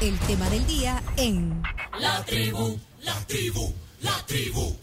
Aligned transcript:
el 0.00 0.18
tema 0.20 0.48
del 0.50 0.66
día 0.66 1.02
en 1.16 1.62
La 1.98 2.22
tribu, 2.24 2.78
la 3.02 3.14
tribu, 3.26 3.72
la 4.02 4.12
tribu. 4.26 4.76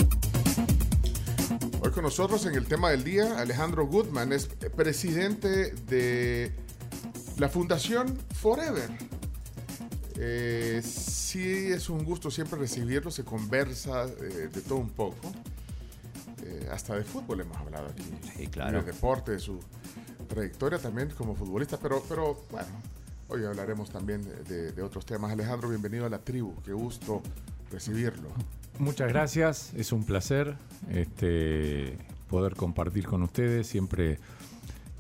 Hoy 1.81 1.91
con 1.91 2.03
nosotros 2.03 2.45
en 2.47 2.55
el 2.55 2.65
tema 2.65 2.89
del 2.89 3.03
día, 3.03 3.39
Alejandro 3.39 3.85
Goodman 3.85 4.33
es 4.33 4.47
presidente 4.75 5.71
de 5.87 6.51
la 7.37 7.47
Fundación 7.47 8.17
Forever. 8.41 8.89
Eh, 10.17 10.81
sí, 10.83 11.71
es 11.71 11.89
un 11.89 12.03
gusto 12.03 12.31
siempre 12.31 12.57
recibirlo, 12.57 13.11
se 13.11 13.23
conversa 13.23 14.05
eh, 14.05 14.49
de 14.51 14.61
todo 14.61 14.79
un 14.79 14.89
poco. 14.89 15.31
Eh, 16.43 16.69
hasta 16.71 16.95
de 16.95 17.03
fútbol 17.03 17.41
hemos 17.41 17.57
hablado 17.57 17.87
aquí. 17.89 18.03
Sí, 18.35 18.47
claro. 18.47 18.81
De 18.81 18.91
deporte, 18.91 19.33
de 19.33 19.39
su 19.39 19.59
trayectoria 20.27 20.79
también 20.79 21.09
como 21.11 21.35
futbolista, 21.35 21.77
pero, 21.77 22.03
pero 22.09 22.43
bueno, 22.49 22.69
hoy 23.33 23.45
hablaremos 23.45 23.89
también 23.89 24.21
de, 24.47 24.71
de 24.71 24.81
otros 24.83 25.05
temas. 25.05 25.31
Alejandro, 25.31 25.67
bienvenido 25.67 26.05
a 26.05 26.09
la 26.09 26.19
tribu, 26.19 26.53
qué 26.63 26.71
gusto 26.71 27.21
recibirlo. 27.71 28.29
Muchas 28.77 29.09
gracias, 29.09 29.73
es 29.75 29.91
un 29.91 30.03
placer 30.05 30.55
este, 30.91 31.97
poder 32.29 32.55
compartir 32.55 33.05
con 33.05 33.23
ustedes, 33.23 33.67
siempre 33.67 34.19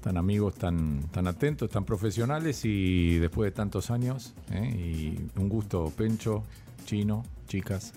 tan 0.01 0.17
amigos, 0.17 0.55
tan, 0.55 1.03
tan 1.11 1.27
atentos, 1.27 1.69
tan 1.69 1.85
profesionales 1.85 2.65
y 2.65 3.19
después 3.19 3.47
de 3.47 3.55
tantos 3.55 3.91
años, 3.91 4.33
¿eh? 4.51 4.65
y 4.65 5.39
un 5.39 5.47
gusto, 5.47 5.91
Pencho, 5.95 6.43
Chino, 6.85 7.23
chicas. 7.47 7.93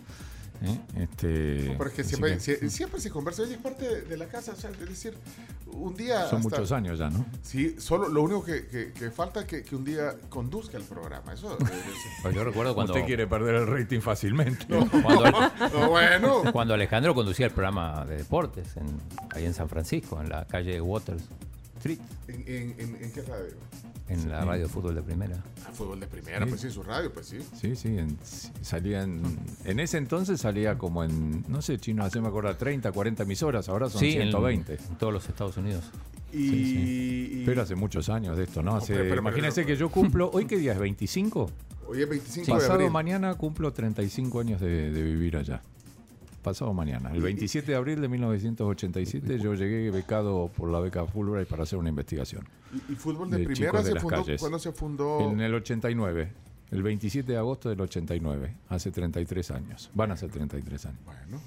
¿Eh? 0.62 0.80
Este, 0.96 1.74
Pero 1.76 1.86
es 1.90 1.94
que 1.94 2.04
siempre, 2.04 2.38
que 2.38 2.70
siempre 2.70 3.00
se 3.00 3.10
conversa, 3.10 3.42
es 3.44 3.56
parte 3.58 4.02
de, 4.02 4.16
la 4.16 4.26
casa, 4.26 4.52
o 4.52 4.56
sea, 4.56 4.70
es 4.70 4.78
decir, 4.88 5.14
un 5.66 5.94
día... 5.94 6.26
son 6.28 6.38
hasta- 6.38 6.38
muchos 6.38 6.72
años 6.72 6.98
ya, 6.98 7.10
¿no? 7.10 7.24
Sí, 7.42 7.76
solo 7.78 8.08
lo 8.08 8.22
único 8.22 8.44
que, 8.44 8.66
que- 8.66 8.92
que 8.92 9.10
falta 9.10 9.40
es 9.40 9.46
que, 9.46 9.62
que 9.62 9.76
un 9.76 9.84
día 9.84 10.14
conduzca 10.28 10.76
el 10.76 10.84
programa, 10.84 11.32
eso... 11.34 11.56
Pues 12.22 12.34
yo 12.34 12.44
recuerdo 12.44 12.74
cuando, 12.74 12.92
Usted 12.94 13.06
quiere 13.06 13.26
perder 13.26 13.56
el 13.56 13.66
rating 13.66 14.00
fácilmente. 14.00 14.66
cuando, 15.02 15.30
No, 15.72 15.90
bueno, 15.90 16.42
cuando 16.52 16.74
Alejandro 16.74 17.14
conducía 17.14 17.46
el 17.46 17.52
programa 17.52 18.04
de 18.04 18.16
deportes 18.18 18.76
en, 18.76 18.86
ahí 19.34 19.44
en 19.44 19.54
San 19.54 19.68
Francisco, 19.68 20.20
en 20.20 20.28
la 20.28 20.44
calle 20.46 20.80
Waters 20.80 21.22
Street, 21.78 21.98
¿en, 22.28 22.40
en, 22.46 22.74
en- 22.80 23.04
en 23.04 23.12
qué 23.12 23.22
radio? 23.22 23.54
En 24.08 24.28
la 24.28 24.44
radio 24.44 24.64
de 24.64 24.68
fútbol 24.68 24.94
de 24.94 25.02
primera. 25.02 25.42
Ah, 25.66 25.70
fútbol 25.72 25.98
de 26.00 26.06
primera, 26.06 26.44
Sí. 26.44 26.48
pues 26.48 26.60
sí, 26.60 26.70
su 26.70 26.82
radio, 26.82 27.12
pues 27.12 27.26
sí. 27.26 27.38
Sí, 27.60 27.74
sí, 27.74 27.98
en- 27.98 28.16
salía 28.62 29.02
en, 29.02 29.22
en 29.64 29.80
ese 29.80 29.98
entonces 29.98 30.40
salía 30.40 30.78
como 30.78 31.02
en, 31.04 31.44
no 31.48 31.60
sé, 31.62 31.78
chino, 31.78 32.04
hace 32.04 32.20
me 32.20 32.28
acuerdo, 32.28 32.54
30, 32.56 32.92
40 32.92 33.24
emisoras, 33.24 33.68
ahora 33.68 33.88
son 33.90 34.00
Sí, 34.00 34.12
en- 34.12 34.22
120. 34.30 34.74
En, 34.74 34.96
todos 34.98 35.12
los 35.12 35.28
Estados 35.28 35.56
Unidos. 35.56 35.84
Y... 36.32 36.48
Sí, 36.48 37.30
y- 37.40 37.44
Pero 37.46 37.62
hace 37.62 37.74
muchos 37.74 38.08
años 38.08 38.36
de 38.36 38.44
esto, 38.44 38.62
¿no? 38.62 38.76
Hace, 38.76 38.94
pero- 38.94 39.08
pero- 39.08 39.20
imagínense 39.22 39.62
pero- 39.62 39.74
que 39.74 39.76
yo 39.80 39.88
cumplo, 39.90 40.30
¿hoy 40.32 40.46
qué 40.46 40.56
día 40.58 40.72
es? 40.72 40.78
¿25? 40.78 41.48
Hoy 41.88 42.02
es 42.02 42.08
25 42.08 42.46
de 42.46 42.52
Pasado 42.52 42.74
abril. 42.74 42.90
mañana 42.90 43.34
cumplo 43.34 43.72
35 43.72 44.40
años 44.40 44.60
de, 44.60 44.90
de 44.90 45.02
vivir 45.02 45.36
allá. 45.36 45.62
Pasado 46.46 46.72
mañana. 46.72 47.10
El 47.12 47.22
27 47.22 47.72
de 47.72 47.76
abril 47.76 48.00
de 48.00 48.06
1987 48.06 49.40
yo 49.40 49.54
llegué 49.54 49.90
becado 49.90 50.48
por 50.56 50.70
la 50.70 50.78
beca 50.78 51.04
Fulbright 51.04 51.48
para 51.48 51.64
hacer 51.64 51.76
una 51.76 51.88
investigación. 51.88 52.46
Y, 52.72 52.92
y 52.92 52.94
fútbol 52.94 53.28
de, 53.32 53.38
de 53.38 53.46
primera 53.46 53.82
de 53.82 53.88
se 53.88 53.94
las 53.94 54.02
fundó, 54.04 54.22
calles. 54.22 54.40
¿cuándo 54.40 54.60
se 54.60 54.70
fundó? 54.70 55.28
En 55.28 55.40
el 55.40 55.52
89. 55.52 56.32
El 56.70 56.82
27 56.84 57.32
de 57.32 57.36
agosto 57.36 57.68
del 57.68 57.80
89. 57.80 58.54
Hace 58.68 58.92
33 58.92 59.50
años. 59.50 59.90
Van 59.92 60.12
a 60.12 60.16
ser 60.16 60.30
33 60.30 60.86
años. 60.86 61.00
Bueno, 61.04 61.42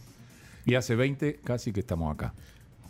Y 0.65 0.75
hace 0.75 0.97
20 0.97 1.39
casi 1.45 1.71
que 1.71 1.79
estamos 1.79 2.13
acá. 2.13 2.33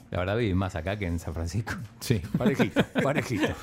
La 0.09 0.17
verdad 0.17 0.35
viví 0.35 0.55
más 0.55 0.75
acá 0.75 0.97
que 0.97 1.05
en 1.05 1.19
San 1.19 1.35
Francisco. 1.35 1.73
Sí, 1.99 2.23
parejito, 2.39 2.83
parejito. 3.03 3.53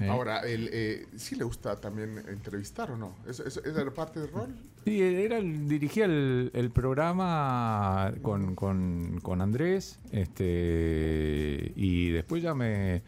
¿Eh? 0.00 0.08
ahora, 0.08 0.40
el, 0.40 0.70
eh, 0.72 1.06
¿sí 1.16 1.36
le 1.36 1.44
gusta 1.44 1.78
también 1.78 2.16
entrevistar 2.28 2.90
o 2.92 2.96
no? 2.96 3.14
¿Es, 3.28 3.40
es, 3.40 3.58
es 3.58 3.74
la 3.74 3.90
parte 3.92 4.20
del 4.20 4.30
rol? 4.32 4.54
Sí, 4.84 5.00
era 5.00 5.38
el- 5.38 5.66
dirigía 5.68 6.04
el, 6.04 6.50
el 6.52 6.70
programa 6.70 8.12
con, 8.22 8.54
con- 8.54 9.18
con 9.22 9.40
Andrés, 9.40 9.98
este, 10.12 11.72
y 11.74 12.10
después 12.10 12.42
ya 12.42 12.54
me, 12.54 13.02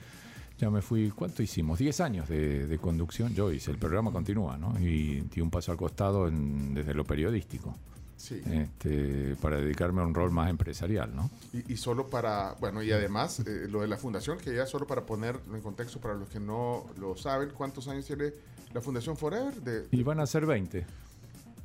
ya 0.59 0.71
me 0.71 0.81
fui, 0.81 1.11
¿cuánto 1.11 1.43
hicimos? 1.43 1.79
10 1.79 2.01
años 2.01 2.29
de, 2.29 2.67
de 2.67 2.79
conducción, 2.79 3.35
yo 3.35 3.53
hice, 3.53 3.71
el 3.71 3.79
programa 3.79 4.11
continúa, 4.11 4.57
¿no? 4.57 4.79
Y 4.81 5.21
di 5.35 5.41
un 5.41 5.51
paso 5.51 5.71
al 5.73 5.79
costado 5.79 6.29
en- 6.29 6.75
desde 6.75 6.95
lo 6.95 7.05
periodístico, 7.05 7.77
Sí. 8.17 8.41
este, 8.51 9.37
para 9.43 9.59
dedicarme 9.61 10.01
a 10.01 10.07
un 10.07 10.15
rol 10.15 10.31
más 10.31 10.49
empresarial, 10.49 11.15
¿no? 11.15 11.29
Y, 11.53 11.75
y 11.75 11.77
solo 11.77 12.09
para, 12.09 12.55
bueno, 12.59 12.83
y 12.83 12.91
además 12.91 13.41
eh, 13.41 13.67
lo 13.71 13.83
de 13.83 13.89
la 13.89 13.99
fundación, 13.99 14.39
que 14.39 14.55
ya 14.55 14.65
solo 14.65 14.87
para 14.87 15.05
ponerlo 15.05 15.55
en 15.55 15.61
contexto 15.61 16.01
para 16.01 16.15
los 16.15 16.29
que 16.31 16.41
no 16.41 16.87
lo 16.99 17.17
saben, 17.17 17.51
¿cuántos 17.51 17.87
años 17.89 18.07
tiene 18.07 18.33
la 18.73 18.81
Fundación 18.81 19.17
Forever? 19.19 19.55
De, 19.61 19.87
Y 19.91 20.03
van 20.03 20.21
a 20.21 20.27
ser 20.27 20.47
20. 20.47 20.87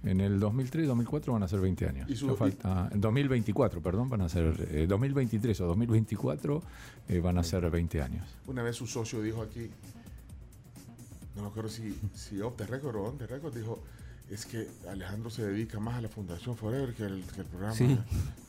En 0.04 0.20
el 0.20 0.40
2003 0.40 0.88
2004 0.88 1.34
van 1.34 1.44
a 1.44 1.48
ser 1.48 1.60
20 1.60 1.88
años. 1.88 2.10
Y 2.10 2.16
su- 2.16 2.36
falta, 2.36 2.90
en 2.92 3.00
2024, 3.02 3.82
perdón, 3.82 4.10
van 4.10 4.22
a 4.22 4.30
ser 4.30 4.56
eh, 4.72 4.86
2023 4.88 5.62
o 5.62 5.68
2024 5.68 6.64
eh, 7.10 7.20
van 7.20 7.38
a 7.38 7.44
ser 7.44 7.70
20 7.70 8.02
años. 8.02 8.26
una 8.48 8.64
vez 8.64 8.76
su 8.76 8.88
socio 8.88 9.22
dijo 9.22 9.42
aquí, 9.44 9.70
no 11.36 11.44
me 11.44 11.48
acuerdo 11.50 11.70
si, 11.70 11.96
si 12.16 12.42
Off 12.42 12.56
the 12.58 12.66
Record 12.66 12.96
o 12.96 13.04
On 13.04 13.18
the 13.18 13.28
Record, 13.28 13.56
dijo, 13.56 13.82
es 14.30 14.46
que 14.46 14.68
Alejandro 14.90 15.30
se 15.30 15.46
dedica 15.46 15.80
más 15.80 15.96
a 15.98 16.02
la 16.02 16.10
Fundación 16.10 16.56
Forever 16.58 16.94
que 16.94 17.04
el, 17.04 17.24
que 17.36 17.42
el 17.42 17.48
programa. 17.48 17.76
Sí. 17.76 17.98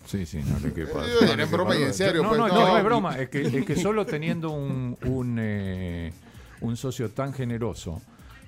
Sí, 0.06 0.26
sí, 0.26 0.40
no 0.44 0.58
le 0.58 0.72
quepa. 0.72 1.04
Eh, 1.06 1.32
era 1.32 1.42
en 1.44 1.50
broma 1.50 1.76
y 1.76 1.82
en 1.82 1.94
serio, 1.94 2.22
No, 2.22 2.30
pues, 2.30 2.40
no, 2.40 2.48
no. 2.48 2.54
no, 2.54 2.68
no 2.68 2.78
es 2.78 2.84
broma. 2.84 3.18
Es 3.18 3.28
que, 3.28 3.42
es 3.42 3.64
que 3.66 3.76
solo 3.76 4.04
teniendo 4.06 4.50
un, 4.50 4.96
un, 5.04 5.36
eh, 5.40 6.12
un 6.60 6.76
socio 6.76 7.10
tan 7.10 7.32
generoso 7.32 8.00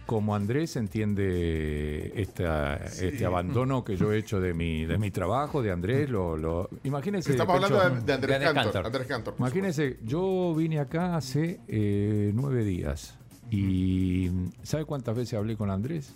como 0.06 0.34
Andrés 0.34 0.76
entiende 0.76 2.12
esta, 2.20 2.76
este 2.76 3.25
abandono 3.25 3.84
que 3.84 3.97
yo 3.97 4.12
he 4.12 4.19
hecho 4.19 4.41
de 4.41 4.53
mi, 4.54 4.84
de 4.84 4.98
mi 4.98 5.10
trabajo, 5.10 5.62
de 5.62 5.70
Andrés. 5.70 6.10
Lo, 6.10 6.37
lo, 6.37 6.69
imagínense. 6.84 7.31
Estamos 7.32 7.56
hablando 7.56 7.78
de, 7.78 8.00
de 8.03 8.12
Andrés 8.12 8.28
De 8.41 8.47
Andrés 8.47 8.53
Cantor. 8.54 8.72
Cantor. 8.72 8.87
Andrés 8.87 9.06
Cantor. 9.06 9.34
por 9.34 9.47
Imagínense, 9.47 9.98
yo 10.04 10.54
vine 10.54 10.78
acá 10.78 11.16
hace 11.16 11.60
eh, 11.69 12.32
nueve 12.34 12.65
días 12.65 13.16
y 13.50 14.31
¿sabe 14.62 14.84
cuántas 14.84 15.16
veces 15.16 15.34
hablé 15.38 15.56
con 15.56 15.70
Andrés? 15.70 16.15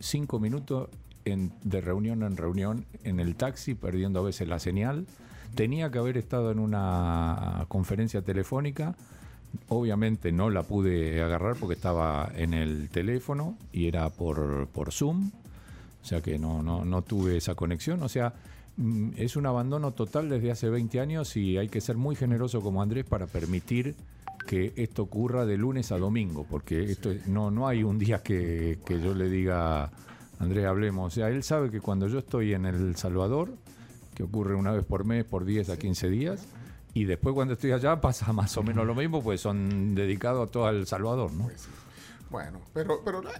Cinco 0.00 0.38
minutos 0.38 0.88
en- 1.24 1.52
de 1.64 1.80
reunión 1.80 2.22
en 2.22 2.36
reunión 2.36 2.86
en 3.04 3.20
el 3.20 3.34
taxi, 3.36 3.74
perdiendo 3.74 4.20
a 4.20 4.22
veces 4.22 4.48
la 4.48 4.58
señal. 4.58 5.06
Tenía 5.54 5.90
que 5.90 5.98
haber 5.98 6.16
estado 6.18 6.50
en 6.52 6.58
una 6.58 7.64
conferencia 7.68 8.22
telefónica. 8.22 8.94
Obviamente 9.68 10.32
no 10.32 10.50
la 10.50 10.62
pude 10.62 11.22
agarrar 11.22 11.56
porque 11.56 11.74
estaba 11.74 12.30
en 12.34 12.54
el 12.54 12.88
teléfono 12.90 13.56
y 13.72 13.86
era 13.86 14.08
por, 14.10 14.66
por 14.68 14.92
Zoom. 14.92 15.30
O 16.02 16.04
sea 16.04 16.20
que 16.22 16.38
no, 16.38 16.62
no, 16.62 16.84
no 16.84 17.02
tuve 17.02 17.36
esa 17.36 17.54
conexión. 17.54 18.02
O 18.02 18.08
sea, 18.08 18.32
mm, 18.76 19.10
es 19.16 19.36
un 19.36 19.46
abandono 19.46 19.92
total 19.92 20.28
desde 20.28 20.50
hace 20.50 20.68
20 20.70 21.00
años 21.00 21.36
y 21.36 21.58
hay 21.58 21.68
que 21.68 21.80
ser 21.80 21.96
muy 21.96 22.16
generoso 22.16 22.60
como 22.60 22.80
Andrés 22.82 23.04
para 23.04 23.26
permitir 23.26 23.94
que 24.46 24.72
esto 24.76 25.02
ocurra 25.02 25.44
de 25.44 25.58
lunes 25.58 25.92
a 25.92 25.98
domingo, 25.98 26.46
porque 26.48 26.84
esto 26.90 27.10
es- 27.10 27.26
no, 27.26 27.50
no 27.50 27.68
hay 27.68 27.82
un 27.82 27.98
día 27.98 28.22
que, 28.22 28.78
que 28.86 28.98
yo 29.00 29.12
le 29.14 29.28
diga, 29.28 29.90
Andrés, 30.38 30.64
hablemos. 30.64 31.12
O 31.12 31.14
sea, 31.14 31.28
él 31.28 31.42
sabe 31.42 31.70
que 31.70 31.80
cuando 31.80 32.06
yo 32.08 32.18
estoy 32.20 32.54
en 32.54 32.64
El 32.64 32.96
Salvador, 32.96 33.50
que 34.14 34.22
ocurre 34.22 34.54
una 34.54 34.72
vez 34.72 34.84
por 34.84 35.04
mes, 35.04 35.24
por 35.24 35.44
10 35.44 35.68
a 35.68 35.78
15 35.78 36.08
días, 36.08 36.46
y 36.94 37.04
después 37.04 37.34
cuando 37.34 37.54
estoy 37.54 37.72
allá 37.72 38.00
pasa 38.00 38.32
más 38.32 38.56
o 38.56 38.62
menos 38.62 38.86
lo 38.86 38.94
mismo, 38.94 39.22
pues 39.22 39.40
son 39.40 39.94
dedicados 39.94 40.48
a 40.48 40.50
todo 40.50 40.68
El 40.70 40.86
Salvador, 40.86 41.32
¿no? 41.32 41.44
Pues 41.44 41.62
sí. 41.62 41.68
Bueno, 42.30 42.60
pero, 42.74 43.00
pero 43.04 43.22
bueno, 43.22 43.38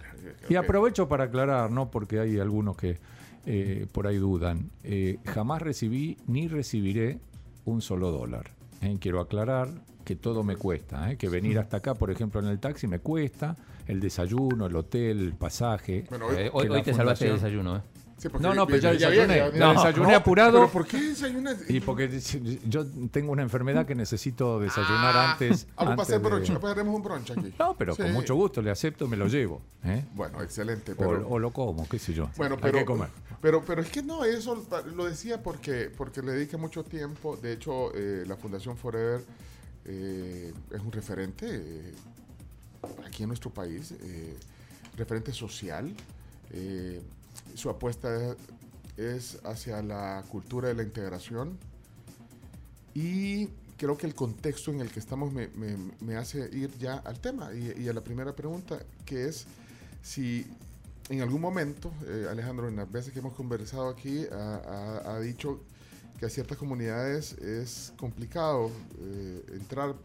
Y 0.49 0.55
ok. 0.55 0.63
aprovecho 0.63 1.07
para 1.07 1.25
aclarar, 1.25 1.69
¿no? 1.69 1.91
Porque 1.91 2.19
hay 2.19 2.39
algunos 2.39 2.75
que 2.75 2.97
eh, 3.45 3.85
por 3.91 4.07
ahí 4.07 4.17
dudan. 4.17 4.71
Eh, 4.83 5.19
jamás 5.25 5.61
recibí 5.61 6.17
ni 6.27 6.47
recibiré 6.47 7.19
un 7.65 7.81
solo 7.83 8.09
dólar. 8.11 8.49
¿eh? 8.81 8.97
Quiero 8.99 9.19
aclarar 9.21 9.69
que 10.05 10.15
todo 10.15 10.43
me 10.43 10.55
cuesta, 10.55 11.11
¿eh? 11.11 11.17
que 11.17 11.29
venir 11.29 11.59
hasta 11.59 11.77
acá, 11.77 11.93
por 11.93 12.09
ejemplo, 12.09 12.39
en 12.41 12.47
el 12.47 12.59
taxi 12.59 12.87
me 12.87 12.97
cuesta, 12.97 13.55
el 13.87 13.99
desayuno, 13.99 14.65
el 14.65 14.75
hotel, 14.75 15.19
el 15.19 15.33
pasaje. 15.33 16.05
Bueno, 16.09 16.25
hoy- 16.25 16.35
Eh, 16.37 16.49
hoy 16.51 16.67
te 16.81 16.91
salvaste 16.93 17.25
fundación- 17.27 17.33
desayuno, 17.35 17.77
¿eh? 17.77 17.81
Sí, 18.19 18.27
No, 18.39 18.53
no, 18.53 18.67
pero 18.67 18.77
ya 18.95 19.09
viene- 19.09 19.33
desayuné. 19.35 19.59
No, 19.59 19.73
desayuné 19.73 20.15
apurado. 20.15 20.51
¿Pero 20.59 20.71
por 20.71 20.85
qué 20.87 21.01
desayunas? 21.01 21.57
Y 21.69 21.79
porque 21.79 22.09
yo 22.67 22.85
tengo 23.11 23.31
una 23.31 23.41
enfermedad 23.41 23.85
que 23.85 23.95
necesito 23.95 24.59
desayunar 24.59 25.15
Ah, 25.15 25.31
antes. 25.31 25.65
Vamos 25.75 25.89
a 25.89 25.91
antes 25.93 26.07
hacer 26.09 26.21
de- 26.21 26.29
brunch. 26.29 26.49
Después 26.49 26.71
haremos 26.71 26.95
un 26.95 27.03
brunch 27.03 27.31
aquí. 27.31 27.53
No, 27.57 27.75
pero 27.77 27.95
Sí. 27.95 28.01
con 28.03 28.13
mucho 28.13 28.35
gusto 28.35 28.61
le 28.61 28.71
acepto, 28.71 29.07
me 29.07 29.17
lo 29.17 29.27
llevo. 29.27 29.61
¿eh? 29.83 30.05
Bueno, 30.13 30.41
excelente. 30.43 30.91
O, 30.91 30.95
Pero, 30.97 31.27
o 31.27 31.39
lo 31.39 31.51
como, 31.51 31.87
qué 31.87 31.97
sé 31.99 32.13
yo. 32.13 32.29
bueno, 32.37 32.55
Hay 32.55 32.61
pero, 32.61 32.79
que 32.79 32.85
comer. 32.85 33.07
pero, 33.41 33.63
pero 33.65 33.81
es 33.81 33.89
que 33.89 34.03
no, 34.03 34.25
eso 34.25 34.65
lo 34.95 35.05
decía 35.05 35.41
porque, 35.41 35.89
porque 35.95 36.21
le 36.21 36.33
dedica 36.33 36.57
mucho 36.57 36.83
tiempo. 36.83 37.37
De 37.37 37.53
hecho, 37.53 37.93
eh, 37.95 38.23
la 38.27 38.35
Fundación 38.35 38.75
Forever 38.77 39.21
eh, 39.85 40.53
es 40.71 40.81
un 40.81 40.91
referente 40.91 41.93
aquí 43.07 43.23
en 43.23 43.29
nuestro 43.29 43.49
país, 43.49 43.93
referente 44.97 45.31
social. 45.33 45.93
Su 47.59 47.69
apuesta 47.69 48.37
es 48.95 49.37
hacia 49.43 49.81
la 49.81 50.23
cultura 50.29 50.69
de 50.69 50.75
la 50.75 50.83
integración. 50.83 51.57
Y 52.93 53.47
creo 53.75 53.97
que 53.97 54.07
el 54.07 54.15
contexto 54.15 54.71
en 54.71 54.79
el 54.79 54.89
que 54.89 55.01
estamos 55.01 55.33
me, 55.33 56.15
hace 56.15 56.49
ir 56.55 56.71
ya 56.77 56.95
al 56.99 57.19
tema 57.19 57.51
y, 57.53 57.89
a 57.89 57.91
la 57.91 57.99
primera 57.99 58.33
pregunta, 58.33 58.79
que 59.05 59.25
es 59.25 59.45
si 60.01 60.47
en 61.09 61.19
algún 61.19 61.41
momento, 61.41 61.91
eh, 62.07 62.27
Alejandro, 62.31 62.69
en 62.69 62.77
las 62.77 62.89
veces 62.89 63.11
que 63.11 63.19
hemos 63.19 63.33
conversado 63.33 63.89
aquí, 63.89 64.25
ha, 64.31 65.19
dicho 65.19 65.59
que 66.17 66.27
a 66.27 66.29
ciertas 66.29 66.57
comunidades 66.57 67.33
es 67.39 67.91
complicado 67.97 68.71
eh, 69.01 69.43
entrar, 69.51 69.95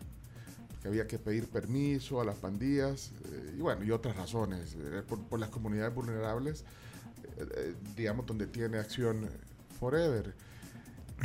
que 0.82 0.88
había 0.88 1.06
que 1.06 1.20
pedir 1.20 1.46
permiso 1.46 2.20
a 2.20 2.24
las 2.24 2.34
pandillas, 2.34 3.12
eh, 3.30 3.54
y 3.58 3.60
bueno, 3.60 3.84
y 3.84 3.92
otras 3.92 4.16
razones, 4.16 4.76
por, 5.06 5.38
las 5.38 5.50
comunidades 5.50 5.94
vulnerables, 5.94 6.64
digamos, 7.96 8.26
donde 8.26 8.46
tiene 8.46 8.78
acción 8.78 9.28
Forever. 9.80 10.34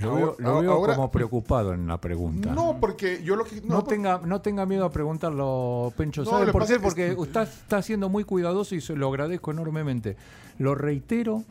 Lo 0.01 0.15
veo, 0.15 0.25
Ahora- 0.27 0.35
lo 0.39 0.61
veo 0.61 0.71
ahora- 0.73 0.95
como 0.95 1.11
preocupado 1.11 1.73
en 1.73 1.87
la 1.87 1.99
pregunta. 1.99 2.53
No, 2.53 2.77
porque 2.79 3.21
yo 3.23 3.35
lo 3.35 3.43
que... 3.43 3.59
No, 3.61 3.79
por- 3.83 3.87
tenga, 3.89 4.21
no 4.23 4.39
tenga 4.41 4.65
miedo 4.65 4.85
a 4.85 4.91
preguntarlo, 4.91 5.91
Pencho. 5.97 6.23
No, 6.23 6.29
¿Sabe 6.31 6.45
lo 6.45 6.51
por 6.51 6.65
qué? 6.67 6.79
Porque 6.79 7.13
usted 7.17 7.41
está 7.41 7.81
siendo 7.81 8.07
muy 8.07 8.23
cuidadoso 8.23 8.75
y 8.75 8.81
se 8.81 8.95
lo 8.95 9.07
agradezco 9.09 9.51
enormemente. 9.51 10.15
Lo 10.59 10.75
reitero, 10.75 11.43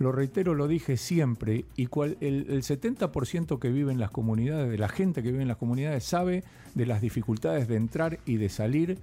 lo 0.00 0.10
reitero, 0.12 0.54
lo 0.54 0.66
dije 0.66 0.96
siempre. 0.96 1.64
Y 1.76 1.86
cual, 1.86 2.16
el, 2.20 2.46
el 2.50 2.62
70% 2.62 3.58
que 3.60 3.68
vive 3.70 3.92
en 3.92 4.00
las 4.00 4.10
comunidades, 4.10 4.68
de 4.70 4.78
la 4.78 4.88
gente 4.88 5.22
que 5.22 5.30
vive 5.30 5.42
en 5.42 5.48
las 5.48 5.58
comunidades, 5.58 6.02
sabe 6.04 6.42
de 6.74 6.86
las 6.86 7.00
dificultades 7.00 7.68
de 7.68 7.76
entrar 7.76 8.18
y 8.26 8.36
de 8.36 8.48
salir 8.48 8.98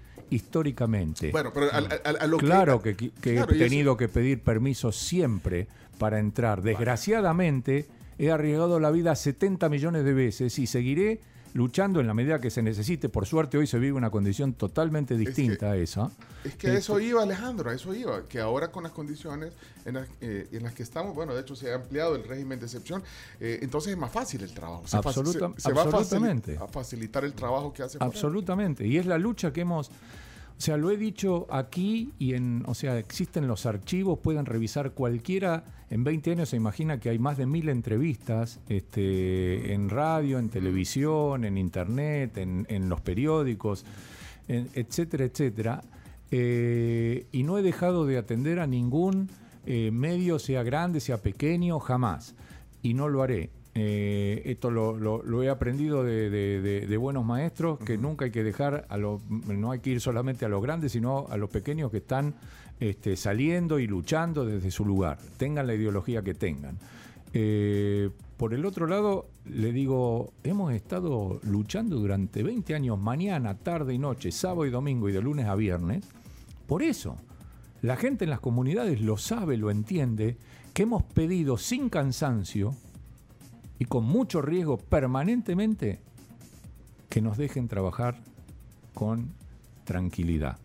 históricamente. 0.47 1.31
Bueno, 1.31 1.51
pero 1.53 1.67
a, 1.71 1.77
a- 1.77 1.81
a- 1.81 2.23
a 2.23 2.27
lo 2.27 2.37
claro 2.37 2.81
que, 2.81 2.95
que 2.95 3.11
Claro, 3.35 3.51
he 3.51 3.55
eso- 3.55 3.63
tenido 3.65 3.97
que 3.97 4.07
pedir 4.07 4.41
permiso 4.41 4.91
siempre 4.91 5.67
para 5.99 6.19
entrar. 6.19 6.61
Desgraciadamente, 6.61 7.85
he 8.19 8.31
arriesgado 8.31 8.79
la 8.79 8.91
vida 8.91 9.15
70 9.15 9.69
millones 9.69 10.03
de 10.03 10.13
veces 10.13 10.57
y 10.59 10.67
seguiré 10.67 11.19
luchando 11.57 11.99
en 11.99 12.05
la 12.05 12.13
medida 12.13 12.39
que 12.39 12.51
se 12.51 12.61
necesite. 12.61 13.09
Por 13.09 13.25
suerte, 13.25 13.57
hoy 13.57 13.65
se 13.65 13.79
vive 13.79 13.93
una 13.97 14.11
condición 14.11 14.53
totalmente 14.53 15.17
distinta 15.17 15.71
a 15.71 15.75
esa. 15.75 16.11
Es 16.43 16.55
que 16.55 16.67
a 16.67 16.73
eso 16.77 16.99
iba 16.99 17.23
Alejandro, 17.23 17.71
a 17.71 17.73
eso 17.73 17.95
iba, 17.95 18.23
que 18.29 18.39
ahora 18.39 18.71
con 18.71 18.83
las 18.83 18.91
condiciones 18.91 19.53
en 19.83 19.95
las, 19.95 20.07
eh, 20.21 20.47
en 20.51 20.61
las 20.61 20.73
que 20.75 20.83
estamos, 20.83 21.15
bueno, 21.15 21.33
de 21.33 21.41
hecho 21.41 21.55
se 21.55 21.71
ha 21.71 21.75
ampliado 21.75 22.15
el 22.15 22.23
régimen 22.25 22.59
de 22.59 22.65
excepción, 22.67 23.01
eh, 23.39 23.57
entonces 23.63 23.93
es 23.93 23.97
más 23.97 24.11
fácil 24.11 24.43
el 24.43 24.53
trabajo. 24.53 24.83
Se, 24.85 24.97
Absoluta- 24.97 25.51
se- 25.55 25.61
se 25.61 25.73
va 25.73 25.81
a, 25.81 26.63
a 26.63 26.67
facilitar 26.67 27.25
el 27.25 27.33
trabajo 27.33 27.73
que 27.73 27.81
hace. 27.81 27.97
Absolutamente. 27.99 28.85
Y 28.85 28.97
es 28.97 29.07
la 29.07 29.17
lucha 29.17 29.51
que 29.51 29.61
hemos. 29.61 29.89
O 30.57 30.61
sea, 30.61 30.75
lo 30.75 30.89
he 30.89 30.97
dicho 30.97 31.45
aquí 31.51 32.11
y 32.17 32.33
en. 32.33 32.63
O 32.65 32.73
sea, 32.73 32.97
existen 32.97 33.47
los 33.47 33.65
archivos, 33.67 34.17
pueden 34.19 34.45
revisar 34.47 34.91
cualquiera. 34.91 35.63
En 35.91 36.03
20 36.03 36.31
años 36.31 36.49
se 36.49 36.57
imagina 36.57 36.99
que 36.99 37.09
hay 37.09 37.19
más 37.19 37.37
de 37.37 37.45
mil 37.45 37.69
entrevistas 37.69 38.59
este, 38.67 39.73
en 39.73 39.89
radio, 39.89 40.39
en 40.39 40.49
televisión, 40.49 41.45
en 41.45 41.57
internet, 41.57 42.37
en, 42.37 42.89
los 42.89 43.01
periódicos, 43.01 43.85
en- 44.47 44.67
etcétera, 44.73 45.25
etcétera. 45.25 45.83
Eh, 46.31 47.27
y 47.31 47.43
no 47.43 47.57
he 47.57 47.61
dejado 47.61 48.05
de 48.05 48.17
atender 48.17 48.59
a 48.59 48.67
ningún 48.67 49.29
eh, 49.65 49.91
medio, 49.91 50.39
sea 50.39 50.63
grande, 50.63 50.99
sea 50.99 51.17
pequeño, 51.21 51.79
jamás. 51.79 52.35
Y 52.81 52.95
no 52.95 53.07
lo 53.09 53.21
haré. 53.21 53.51
Eh, 53.79 54.41
esto 54.45 54.71
lo, 54.71 54.97
lo- 54.97 55.21
lo 55.21 55.43
he 55.43 55.49
aprendido 55.49 56.03
de, 56.03 56.31
de- 56.31 56.61
de- 56.61 56.87
de 56.87 56.97
buenos 56.97 57.23
maestros, 57.23 57.77
que 57.77 57.95
nunca 57.95 58.25
hay 58.25 58.31
que 58.31 58.43
dejar, 58.43 58.87
a 58.89 58.97
lo, 58.97 59.21
no 59.29 59.69
hay 59.71 59.79
que 59.81 59.91
ir 59.91 60.01
solamente 60.01 60.45
a 60.45 60.49
los 60.49 60.63
grandes, 60.63 60.93
sino 60.93 61.27
a 61.29 61.37
los 61.37 61.51
pequeños 61.51 61.91
que 61.91 61.97
están 61.97 62.33
este, 62.79 63.15
saliendo 63.15 63.77
y 63.77 63.85
luchando 63.85 64.45
desde 64.47 64.71
su 64.71 64.83
lugar, 64.83 65.19
tengan 65.37 65.67
la 65.67 65.75
ideología 65.75 66.23
que 66.23 66.33
tengan. 66.33 66.79
Eh, 67.33 68.09
por 68.37 68.55
el 68.55 68.65
otro 68.65 68.87
lado, 68.87 69.27
le 69.45 69.71
digo, 69.71 70.31
hemos 70.43 70.73
estado 70.73 71.39
luchando 71.43 71.97
durante 71.97 72.41
20 72.41 72.73
años, 72.73 72.97
mañana, 72.99 73.55
tarde 73.59 73.93
y 73.93 73.99
noche, 73.99 74.31
sábado 74.31 74.65
y 74.65 74.71
domingo 74.71 75.07
y 75.07 75.11
de 75.11 75.21
lunes 75.21 75.45
a 75.45 75.53
viernes, 75.55 76.03
por 76.65 76.81
eso. 76.81 77.15
La 77.83 77.95
gente 77.95 78.23
en 78.23 78.31
las 78.31 78.39
comunidades 78.39 79.01
lo 79.01 79.17
sabe, 79.17 79.55
lo 79.55 79.69
entiende, 79.69 80.35
que 80.73 80.81
hemos 80.83 81.03
pedido 81.03 81.57
sin 81.59 81.89
cansancio 81.89 82.73
y 83.79 83.85
con 83.85 84.03
mucho 84.03 84.41
riesgo 84.41 84.77
permanentemente 84.77 85.99
que 87.09 87.21
nos 87.21 87.37
dejen 87.37 87.67
trabajar 87.67 88.19
con 88.93 89.31
tranquilidad, 89.85 90.57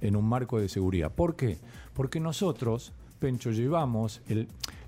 en 0.00 0.16
un 0.16 0.24
marco 0.24 0.58
de 0.58 0.68
seguridad. 0.68 1.12
¿Por 1.12 1.36
qué? 1.36 1.58
Porque 1.94 2.20
nosotros, 2.20 2.92
Pencho, 3.18 3.52
llevamos, 3.52 4.20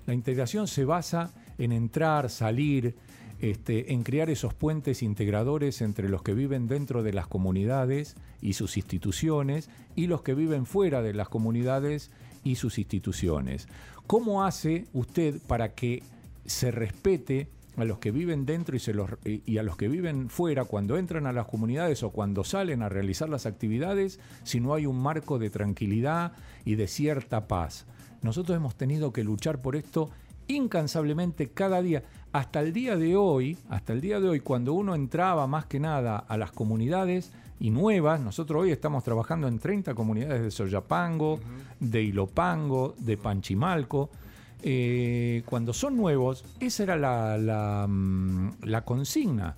la 0.05 0.13
integración 0.13 0.67
se 0.67 0.85
basa 0.85 1.31
en 1.57 1.71
entrar, 1.71 2.29
salir, 2.29 2.95
este, 3.39 3.93
en 3.93 4.03
crear 4.03 4.29
esos 4.29 4.53
puentes 4.53 5.03
integradores 5.03 5.81
entre 5.81 6.09
los 6.09 6.23
que 6.23 6.33
viven 6.33 6.67
dentro 6.67 7.03
de 7.03 7.13
las 7.13 7.27
comunidades 7.27 8.15
y 8.41 8.53
sus 8.53 8.77
instituciones 8.77 9.69
y 9.95 10.07
los 10.07 10.21
que 10.23 10.33
viven 10.33 10.65
fuera 10.65 11.01
de 11.01 11.13
las 11.13 11.29
comunidades 11.29 12.11
y 12.43 12.55
sus 12.55 12.77
instituciones. 12.79 13.67
¿Cómo 14.07 14.43
hace 14.43 14.85
usted 14.93 15.39
para 15.47 15.73
que 15.73 16.01
se 16.45 16.71
respete 16.71 17.47
a 17.77 17.85
los 17.85 17.99
que 17.99 18.11
viven 18.11 18.45
dentro 18.45 18.75
y, 18.75 18.79
se 18.79 18.93
los, 18.93 19.09
y 19.23 19.43
y 19.45 19.59
a 19.59 19.63
los 19.63 19.77
que 19.77 19.87
viven 19.87 20.29
fuera 20.29 20.65
cuando 20.65 20.97
entran 20.97 21.25
a 21.25 21.31
las 21.31 21.47
comunidades 21.47 22.03
o 22.03 22.11
cuando 22.11 22.43
salen 22.43 22.81
a 22.81 22.89
realizar 22.89 23.29
las 23.29 23.45
actividades 23.45 24.19
si 24.43 24.59
no 24.59 24.73
hay 24.73 24.85
un 24.85 25.01
marco 25.01 25.39
de 25.39 25.49
tranquilidad 25.49 26.33
y 26.65 26.75
de 26.75 26.87
cierta 26.87 27.47
paz? 27.47 27.85
Nosotros 28.21 28.55
hemos 28.57 28.75
tenido 28.75 29.13
que 29.13 29.23
luchar 29.23 29.61
por 29.61 29.75
esto 29.75 30.09
incansablemente 30.47 31.49
cada 31.49 31.81
día. 31.81 32.03
Hasta 32.31 32.59
el 32.59 32.73
día 32.73 32.97
de 32.97 33.15
hoy, 33.15 33.57
hasta 33.69 33.93
el 33.93 34.01
día 34.01 34.19
de 34.19 34.29
hoy, 34.29 34.39
cuando 34.39 34.73
uno 34.73 34.95
entraba 34.95 35.47
más 35.47 35.65
que 35.65 35.79
nada 35.79 36.17
a 36.17 36.37
las 36.37 36.51
comunidades 36.51 37.31
y 37.59 37.69
nuevas, 37.69 38.19
nosotros 38.21 38.63
hoy 38.63 38.71
estamos 38.71 39.03
trabajando 39.03 39.47
en 39.47 39.59
30 39.59 39.93
comunidades 39.95 40.41
de 40.41 40.51
Soyapango, 40.51 41.39
de 41.79 42.03
Ilopango, 42.03 42.95
de 42.97 43.17
Panchimalco. 43.17 44.09
Eh, 44.63 45.43
cuando 45.45 45.73
son 45.73 45.95
nuevos, 45.97 46.43
esa 46.59 46.83
era 46.83 47.87
mm, 47.87 48.63
la 48.63 48.81
consigna. 48.83 49.55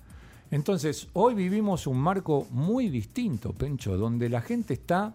Entonces, 0.50 1.08
hoy 1.12 1.34
vivimos 1.34 1.86
un 1.86 1.98
marco 1.98 2.46
muy 2.50 2.88
distinto, 2.88 3.52
Pencho, 3.52 3.96
donde 3.96 4.28
la 4.28 4.40
gente 4.40 4.74
está 4.74 5.14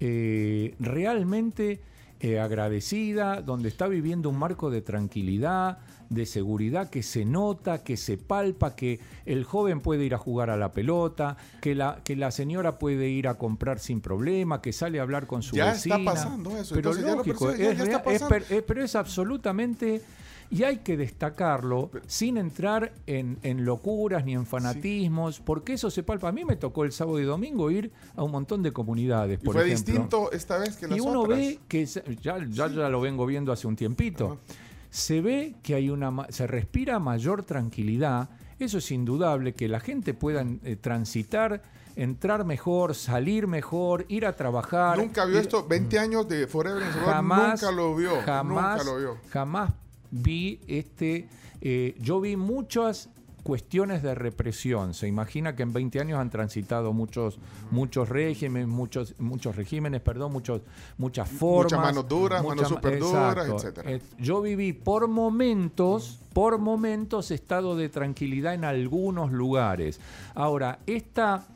eh, 0.00 0.74
realmente 0.78 1.80
eh, 2.20 2.40
agradecida, 2.40 3.42
donde 3.42 3.68
está 3.68 3.88
viviendo 3.88 4.28
un 4.30 4.38
marco 4.38 4.70
de 4.70 4.80
tranquilidad, 4.82 5.78
de 6.08 6.24
seguridad 6.24 6.88
que 6.88 7.02
se 7.02 7.24
nota, 7.24 7.82
que 7.82 7.96
se 7.96 8.16
palpa, 8.16 8.76
que 8.76 9.00
el 9.24 9.44
joven 9.44 9.80
puede 9.80 10.04
ir 10.04 10.14
a 10.14 10.18
jugar 10.18 10.50
a 10.50 10.56
la 10.56 10.70
pelota, 10.72 11.36
que 11.60 11.74
la, 11.74 12.00
que 12.04 12.14
la 12.16 12.30
señora 12.30 12.78
puede 12.78 13.08
ir 13.08 13.26
a 13.28 13.34
comprar 13.34 13.78
sin 13.80 14.00
problema, 14.00 14.62
que 14.62 14.72
sale 14.72 14.98
a 15.00 15.02
hablar 15.02 15.26
con 15.26 15.42
su 15.42 15.56
Ya 15.56 15.72
vecina. 15.72 15.96
está 15.96 16.12
pasando 16.12 16.56
eso, 16.56 16.74
Pero 16.74 16.90
entonces 16.90 17.04
ya 17.04 17.10
lo 17.10 17.16
lógico, 17.18 17.46
percibe, 17.46 17.64
ya- 17.64 17.72
es 17.72 17.78
ya 17.78 17.84
está 17.84 17.98
real- 17.98 18.14
es 18.14 18.22
pasando. 18.22 18.46
per- 18.48 18.64
pero 18.64 18.84
es 18.84 18.94
absolutamente... 18.94 20.02
Y 20.50 20.62
hay 20.62 20.78
que 20.78 20.96
destacarlo 20.96 21.90
sin 22.06 22.36
entrar 22.36 22.92
en, 23.06 23.38
en 23.42 23.64
locuras 23.64 24.24
ni 24.24 24.34
en 24.34 24.46
fanatismos, 24.46 25.40
porque 25.40 25.72
eso 25.72 25.90
se 25.90 26.02
palpa. 26.02 26.28
A 26.28 26.32
mí 26.32 26.44
me 26.44 26.56
tocó 26.56 26.84
el 26.84 26.92
sábado 26.92 27.18
y 27.20 27.24
domingo 27.24 27.70
ir 27.70 27.90
a 28.14 28.22
un 28.22 28.30
montón 28.30 28.62
de 28.62 28.72
comunidades, 28.72 29.40
Y 29.42 29.44
fue 29.44 29.54
ejemplo. 29.54 29.70
distinto 29.92 30.32
esta 30.32 30.58
vez 30.58 30.76
que 30.76 30.86
las 30.86 30.96
Y 30.96 31.00
uno 31.00 31.22
otras. 31.22 31.38
ve 31.38 31.58
que 31.68 31.84
ya, 31.86 32.38
ya, 32.48 32.68
ya 32.68 32.88
lo 32.88 33.00
vengo 33.00 33.26
viendo 33.26 33.50
hace 33.52 33.66
un 33.66 33.74
tiempito. 33.76 34.26
Ajá. 34.26 34.54
Se 34.90 35.20
ve 35.20 35.56
que 35.62 35.74
hay 35.74 35.90
una 35.90 36.26
se 36.30 36.46
respira 36.46 36.98
mayor 36.98 37.42
tranquilidad. 37.42 38.30
Eso 38.58 38.78
es 38.78 38.90
indudable 38.90 39.52
que 39.52 39.68
la 39.68 39.80
gente 39.80 40.14
pueda 40.14 40.42
eh, 40.64 40.76
transitar, 40.76 41.60
entrar 41.96 42.44
mejor, 42.46 42.94
salir 42.94 43.46
mejor, 43.46 44.06
ir 44.08 44.24
a 44.24 44.34
trabajar. 44.36 44.96
Nunca 44.96 45.24
vio 45.26 45.36
ir- 45.38 45.40
esto, 45.42 45.66
20 45.66 45.98
años 45.98 46.26
de 46.28 46.46
Forever 46.46 46.82
en 46.82 46.90
jamás 46.92 47.60
nunca 47.62 47.74
lo 47.74 47.94
vio. 47.96 48.22
Jamás, 48.22 48.78
nunca 48.78 48.90
lo 48.90 48.98
vio. 48.98 49.16
jamás 49.30 49.72
vi 50.10 50.60
este. 50.66 51.28
eh, 51.60 51.94
yo 52.00 52.20
vi 52.20 52.36
muchas 52.36 53.08
cuestiones 53.42 54.02
de 54.02 54.12
represión. 54.16 54.92
Se 54.92 55.06
imagina 55.06 55.54
que 55.54 55.62
en 55.62 55.72
20 55.72 56.00
años 56.00 56.18
han 56.18 56.30
transitado 56.30 56.92
muchos, 56.92 57.38
muchos 57.70 58.08
regímenes, 58.08 58.66
muchos, 58.66 59.14
muchos 59.20 59.54
regímenes, 59.54 60.00
perdón, 60.00 60.32
muchos, 60.32 60.62
muchas 60.98 61.28
formas. 61.28 61.80
manos 61.80 62.08
duras, 62.08 62.42
manos 62.44 62.62
ma- 62.62 62.68
superduras, 62.68 63.48
etcétera. 63.48 63.88
Eh, 63.92 64.00
yo 64.18 64.42
viví 64.42 64.72
por 64.72 65.06
momentos, 65.06 66.18
por 66.32 66.58
momentos, 66.58 67.30
estado 67.30 67.76
de 67.76 67.88
tranquilidad 67.88 68.52
en 68.54 68.64
algunos 68.64 69.30
lugares. 69.30 70.00
Ahora, 70.34 70.80
esta 70.86 71.46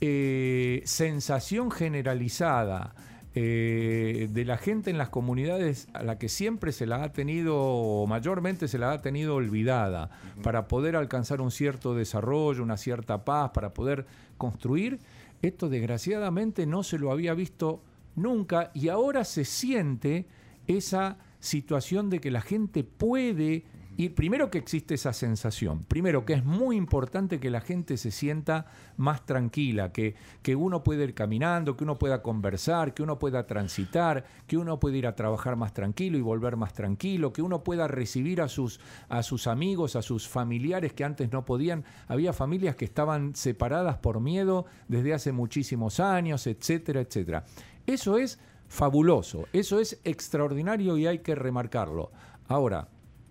eh, 0.00 0.82
sensación 0.86 1.70
generalizada 1.70 2.94
eh, 3.40 4.26
de 4.32 4.44
la 4.44 4.56
gente 4.56 4.90
en 4.90 4.98
las 4.98 5.10
comunidades 5.10 5.86
a 5.92 6.02
la 6.02 6.18
que 6.18 6.28
siempre 6.28 6.72
se 6.72 6.86
la 6.86 7.04
ha 7.04 7.12
tenido, 7.12 7.56
o 7.56 8.04
mayormente 8.08 8.66
se 8.66 8.78
la 8.78 8.90
ha 8.90 9.00
tenido 9.00 9.36
olvidada, 9.36 10.10
para 10.42 10.66
poder 10.66 10.96
alcanzar 10.96 11.40
un 11.40 11.52
cierto 11.52 11.94
desarrollo, 11.94 12.64
una 12.64 12.76
cierta 12.76 13.24
paz, 13.24 13.52
para 13.54 13.74
poder 13.74 14.06
construir, 14.38 14.98
esto 15.40 15.68
desgraciadamente 15.68 16.66
no 16.66 16.82
se 16.82 16.98
lo 16.98 17.12
había 17.12 17.32
visto 17.32 17.80
nunca 18.16 18.72
y 18.74 18.88
ahora 18.88 19.22
se 19.22 19.44
siente 19.44 20.26
esa 20.66 21.18
situación 21.38 22.10
de 22.10 22.18
que 22.18 22.32
la 22.32 22.40
gente 22.40 22.82
puede 22.82 23.66
Y 24.00 24.10
primero 24.10 24.48
que 24.48 24.58
existe 24.58 24.94
esa 24.94 25.12
sensación, 25.12 25.82
primero 25.82 26.24
que 26.24 26.34
es 26.34 26.44
muy 26.44 26.76
importante 26.76 27.40
que 27.40 27.50
la 27.50 27.60
gente 27.60 27.96
se 27.96 28.12
sienta 28.12 28.66
más 28.96 29.26
tranquila, 29.26 29.90
que, 29.90 30.14
que 30.40 30.54
uno 30.54 30.84
puede 30.84 31.02
ir 31.02 31.14
caminando, 31.14 31.76
que 31.76 31.82
uno 31.82 31.98
pueda 31.98 32.22
conversar, 32.22 32.94
que 32.94 33.02
uno 33.02 33.18
pueda 33.18 33.48
transitar, 33.48 34.24
que 34.46 34.56
uno 34.56 34.78
pueda 34.78 34.98
ir 34.98 35.08
a 35.08 35.16
trabajar 35.16 35.56
más 35.56 35.74
tranquilo 35.74 36.16
y 36.16 36.20
volver 36.20 36.56
más 36.56 36.74
tranquilo, 36.74 37.32
que 37.32 37.42
uno 37.42 37.64
pueda 37.64 37.88
recibir 37.88 38.40
a 38.40 38.46
sus, 38.46 38.78
a 39.08 39.24
sus 39.24 39.48
amigos, 39.48 39.96
a 39.96 40.02
sus 40.02 40.28
familiares 40.28 40.92
que 40.92 41.02
antes 41.02 41.32
no 41.32 41.44
podían. 41.44 41.84
Había 42.06 42.32
familias 42.32 42.76
que 42.76 42.84
estaban 42.84 43.34
separadas 43.34 43.96
por 43.96 44.20
miedo 44.20 44.66
desde 44.86 45.12
hace 45.12 45.32
muchísimos 45.32 45.98
años, 45.98 46.46
etcétera, 46.46 47.00
etcétera. 47.00 47.46
Eso 47.84 48.16
es 48.16 48.38
fabuloso, 48.68 49.48
eso 49.52 49.80
es 49.80 50.00
extraordinario 50.04 50.96
y 50.96 51.08
hay 51.08 51.18
que 51.18 51.34
remarcarlo. 51.34 52.12
Ahora, 52.46 52.86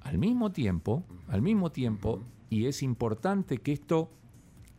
al 0.08 0.18
mismo 0.18 0.54
tiempo, 0.54 1.04
al 1.28 1.42
mismo 1.42 1.72
tiempo, 1.72 2.24
y 2.50 2.68
es 2.68 2.82
importante 2.82 3.58
que 3.58 3.74
esto 3.74 4.10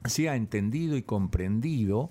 sea 0.06 0.36
entendido 0.36 0.96
y 0.96 1.02
comprendido, 1.02 2.10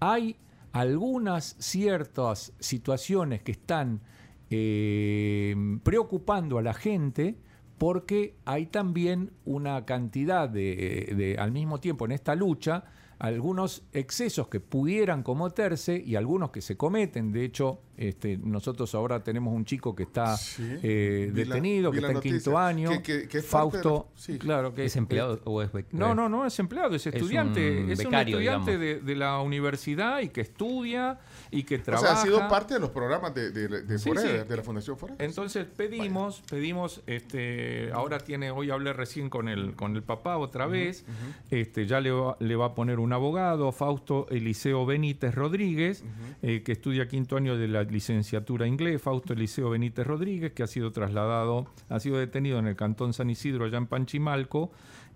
hay 0.00 0.36
algunas 0.72 1.56
ciertas 1.58 2.52
situaciones 2.58 3.42
que 3.42 3.52
están 3.52 4.02
eh, 4.50 5.56
preocupando 5.82 6.58
a 6.58 6.62
la 6.62 6.74
gente 6.74 7.38
porque 7.78 8.36
hay 8.44 8.66
también 8.66 9.30
una 9.46 9.86
cantidad 9.86 10.46
de, 10.46 11.14
de, 11.16 11.36
al 11.38 11.52
mismo 11.52 11.80
tiempo 11.80 12.04
en 12.04 12.12
esta 12.12 12.34
lucha, 12.34 12.84
algunos 13.18 13.82
excesos 13.92 14.48
que 14.48 14.60
pudieran 14.60 15.22
cometerse 15.22 16.00
y 16.04 16.14
algunos 16.14 16.50
que 16.50 16.60
se 16.60 16.76
cometen. 16.76 17.32
De 17.32 17.44
hecho, 17.44 17.80
este, 17.96 18.36
nosotros 18.38 18.94
ahora 18.94 19.24
tenemos 19.24 19.52
un 19.52 19.64
chico 19.64 19.94
que 19.96 20.04
está 20.04 20.36
Sí. 20.36 20.62
eh, 20.82 21.26
la- 21.30 21.34
detenido, 21.34 21.90
que 21.90 21.96
está 21.98 22.08
en 22.08 22.14
noticia. 22.14 22.38
quinto 22.38 22.58
año. 22.58 22.90
Que- 22.90 23.02
que- 23.02 23.28
que 23.28 23.38
es 23.38 23.44
parte 23.46 23.78
de 23.78 23.82
Fausto, 23.82 24.08
la- 24.14 24.20
sí. 24.22 24.38
claro 24.38 24.72
que 24.72 24.84
¿Es 24.84 24.94
empleado 24.96 25.40
o 25.44 25.62
es 25.62 25.70
no, 25.90 26.14
no, 26.14 26.28
no 26.28 26.46
es 26.46 26.56
empleado, 26.60 26.94
es 26.94 27.06
Es 27.06 27.14
estudiante. 27.14 27.82
un 27.82 27.90
Es 27.90 27.98
un, 27.98 28.04
becario, 28.04 28.38
estudiante 28.38 28.78
digamos. 28.78 29.04
de, 29.04 29.12
de 29.12 29.16
la 29.16 29.40
universidad 29.40 30.20
y 30.20 30.28
que 30.28 30.42
estudia 30.42 31.18
y 31.50 31.62
que 31.62 31.76
O 31.76 31.82
trabaja. 31.82 32.06
sea, 32.14 32.20
ha 32.20 32.24
sido 32.24 32.48
parte 32.48 32.74
de 32.74 32.80
los 32.80 32.90
programas 32.90 33.34
de, 33.34 33.50
de, 33.50 33.68
de 33.82 33.98
Sí, 33.98 34.08
Forever, 34.10 34.42
sí. 34.42 34.48
de 34.48 34.56
la 34.56 34.62
Fundación 34.62 34.98
Forever. 34.98 35.24
Entonces 35.24 35.66
pedimos, 35.66 36.42
pedimos, 36.50 37.02
este, 37.06 37.90
ahora 37.92 38.18
tiene, 38.18 38.50
hoy 38.50 38.70
hablé 38.70 38.92
recién 38.92 39.30
con 39.30 39.48
el, 39.48 39.74
con 39.74 39.96
el 39.96 40.02
papá 40.02 40.36
otra 40.38 40.66
vez, 40.66 41.04
este, 41.50 41.86
ya 41.86 42.00
le 42.00 42.10
va, 42.10 42.36
le 42.40 42.56
va 42.56 42.66
a 42.66 42.74
poner 42.74 42.98
un 42.98 43.12
abogado, 43.12 43.72
Fausto 43.72 44.26
Eliseo 44.30 44.84
Benítez 44.86 45.34
Rodríguez, 45.34 46.04
eh, 46.42 46.62
que 46.62 46.72
estudia 46.72 47.08
quinto 47.08 47.36
año 47.36 47.56
de 47.56 47.68
la 47.68 47.82
licenciatura 47.84 48.66
inglés, 48.66 49.00
Fausto 49.00 49.32
Eliseo 49.32 49.70
Benítez 49.70 50.06
Rodríguez, 50.06 50.52
que 50.52 50.62
ha 50.62 50.66
sido 50.66 50.92
trasladado, 50.92 51.66
ha 51.88 52.00
sido 52.00 52.18
detenido 52.18 52.58
en 52.58 52.66
el 52.66 52.76
cantón 52.76 53.12
San 53.12 53.30
Isidro, 53.30 53.64
allá 53.64 53.78
en 53.78 53.86
Panchimalco, 53.86 54.70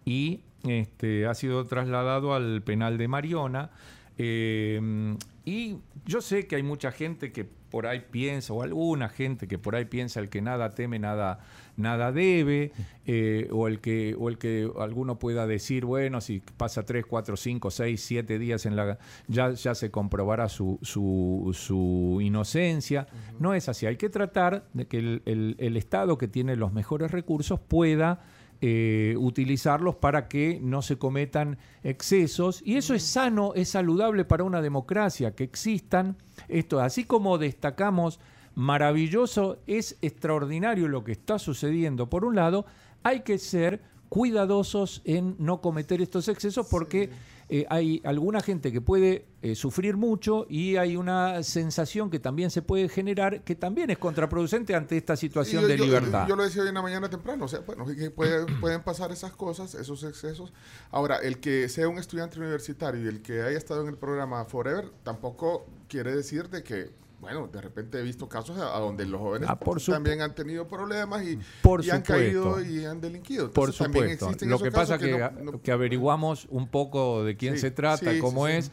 y 0.05 0.41
este, 0.67 1.27
ha 1.27 1.35
sido 1.35 1.65
trasladado 1.67 2.35
al 2.35 2.63
penal 2.63 2.99
de 2.99 3.09
Mariona. 3.09 3.71
Eh, 4.19 5.17
y 5.45 5.79
yo 6.07 6.21
sé 6.21 6.47
que 6.47 6.57
hay 6.57 6.63
mucha 6.63 6.93
gente 6.93 7.33
que 7.33 7.45
por 7.45 7.87
ahí 7.87 8.05
piensa, 8.11 8.53
o 8.53 8.63
alguna 8.63 9.09
gente 9.09 9.49
que 9.49 9.59
por 9.59 9.75
ahí 9.75 9.87
piensa 9.87 10.21
el 10.21 10.29
que 10.29 10.43
nada 10.43 10.71
teme, 10.71 10.99
nada, 10.99 11.41
nada 11.79 12.13
debe, 12.13 12.71
eh, 13.07 13.49
o, 13.51 13.67
el 13.67 13.81
que, 13.81 14.15
o 14.19 14.29
el 14.29 14.37
que 14.37 14.71
alguno 14.79 15.19
pueda 15.19 15.47
decir, 15.47 15.87
bueno, 15.87 16.21
si 16.21 16.43
pasa 16.59 16.85
3, 16.85 17.07
4, 17.07 17.35
5, 17.37 17.71
6, 17.71 18.01
7 18.05 18.39
días 18.39 18.67
en 18.67 18.77
la 18.77 18.99
ya, 19.27 19.53
ya 19.53 19.75
se 19.75 19.91
comprobará 19.91 20.51
su, 20.51 20.79
su, 20.83 21.51
su 21.59 22.19
inocencia. 22.21 23.07
No 23.39 23.55
es 23.55 23.71
así, 23.71 23.87
hay 23.87 23.97
que 23.97 24.11
tratar 24.11 24.67
de 24.75 24.87
que 24.87 24.99
el, 24.99 25.23
el- 25.25 25.57
el 25.59 25.77
Estado 25.79 26.19
que 26.19 26.29
tiene 26.29 26.57
los 26.57 26.75
mejores 26.75 27.11
recursos 27.11 27.59
pueda 27.59 28.21
eh, 28.65 29.17
utilizarlos 29.19 29.97
para 29.97 30.29
que 30.29 30.61
no 30.63 30.83
se 30.83 30.97
cometan 30.97 31.59
excesos. 31.83 32.63
Y 32.65 32.77
eso 32.77 32.95
es 32.95 33.03
sano, 33.03 33.55
es 33.57 33.71
saludable 33.71 34.25
para 34.25 34.45
una 34.45 34.63
democracia, 34.63 35.35
que 35.35 35.43
existan 35.43 36.17
esto. 36.47 36.79
Así 36.79 37.03
como 37.03 37.39
destacamos, 37.39 38.21
maravilloso, 38.55 39.59
es 39.67 39.99
extraordinario 40.01 40.87
lo 40.87 41.03
que 41.03 41.11
está 41.11 41.41
sucediendo. 41.41 42.09
Por 42.09 42.25
un 42.25 42.37
lado, 42.37 42.65
hay 43.03 43.23
que 43.23 43.39
ser 43.39 43.83
cuidadosos 44.09 45.03
en 45.05 45.35
no 45.41 45.61
cometer 45.61 46.01
estos 46.01 46.29
excesos 46.29 46.69
porque 46.71 47.11
eh, 47.55 47.67
hay 47.69 48.01
alguna 48.05 48.41
gente 48.41 48.73
que 48.73 48.81
puede 48.81 49.27
eh, 49.43 49.55
sufrir 49.55 49.99
mucho 49.99 50.47
y 50.49 50.77
hay 50.77 50.97
una 50.97 51.43
sensación 51.43 52.09
que 52.09 52.19
también 52.19 52.51
se 52.51 52.63
puede 52.63 52.89
generar 52.89 53.43
que 53.45 53.55
también 53.55 53.91
es 53.91 53.99
contraproducente 53.99 54.75
ante 54.75 54.97
esta 54.97 55.17
situación 55.17 55.61
yo- 55.61 55.69
de 55.69 55.77
yo- 55.77 55.85
libertad. 55.85 56.27
Yo, 56.27 56.35
lo 56.35 56.45
decía 56.45 56.63
hoy 56.63 56.69
en 56.69 56.75
la 56.77 56.81
mañana 56.83 57.11
temprano, 57.11 57.45
o 57.45 57.49
sea, 57.49 57.61
bueno, 57.61 57.85
que 57.85 58.11
puede- 58.11 58.47
pueden 58.61 58.83
pasar 58.83 59.13
esas 59.13 59.33
cosas, 59.33 59.75
esos 59.75 60.03
excesos. 60.03 60.55
Ahora, 60.91 61.17
el 61.19 61.41
que 61.41 61.69
sea 61.69 61.89
un 61.89 61.99
estudiante 61.99 62.39
universitario 62.41 63.05
y 63.05 63.09
el 63.09 63.21
que 63.21 63.43
haya 63.43 63.59
estado 63.59 63.83
en 63.83 63.89
el 63.89 63.99
programa 63.99 64.45
Forever 64.47 64.91
tampoco 65.03 65.67
quiere 65.89 66.15
decir 66.17 66.49
de 66.49 66.63
que, 66.63 66.91
bueno, 67.23 67.47
de 67.47 67.61
repente 67.61 67.99
he 68.01 68.03
visto 68.03 68.29
casos 68.29 68.59
a, 68.59 68.77
a 68.77 68.81
donde 68.81 69.07
los 69.07 69.21
jóvenes 69.21 69.49
Ah, 69.49 69.59
por 69.59 69.81
también 69.81 70.21
han 70.21 70.35
tenido 70.35 70.67
problemas 70.67 71.23
y, 71.25 71.39
Por 71.63 71.83
y 71.85 71.89
han 71.91 72.03
caído 72.03 72.61
y 72.61 72.85
han 72.85 73.01
delinquido. 73.01 73.51
Por 73.53 73.71
Entonces, 73.71 73.87
supuesto. 74.19 74.47
Lo 74.47 74.59
que 74.59 74.71
pasa 74.73 74.99
que, 74.99 75.13
no- 75.17 75.53
no- 75.53 75.63
que 75.63 75.71
averiguamos 75.73 76.47
un 76.51 76.67
poco 76.69 77.23
de 77.25 77.37
quién 77.37 77.55
Sí, 77.55 77.61
se 77.61 77.71
trata, 77.71 78.13
sí, 78.13 78.19
cómo 78.19 78.49
sí, 78.49 78.55
es, 78.55 78.71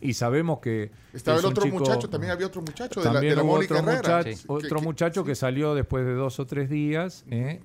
y 0.00 0.14
sabemos 0.14 0.58
que. 0.58 0.90
Estaba 1.12 1.38
es 1.38 1.44
el 1.44 1.50
otro 1.50 1.62
chico- 1.62 1.78
muchacho, 1.78 2.10
también 2.10 2.32
había 2.32 2.48
otro 2.48 2.60
muchacho 2.60 3.00
de 3.00 3.12
la, 3.12 3.20
de 3.20 3.36
la 3.36 3.44
otro, 3.44 3.76
Herrera. 3.76 3.96
muchacho, 3.96 4.24
que- 4.24 4.36
otro 4.48 4.78
que- 4.80 4.84
muchacho 4.84 5.24
que 5.24 5.34
salió 5.36 5.76
después 5.76 6.04
de 6.04 6.14
dos 6.14 6.40
o 6.40 6.46
tres 6.46 6.68
días, 6.68 7.24
¿eh? 7.30 7.60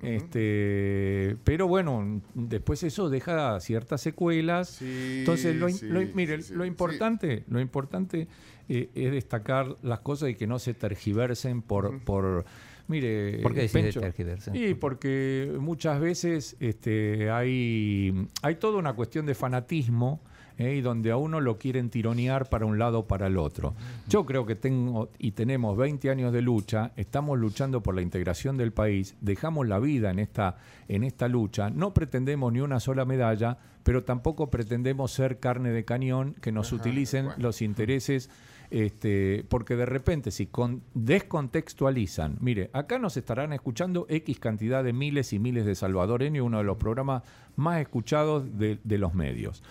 este, 0.48 1.36
pero 1.44 1.66
bueno, 1.66 2.20
después 2.34 2.82
eso 2.84 3.08
deja 3.10 3.58
ciertas 3.60 4.00
secuelas. 4.02 4.68
Sí, 4.68 5.16
Entonces, 5.20 5.56
lo, 5.56 5.68
sí, 5.68 5.86
mire, 6.14 6.38
lo 6.50 6.64
importante, 6.64 7.44
lo 7.48 7.58
importante 7.60 8.28
eh, 8.68 8.90
es 8.94 9.12
destacar 9.12 9.76
las 9.82 10.00
cosas 10.00 10.30
y 10.30 10.34
que 10.34 10.46
no 10.46 10.58
se 10.58 10.74
tergiversen 10.74 11.62
por, 11.62 12.00
por 12.00 12.44
mire, 12.88 13.40
¿Por 13.42 13.54
qué 13.54 13.68
Pencho? 13.68 14.00
Sí, 14.52 14.74
porque 14.74 15.54
muchas 15.58 16.00
veces 16.00 16.56
este, 16.60 17.30
hay, 17.30 18.28
hay 18.42 18.54
toda 18.56 18.78
una 18.78 18.94
cuestión 18.94 19.26
de 19.26 19.34
fanatismo 19.34 20.20
¿eh? 20.58 20.74
y 20.74 20.80
donde 20.80 21.10
a 21.10 21.16
uno 21.16 21.40
lo 21.40 21.58
quieren 21.58 21.88
tironear 21.88 22.48
para 22.48 22.66
un 22.66 22.78
lado 22.78 23.00
o 23.00 23.06
para 23.06 23.28
el 23.28 23.38
otro. 23.38 23.74
Yo 24.08 24.26
creo 24.26 24.44
que 24.44 24.54
tengo 24.54 25.10
y 25.18 25.32
tenemos 25.32 25.76
20 25.76 26.10
años 26.10 26.32
de 26.32 26.42
lucha, 26.42 26.92
estamos 26.96 27.38
luchando 27.38 27.82
por 27.82 27.94
la 27.94 28.02
integración 28.02 28.56
del 28.56 28.72
país, 28.72 29.14
dejamos 29.20 29.66
la 29.66 29.78
vida 29.78 30.10
en 30.10 30.18
esta, 30.18 30.56
en 30.88 31.04
esta 31.04 31.28
lucha, 31.28 31.70
no 31.70 31.94
pretendemos 31.94 32.52
ni 32.52 32.60
una 32.60 32.80
sola 32.80 33.04
medalla, 33.04 33.58
pero 33.82 34.04
tampoco 34.04 34.50
pretendemos 34.50 35.12
ser 35.12 35.38
carne 35.38 35.70
de 35.70 35.84
cañón 35.84 36.34
que 36.40 36.52
nos 36.52 36.68
Ajá, 36.68 36.76
utilicen 36.76 37.26
bueno. 37.26 37.42
los 37.42 37.62
intereses 37.62 38.28
este, 38.70 39.44
porque 39.48 39.76
de 39.76 39.86
repente 39.86 40.30
si 40.30 40.46
con- 40.46 40.82
descontextualizan, 40.94 42.38
mire, 42.40 42.70
acá 42.72 42.98
nos 42.98 43.16
estarán 43.16 43.52
escuchando 43.52 44.06
X 44.08 44.38
cantidad 44.38 44.84
de 44.84 44.92
miles 44.92 45.32
y 45.32 45.38
miles 45.38 45.64
de 45.64 45.74
salvadoreños, 45.74 46.44
uno 46.46 46.58
de 46.58 46.64
los 46.64 46.76
programas 46.76 47.22
más 47.56 47.80
escuchados 47.80 48.44
de 48.58 48.98
los 48.98 49.14
medios. 49.14 49.62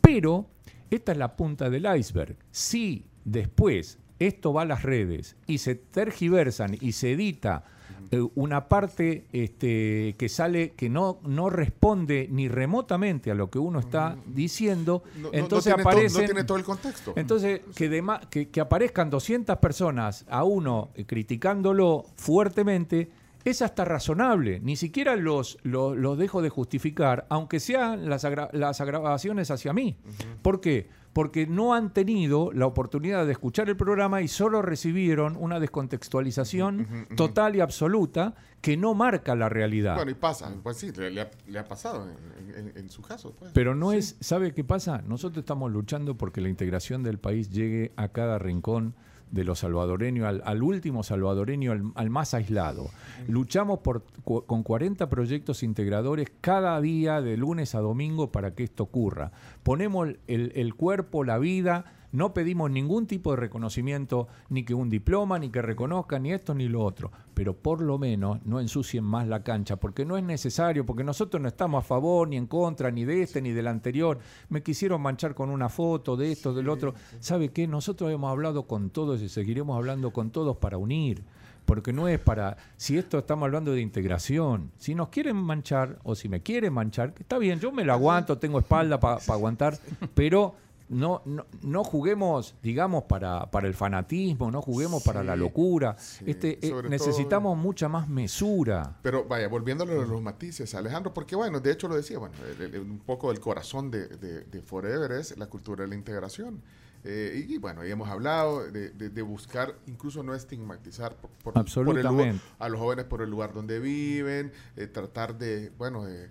Pero 0.00 0.46
esta 0.90 1.12
es 1.12 1.18
la 1.18 1.36
punta 1.36 1.68
del 1.70 1.86
iceberg. 1.98 2.36
Si 2.50 3.04
después 3.24 3.98
esto 4.18 4.52
va 4.52 4.62
a 4.62 4.66
las 4.66 4.82
redes 4.82 5.36
y 5.46 5.58
se 5.58 5.74
tergiversan 5.74 6.76
y 6.80 6.92
se 6.92 7.12
edita 7.12 7.64
eh, 8.10 8.26
una 8.36 8.68
parte 8.68 9.26
este, 9.32 10.14
que 10.18 10.28
sale 10.28 10.70
que 10.70 10.88
no, 10.88 11.18
no 11.26 11.50
responde 11.50 12.26
ni 12.30 12.48
remotamente 12.48 13.30
a 13.30 13.34
lo 13.34 13.50
que 13.50 13.58
uno 13.58 13.78
está 13.80 14.16
diciendo, 14.26 15.02
No- 15.16 15.22
no- 15.24 15.28
no 15.30 15.38
entonces 15.38 15.74
tiene 15.74 15.82
to- 15.82 15.88
aparecen... 15.90 16.20
no 16.22 16.26
tiene 16.26 16.44
todo 16.44 16.58
el 16.58 16.64
contexto. 16.64 17.12
Entonces, 17.16 17.60
que, 17.76 17.90
dema- 17.90 18.20
que, 18.30 18.48
que 18.48 18.60
aparezcan 18.60 19.10
200 19.10 19.58
personas 19.58 20.24
a 20.28 20.44
uno 20.44 20.88
eh, 20.94 21.04
criticándolo 21.04 22.06
fuertemente, 22.16 23.10
es 23.44 23.62
hasta 23.62 23.84
razonable. 23.84 24.60
Ni 24.60 24.76
siquiera 24.76 25.16
los, 25.16 25.58
los, 25.62 25.96
los 25.96 26.18
dejo 26.18 26.42
de 26.42 26.48
justificar, 26.50 27.26
aunque 27.30 27.60
sean 27.60 28.08
las, 28.10 28.24
agra- 28.24 28.50
las 28.52 28.80
agravaciones 28.80 29.50
hacia 29.50 29.72
mí. 29.72 29.96
¿Por 30.42 30.60
qué? 30.60 30.88
Porque 31.12 31.46
no 31.46 31.74
han 31.74 31.92
tenido 31.92 32.52
la 32.52 32.66
oportunidad 32.66 33.26
de 33.26 33.32
escuchar 33.32 33.68
el 33.68 33.76
programa 33.76 34.20
y 34.22 34.28
solo 34.28 34.62
recibieron 34.62 35.36
una 35.36 35.58
descontextualización 35.58 37.06
total 37.16 37.56
y 37.56 37.60
absoluta 37.60 38.34
que 38.60 38.76
no 38.76 38.94
marca 38.94 39.34
la 39.34 39.48
realidad. 39.48 39.96
Bueno, 39.96 40.10
y 40.10 40.14
pasa, 40.14 40.52
pues 40.62 40.76
sí, 40.76 40.90
le, 40.92 41.10
le 41.10 41.20
ha, 41.22 41.30
le 41.46 41.58
ha 41.58 41.66
pasado 41.66 42.06
en, 42.08 42.54
en- 42.54 42.72
en 42.76 42.90
su 42.90 43.02
caso. 43.02 43.34
Pues. 43.38 43.52
Pero 43.52 43.74
no 43.74 43.92
es, 43.92 44.16
¿sabe 44.20 44.52
qué 44.52 44.64
pasa? 44.64 45.02
Nosotros 45.06 45.42
estamos 45.42 45.72
luchando 45.72 46.16
porque 46.16 46.40
la 46.40 46.48
integración 46.48 47.02
del 47.02 47.18
país 47.18 47.50
llegue 47.50 47.92
a 47.96 48.08
cada 48.08 48.38
rincón 48.38 48.94
de 49.30 49.44
los 49.44 49.58
salvadoreños, 49.60 50.26
al, 50.26 50.42
al 50.44 50.62
último 50.62 51.02
salvadoreño, 51.02 51.72
al, 51.72 51.82
al 51.94 52.10
más 52.10 52.34
aislado. 52.34 52.88
Luchamos 53.28 53.80
por, 53.80 54.02
cu- 54.24 54.44
con 54.46 54.62
40 54.62 55.08
proyectos 55.08 55.62
integradores 55.62 56.32
cada 56.40 56.80
día, 56.80 57.20
de 57.20 57.36
lunes 57.36 57.74
a 57.74 57.80
domingo, 57.80 58.32
para 58.32 58.54
que 58.54 58.64
esto 58.64 58.84
ocurra. 58.84 59.32
Ponemos 59.62 60.08
el, 60.26 60.52
el 60.54 60.74
cuerpo, 60.74 61.24
la 61.24 61.38
vida, 61.38 61.84
No 62.10 62.32
pedimos 62.32 62.70
ningún 62.70 63.06
tipo 63.06 63.30
de 63.32 63.36
reconocimiento, 63.36 64.28
ni 64.48 64.64
que 64.64 64.72
un 64.72 64.88
diploma, 64.88 65.38
ni 65.38 65.50
que 65.50 65.60
reconozcan 65.60 66.22
ni 66.22 66.32
esto 66.32 66.54
ni 66.54 66.68
lo 66.68 66.82
otro. 66.82 67.12
Pero 67.34 67.54
por 67.54 67.82
lo 67.82 67.98
menos 67.98 68.44
no 68.46 68.60
ensucien 68.60 69.04
más 69.04 69.28
la 69.28 69.42
cancha, 69.42 69.76
porque 69.76 70.06
no 70.06 70.16
es 70.16 70.24
necesario, 70.24 70.86
porque 70.86 71.04
nosotros 71.04 71.42
no 71.42 71.48
estamos 71.48 71.84
a 71.84 71.86
favor 71.86 72.28
ni 72.28 72.36
en 72.36 72.46
contra, 72.46 72.90
ni 72.90 73.04
de 73.04 73.22
este 73.22 73.42
ni 73.42 73.52
del 73.52 73.66
anterior. 73.66 74.18
Me 74.48 74.62
quisieron 74.62 75.02
manchar 75.02 75.34
con 75.34 75.50
una 75.50 75.68
foto 75.68 76.16
de 76.16 76.32
esto, 76.32 76.54
del 76.54 76.68
otro. 76.70 76.94
¿Sabe 77.20 77.50
qué? 77.50 77.66
Nosotros 77.66 78.10
hemos 78.10 78.30
hablado 78.30 78.66
con 78.66 78.90
todos 78.90 79.20
y 79.20 79.28
seguiremos 79.28 79.76
hablando 79.76 80.10
con 80.10 80.30
todos 80.30 80.56
para 80.56 80.78
unir 80.78 81.22
porque 81.68 81.92
no 81.92 82.08
es 82.08 82.18
para, 82.18 82.56
si 82.78 82.96
esto 82.96 83.18
estamos 83.18 83.44
hablando 83.44 83.72
de 83.72 83.82
integración, 83.82 84.72
si 84.78 84.94
nos 84.94 85.10
quieren 85.10 85.36
manchar 85.36 85.98
o 86.02 86.14
si 86.14 86.26
me 86.26 86.40
quieren 86.40 86.72
manchar, 86.72 87.12
está 87.18 87.36
bien, 87.36 87.60
yo 87.60 87.70
me 87.72 87.84
lo 87.84 87.92
aguanto, 87.92 88.38
tengo 88.38 88.58
espalda 88.58 88.98
para 88.98 89.16
aguantar, 89.28 89.76
pero 90.14 90.54
no, 90.88 91.22
no, 91.24 91.46
no 91.62 91.84
juguemos, 91.84 92.54
digamos, 92.62 93.04
para, 93.04 93.50
para 93.50 93.66
el 93.68 93.74
fanatismo, 93.74 94.50
no 94.50 94.62
juguemos 94.62 95.02
para 95.02 95.22
la 95.22 95.36
locura. 95.36 95.96
sí, 95.98 96.24
este, 96.26 96.58
eh, 96.66 96.72
necesitamos 96.88 97.56
mucha 97.58 97.88
más 97.88 98.08
mesura. 98.08 98.96
Pero 99.02 99.24
vaya, 99.24 99.48
volviendo 99.48 99.84
a 99.84 99.86
los 99.86 100.22
matices, 100.22 100.74
Alejandro, 100.74 101.12
porque 101.12 101.36
bueno, 101.36 101.60
de 101.60 101.72
hecho 101.72 101.88
lo 101.88 101.96
decía, 101.96 102.18
bueno, 102.18 102.34
el- 102.60 102.74
el- 102.74 102.80
un 102.80 102.98
poco 103.00 103.30
el 103.30 103.40
corazón 103.40 103.90
de, 103.90 104.06
de- 104.08 104.44
de 104.44 104.62
Forever 104.62 105.12
es 105.12 105.36
la 105.38 105.46
cultura 105.46 105.82
de 105.84 105.88
la 105.88 105.94
integración. 105.94 106.62
Eh, 107.04 107.44
y, 107.48 107.54
y, 107.54 107.58
bueno, 107.58 107.84
ya 107.84 107.92
hemos 107.92 108.08
hablado 108.08 108.70
de, 108.72 108.90
de- 108.90 109.22
buscar, 109.22 109.72
incluso 109.86 110.22
no 110.24 110.34
estigmatizar 110.34 111.14
por, 111.14 111.30
por- 111.30 111.56
por 111.84 111.96
el 112.00 112.02
lugar- 112.12 112.26
a 112.58 112.68
los 112.68 112.80
jóvenes 112.80 113.04
por 113.04 113.22
el 113.22 113.30
lugar 113.30 113.52
donde 113.52 113.78
viven, 113.78 114.52
eh, 114.76 114.86
tratar 114.88 115.38
de, 115.38 115.70
bueno, 115.78 116.04
de, 116.04 116.28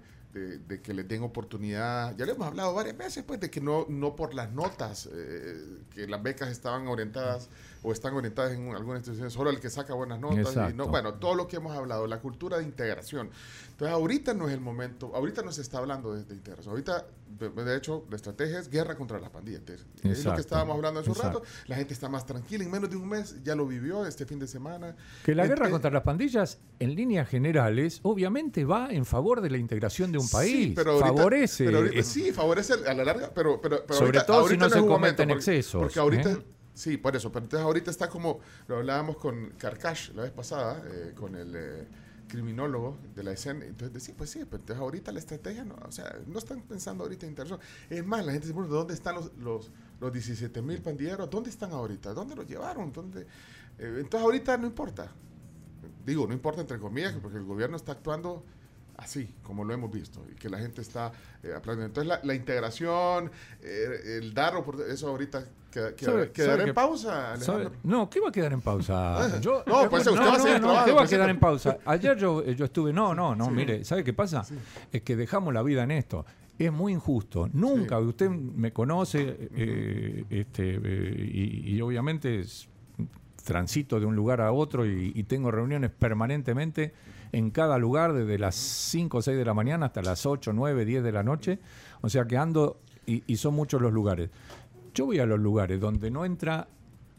de- 0.68 0.82
que 0.82 0.94
les 0.94 1.08
den 1.08 1.24
oportunidad. 1.24 2.16
Ya 2.18 2.26
le 2.26 2.32
hemos 2.34 2.48
hablado 2.48 2.74
varias 2.74 2.98
veces, 2.98 3.24
pues, 3.24 3.40
de 3.40 3.50
que 3.50 3.62
no, 3.62 3.86
no 3.90 4.16
por 4.16 4.34
las 4.34 4.52
notas, 4.52 5.10
eh, 5.14 5.80
que 5.94 6.08
las 6.08 6.22
becas 6.24 6.50
estaban 6.50 6.88
orientadas 6.88 7.50
o 7.84 7.92
están 7.92 8.14
orientadas 8.14 8.54
en 8.54 8.70
alguna 8.76 8.98
institución, 8.98 9.30
solo 9.32 9.50
el 9.50 9.60
que 9.60 9.70
saca 9.70 9.94
buenas 9.94 10.20
notas. 10.20 10.56
Y 10.72 10.74
no, 10.74 10.88
bueno, 10.88 11.16
todo 11.16 11.36
lo 11.36 11.48
que 11.48 11.58
hemos 11.58 11.76
hablado, 11.76 12.08
la 12.08 12.20
cultura 12.20 12.58
de 12.58 12.64
integración. 12.64 13.30
Entonces, 13.72 13.94
ahorita 13.94 14.34
no 14.34 14.48
es 14.48 14.54
el 14.54 14.62
momento, 14.62 15.12
ahorita 15.16 15.42
no 15.44 15.52
se 15.52 15.62
está 15.62 15.78
hablando 15.78 16.14
de, 16.14 16.24
de 16.24 16.34
integración. 16.34 16.72
Ahorita, 16.72 17.06
de, 17.40 17.50
de 17.50 17.78
hecho, 17.78 18.06
la 18.10 18.16
estrategia 18.16 18.60
es 18.60 18.70
guerra 18.70 18.96
contra 18.96 19.20
las 19.20 19.30
pandillas. 19.30 19.62
Es 20.04 20.26
lo 20.26 20.34
que 20.34 20.42
estábamos 20.42 20.76
hablando 20.76 21.00
hace 21.02 21.10
un 21.10 21.16
rato. 21.16 21.44
La 21.68 21.76
gente 21.76 21.94
está 21.94 22.10
más 22.10 22.26
tranquila. 22.26 22.64
En 22.64 22.72
menos 22.72 22.90
de 22.90 22.96
un 22.98 23.08
mes 23.08 23.36
ya 23.44 23.56
lo 23.56 23.68
vivió 23.68 24.06
este 24.06 24.26
fin 24.26 24.40
de 24.40 24.48
semana. 24.48 24.96
Que 25.24 25.36
la 25.36 25.46
guerra 25.46 25.70
contra 25.70 25.92
las 25.92 26.04
pandillas, 26.04 26.60
en 26.80 26.96
líneas 26.96 27.30
generales, 27.30 28.00
obviamente 28.04 28.66
va 28.66 28.90
en 28.92 29.06
favor 29.06 29.42
de 29.42 29.50
la 29.52 29.58
integración 29.58 30.12
de 30.12 30.18
un 30.18 30.30
país. 30.30 30.52
Sí, 30.70 30.74
pero 30.76 30.92
ahorita- 30.94 31.08
favorece. 31.16 31.66
pero 31.66 31.78
ahorita- 31.80 32.04
sí, 32.04 32.32
favorece 32.32 32.74
a 32.74 32.94
la 32.94 33.04
larga, 33.04 33.32
pero, 33.34 33.62
pero, 33.62 33.84
pero 33.86 33.94
Sobre 33.94 34.18
ahorita- 34.18 34.26
todo 34.26 34.38
si 34.38 34.42
ahorita 34.44 34.66
no 34.66 34.70
se 34.72 34.78
es 34.78 34.82
un 34.84 34.88
cometen 34.90 35.28
porque- 35.30 35.34
excesos, 35.40 35.82
Porque 35.82 36.00
ahorita, 36.00 36.32
¿eh? 36.32 36.38
Sí, 36.78 36.98
por 36.98 37.16
eso, 37.16 37.32
pero 37.32 37.46
entonces 37.46 37.66
ahorita 37.66 37.92
está 37.92 38.08
como, 38.08 38.40
lo 38.68 38.78
hablábamos 38.78 39.18
con 39.18 39.52
Karkash 39.58 40.12
la 40.14 40.24
vez 40.24 40.32
pasada, 40.32 40.84
eh, 40.86 41.14
con 41.16 41.36
el 41.36 41.56
eh, 41.56 41.88
criminólogo 42.28 42.98
de 43.16 43.24
la 43.24 43.32
escena, 43.32 43.66
entonces 43.66 43.94
decía, 43.94 44.14
pues 44.18 44.30
sí, 44.30 44.40
pero 44.46 44.58
entonces 44.62 44.82
ahorita 44.82 45.12
la 45.12 45.20
estrategia, 45.20 45.66
no, 45.66 45.76
o 45.88 45.92
sea, 45.92 46.16
no 46.28 46.38
están 46.38 46.62
pensando 46.62 47.04
ahorita 47.04 47.26
en 47.26 47.32
integración. 47.32 47.60
Es 47.90 48.06
más, 48.06 48.26
la 48.26 48.32
gente 48.32 48.48
se 48.48 48.54
pregunta, 48.54 48.76
¿dónde 48.76 48.94
están 48.94 49.16
los, 49.16 49.34
los, 49.38 49.72
los 50.00 50.14
17 50.14 50.62
mil 50.62 50.82
pandilleros? 50.82 51.30
¿Dónde 51.30 51.50
están 51.50 51.72
ahorita? 51.72 52.14
¿Dónde 52.14 52.36
los 52.36 52.48
llevaron? 52.48 52.92
¿Dónde? 52.92 53.22
Eh, 53.80 53.98
entonces 54.00 54.22
ahorita 54.22 54.58
no 54.58 54.68
importa. 54.68 55.12
Digo, 56.06 56.28
no 56.28 56.34
importa 56.34 56.62
entre 56.62 56.80
comillas, 56.80 57.14
porque 57.22 57.38
el 57.38 57.44
gobierno 57.44 57.76
está 57.76 57.94
actuando 57.94 58.44
así, 58.98 59.30
como 59.44 59.64
lo 59.64 59.74
hemos 59.74 59.92
visto, 59.92 60.26
y 60.32 60.36
que 60.36 60.50
la 60.50 60.58
gente 60.60 60.82
está 60.82 61.12
eh, 61.44 61.54
aplaudiendo. 61.56 61.86
Entonces, 61.88 62.08
la, 62.08 62.20
la 62.24 62.34
integración, 62.36 63.32
eh, 63.62 64.18
el 64.22 64.34
dar 64.34 64.54
eso 64.90 65.08
ahorita 65.10 65.46
queda- 65.72 65.96
queda- 65.96 66.12
¿Sabe- 66.12 66.32
quedará 66.32 66.52
sabe 66.54 66.64
en 66.64 66.68
que- 66.70 66.74
pausa. 66.74 67.36
No, 67.84 68.10
¿qué 68.10 68.20
va 68.20 68.30
a 68.30 68.32
quedar 68.32 68.54
en 68.54 68.62
pausa? 68.62 69.40
Yo, 69.42 69.64
No, 69.68 69.90
pues, 69.90 70.08
usted 70.08 70.20
va 70.22 70.34
a 70.36 70.40
seguir 70.40 70.58
trabajando, 70.60 70.86
¿qué 70.86 70.92
va 70.92 70.98
a 70.98 71.02
pues, 71.02 71.10
quedar 71.10 71.30
en 71.30 71.40
pausa? 71.40 71.78
Ayer 71.86 72.18
yo, 72.18 72.44
yo 72.44 72.66
estuve, 72.66 72.92
no, 72.92 73.14
no, 73.14 73.36
no, 73.36 73.50
mire, 73.52 73.84
¿sabe 73.84 74.04
qué 74.04 74.14
pasa? 74.14 74.44
Es 74.92 75.02
que 75.04 75.16
dejamos 75.16 75.54
la 75.54 75.62
vida 75.64 75.84
en 75.84 75.92
esto. 75.92 76.26
Es 76.58 76.72
muy 76.72 76.92
injusto. 76.94 77.48
Nunca, 77.54 78.00
usted 78.00 78.30
me 78.32 78.74
conoce, 78.74 79.38
eh, 79.56 80.26
este, 80.32 80.80
eh, 80.84 81.30
y, 81.32 81.76
y 81.76 81.82
obviamente 81.82 82.40
es- 82.40 82.68
transito 83.44 83.98
de 84.00 84.06
un 84.06 84.16
lugar 84.16 84.42
a 84.42 84.52
otro 84.52 84.86
y, 84.86 85.14
y 85.16 85.24
tengo 85.24 85.52
reuniones 85.52 85.90
permanentemente 85.92 86.94
en 87.32 87.52
cada 87.52 87.78
lugar, 87.78 88.14
desde 88.14 88.38
las 88.38 88.56
5 88.56 89.18
o 89.18 89.22
6 89.22 89.38
de 89.38 89.46
la 89.46 89.54
mañana 89.54 89.88
hasta 89.88 90.02
las 90.02 90.26
8, 90.26 90.54
9, 90.54 90.86
10 90.86 91.04
de 91.04 91.12
la 91.12 91.24
noche. 91.24 91.60
O 92.02 92.10
sea 92.10 92.26
que 92.26 92.38
ando, 92.38 92.80
y, 93.06 93.24
y 93.28 93.38
son 93.38 93.54
muchos 93.56 93.82
los 93.82 93.94
lugares. 93.94 94.30
Yo 94.94 95.06
voy 95.06 95.20
a 95.20 95.26
los 95.26 95.40
lugares 95.40 95.80
donde 95.80 96.10
no 96.10 96.26
entra 96.26 96.68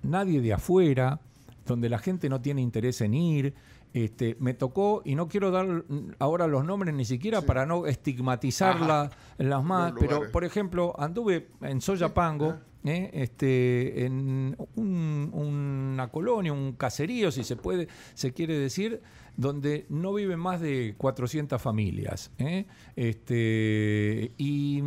nadie 0.02 0.40
de 0.40 0.52
afuera, 0.52 1.20
donde 1.66 1.88
la 1.88 1.98
gente 1.98 2.28
no 2.28 2.40
tiene 2.40 2.60
interés 2.62 3.00
en 3.00 3.14
ir. 3.14 3.54
Este, 3.94 4.36
me 4.38 4.54
tocó, 4.54 5.02
y 5.04 5.14
no 5.14 5.28
quiero 5.28 5.50
dar 5.50 5.84
ahora 6.18 6.46
los 6.46 6.64
nombres 6.64 6.94
ni 6.94 7.04
siquiera 7.04 7.42
para 7.42 7.64
no 7.66 7.86
estigmatizar 7.86 8.76
Ajá. 8.76 8.86
la- 8.86 9.10
las 9.46 9.64
más, 9.64 9.92
Los 9.92 10.00
pero 10.00 10.12
lugares. 10.14 10.32
por 10.32 10.44
ejemplo, 10.44 10.94
anduve 10.98 11.48
en 11.62 11.80
Soyapango, 11.80 12.50
ajá. 12.50 12.62
¿eh? 12.84 13.10
este, 13.14 14.04
en 14.04 14.56
un- 14.76 15.30
una 15.34 16.08
colonia, 16.08 16.52
un 16.52 16.72
caserío, 16.72 17.30
si 17.32 17.44
se 17.44 17.56
puede, 17.56 17.88
se 18.14 18.32
quiere 18.34 18.58
decir, 18.58 19.00
donde 19.36 19.86
no 19.88 20.12
viven 20.12 20.38
más 20.38 20.60
de 20.60 20.94
400 20.98 21.60
familias. 21.60 22.30
¿eh? 22.38 22.66
Este, 22.94 24.32
y, 24.36 24.82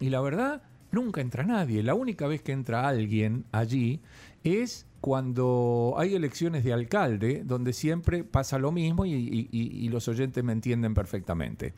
y 0.00 0.10
la 0.10 0.20
verdad, 0.20 0.62
nunca 0.90 1.20
entra 1.20 1.44
nadie. 1.44 1.82
La 1.82 1.94
única 1.94 2.26
vez 2.26 2.42
que 2.42 2.52
entra 2.52 2.86
alguien 2.88 3.44
allí 3.52 4.00
es 4.44 4.86
cuando 5.02 5.96
hay 5.98 6.14
elecciones 6.14 6.62
de 6.62 6.72
alcalde, 6.72 7.42
donde 7.44 7.72
siempre 7.72 8.22
pasa 8.22 8.56
lo 8.56 8.70
mismo 8.70 9.04
y, 9.04 9.88
los 9.90 10.06
oyentes 10.06 10.42
me 10.44 10.52
entienden 10.52 10.94
perfectamente. 10.94 11.74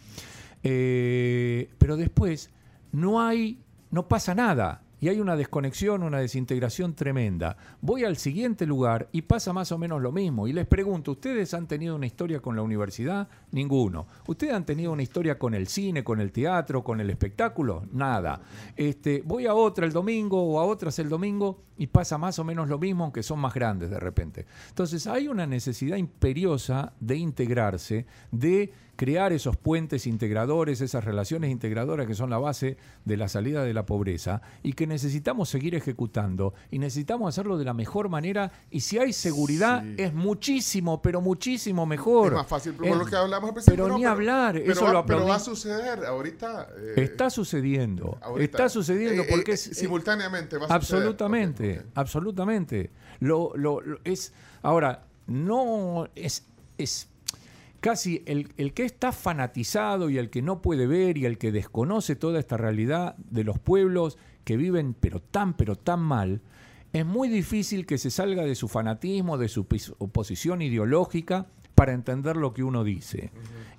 Eh, 0.63 1.71
pero 1.79 1.97
después 1.97 2.51
no 2.93 3.23
hay, 3.23 3.59
no 3.91 4.09
pasa 4.09 4.35
nada. 4.35 4.83
Y 5.05 5.09
hay 5.11 5.21
una 5.21 5.37
desconexión, 5.37 6.03
una 6.03 6.21
desintegración 6.21 6.95
tremenda. 6.95 7.59
Voy 7.83 8.05
al 8.05 8.17
siguiente 8.17 8.65
lugar 8.65 9.11
y 9.13 9.21
pasa 9.21 9.53
más 9.53 9.71
o 9.71 9.77
menos 9.77 10.01
lo 10.01 10.13
mismo. 10.13 10.49
Y 10.49 10.55
les 10.55 10.67
pregunto, 10.67 11.11
¿ustedes 11.11 11.53
han 11.53 11.67
tenido 11.67 11.95
una 11.95 12.07
historia 12.07 12.41
con 12.41 12.57
la 12.57 12.63
universidad? 12.63 13.29
Ninguno. 13.51 14.07
¿Ustedes 14.27 14.55
han 14.55 14.65
tenido 14.65 14.93
una 14.93 15.03
historia 15.03 15.39
con 15.39 15.53
el 15.53 15.67
cine, 15.67 16.03
con 16.03 16.23
el 16.23 16.33
teatro, 16.33 16.83
con 16.83 17.03
el 17.03 17.11
espectáculo? 17.11 17.85
Nada. 17.93 18.41
Este, 18.75 19.23
voy 19.27 19.45
a 19.45 19.53
otra 19.53 19.85
el 19.85 19.93
domingo 19.93 20.43
o 20.43 20.59
a 20.59 20.65
otras 20.65 20.99
el 20.99 21.11
domingo 21.11 21.65
y 21.77 21.87
pasa 21.89 22.17
más 22.17 22.39
o 22.39 22.45
menos 22.45 22.71
lo 22.71 22.79
mismo, 22.79 23.05
aunque 23.05 23.23
son 23.23 23.41
más 23.41 23.53
grandes 23.53 23.91
de 23.91 24.01
repente. 24.01 24.47
Entonces 24.71 25.07
hay 25.07 25.29
una 25.29 25.47
necesidad 25.47 25.99
imperiosa 25.99 26.95
de 26.99 27.17
integrarse, 27.17 28.07
de 28.31 28.73
crear 28.97 29.33
esos 29.33 29.57
puentes 29.57 30.07
integradores, 30.07 30.81
esas 30.81 31.05
relaciones 31.05 31.51
integradoras 31.51 32.07
que 32.07 32.15
son 32.15 32.31
la 32.31 32.39
base 32.39 32.77
de 33.05 33.17
la 33.17 33.29
salida 33.29 33.65
de 33.65 33.75
la 33.75 33.87
pobreza 33.87 34.41
y 34.63 34.75
que 34.75 34.87
necesitamos 34.87 35.49
seguir 35.49 35.75
ejecutando 35.75 36.55
y 36.71 36.79
necesitamos 36.79 37.29
hacerlo 37.29 37.59
de 37.59 37.65
la 37.65 37.75
mejor 37.75 38.09
manera 38.09 38.53
y 38.71 38.81
si 38.81 38.99
hay 38.99 39.13
seguridad 39.13 39.83
Sí. 39.83 39.95
es 39.99 40.15
muchísimo, 40.15 41.03
pero 41.03 41.21
muchísimo 41.21 41.87
mejor. 41.87 42.29
Es 42.29 42.39
más 42.39 42.47
fácil, 42.47 42.75
por 42.75 42.87
Es- 42.87 42.97
lo 42.97 43.07
que 43.07 43.17
hablamos 43.17 43.49
al 43.49 43.55
principio. 43.55 43.77
pero 43.85 43.89
no, 43.89 43.99
ni 43.99 44.05
hablar, 44.05 44.55
pero 44.55 44.73
eso 44.73 44.85
va, 44.85 44.93
lo 44.93 45.07
pero 45.07 45.27
va 45.27 45.37
a 45.37 45.41
suceder 45.41 46.05
ahorita. 46.05 46.69
eh, 46.97 47.03
Está 47.03 47.31
sucediendo, 47.31 48.19
ahorita. 48.23 48.45
está 48.59 48.69
sucediendo 48.69 49.23
Eh, 49.23 49.27
porque 49.31 49.53
eh, 49.53 49.55
es 49.55 49.63
simultáneamente 49.63 50.57
va 50.57 50.67
a 50.67 50.81
suceder. 50.81 51.03
Absolutamente, 51.03 51.79
Ok, 51.79 51.85
ok. 51.87 51.91
absolutamente. 51.99 52.91
Lo, 53.21 53.53
lo- 53.57 53.81
lo- 53.81 53.99
es 54.05 54.33
ahora 54.63 55.05
no 55.27 56.09
es 56.15 56.47
es 56.77 57.09
casi 57.85 58.23
el, 58.25 58.49
el 58.57 58.73
que 58.73 58.87
está 58.87 59.13
fanatizado 59.13 60.09
y 60.09 60.17
el 60.17 60.31
que 60.31 60.41
no 60.41 60.63
puede 60.63 60.87
ver 60.87 61.19
y 61.19 61.27
el 61.27 61.37
que 61.37 61.53
desconoce 61.53 62.17
toda 62.17 62.41
esta 62.41 62.57
realidad 62.57 63.15
de 63.19 63.45
los 63.45 63.59
pueblos 63.59 64.17
que 64.45 64.57
viven 64.57 64.95
pero 64.95 65.21
tan 65.21 65.53
pero 65.53 65.77
tan 65.77 66.01
mal. 66.01 66.41
Es 66.95 67.05
muy 67.05 67.29
difícil 67.29 67.85
que 67.85 67.99
se 67.99 68.11
salga 68.11 68.45
de 68.45 68.55
su 68.55 68.69
fanatismo, 68.69 69.37
de 69.37 69.51
su 69.51 69.67
oposición 69.99 70.63
ideológica 70.63 71.47
para 71.75 71.93
entender 71.93 72.39
lo 72.39 72.55
que 72.55 72.63
uno 72.63 72.85
dice. 72.85 73.33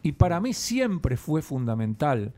Y 0.03 0.11
para 0.11 0.39
mí 0.39 0.53
siempre 0.53 1.17
fue 1.17 1.41
fundamental 1.41 2.35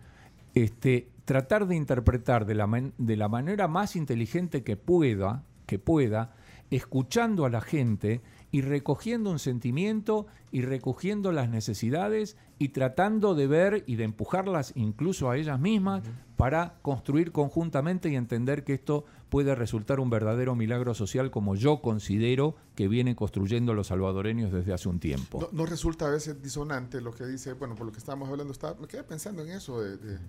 este, 0.54 1.10
tratar 1.26 1.68
de 1.68 1.76
interpretar 1.76 2.46
de 2.46 2.56
la, 2.56 2.92
de 2.98 3.18
la 3.18 3.28
manera 3.28 3.68
más 3.68 3.98
inteligente 3.98 4.64
que 4.64 4.78
pueda, 4.78 5.44
que 5.66 5.80
pueda, 5.80 6.34
escuchando 6.72 7.44
a 7.44 7.50
la 7.50 7.60
gente 7.60 8.22
y 8.52 8.62
recogiendo 8.62 9.30
un 9.30 9.40
sentimiento 9.40 10.26
y 10.52 10.62
recogiendo 10.62 11.32
las 11.32 11.50
necesidades 11.50 12.38
y 12.60 12.70
tratando 12.70 13.36
de 13.36 13.46
ver 13.48 13.84
y 13.88 13.96
de 13.98 14.06
empujarlas 14.06 14.72
incluso 14.76 15.30
a 15.30 15.38
ellas 15.38 15.60
mismas 15.60 16.04
para 16.38 16.76
construir 16.82 17.32
conjuntamente 17.32 18.10
y 18.10 18.16
entender 18.16 18.64
que 18.64 18.74
esto 18.74 19.04
puede 19.30 19.54
resultar 19.56 20.00
un 20.00 20.10
verdadero 20.10 20.56
milagro 20.56 20.94
social 20.94 21.30
como 21.32 21.56
yo 21.56 21.82
considero 21.82 22.56
que 22.76 22.88
vienen 22.88 23.16
construyendo 23.16 23.74
los 23.74 23.88
salvadoreños 23.88 24.52
desde 24.54 24.74
hace 24.74 24.88
un 24.88 25.00
tiempo. 25.00 25.40
No, 25.42 25.50
no 25.52 25.66
resulta 25.66 26.08
a 26.08 26.12
veces 26.12 26.42
disonante 26.42 27.02
lo 27.02 27.12
que 27.12 27.26
dice, 27.26 27.54
bueno, 27.54 27.76
por 27.76 27.86
lo 27.88 27.92
que 27.92 27.98
estábamos 28.00 28.30
hablando, 28.30 28.54
estaba, 28.54 28.80
me 28.80 28.88
quedé 28.88 29.04
pensando 29.04 29.44
en 29.44 29.50
eso 29.52 29.82
de, 29.82 29.98
de- 29.98 30.20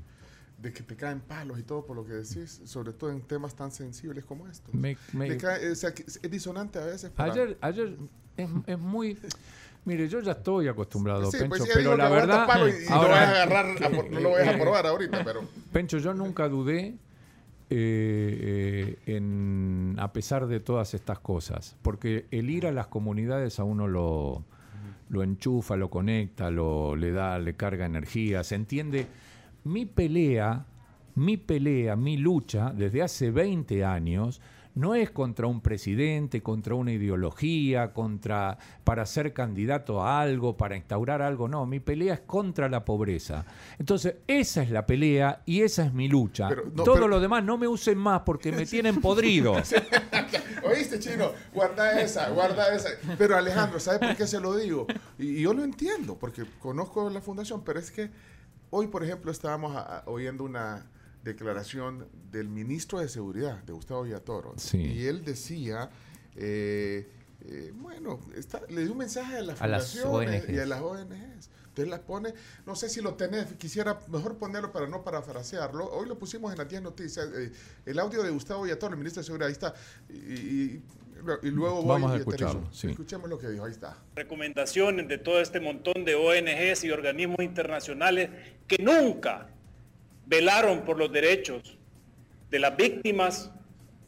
de 0.58 0.72
que 0.72 0.82
te 0.82 0.96
caen 0.96 1.20
palos 1.20 1.58
y 1.58 1.62
todo 1.62 1.84
por 1.86 1.94
lo 1.96 2.04
que 2.04 2.12
decís, 2.14 2.60
sobre 2.64 2.92
todo 2.92 3.10
en 3.10 3.20
temas 3.22 3.54
tan 3.54 3.70
sensibles 3.70 4.24
como 4.24 4.48
estos. 4.48 4.74
Me- 4.74 4.96
me- 5.12 5.28
Le 5.28 5.36
cae- 5.36 5.70
o 5.70 5.74
sea, 5.74 5.94
que 5.94 6.02
es 6.02 6.20
disonante 6.30 6.78
a 6.80 6.84
veces. 6.84 7.10
para- 7.10 7.32
Ayer, 7.32 7.56
ayer 7.60 7.96
es, 8.36 8.48
es 8.66 8.78
muy. 8.78 9.16
Mire, 9.84 10.08
yo 10.08 10.20
ya 10.20 10.32
estoy 10.32 10.66
acostumbrado, 10.68 11.30
Sí, 11.30 11.38
Pencho, 11.38 11.48
pues 11.48 11.62
sí, 11.62 11.68
pero 11.72 11.96
la 11.96 12.08
verdad. 12.08 12.46
palo 12.46 12.68
y, 12.68 12.72
ahora- 12.90 13.08
vayas 13.14 13.28
a 13.28 13.42
agarrar, 13.44 13.84
a 13.84 13.90
por- 13.90 14.10
no 14.10 14.20
lo 14.20 14.30
vayas 14.32 14.54
a 14.54 14.58
probar 14.58 14.86
ahorita, 14.88 15.24
pero. 15.24 15.40
Pencho, 15.72 15.98
yo 15.98 16.12
nunca 16.12 16.48
dudé 16.48 16.96
eh, 17.70 18.96
eh, 19.06 19.16
en, 19.16 19.94
a 19.98 20.12
pesar 20.12 20.46
de 20.46 20.58
todas 20.60 20.94
estas 20.94 21.18
cosas, 21.20 21.76
porque 21.82 22.26
el 22.30 22.50
ir 22.50 22.66
a 22.66 22.72
las 22.72 22.86
comunidades 22.88 23.60
a 23.60 23.64
uno 23.64 23.86
lo, 23.86 24.44
lo 25.08 25.22
enchufa, 25.22 25.76
lo 25.76 25.90
conecta, 25.90 26.50
lo, 26.50 26.96
le 26.96 27.12
da, 27.12 27.38
le 27.38 27.54
carga 27.54 27.86
energía, 27.86 28.42
se 28.42 28.54
entiende. 28.56 29.06
Mi 29.68 29.84
pelea, 29.84 30.64
mi 31.16 31.36
pelea, 31.36 31.94
mi 31.94 32.16
lucha 32.16 32.72
desde 32.74 33.02
hace 33.02 33.30
20 33.30 33.84
años 33.84 34.40
no 34.76 34.94
es 34.94 35.10
contra 35.10 35.46
un 35.46 35.60
presidente, 35.60 36.42
contra 36.42 36.74
una 36.74 36.90
ideología, 36.90 37.92
contra 37.92 38.56
para 38.82 39.04
ser 39.04 39.34
candidato 39.34 40.02
a 40.02 40.22
algo, 40.22 40.56
para 40.56 40.74
instaurar 40.74 41.20
algo, 41.20 41.48
no, 41.48 41.66
mi 41.66 41.80
pelea 41.80 42.14
es 42.14 42.20
contra 42.20 42.70
la 42.70 42.82
pobreza. 42.82 43.44
Entonces, 43.78 44.14
esa 44.26 44.62
es 44.62 44.70
la 44.70 44.86
pelea 44.86 45.42
y 45.44 45.60
esa 45.60 45.84
es 45.84 45.92
mi 45.92 46.08
lucha. 46.08 46.48
Pero, 46.48 46.64
no, 46.74 46.84
Todo 46.84 46.94
pero- 46.94 47.08
lo 47.08 47.20
demás 47.20 47.44
no 47.44 47.58
me 47.58 47.68
usen 47.68 47.98
más 47.98 48.22
porque 48.24 48.50
me 48.52 48.64
tienen 48.64 49.02
podrido. 49.02 49.52
¿Oíste, 50.64 50.98
chino? 50.98 51.32
Guarda 51.52 52.00
esa, 52.00 52.30
guarda 52.30 52.74
esa. 52.74 52.88
Pero 53.18 53.36
Alejandro, 53.36 53.78
¿sabes 53.80 54.00
por 54.00 54.16
qué 54.16 54.26
se 54.26 54.40
lo 54.40 54.56
digo? 54.56 54.86
Y, 55.18 55.26
y 55.26 55.42
yo 55.42 55.52
lo 55.52 55.62
entiendo, 55.62 56.16
porque 56.18 56.44
conozco 56.58 57.10
la 57.10 57.20
fundación, 57.20 57.62
pero 57.64 57.78
es 57.80 57.90
que 57.90 58.10
hoy, 58.70 58.86
por 58.88 59.02
ejemplo, 59.04 59.30
estábamos 59.30 59.74
a- 59.76 59.98
a- 59.98 60.02
oyendo 60.06 60.44
una 60.44 60.86
declaración 61.24 62.06
del 62.30 62.48
ministro 62.48 63.00
de 63.00 63.08
Seguridad, 63.08 63.62
de 63.64 63.72
Gustavo 63.72 64.02
Villatoro. 64.04 64.54
Sí. 64.56 64.78
Y 64.78 65.06
él 65.06 65.24
decía, 65.24 65.90
eh, 66.36 67.06
eh, 67.42 67.72
bueno, 67.74 68.20
está- 68.34 68.62
le 68.68 68.82
dio 68.82 68.92
un 68.92 68.98
mensaje 68.98 69.36
a 69.38 69.42
las 69.42 69.60
A 69.60 69.66
las 69.66 69.92
fundaciones 69.92 70.48
y 70.48 70.58
a 70.58 70.66
las 70.66 70.80
ONGs. 70.80 71.50
Entonces 71.68 71.90
las 71.90 72.00
pone, 72.00 72.34
no 72.66 72.74
sé 72.74 72.88
si 72.88 73.00
lo 73.00 73.14
tenés, 73.14 73.52
quisiera 73.54 74.00
mejor 74.08 74.36
ponerlo 74.36 74.72
para 74.72 74.88
no 74.88 75.04
parafrasearlo. 75.04 75.88
Hoy 75.90 76.08
lo 76.08 76.18
pusimos 76.18 76.50
en 76.50 76.58
las 76.58 76.68
10 76.68 76.82
noticias, 76.82 77.28
eh, 77.36 77.52
el 77.86 77.98
audio 78.00 78.22
de 78.24 78.30
Gustavo 78.30 78.62
Villatoro, 78.64 78.94
el 78.94 78.98
ministro 78.98 79.20
de 79.22 79.26
Seguridad, 79.26 79.46
ahí 79.48 79.52
está. 79.52 79.74
Y, 80.08 80.14
y- 80.14 80.82
y 81.42 81.50
luego 81.50 81.82
voy 81.82 81.88
Vamos 81.88 82.12
a 82.12 82.16
escucharlo, 82.16 82.68
sí. 82.72 82.88
Escuchemos 82.88 83.28
lo 83.28 83.38
que 83.38 83.48
dijo, 83.48 83.64
ahí 83.64 83.72
está. 83.72 83.96
recomendaciones 84.14 85.08
de 85.08 85.18
todo 85.18 85.40
este 85.40 85.60
montón 85.60 86.04
de 86.04 86.14
ONGs 86.14 86.84
y 86.84 86.90
organismos 86.90 87.40
internacionales 87.40 88.30
que 88.66 88.78
nunca 88.78 89.48
velaron 90.26 90.82
por 90.82 90.98
los 90.98 91.10
derechos 91.12 91.78
de 92.50 92.58
las 92.58 92.76
víctimas 92.76 93.50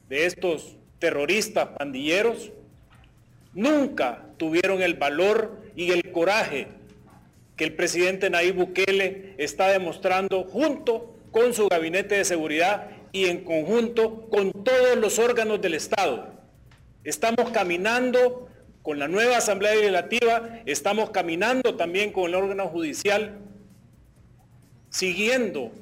de 0.09 0.27
estos 0.27 0.77
terroristas 0.99 1.69
pandilleros, 1.79 2.53
nunca 3.55 4.27
tuvieron 4.37 4.83
el 4.83 4.95
valor 4.95 5.59
y 5.77 5.91
el 5.91 6.13
coraje 6.13 6.69
que 7.57 7.65
el 7.65 7.75
presidente 7.75 8.31
Nayib 8.31 8.57
Bukele 8.57 9.35
está 9.39 9.69
demostrando 9.69 10.45
junto 10.45 11.15
con 11.31 11.55
su 11.55 11.69
gabinete 11.69 12.17
de 12.17 12.25
seguridad 12.25 12.91
y 13.13 13.27
en 13.27 13.45
conjunto 13.45 14.29
con 14.31 14.53
todos 14.53 14.97
los 14.97 15.19
órganos 15.19 15.61
del 15.61 15.75
Estado. 15.75 16.40
Estamos 17.05 17.51
caminando 17.51 18.49
con 18.83 18.99
la 18.99 19.09
nueva 19.09 19.39
Asamblea 19.39 19.75
Legislativa, 19.75 20.61
estamos 20.67 21.11
caminando 21.11 21.77
también 21.77 22.13
con 22.13 22.25
el 22.27 22.35
órgano 22.35 22.69
judicial, 22.69 23.39
siguiendo 24.91 25.73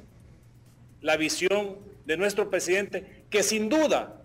la 1.01 1.17
visión 1.17 1.77
de 2.05 2.17
nuestro 2.17 2.49
presidente, 2.49 3.23
que 3.29 3.43
sin 3.43 3.69
duda 3.69 4.21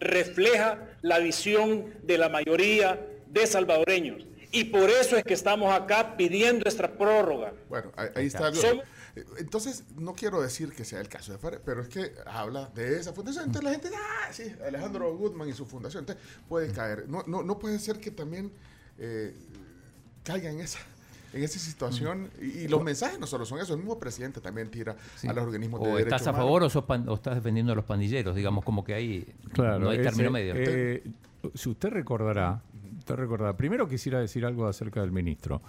refleja 0.00 0.78
la 1.02 1.18
visión 1.18 1.94
de 2.02 2.18
la 2.18 2.28
mayoría 2.28 3.00
de 3.28 3.46
salvadoreños. 3.46 4.26
Y 4.50 4.64
por 4.64 4.88
eso 4.88 5.16
es 5.16 5.24
que 5.24 5.34
estamos 5.34 5.72
acá 5.74 6.16
pidiendo 6.16 6.68
esta 6.68 6.88
prórroga. 6.92 7.52
Bueno, 7.68 7.92
ahí, 8.14 8.26
está. 8.26 8.52
Son- 8.54 8.80
Entonces, 9.38 9.84
no 9.96 10.14
quiero 10.14 10.40
decir 10.40 10.72
que 10.72 10.84
sea 10.84 11.00
el 11.00 11.08
caso 11.08 11.32
de 11.32 11.38
Fares, 11.38 11.60
pero 11.64 11.82
es 11.82 11.88
que 11.88 12.12
habla 12.26 12.66
de 12.74 12.98
esa 12.98 13.12
fundación. 13.12 13.44
Entonces 13.46 13.64
la 13.64 13.70
gente, 13.70 13.88
ah, 13.96 14.32
sí, 14.32 14.44
Alejandro 14.66 15.16
Goodman 15.16 15.48
y 15.48 15.52
su 15.52 15.66
fundación. 15.66 16.02
Entonces 16.02 16.24
puede 16.48 16.72
caer. 16.72 17.08
No, 17.08 17.22
no, 17.26 17.42
no 17.42 17.58
puede 17.58 17.78
ser 17.78 17.98
que 18.00 18.10
también 18.10 18.50
eh, 18.98 19.34
caiga 20.24 20.50
en 20.50 20.60
esa 20.60 20.78
en 21.34 21.44
esa 21.44 21.58
situación 21.58 22.30
y, 22.40 22.46
y 22.60 22.68
los 22.68 22.82
mensajes 22.82 23.18
no 23.20 23.26
solo 23.26 23.44
son 23.44 23.58
eso, 23.60 23.74
el 23.74 23.80
mismo 23.80 23.98
presidente 23.98 24.40
también 24.40 24.70
tira 24.70 24.96
Sí. 25.16 25.28
a 25.28 25.34
los 25.34 25.44
organismos 25.44 25.82
de 25.82 25.88
o 25.92 25.98
estás 25.98 26.26
a 26.26 26.32
favor 26.32 26.62
o, 26.62 26.70
sos 26.70 26.84
pan- 26.84 27.06
o 27.06 27.14
estás 27.16 27.34
defendiendo 27.34 27.70
a 27.72 27.76
los 27.76 27.84
pandilleros, 27.84 28.34
digamos, 28.34 28.64
como 28.64 28.82
que 28.82 28.94
ahí 28.94 29.26
no 29.58 29.90
hay 29.90 29.98
ese, 29.98 30.08
término 30.08 30.30
medio. 30.30 30.54
eh, 30.56 31.02
si 31.54 31.68
usted 31.68 31.90
recordará, 31.90 32.62
usted 32.98 33.14
recordará, 33.14 33.54
primero 33.58 33.86
quisiera 33.86 34.18
decir 34.20 34.46
algo 34.46 34.66
acerca 34.66 35.02
del 35.02 35.12
ministro. 35.12 35.60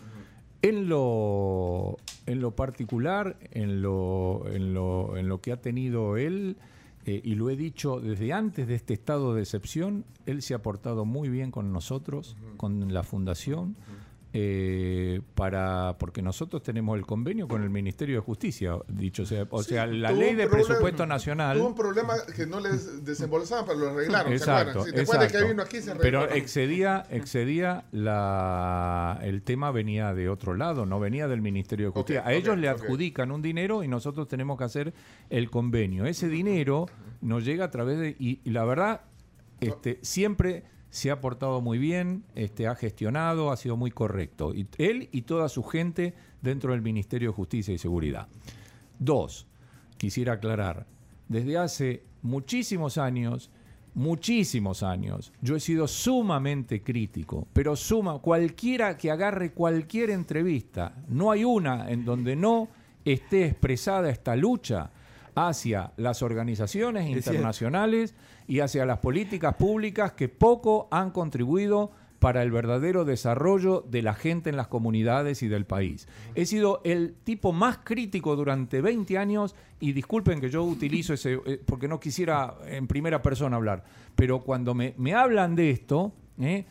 En 0.62 0.90
lo, 0.90 1.98
en 2.26 2.42
lo 2.42 2.56
particular, 2.56 3.38
en 3.52 3.82
lo, 3.82 4.44
en, 4.52 4.74
lo, 4.74 5.16
en 5.18 5.30
lo 5.30 5.40
que 5.40 5.54
ha 5.54 5.62
tenido 5.62 6.18
él, 6.18 6.58
eh, 7.06 7.22
y 7.24 7.36
lo 7.36 7.50
he 7.50 7.56
dicho 7.56 8.02
desde 8.02 8.34
antes 8.34 8.68
de 8.68 8.76
este 8.76 8.94
estado 8.94 9.34
de 9.34 9.42
excepción, 9.42 10.06
él 10.26 10.42
se 10.42 10.54
ha 10.54 10.62
portado 10.62 11.06
muy 11.06 11.30
bien 11.30 11.50
con 11.50 11.72
nosotros, 11.72 12.36
con 12.58 12.94
la 12.94 13.04
fundación, 13.04 13.78
eh, 14.32 15.22
para 15.34 15.96
porque 15.98 16.22
nosotros 16.22 16.62
tenemos 16.62 16.96
el 16.98 17.06
convenio 17.06 17.48
con 17.48 17.64
el 17.64 17.70
Ministerio 17.72 18.16
de 18.18 18.22
Justicia, 18.22 18.78
dicho 18.88 19.26
sea, 19.26 19.48
o 19.50 19.64
Sí, 19.64 19.70
sea, 19.72 19.88
la 19.88 20.12
ley 20.12 20.36
de 20.36 20.46
problema- 20.48 20.68
presupuesto 20.68 21.06
nacional. 21.08 21.58
Tuvo 21.58 21.68
un 21.70 21.76
problema 21.76 22.14
que 22.36 22.46
no 22.46 22.60
les 22.60 23.04
desembolsaban, 23.04 23.66
pero 23.66 23.80
lo 23.80 23.90
arreglaron. 23.90 24.30
¿se? 24.32 24.36
Exacto, 24.38 24.84
de 24.86 25.02
exacto. 25.02 25.38
que 25.40 25.44
vino 25.46 25.64
aquí 25.64 25.82
se 25.82 25.96
Pero 25.96 26.30
excedía, 26.30 27.06
excedía 27.10 27.86
la, 27.92 29.20
el 29.24 29.42
tema 29.42 29.72
venía 29.72 30.14
de 30.14 30.30
otro 30.30 30.54
lado, 30.54 30.86
no 30.86 31.00
venía 31.00 31.28
del 31.28 31.42
Ministerio 31.42 31.88
de 31.88 31.92
Justicia. 31.94 32.24
A 32.26 32.34
ellos 32.34 32.58
le 32.58 32.70
adjudican 32.70 33.32
un 33.32 33.42
dinero 33.42 33.84
y 33.84 33.88
nosotros 33.88 34.28
tenemos 34.28 34.58
que 34.58 34.64
hacer 34.64 34.94
el 35.30 35.50
convenio. 35.50 36.06
Ese 36.06 36.28
dinero 36.28 36.86
nos 37.22 37.44
llega 37.44 37.66
a 37.66 37.72
través 37.72 38.00
de 38.00 38.16
y, 38.20 38.42
y 38.44 38.50
la 38.52 38.64
verdad, 38.66 39.02
este, 39.60 39.98
siempre 40.02 40.64
se 40.90 41.12
ha 41.12 41.22
portado 41.22 41.62
muy 41.62 41.78
bien, 41.78 42.24
este, 42.36 42.68
ha 42.68 42.76
gestionado, 42.76 43.52
ha 43.52 43.58
sido 43.58 43.78
muy 43.78 43.92
correcto. 43.92 44.54
Y 44.54 44.68
él 44.78 45.10
y 45.12 45.24
toda 45.24 45.50
su 45.50 45.64
gente 45.64 46.14
dentro 46.42 46.72
del 46.72 46.82
Ministerio 46.82 47.30
de 47.30 47.36
Justicia 47.36 47.74
y 47.74 47.78
Seguridad. 47.78 48.28
Dos, 48.98 49.48
quisiera 49.98 50.34
aclarar, 50.34 50.88
desde 51.28 51.58
hace 51.58 52.04
muchísimos 52.22 52.98
años, 52.98 53.52
muchísimos 53.94 54.84
años, 54.84 55.32
yo 55.42 55.56
he 55.56 55.60
sido 55.60 55.88
sumamente 55.88 56.82
crítico, 56.82 57.48
pero 57.54 57.76
suma, 57.76 58.20
cualquiera 58.20 58.98
que 58.98 59.12
agarre 59.12 59.54
cualquier 59.54 60.10
entrevista, 60.10 60.96
no 61.08 61.32
hay 61.32 61.44
una 61.44 61.90
en 61.90 62.06
donde 62.06 62.36
no 62.36 62.68
esté 63.06 63.46
expresada 63.46 64.10
esta 64.10 64.36
lucha 64.36 64.92
hacia 65.36 65.94
las 65.98 66.22
organizaciones 66.22 67.08
internacionales 67.10 68.16
y 68.50 68.62
hacia 68.62 68.84
las 68.84 68.98
políticas 68.98 69.54
públicas 69.56 70.14
que 70.14 70.28
poco 70.28 70.88
han 70.90 71.12
contribuido 71.12 71.92
para 72.18 72.42
el 72.42 72.50
verdadero 72.50 73.06
desarrollo 73.06 73.86
de 73.88 74.02
la 74.02 74.16
gente 74.16 74.50
en 74.50 74.58
las 74.58 74.68
comunidades 74.68 75.44
y 75.44 75.48
del 75.48 75.68
país. 75.68 76.08
He 76.34 76.48
sido 76.48 76.82
el 76.84 77.14
tipo 77.24 77.54
más 77.54 77.78
crítico 77.84 78.36
durante 78.36 78.82
20 78.82 79.20
años 79.20 79.56
y 79.80 79.94
disculpen 79.94 80.42
que 80.42 80.50
yo 80.50 80.64
utilizo 80.64 81.14
ese, 81.14 81.40
eh, 81.46 81.62
porque 81.64 81.88
no 81.88 82.00
quisiera 82.00 82.56
en 82.66 82.88
primera 82.88 83.22
persona 83.22 83.56
hablar, 83.56 83.84
pero 84.16 84.42
cuando 84.42 84.74
me, 84.74 84.96
me 84.98 85.14
hablan 85.14 85.56
de 85.56 85.70
esto, 85.70 86.12
¿eh? 86.40 86.66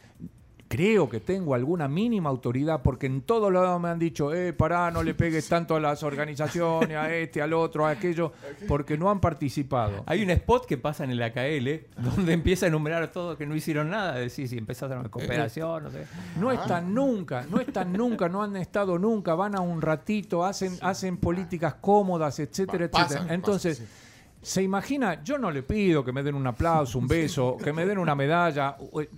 Creo 0.68 1.09
que 1.09 1.20
tengo 1.20 1.54
alguna 1.54 1.88
mínima 1.88 2.28
autoridad 2.28 2.83
porque 2.83 3.07
en 3.07 3.22
todos 3.22 3.52
lados 3.52 3.81
me 3.81 3.88
han 3.88 3.98
dicho, 3.98 4.35
eh, 4.35 4.52
pará, 4.52 4.90
no 4.90 5.02
le 5.02 5.14
pegues 5.14 5.48
tanto 5.48 5.74
a 5.74 5.81
las 5.81 6.02
organizaciones, 6.02 6.96
a 6.96 7.12
este, 7.12 7.40
al 7.42 7.54
otro, 7.54 7.87
a 7.87 7.90
aquello, 7.90 8.33
porque 8.68 8.96
no 8.98 9.11
han 9.11 9.20
participado. 9.20 10.02
Hay 10.07 10.22
un 10.22 10.31
spot 10.31 10.66
que 10.66 10.76
pasa 10.76 11.04
en 11.04 11.11
el 11.11 11.22
AKL 11.22 11.87
donde 11.96 12.33
empieza 12.35 12.66
a 12.66 12.68
enumerar 12.68 13.11
todo 13.11 13.37
que 13.37 13.46
no 13.46 13.57
hicieron 13.57 13.90
nada, 13.90 14.14
decir 14.14 14.46
si 14.48 14.59
empezaron 14.59 15.02
la 15.02 15.09
cooperación, 15.09 15.85
no 15.85 15.90
sé. 15.90 16.07
No 16.38 16.52
están 16.52 16.94
nunca, 16.94 17.46
no 17.50 17.61
están 17.61 17.92
nunca, 17.92 18.28
no 18.28 18.42
han 18.42 18.57
estado 18.57 18.98
nunca, 18.98 19.35
van 19.35 19.57
a 19.57 19.61
un 19.61 19.81
ratito, 19.81 20.44
hacen, 20.44 20.76
hacen 20.83 21.16
políticas 21.16 21.74
cómodas, 21.81 22.38
etcétera, 22.38 22.85
etcétera. 22.85 23.26
Entonces, 23.31 23.78
pasan, 23.78 24.07
¿se 24.48 24.62
imagina? 24.62 25.22
Yo 25.22 25.37
no 25.37 25.50
le 25.50 25.62
pido 25.62 26.02
que 26.02 26.11
me 26.11 26.22
den 26.22 26.34
un 26.34 26.46
aplauso, 26.46 26.98
un 26.98 27.06
beso, 27.08 27.58
que 27.62 27.70
me 27.70 27.84
den 27.84 27.98
una 27.98 28.14
medalla, 28.14 28.76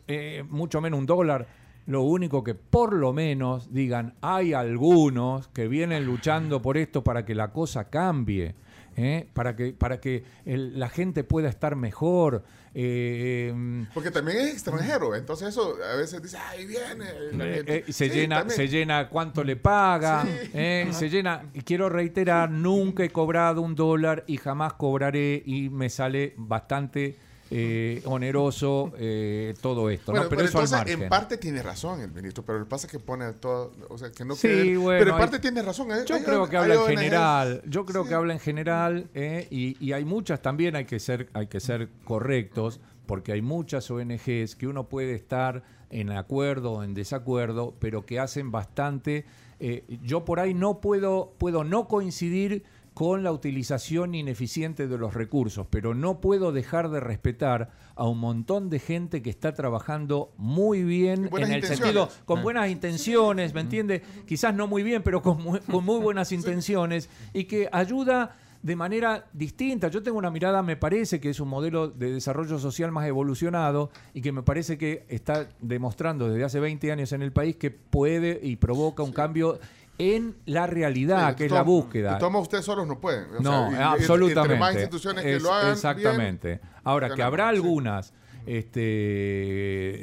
eh, 0.09 0.45
mucho 0.49 0.81
menos 0.81 0.99
un 0.99 1.07
dólar. 1.07 1.47
Lo 1.87 2.03
único 2.03 2.43
que 2.43 2.55
por 2.55 2.93
lo 2.93 3.13
menos 3.13 3.73
digan, 3.73 4.15
hay 4.23 4.55
algunos 4.55 5.47
que 5.49 5.69
vienen 5.69 6.05
luchando 6.05 6.61
por 6.61 6.77
esto 6.77 7.05
para 7.05 7.25
que 7.25 7.37
la 7.37 7.53
cosa 7.53 7.89
cambie. 7.89 8.57
¿Eh? 9.05 9.29
para 9.33 9.57
que, 9.57 9.73
para 9.73 10.01
que 10.01 10.25
el- 10.45 10.79
la 10.79 10.89
gente 10.89 11.25
pueda 11.25 11.49
estar 11.49 11.77
mejor. 11.77 12.45
eh, 12.73 13.49
em, 13.51 13.87
Porque 13.93 14.13
también 14.13 14.39
es 14.39 14.53
extranjero, 14.53 15.17
entonces 15.17 15.49
eso 15.49 15.77
a 15.93 15.97
veces 15.97 16.23
dice, 16.23 16.37
ahí 16.39 16.67
viene. 16.67 17.05
la 17.33 17.45
Eh, 17.49 17.55
gente". 17.57 17.77
eh, 17.79 17.93
se, 17.93 18.09
Sí, 18.09 18.15
llena, 18.15 18.39
también. 18.39 18.57
se 18.57 18.69
llena 18.69 19.09
cuánto 19.09 19.43
le 19.43 19.57
paga, 19.57 20.23
Sí. 20.23 20.51
eh, 20.55 20.89
se 20.93 21.09
llena. 21.11 21.43
Y 21.53 21.63
quiero 21.63 21.89
reiterar, 21.89 22.49
nunca 22.51 23.03
he 23.03 23.11
cobrado 23.11 23.61
un 23.63 23.75
dólar 23.75 24.23
y 24.29 24.37
jamás 24.37 24.75
cobraré 24.75 25.43
y 25.45 25.69
me 25.69 25.91
sale 25.91 26.35
bastante 26.37 27.17
eh, 27.51 28.01
oneroso 28.05 28.93
eh, 28.97 29.55
todo 29.61 29.91
esto. 29.91 30.13
Bueno, 30.13 30.25
¿no? 30.25 30.31
pero, 30.31 30.39
Pero, 30.41 30.49
eso 30.49 30.59
al 30.59 30.65
entonces 30.65 30.79
margen. 30.87 31.03
en 31.03 31.09
parte 31.09 31.37
tiene 31.37 31.63
razón 31.63 32.01
el 32.01 32.11
ministro, 32.13 32.45
pero 32.45 32.61
que 32.61 32.65
pasa 32.67 32.87
es 32.87 32.93
que 32.93 32.99
pone 33.01 33.33
todo, 33.35 33.73
o 33.89 33.99
sea, 33.99 34.13
que 34.13 34.25
no 34.25 34.37
Sí, 34.37 34.77
bueno, 34.77 34.99
pero 34.99 35.11
en 35.11 35.15
hay- 35.17 35.21
parte 35.21 35.39
tiene 35.41 35.63
razón. 35.63 35.89
Yo 36.07 36.15
hay- 36.15 36.23
creo 36.23 36.49
que 36.49 36.57
habla 36.57 36.75
en 36.75 36.87
general. 36.87 37.63
Yo 37.67 37.85
creo 37.85 38.03
Sí. 38.05 38.09
que 38.09 38.15
habla 38.15 38.33
en 38.35 38.41
general 38.41 39.09
eh, 39.15 39.49
y, 39.51 39.77
y 39.85 39.93
hay 39.93 40.05
muchas 40.05 40.41
también, 40.43 40.77
hay 40.77 40.85
que 40.85 41.01
ser, 41.01 41.29
hay 41.33 41.49
que 41.49 41.61
ser 41.61 41.89
correctos, 42.05 42.81
porque 43.07 43.33
hay 43.33 43.43
muchas 43.43 43.91
ONGs 43.91 44.55
que 44.55 44.67
uno 44.69 44.85
puede 44.89 45.15
estar 45.15 45.65
en 45.91 46.11
acuerdo 46.13 46.73
o 46.73 46.83
en 46.85 46.95
desacuerdo, 46.95 47.75
pero 47.81 48.07
que 48.07 48.21
hacen 48.21 48.53
bastante. 48.53 49.25
eh, 49.63 49.85
yo 50.05 50.25
por 50.25 50.41
ahí 50.41 50.55
no 50.55 50.81
puedo, 50.81 51.35
puedo 51.37 51.65
no 51.65 51.87
coincidir 51.89 52.63
con 53.01 53.23
la 53.23 53.33
utilización 53.33 54.15
ineficiente 54.15 54.87
de 54.87 54.99
los 54.99 55.15
recursos, 55.15 55.67
pero 55.71 55.95
no 55.95 56.21
puedo 56.21 56.53
dejar 56.53 56.91
de 56.91 57.01
respetar 57.01 57.71
a 57.95 58.07
un 58.07 58.19
montón 58.19 58.69
de 58.69 58.79
gente 58.79 59.23
que 59.23 59.31
está 59.31 59.55
trabajando 59.55 60.35
muy 60.37 60.85
bien 60.85 61.31
en 61.35 61.51
el 61.51 61.63
sentido 61.65 62.11
con 62.27 62.43
buenas 62.43 62.69
intenciones, 62.69 63.55
¿me 63.55 63.63
entiende? 63.63 64.03
Quizás 64.27 64.55
no 64.55 64.67
muy 64.67 64.83
bien, 64.83 65.03
pero 65.03 65.23
con 65.23 65.43
muy, 65.43 65.61
con 65.61 65.83
muy 65.83 65.99
buenas 65.99 66.31
intenciones 66.31 67.09
y 67.33 67.45
que 67.45 67.71
ayuda 67.73 68.37
de 68.63 68.77
manera 68.77 69.27
distinta. 69.33 69.89
Yo 69.89 70.03
tengo 70.03 70.19
una 70.19 70.31
mirada, 70.31 70.63
me 70.63 70.77
parece 70.77 71.21
que 71.21 71.31
es 71.31 71.41
un 71.41 71.49
modelo 71.49 71.89
de 71.89 72.13
desarrollo 72.13 72.59
social 72.59 72.93
más 72.93 73.07
evolucionado 73.07 73.91
y 74.13 74.21
que 74.21 74.33
me 74.33 74.43
parece 74.43 74.77
que 74.77 75.07
está 75.09 75.49
demostrando 75.61 76.29
desde 76.29 76.45
hace 76.45 76.61
20 76.61 76.93
años 76.93 77.13
en 77.13 77.23
el 77.23 77.33
país 77.33 77.57
que 77.57 77.71
puede 77.71 78.41
y 78.43 78.57
provoca 78.57 79.03
un 79.03 79.13
cambio 79.13 79.59
en 80.01 80.37
la 80.47 80.67
realidad, 80.67 81.31
Sí, 81.31 81.37
que 81.37 81.45
es 81.47 81.53
la 81.53 81.63
búsqueda. 81.63 82.19
Modos, 82.31 82.43
ustedes 82.43 82.65
solos 82.65 82.87
no 82.87 82.99
pueden. 83.01 83.25
o 83.39 83.41
No, 83.41 83.71
sea, 83.71 83.93
absolutamente. 83.93 84.41
Entre 84.55 84.59
más 84.59 84.73
instituciones 84.75 85.25
que 85.25 85.37
Es- 85.37 85.43
lo 85.43 85.53
hagan. 85.53 85.73
Exactamente. 85.73 86.49
bien, 86.49 86.61
Ahora, 86.85 87.15
que 87.15 87.23
habrá 87.23 87.49
algunas 87.49 88.13
este, 88.47 88.81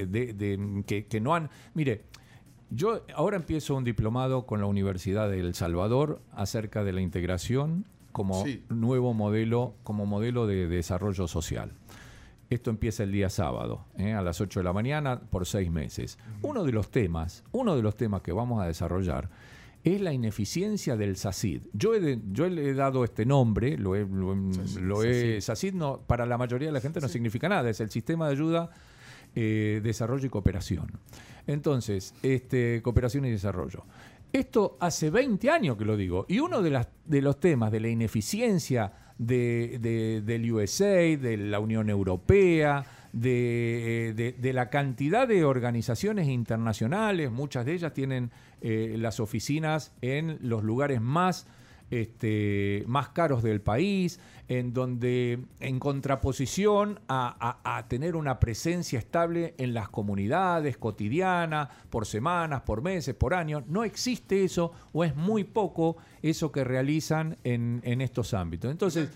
de, 0.10 0.34
de- 0.36 0.84
que, 0.86 1.06
que 1.08 1.20
no 1.20 1.34
han. 1.36 1.50
Mire, 1.74 2.04
yo 2.70 3.04
ahora 3.16 3.38
empiezo 3.38 3.76
un 3.76 3.84
diplomado 3.84 4.46
con 4.46 4.60
la 4.60 4.66
Universidad 4.68 5.30
de 5.30 5.40
El 5.40 5.56
Salvador 5.56 6.22
acerca 6.34 6.84
de 6.84 6.94
la 6.94 7.02
integración 7.02 7.86
como 8.12 8.44
Sí. 8.44 8.64
nuevo 8.70 9.14
modelo, 9.14 9.76
como 9.84 10.06
modelo 10.06 10.48
de 10.48 10.68
desarrollo 10.68 11.28
social. 11.28 11.72
Esto 12.50 12.70
empieza 12.70 13.04
el 13.04 13.12
día 13.12 13.30
sábado, 13.30 13.86
¿eh? 13.98 14.14
a 14.14 14.22
las 14.22 14.40
8 14.40 14.62
de 14.62 14.64
la 14.64 14.72
mañana, 14.74 15.20
por 15.20 15.46
seis 15.46 15.70
meses. 15.70 16.18
Uno 16.42 16.64
de 16.64 16.72
los 16.72 16.90
temas, 16.90 17.44
uno 17.52 17.76
de 17.76 17.82
los 17.82 17.96
temas 17.96 18.22
que 18.22 18.32
vamos 18.32 18.62
a 18.64 18.68
desarrollar 18.68 19.30
es 19.84 20.02
la 20.02 20.12
ineficiencia 20.14 20.98
del 20.98 21.16
SACID. 21.16 21.62
Yo, 21.74 21.96
he 21.96 22.20
yo 22.32 22.48
le 22.50 22.70
he 22.70 22.74
dado 22.74 23.04
este 23.04 23.26
nombre, 23.26 23.78
lo 23.78 23.96
he, 23.96 24.06
lo 24.06 24.34
he- 24.34 24.82
lo 24.82 25.04
he- 25.04 25.40
SACID 25.42 25.74
no, 25.74 26.02
para 26.06 26.26
la 26.26 26.38
mayoría 26.38 26.68
de 26.68 26.74
la 26.74 26.82
gente 26.82 27.00
no 27.00 27.08
significa 27.08 27.48
nada, 27.48 27.70
es 27.70 27.80
el 27.80 27.90
Sistema 27.90 28.28
de 28.28 28.34
Ayuda, 28.34 28.70
eh, 29.36 29.80
Desarrollo 29.84 30.26
y 30.26 30.30
Cooperación. 30.30 30.92
Entonces, 31.46 32.14
este, 32.24 32.82
cooperación 32.82 33.26
y 33.26 33.32
desarrollo. 33.32 33.86
Esto 34.34 34.78
hace 34.82 35.10
20 35.10 35.50
años 35.50 35.78
que 35.78 35.86
lo 35.86 35.96
digo, 35.96 36.26
y 36.28 36.40
uno 36.40 36.62
de, 36.62 36.70
las, 36.72 36.88
de 37.06 37.22
los 37.22 37.40
temas 37.40 37.72
de 37.72 37.80
la 37.80 37.88
ineficiencia 37.88 38.92
de, 39.18 39.78
de- 39.80 40.22
del 40.22 40.52
USA, 40.52 40.86
de 41.18 41.38
la 41.38 41.60
Unión 41.60 41.90
Europea, 41.90 42.84
de, 43.14 44.14
de- 44.16 44.34
de 44.34 44.54
la 44.54 44.70
cantidad 44.70 45.28
de 45.28 45.44
organizaciones 45.46 46.28
internacionales, 46.28 47.32
muchas 47.32 47.66
de 47.66 47.74
ellas 47.74 47.94
tienen 47.94 48.32
eh, 48.62 48.96
las 48.98 49.20
oficinas 49.20 49.94
en 50.02 50.38
los 50.42 50.64
lugares 50.64 51.02
más 51.02 51.48
este, 51.90 52.84
más 52.86 53.10
caros 53.10 53.42
del 53.42 53.62
país, 53.62 54.20
en 54.50 54.74
donde 54.74 55.40
en 55.62 55.80
contraposición 55.80 57.00
a, 57.08 57.86
tener 57.88 58.18
una 58.18 58.42
presencia 58.42 59.00
estable 59.00 59.54
en 59.58 59.74
las 59.74 59.88
comunidades 59.88 60.76
cotidiana, 60.78 61.70
por 61.90 62.06
semanas, 62.06 62.62
por 62.64 62.82
meses, 62.82 63.16
por 63.16 63.34
años, 63.34 63.64
no 63.68 63.86
existe 63.86 64.44
eso 64.44 64.74
o 64.92 65.06
es 65.06 65.16
muy 65.16 65.46
poco 65.46 65.96
eso 66.22 66.52
que 66.52 66.66
realizan 66.66 67.38
en, 67.46 67.80
en 67.86 68.02
estos 68.02 68.34
ámbitos. 68.34 68.70
Entonces, 68.70 69.10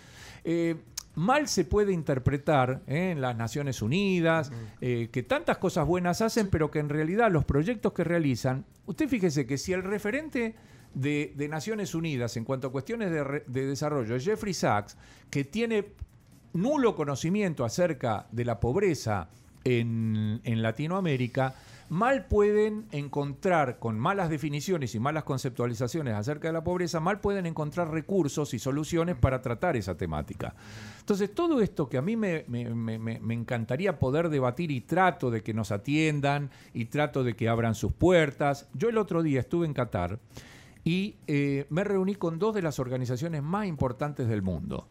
eh, 0.45 0.77
mal 1.15 1.47
se 1.47 1.65
puede 1.65 1.91
interpretar 1.93 2.81
eh, 2.87 3.11
en 3.11 3.21
las 3.21 3.35
Naciones 3.35 3.81
Unidas, 3.81 4.51
eh, 4.79 5.09
que 5.11 5.23
tantas 5.23 5.57
cosas 5.57 5.85
buenas 5.85 6.21
hacen, 6.21 6.49
pero 6.49 6.71
que 6.71 6.79
en 6.79 6.89
realidad 6.89 7.31
los 7.31 7.45
proyectos 7.45 7.93
que 7.93 8.03
realizan, 8.03 8.65
usted 8.85 9.07
fíjese 9.07 9.45
que 9.45 9.57
si 9.57 9.73
el 9.73 9.83
referente 9.83 10.55
de, 10.93 11.33
de 11.35 11.47
Naciones 11.47 11.95
Unidas 11.95 12.35
en 12.37 12.45
cuanto 12.45 12.67
a 12.67 12.71
cuestiones 12.71 13.11
de, 13.11 13.65
desarrollo 13.65 14.15
es 14.15 14.23
Jeffrey 14.23 14.53
Sachs, 14.53 14.97
que 15.29 15.43
tiene 15.43 15.93
nulo 16.53 16.95
conocimiento 16.95 17.63
acerca 17.63 18.27
de 18.31 18.45
la 18.45 18.59
pobreza 18.59 19.29
en, 19.63 20.41
en 20.43 20.61
Latinoamérica, 20.61 21.55
mal 21.91 22.25
pueden 22.27 22.85
encontrar, 22.91 23.77
con 23.77 23.99
malas 23.99 24.29
definiciones 24.29 24.95
y 24.95 24.99
malas 25.01 25.25
conceptualizaciones 25.25 26.13
acerca 26.13 26.47
de 26.47 26.53
la 26.53 26.63
pobreza, 26.63 27.01
mal 27.01 27.19
pueden 27.19 27.45
encontrar 27.45 27.91
recursos 27.91 28.53
y 28.53 28.59
soluciones 28.59 29.17
para 29.17 29.41
tratar 29.41 29.75
esa 29.75 29.97
temática. 29.97 30.55
Entonces, 31.01 31.35
todo 31.35 31.59
esto 31.59 31.89
que 31.89 31.97
a 31.97 32.01
mí 32.01 32.15
me, 32.15 32.45
encantaría 33.29 33.99
poder 33.99 34.29
debatir 34.29 34.71
y 34.71 34.79
trato 34.79 35.29
de 35.29 35.43
que 35.43 35.53
nos 35.53 35.73
atiendan 35.73 36.49
y 36.73 36.85
trato 36.85 37.25
de 37.25 37.35
que 37.35 37.49
abran 37.49 37.75
sus 37.75 37.91
puertas. 37.91 38.69
Yo 38.73 38.87
el 38.87 38.97
otro 38.97 39.21
día 39.21 39.41
estuve 39.41 39.65
en 39.65 39.73
Qatar 39.73 40.17
y 40.85 41.17
eh, 41.27 41.67
me 41.69 41.83
reuní 41.83 42.15
con 42.15 42.39
dos 42.39 42.55
de 42.55 42.61
las 42.61 42.79
organizaciones 42.79 43.43
más 43.43 43.67
importantes 43.67 44.29
del 44.29 44.41
mundo 44.41 44.87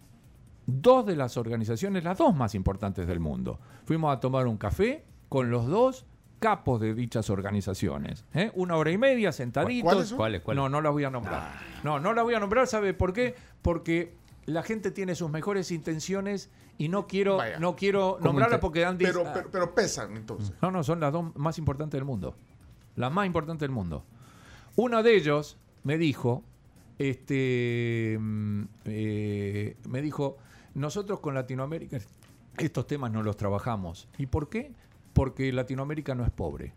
dos 0.66 1.04
de 1.04 1.16
las 1.16 1.36
organizaciones, 1.36 2.04
las 2.04 2.18
dos 2.18 2.32
más 2.36 2.54
importantes 2.54 3.08
del 3.08 3.18
mundo. 3.18 3.58
Fuimos 3.86 4.16
a 4.16 4.20
tomar 4.20 4.46
un 4.46 4.56
café 4.56 5.04
con 5.28 5.50
los 5.50 5.66
dos 5.66 6.06
capos 6.40 6.80
de 6.80 6.94
dichas 6.94 7.30
organizaciones. 7.30 8.24
¿eh? 8.34 8.50
Una 8.54 8.76
hora 8.76 8.90
y 8.90 8.98
media 8.98 9.30
sentaditos. 9.30 9.84
¿Cuáles 9.92 10.08
son? 10.08 10.18
¿Cuáles, 10.18 10.40
cuáles? 10.40 10.60
No, 10.60 10.68
no 10.68 10.80
las 10.80 10.92
voy 10.92 11.04
a 11.04 11.10
nombrar. 11.10 11.52
No, 11.84 12.00
no 12.00 12.12
las 12.12 12.24
voy 12.24 12.34
a 12.34 12.40
nombrar, 12.40 12.66
¿sabe 12.66 12.94
por 12.94 13.12
qué? 13.12 13.36
Porque 13.62 14.14
la 14.46 14.62
gente 14.62 14.90
tiene 14.90 15.14
sus 15.14 15.30
mejores 15.30 15.70
intenciones 15.70 16.50
y 16.78 16.88
no 16.88 17.06
quiero, 17.06 17.36
Vaya. 17.36 17.58
no 17.58 17.76
quiero 17.76 18.18
nombrarlas 18.20 18.58
porque 18.58 18.80
dan 18.80 18.98
Pero, 18.98 19.22
pero, 19.32 19.50
pero 19.50 19.74
pesan, 19.74 20.16
entonces. 20.16 20.52
no, 20.60 20.70
no, 20.70 20.82
son 20.82 20.98
las 20.98 21.12
dos 21.12 21.36
más 21.36 21.58
importantes 21.58 21.98
del 21.98 22.04
mundo. 22.04 22.34
Las 22.96 23.12
más 23.12 23.26
importantes 23.26 23.60
del 23.60 23.70
mundo. 23.70 24.04
Uno 24.76 25.02
de 25.02 25.14
ellos 25.14 25.58
me 25.84 25.98
dijo, 25.98 26.42
este, 26.98 28.16
mm, 28.18 28.62
eh, 28.86 29.76
me 29.88 30.02
dijo, 30.02 30.38
nosotros 30.74 31.20
con 31.20 31.34
Latinoamérica 31.34 31.98
estos 32.58 32.86
temas 32.86 33.10
no 33.12 33.22
los 33.22 33.36
trabajamos. 33.36 34.08
¿Y 34.18 34.26
por 34.26 34.48
qué? 34.48 34.72
Porque 35.12 35.52
Latinoamérica 35.52 36.14
no 36.14 36.24
es 36.24 36.30
pobre. 36.30 36.72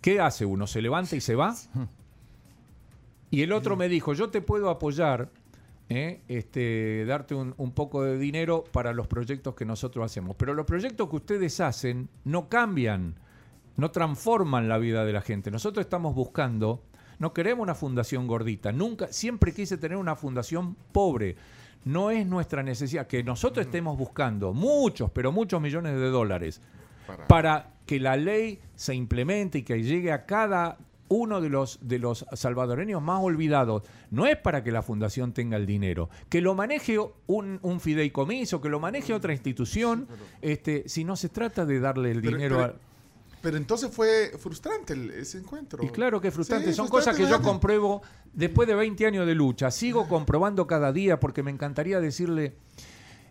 ¿Qué 0.00 0.20
hace 0.20 0.44
uno? 0.44 0.66
¿Se 0.66 0.80
levanta 0.80 1.16
y 1.16 1.20
se 1.20 1.34
va? 1.34 1.54
Y 3.30 3.42
el 3.42 3.52
otro 3.52 3.76
me 3.76 3.88
dijo, 3.88 4.14
yo 4.14 4.30
te 4.30 4.40
puedo 4.40 4.70
apoyar, 4.70 5.30
¿eh? 5.88 6.20
este, 6.28 7.04
darte 7.06 7.34
un, 7.34 7.54
un 7.56 7.72
poco 7.72 8.04
de 8.04 8.18
dinero 8.18 8.64
para 8.70 8.92
los 8.92 9.08
proyectos 9.08 9.54
que 9.54 9.64
nosotros 9.64 10.04
hacemos. 10.04 10.36
Pero 10.36 10.54
los 10.54 10.64
proyectos 10.64 11.08
que 11.10 11.16
ustedes 11.16 11.58
hacen 11.60 12.08
no 12.24 12.48
cambian, 12.48 13.16
no 13.76 13.90
transforman 13.90 14.68
la 14.68 14.78
vida 14.78 15.04
de 15.04 15.12
la 15.12 15.22
gente. 15.22 15.50
Nosotros 15.50 15.84
estamos 15.84 16.14
buscando, 16.14 16.82
no 17.18 17.34
queremos 17.34 17.64
una 17.64 17.74
fundación 17.74 18.26
gordita, 18.26 18.70
nunca, 18.72 19.08
siempre 19.08 19.52
quise 19.52 19.76
tener 19.76 19.98
una 19.98 20.14
fundación 20.16 20.76
pobre. 20.92 21.36
No 21.84 22.10
es 22.10 22.26
nuestra 22.26 22.62
necesidad 22.62 23.06
que 23.06 23.22
nosotros 23.22 23.66
estemos 23.66 23.96
buscando 23.96 24.52
muchos, 24.52 25.10
pero 25.10 25.30
muchos 25.30 25.60
millones 25.60 25.94
de 25.94 26.10
dólares 26.10 26.60
Para- 27.06 27.26
para 27.28 27.72
que 27.86 28.00
la 28.00 28.16
ley 28.16 28.58
se 28.74 28.94
implemente 28.94 29.58
y 29.58 29.62
que 29.62 29.82
llegue 29.82 30.12
a 30.12 30.26
cada 30.26 30.78
uno 31.08 31.40
de 31.40 31.48
los, 31.48 31.78
de 31.82 32.00
los 32.00 32.26
salvadoreños 32.32 33.00
más 33.00 33.20
olvidados. 33.22 33.84
No 34.10 34.26
es 34.26 34.36
para 34.36 34.64
que 34.64 34.72
la 34.72 34.82
fundación 34.82 35.32
tenga 35.32 35.56
el 35.56 35.64
dinero, 35.64 36.10
que 36.28 36.40
lo 36.40 36.54
maneje 36.56 36.98
un, 37.28 37.60
un 37.62 37.78
fideicomiso, 37.80 38.60
que 38.60 38.68
lo 38.68 38.80
maneje 38.80 39.14
otra 39.14 39.32
institución, 39.32 40.08
este, 40.42 40.88
si 40.88 41.04
no 41.04 41.14
se 41.14 41.28
trata 41.28 41.64
de 41.64 41.78
darle 41.78 42.10
el 42.10 42.20
Pero- 42.22 42.36
dinero 42.36 42.56
pero- 42.56 42.68
a... 42.72 42.74
Pero 43.42 43.58
entonces 43.58 43.94
fue 43.94 44.32
frustrante 44.36 44.94
el- 44.94 45.10
ese 45.10 45.38
encuentro. 45.38 45.84
Y 45.84 45.90
claro 45.90 46.20
que 46.20 46.28
es 46.28 46.34
frustrante, 46.34 46.70
Sí, 46.70 46.74
son 46.74 46.88
frustrante, 46.88 47.22
cosas 47.22 47.30
que 47.30 47.30
yo 47.40 47.48
compruebo 47.48 48.02
después 48.32 48.66
de 48.66 48.74
20 48.74 49.06
años 49.06 49.24
de 49.24 49.36
lucha, 49.36 49.70
sigo 49.70 50.08
comprobando 50.08 50.66
cada 50.66 50.90
día 50.92 51.20
porque 51.20 51.44
me 51.44 51.52
encantaría 51.52 52.00
decirle, 52.00 52.56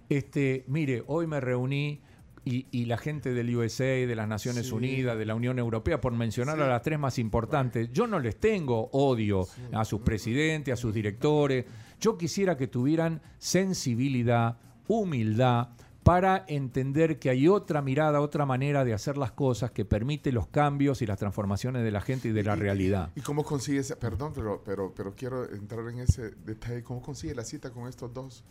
este, 0.08 0.64
mire, 0.68 1.04
hoy 1.08 1.28
me 1.28 1.42
reuní 1.42 2.00
y, 2.46 2.68
y 2.72 2.86
la 2.86 2.98
gente 2.98 3.34
del 3.34 3.54
USA, 3.56 3.84
de 3.84 4.16
las 4.16 4.28
Naciones 4.28 4.72
Unidas, 4.72 5.18
de 5.18 5.26
la 5.26 5.36
Unión 5.36 5.58
Europea, 5.60 6.00
por 6.00 6.14
mencionar 6.14 6.62
a 6.62 6.68
las 6.68 6.82
tres 6.84 7.00
más 7.00 7.18
importantes, 7.20 7.90
yo 7.92 8.06
no 8.08 8.20
les 8.20 8.38
tengo 8.40 8.90
odio 8.94 9.48
a 9.74 9.84
sus 9.84 10.02
presidentes, 10.02 10.74
a 10.74 10.78
sus 10.78 10.94
directores. 10.94 11.66
Yo 12.00 12.18
quisiera 12.18 12.56
que 12.56 12.68
tuvieran 12.68 13.22
sensibilidad, 13.40 14.58
humildad, 14.88 15.70
para 16.04 16.46
entender 16.48 17.18
que 17.18 17.32
hay 17.32 17.48
otra 17.48 17.82
mirada, 17.82 18.22
otra 18.22 18.46
manera 18.46 18.86
de 18.86 18.94
hacer 18.94 19.18
las 19.18 19.32
cosas 19.32 19.72
que 19.72 19.86
permite 19.86 20.32
los 20.32 20.46
cambios 20.48 21.02
y 21.02 21.08
las 21.08 21.18
transformaciones 21.18 21.84
de 21.84 21.90
la 21.90 22.00
gente 22.00 22.28
y 22.28 22.32
de 22.32 22.44
la 22.44 22.56
Y- 22.56 22.60
realidad. 22.60 23.10
¿Y 23.16 23.22
cómo 23.22 23.44
consigue 23.44 23.80
ese, 23.80 23.96
perdón, 23.96 24.32
pero, 24.36 24.62
pero, 24.64 24.94
pero 24.96 25.16
quiero 25.16 25.52
entrar 25.52 25.88
en 25.90 25.98
ese 26.00 26.30
detalle, 26.46 26.84
cómo 26.84 27.02
consigue 27.02 27.34
la 27.34 27.44
cita 27.44 27.72
con 27.72 27.88
estos 27.88 28.14
dos 28.14 28.44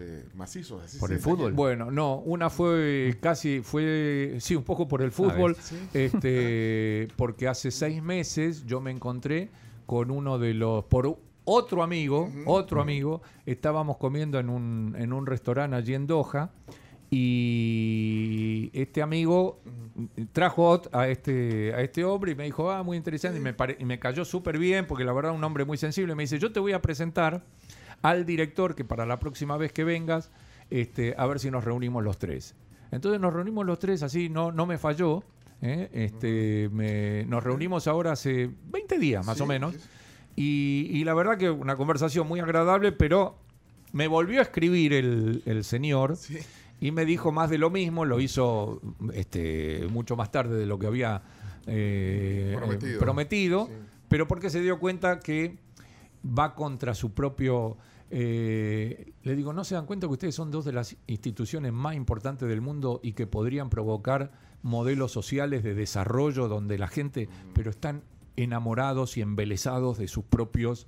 eh, 0.00 0.24
macizos? 0.34 0.82
Así 0.84 0.98
¿Por 0.98 1.12
el 1.12 1.18
fútbol? 1.18 1.52
Bueno, 1.52 1.90
no, 1.90 2.16
una 2.18 2.50
fue 2.50 3.16
casi, 3.20 3.60
fue, 3.62 4.36
sí, 4.40 4.54
un 4.56 4.62
poco 4.64 4.86
por 4.88 5.02
el 5.02 5.10
fútbol, 5.12 5.56
Sí. 5.56 5.76
este, 5.94 7.08
porque 7.16 7.48
hace 7.48 7.70
seis 7.70 8.02
meses 8.02 8.64
yo 8.66 8.80
me 8.80 8.90
encontré 8.90 9.50
con 9.86 10.10
uno 10.10 10.38
de 10.38 10.54
los, 10.54 10.84
por 10.84 11.18
otro 11.44 11.82
amigo, 11.82 12.30
otro 12.44 12.80
amigo, 12.82 13.22
estábamos 13.46 13.96
comiendo 13.96 14.38
en 14.38 14.50
un, 14.50 14.94
en 14.98 15.12
un 15.14 15.24
restaurante 15.26 15.76
allí 15.76 15.94
en 15.94 16.06
Doha 16.06 16.50
y 17.10 18.70
este 18.72 19.02
amigo 19.02 19.60
trajo 20.32 20.80
a 20.92 21.08
este, 21.08 21.72
a 21.74 21.80
este 21.80 22.04
hombre 22.04 22.32
y 22.32 22.34
me 22.34 22.44
dijo, 22.44 22.70
ah, 22.70 22.82
muy 22.82 22.96
interesante, 22.96 23.38
y 23.38 23.42
me, 23.42 23.52
pare- 23.54 23.76
y 23.80 23.84
me 23.84 23.98
cayó 23.98 24.24
súper 24.24 24.58
bien, 24.58 24.86
porque 24.86 25.04
la 25.04 25.12
verdad 25.12 25.32
un 25.32 25.42
hombre 25.42 25.64
muy 25.64 25.76
sensible, 25.78 26.14
me 26.14 26.22
dice, 26.24 26.38
yo 26.38 26.52
te 26.52 26.60
voy 26.60 26.72
a 26.72 26.82
presentar 26.82 27.42
al 28.02 28.24
director 28.26 28.74
que 28.74 28.84
para 28.84 29.06
la 29.06 29.18
próxima 29.18 29.56
vez 29.56 29.72
que 29.72 29.84
vengas, 29.84 30.30
este, 30.70 31.14
a 31.18 31.26
ver 31.26 31.38
si 31.40 31.50
nos 31.50 31.64
reunimos 31.64 32.04
los 32.04 32.18
tres. 32.18 32.54
Entonces 32.90 33.20
nos 33.20 33.32
reunimos 33.32 33.66
los 33.66 33.78
tres, 33.78 34.02
así 34.02 34.28
no, 34.28 34.52
no 34.52 34.66
me 34.66 34.78
falló. 34.78 35.22
¿eh? 35.62 35.88
Este, 35.92 36.68
me- 36.72 37.24
nos 37.26 37.42
reunimos 37.42 37.86
ahora 37.88 38.12
hace 38.12 38.50
20 38.70 38.98
días 38.98 39.26
más 39.26 39.36
Sí, 39.38 39.42
o 39.42 39.46
menos. 39.46 39.74
sí. 39.74 39.80
Y, 40.36 40.98
y 40.98 41.04
la 41.04 41.14
verdad 41.14 41.36
que 41.36 41.50
una 41.50 41.76
conversación 41.76 42.28
muy 42.28 42.38
agradable, 42.40 42.92
pero 42.92 43.36
me 43.92 44.06
volvió 44.06 44.38
a 44.38 44.42
escribir 44.42 44.92
el, 44.92 45.42
el 45.46 45.64
señor 45.64 46.16
Sí. 46.16 46.38
y 46.80 46.92
me 46.92 47.04
dijo 47.04 47.32
más 47.32 47.50
de 47.50 47.58
lo 47.58 47.70
mismo, 47.70 48.04
lo 48.04 48.20
hizo 48.20 48.80
este, 49.14 49.86
mucho 49.90 50.14
más 50.14 50.30
tarde 50.30 50.56
de 50.56 50.66
lo 50.66 50.78
que 50.78 50.86
había 50.86 51.22
eh, 51.66 52.54
Prometido. 52.56 53.00
prometido, 53.00 53.70
pero 54.08 54.28
porque 54.28 54.48
se 54.50 54.60
dio 54.60 54.78
cuenta 54.78 55.18
que 55.20 55.58
va 56.24 56.54
contra 56.54 56.94
su 56.94 57.12
propio... 57.12 57.76
eh, 58.10 59.12
le 59.22 59.36
digo, 59.36 59.52
¿no 59.52 59.64
se 59.64 59.74
dan 59.74 59.86
cuenta 59.86 60.06
que 60.06 60.12
ustedes 60.12 60.34
son 60.34 60.50
dos 60.50 60.64
de 60.64 60.72
las 60.72 60.96
instituciones 61.06 61.72
más 61.72 61.94
importantes 61.94 62.48
del 62.48 62.60
mundo 62.60 63.00
y 63.02 63.12
que 63.12 63.26
podrían 63.26 63.70
provocar 63.70 64.32
modelos 64.62 65.12
sociales 65.12 65.62
de 65.62 65.74
desarrollo 65.74 66.48
donde 66.48 66.78
la 66.78 66.88
gente, 66.88 67.28
pero 67.54 67.70
están 67.70 68.02
enamorados 68.36 69.16
y 69.16 69.20
embelesados 69.20 69.98
de 69.98 70.08
sus 70.08 70.24
propios 70.24 70.86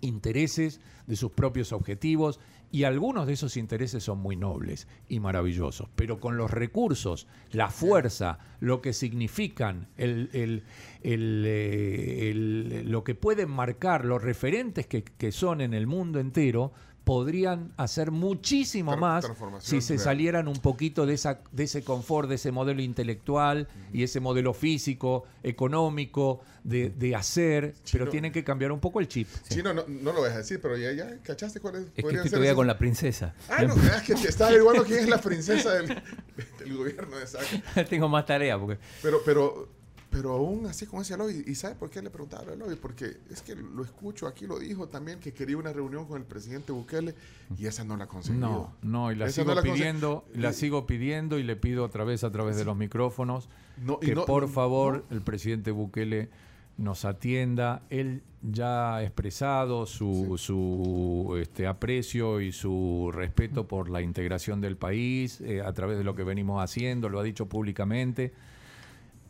intereses, 0.00 0.80
de 1.06 1.16
sus 1.16 1.32
propios 1.32 1.72
objetivos, 1.72 2.40
y 2.74 2.82
algunos 2.82 3.28
de 3.28 3.34
esos 3.34 3.56
intereses 3.56 4.02
son 4.02 4.18
muy 4.18 4.34
nobles 4.34 4.88
y 5.08 5.20
maravillosos, 5.20 5.88
pero 5.94 6.18
con 6.18 6.36
los 6.36 6.50
recursos, 6.50 7.28
la 7.52 7.68
fuerza, 7.70 8.40
lo 8.58 8.80
que 8.82 8.92
significan, 8.92 9.86
el, 9.96 10.28
el- 10.32 10.64
el, 11.02 11.44
eh, 11.46 12.82
lo 12.84 13.04
que 13.04 13.14
pueden 13.14 13.48
marcar, 13.48 14.04
los 14.04 14.20
referentes 14.22 14.86
que 14.88 15.30
son 15.30 15.60
en 15.60 15.72
el 15.72 15.86
mundo 15.86 16.18
entero, 16.18 16.72
podrían 17.04 17.72
hacer 17.76 18.10
muchísimo 18.10 18.92
Tra- 18.94 18.98
más 18.98 19.26
si 19.60 19.80
se 19.82 19.94
real. 19.94 20.04
salieran 20.04 20.48
un 20.48 20.56
poquito 20.56 21.04
de, 21.06 21.14
esa, 21.14 21.40
de 21.52 21.64
ese 21.64 21.84
confort, 21.84 22.28
de 22.28 22.36
ese 22.36 22.50
modelo 22.50 22.80
intelectual 22.82 23.68
y 23.92 24.02
ese 24.02 24.20
modelo 24.20 24.54
físico, 24.54 25.24
económico, 25.42 26.40
de, 26.62 26.88
de 26.90 27.14
hacer, 27.14 27.74
pero 27.92 28.08
tienen 28.08 28.32
que 28.32 28.42
cambiar 28.42 28.72
un 28.72 28.80
poco 28.80 29.00
el 29.00 29.08
chip. 29.08 29.28
Chino, 29.50 29.74
no, 29.74 29.84
no 29.86 30.12
lo 30.12 30.22
vas 30.22 30.32
a 30.32 30.38
decir, 30.38 30.60
pero 30.62 30.76
ya, 30.78 30.92
ya 30.92 31.18
¿cachaste 31.22 31.60
cuál 31.60 31.76
es? 31.76 31.82
Es 31.94 32.04
que 32.04 32.16
estoy 32.16 32.30
todavía 32.30 32.50
esos? 32.50 32.56
con 32.56 32.66
la 32.66 32.78
princesa. 32.78 33.34
Ah, 33.50 33.62
no, 33.64 33.74
es 33.74 34.02
que 34.02 34.14
te 34.14 34.28
estaba 34.28 34.48
averiguando 34.48 34.84
quién 34.84 35.00
es 35.00 35.08
la 35.08 35.20
princesa 35.20 35.74
del, 35.74 35.88
del 36.58 36.76
gobierno 36.76 37.18
de 37.18 37.26
Saca. 37.26 37.84
Tengo 37.88 38.08
más 38.08 38.24
tarea 38.24 38.58
porque 38.58 38.78
Pero, 39.02 39.20
pero, 39.24 39.68
pero 40.14 40.30
aún 40.32 40.66
así 40.66 40.86
con 40.86 41.00
ese 41.02 41.16
lobby, 41.16 41.42
¿y 41.44 41.54
sabe 41.56 41.74
por 41.74 41.90
qué 41.90 42.00
le 42.00 42.08
preguntaba 42.08 42.52
al 42.52 42.58
lobby? 42.60 42.76
Porque 42.76 43.16
es 43.30 43.42
que 43.42 43.56
lo 43.56 43.82
escucho, 43.82 44.28
aquí 44.28 44.46
lo 44.46 44.60
dijo 44.60 44.86
también, 44.88 45.18
que 45.18 45.32
quería 45.32 45.56
una 45.56 45.72
reunión 45.72 46.06
con 46.06 46.18
el 46.20 46.24
presidente 46.24 46.70
Bukele 46.70 47.16
y 47.58 47.66
esa 47.66 47.82
no 47.82 47.96
la 47.96 48.06
consiguió. 48.06 48.38
No, 48.40 48.72
no, 48.82 49.10
y 49.10 49.16
la 49.16 49.26
Esa 49.26 49.42
sigo 49.42 49.48
no 49.48 49.60
la 49.60 49.62
conse- 49.62 49.72
pidiendo, 49.74 50.24
la 50.34 50.52
sigo 50.52 50.86
pidiendo 50.86 51.38
y 51.38 51.42
le 51.42 51.56
pido 51.56 51.84
otra 51.84 52.04
vez 52.04 52.22
a 52.22 52.30
través 52.30 52.56
de 52.56 52.64
los 52.64 52.76
micrófonos 52.76 53.48
No, 53.84 53.98
que 53.98 54.14
no- 54.14 54.24
por 54.24 54.48
favor 54.48 55.04
el 55.10 55.20
presidente 55.20 55.72
Bukele 55.72 56.28
nos 56.76 57.04
atienda. 57.04 57.82
Él 57.90 58.22
ya 58.42 58.96
ha 58.96 59.02
expresado 59.02 59.86
su, 59.86 60.38
su 60.38 61.36
este, 61.40 61.66
aprecio 61.66 62.40
y 62.40 62.52
su 62.52 63.10
respeto 63.12 63.66
por 63.66 63.90
la 63.90 64.00
integración 64.02 64.60
del 64.60 64.76
país 64.76 65.40
eh, 65.40 65.60
a 65.60 65.72
través 65.72 65.98
de 65.98 66.04
lo 66.04 66.14
que 66.14 66.22
venimos 66.24 66.62
haciendo, 66.62 67.08
lo 67.08 67.18
ha 67.18 67.22
dicho 67.24 67.46
públicamente. 67.46 68.32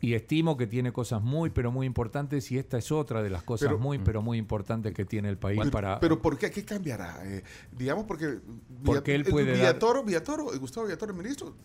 Y 0.05 0.13
estimo 0.13 0.55
que 0.55 0.67
tiene 0.67 0.91
cosas 0.93 1.21
muy, 1.23 1.49
pero 1.49 1.71
muy 1.71 1.87
importantes, 1.87 2.51
y 2.51 2.59
esta 2.59 2.77
es 2.77 2.91
otra 2.91 3.23
de 3.23 3.29
las 3.31 3.41
cosas 3.41 3.69
Pero- 3.69 3.79
muy, 3.79 3.97
pero 3.97 4.21
muy 4.21 4.37
importantes 4.37 4.93
que 4.93 5.03
tiene 5.03 5.29
el 5.29 5.37
país 5.37 5.57
Pero, 5.59 5.71
para... 5.71 5.99
pero 5.99 6.21
¿por 6.21 6.37
qué? 6.37 6.51
¿Qué 6.51 6.63
cambiará? 6.63 7.21
Eh, 7.25 7.43
digamos 7.75 8.05
porque... 8.05 8.37
Porque 8.83 9.15
él 9.15 9.23
Villa- 9.23 9.31
puede 9.31 9.45
dar- 9.47 9.55
Villatoro, 9.57 10.03
Villatoro, 10.03 10.53
eh, 10.53 10.57
Gustavo 10.59 10.85
Villatoro, 10.85 11.11
el 11.11 11.17
ministro, 11.17 11.55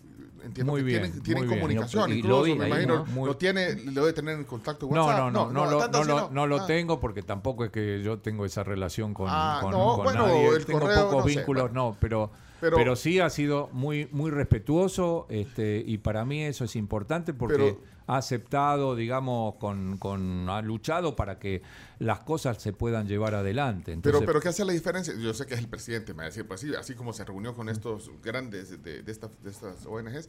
entiendo 0.42 0.72
Muy 0.72 0.81
que 0.81 0.87
bien, 0.87 1.03
tienen, 1.03 1.22
tienen 1.22 1.44
muy 1.44 1.48
bien. 1.55 1.61
comunicación, 1.61 2.11
y 2.12 2.14
incluso, 2.20 2.46
lo 2.46 2.57
me 2.57 2.64
ahí, 2.64 2.70
imagino, 2.70 2.94
¿no? 3.00 3.05
Muy- 3.07 3.26
lo 3.26 3.37
tiene, 3.37 3.74
lo 3.85 4.00
debe 4.00 4.12
tener 4.14 4.38
en 4.38 4.44
contacto 4.44 4.88
No, 4.90 5.05
WhatsApp. 5.05 5.18
no, 5.18 5.31
no, 5.31 5.53
no, 5.53 5.70
lo, 5.70 5.79
tanto 5.79 5.98
no, 5.98 6.03
así 6.03 6.11
lo, 6.29 6.31
no 6.31 6.46
lo 6.46 6.57
Ah. 6.62 6.66
tengo 6.66 6.98
porque 6.98 7.22
tampoco 7.22 7.66
es 7.66 7.70
que 7.70 8.03
yo 8.03 8.20
tengo 8.20 8.46
esa 8.46 8.64
relación 8.64 9.12
con, 9.12 9.26
Ah, 9.29 9.59
con- 9.61 9.72
no, 9.72 9.96
con 9.96 10.05
bueno, 10.05 10.26
nadie. 10.29 10.48
el 10.48 10.64
tengo 10.64 10.81
correo, 10.81 11.05
pocos 11.11 11.24
no 11.24 11.29
sé, 11.31 11.37
vínculos, 11.37 11.62
bueno. 11.64 11.74
no, 11.90 11.96
pero, 12.00 12.31
Pero- 12.59 12.76
pero, 12.79 12.96
sí 12.96 13.20
ha 13.20 13.29
sido 13.29 13.68
muy, 13.72 14.09
muy 14.12 14.31
respetuoso 14.31 15.26
este, 15.29 15.83
y 15.87 15.98
para 15.98 16.24
mí 16.24 16.42
eso 16.42 16.64
es 16.64 16.74
importante 16.76 17.35
porque 17.35 17.57
Pero- 17.79 18.00
ha 18.11 18.16
aceptado, 18.16 18.96
digamos, 18.96 19.55
con, 19.55 19.96
con, 19.99 20.49
ha 20.51 20.61
luchado 20.62 21.14
para 21.14 21.38
que 21.38 21.62
las 22.01 22.18
cosas 22.20 22.61
se 22.61 22.73
puedan 22.73 23.07
llevar 23.07 23.37
adelante. 23.37 23.96
Pero, 24.03 24.20
pero 24.27 24.40
¿qué 24.40 24.49
hace 24.49 24.64
la 24.64 24.73
diferencia? 24.73 25.14
Yo 25.16 25.33
sé 25.33 25.46
que 25.46 25.55
es 25.55 25.61
el 25.61 25.68
presidente, 25.68 26.12
me 26.12 26.18
va 26.18 26.23
a 26.25 26.27
decir, 26.27 26.44
pues 26.46 26.61
sí, 26.61 26.75
así 26.75 26.94
como 26.94 27.12
se 27.12 27.25
reunió 27.25 27.55
con 27.55 27.68
estos 27.68 28.11
grandes 28.20 28.83
de, 28.83 29.03
de, 29.05 29.12
esta- 29.12 29.31
de 29.44 29.51
estas 29.51 29.87
ONGs, 29.87 30.29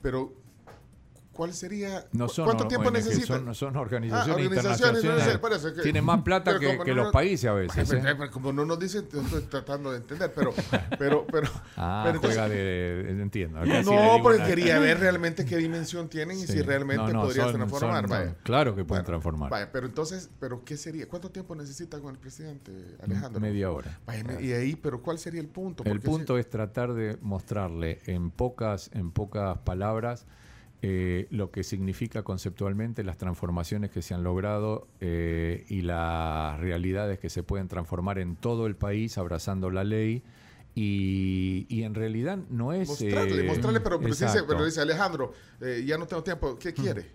pero 0.00 0.32
¿cuál 1.36 1.52
sería? 1.52 2.06
no 2.12 2.28
son 2.28 2.46
¿Cuánto 2.46 2.66
tiempo 2.66 2.88
ONG, 2.88 2.94
necesita? 2.94 3.26
Son, 3.26 3.54
son 3.54 3.76
Ah, 3.76 3.80
organizaciones, 3.80 5.04
no 5.04 5.58
sé, 5.58 5.74
que- 5.74 5.82
Tienen 5.82 6.04
más 6.04 6.22
plata 6.22 6.58
que, 6.58 6.66
como 6.72 6.84
que 6.84 6.94
no- 6.94 7.04
los 7.04 7.12
países 7.12 7.48
a 7.48 7.52
veces. 7.52 7.92
¿eh? 7.92 8.16
Como 8.32 8.52
no 8.52 8.64
nos 8.64 8.78
dicen, 8.78 9.06
estoy 9.12 9.42
tratando 9.42 9.90
de 9.92 9.98
entender, 9.98 10.32
pero, 10.34 10.52
pero, 10.98 11.26
pero, 11.30 11.48
Ah, 11.76 12.02
pero 12.06 12.16
entonces- 12.16 12.38
juega 12.40 12.48
de, 12.48 13.10
entiendo. 13.22 13.60
Acá 13.60 13.82
no, 13.82 14.18
porque 14.22 14.38
una- 14.38 14.46
quería 14.46 14.78
ver 14.78 14.98
realmente 14.98 15.44
qué 15.44 15.56
dimensión 15.58 16.08
tienen 16.08 16.38
y 16.38 16.46
si 16.46 16.62
realmente 16.62 17.12
No, 17.12 17.22
podrían 17.22 17.52
transformar. 17.52 18.02
son- 18.08 18.10
vaya. 18.10 18.34
claro 18.42 18.70
que 18.74 18.84
pueden 18.84 19.02
Bueno, 19.02 19.04
transformar. 19.04 19.50
Vaya, 19.50 19.70
pero 19.70 19.86
entonces, 19.86 20.30
pero 20.40 20.64
¿qué 20.64 20.76
sería? 20.76 21.06
¿Cuánto 21.06 21.30
tiempo 21.30 21.54
necesita 21.54 22.00
con 22.00 22.14
el 22.14 22.18
presidente 22.20 22.72
Alejandro? 23.02 23.40
Media 23.40 23.70
hora. 23.70 23.98
Vaya, 24.06 24.24
me- 24.24 24.42
y 24.42 24.52
ahí, 24.52 24.76
pero 24.76 25.02
¿cuál 25.02 25.18
sería 25.18 25.40
el 25.40 25.48
punto? 25.48 25.84
El 25.84 26.00
punto 26.00 26.38
es 26.38 26.48
tratar 26.48 26.94
de 26.94 27.18
mostrarle 27.20 28.00
en 28.06 28.30
pocas, 28.30 28.90
en 28.94 29.10
pocas 29.10 29.58
palabras 29.58 30.24
eh, 30.82 31.26
lo 31.30 31.50
que 31.50 31.62
significa 31.62 32.22
conceptualmente 32.22 33.02
las 33.02 33.16
transformaciones 33.16 33.90
que 33.90 34.02
se 34.02 34.14
han 34.14 34.22
logrado 34.22 34.86
eh, 35.00 35.64
y 35.68 35.82
las 35.82 36.60
realidades 36.60 37.18
que 37.18 37.30
se 37.30 37.42
pueden 37.42 37.68
transformar 37.68 38.18
en 38.18 38.36
todo 38.36 38.66
el 38.66 38.76
país 38.76 39.16
abrazando 39.18 39.70
la 39.70 39.84
ley. 39.84 40.22
Y, 40.74 41.64
y 41.70 41.84
en 41.84 41.94
realidad 41.94 42.38
no 42.50 42.74
es... 42.74 42.88
Mostrarle, 42.88 43.44
eh, 43.44 43.46
mostrarle, 43.46 43.80
pero, 43.80 43.98
pero, 43.98 44.10
dice, 44.10 44.26
exacto. 44.26 44.48
pero 44.48 44.66
dice 44.66 44.82
Alejandro, 44.82 45.32
eh, 45.62 45.82
ya 45.86 45.96
no 45.96 46.06
tengo 46.06 46.22
tiempo, 46.22 46.58
¿qué 46.58 46.74
quiere? 46.74 47.06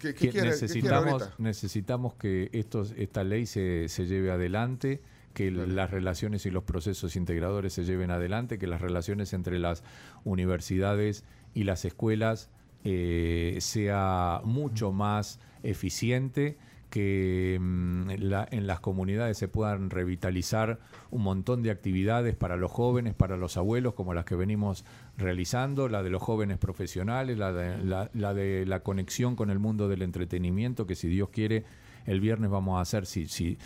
¿Qué, 0.00 0.12
qué 0.12 0.14
que 0.14 0.28
quiere, 0.30 0.30
¿qué 0.30 0.30
quiere 0.30 0.48
necesitamos, 0.50 1.30
necesitamos 1.38 2.14
que 2.14 2.50
estos, 2.52 2.92
esta 2.96 3.22
ley 3.22 3.46
se, 3.46 3.88
se 3.88 4.06
lleve 4.06 4.32
adelante, 4.32 5.00
que 5.32 5.52
las 5.52 5.92
relaciones 5.92 6.44
y 6.46 6.50
los 6.50 6.64
procesos 6.64 7.14
integradores 7.14 7.72
se 7.72 7.84
lleven 7.84 8.10
adelante, 8.10 8.58
que 8.58 8.66
las 8.66 8.80
relaciones 8.80 9.32
entre 9.32 9.60
las 9.60 9.84
universidades 10.24 11.24
y 11.54 11.64
las 11.64 11.84
escuelas 11.84 12.50
eh, 12.84 13.56
sea 13.60 14.40
mucho 14.44 14.92
más 14.92 15.40
eficiente, 15.62 16.56
que 16.90 17.58
mm, 17.60 18.10
la- 18.20 18.46
en 18.52 18.68
las 18.68 18.78
comunidades 18.78 19.36
se 19.36 19.48
puedan 19.48 19.90
revitalizar 19.90 20.78
un 21.10 21.22
montón 21.22 21.62
de 21.64 21.72
actividades 21.72 22.36
para 22.36 22.56
los 22.56 22.70
jóvenes, 22.70 23.14
para 23.14 23.36
los 23.36 23.56
abuelos, 23.56 23.94
como 23.94 24.14
las 24.14 24.24
que 24.24 24.36
venimos 24.36 24.84
realizando, 25.18 25.88
la 25.88 26.04
de 26.04 26.10
los 26.10 26.22
jóvenes 26.22 26.58
profesionales, 26.58 27.36
la 27.36 27.52
de 27.52 27.78
la, 27.84 28.10
la 28.14 28.32
de 28.32 28.64
la 28.64 28.80
conexión 28.80 29.34
con 29.34 29.50
el 29.50 29.58
mundo 29.58 29.88
del 29.88 30.02
entretenimiento, 30.02 30.86
que 30.86 30.94
si 30.94 31.08
Dios 31.08 31.30
quiere 31.30 31.64
el 32.06 32.20
viernes 32.20 32.50
vamos 32.50 32.78
a 32.78 32.82
hacer, 32.82 33.06
si, 33.06 33.26
si, 33.26 33.58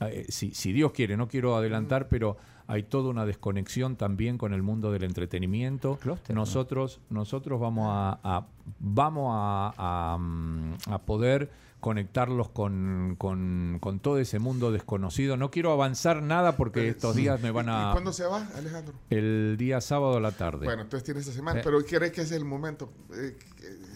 eh, 0.00 0.26
si, 0.28 0.52
si 0.54 0.72
Dios 0.72 0.92
quiere, 0.92 1.16
no 1.16 1.26
quiero 1.26 1.56
adelantar, 1.56 2.06
pero 2.08 2.36
hay 2.68 2.82
toda 2.82 3.10
una 3.10 3.24
desconexión 3.26 3.96
también 3.96 4.38
con 4.38 4.52
el 4.52 4.62
mundo 4.62 4.90
del 4.92 5.04
entretenimiento. 5.04 5.96
Clúster, 6.00 6.34
¿no? 6.34 6.40
nosotros, 6.42 7.00
nosotros 7.10 7.60
vamos 7.60 7.86
a, 7.88 8.18
a- 8.24 8.46
vamos 8.80 9.30
a, 9.32 9.74
a, 10.14 10.18
mm, 10.18 10.74
a 10.90 10.98
poder 11.02 11.50
conectarlos 11.78 12.48
con, 12.48 13.14
con- 13.18 13.78
con 13.80 14.00
todo 14.00 14.18
ese 14.18 14.40
mundo 14.40 14.72
desconocido. 14.72 15.36
No 15.36 15.50
quiero 15.52 15.70
avanzar 15.70 16.22
nada 16.22 16.56
porque 16.56 16.88
estos 16.88 17.14
días 17.14 17.40
me 17.42 17.52
van 17.52 17.66
¿Y 17.66 17.70
a... 17.70 17.90
cuándo 17.92 18.12
se 18.12 18.24
va, 18.24 18.44
Alejandro? 18.56 18.94
El 19.10 19.54
día 19.58 19.80
sábado 19.80 20.16
a 20.16 20.20
la 20.20 20.32
tarde. 20.32 20.64
Bueno, 20.66 20.82
entonces 20.82 21.04
tiene 21.04 21.20
esta 21.20 21.32
semana, 21.32 21.60
Eh. 21.60 21.62
pero 21.64 21.78
¿crees 21.84 22.10
que 22.10 22.22
es 22.22 22.32
el 22.32 22.44
momento? 22.44 22.90
Eh, 23.14 23.36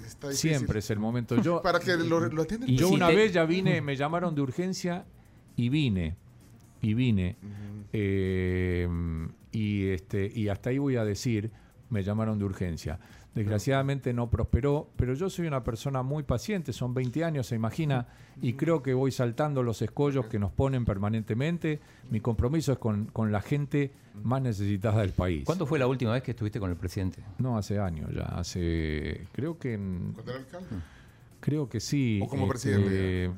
está. 0.06 0.30
Siempre 0.32 0.78
es 0.78 0.90
el 0.90 1.00
momento. 1.00 1.42
Yo, 1.42 1.60
Para 1.64 1.80
que 1.80 1.96
lo, 1.96 2.20
lo 2.20 2.42
atiendan. 2.42 2.70
Y 2.70 2.76
yo 2.76 2.88
si 2.88 2.94
una 2.94 3.08
te- 3.08 3.16
vez 3.16 3.32
ya 3.32 3.44
vine, 3.44 3.80
me 3.80 3.96
llamaron 3.96 4.34
de 4.36 4.42
urgencia 4.42 5.04
y 5.56 5.68
vine. 5.70 6.16
Y 6.82 6.94
vine. 6.94 7.36
Eh, 7.93 8.88
y, 9.53 9.88
este, 9.88 10.30
y 10.32 10.49
hasta 10.49 10.70
ahí 10.70 10.78
voy 10.78 10.97
a 10.97 11.05
decir, 11.05 11.51
me 11.88 12.03
llamaron 12.03 12.38
de 12.38 12.45
urgencia. 12.45 12.99
Desgraciadamente 13.34 14.12
no 14.12 14.28
prosperó, 14.28 14.91
pero 14.97 15.14
yo 15.14 15.30
soy 15.30 15.47
una 15.47 15.62
persona 15.62 16.03
muy 16.03 16.24
paciente, 16.24 16.72
son 16.72 16.95
20 16.95 17.24
años, 17.24 17.47
se 17.47 17.55
imagina, 17.55 18.09
y 18.43 18.55
creo 18.55 18.82
que 18.82 18.93
voy 18.93 19.12
saltando 19.12 19.62
los 19.62 19.82
escollos 19.82 20.26
que 20.26 20.41
nos 20.41 20.51
ponen 20.51 20.84
permanentemente. 20.84 21.78
Mi 22.11 22.20
compromiso 22.20 22.72
es 22.72 22.78
con, 22.78 23.07
con 23.07 23.30
la 23.30 23.41
gente 23.41 23.93
más 24.24 24.43
necesitada 24.43 25.03
del 25.03 25.12
país. 25.12 25.45
¿Cuándo 25.45 25.64
fue 25.64 25.78
la 25.78 25.86
última 25.86 26.12
vez 26.12 26.24
que 26.24 26.32
estuviste 26.32 26.59
con 26.59 26.70
el 26.70 26.76
presidente? 26.76 27.22
No, 27.38 27.57
hace 27.57 27.78
años 27.78 28.11
ya, 28.12 28.24
hace, 28.24 29.28
creo 29.32 29.59
que 29.59 29.74
en, 29.74 30.12
¿Cuándo 30.12 30.32
era 30.32 30.41
alcalde? 30.41 30.76
Creo 31.38 31.68
que 31.68 31.78
sí. 31.78 32.20
O 32.22 32.26
como 32.26 32.53
este, 32.53 32.74
presidente, 32.74 33.30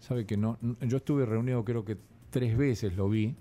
Sabe 0.00 0.24
que 0.24 0.36
no, 0.36 0.58
yo 0.80 0.98
estuve 0.98 1.26
reunido 1.26 1.64
creo 1.64 1.84
que 1.84 1.96
tres 2.30 2.56
veces 2.56 2.96
lo 2.96 3.08
vi 3.08 3.34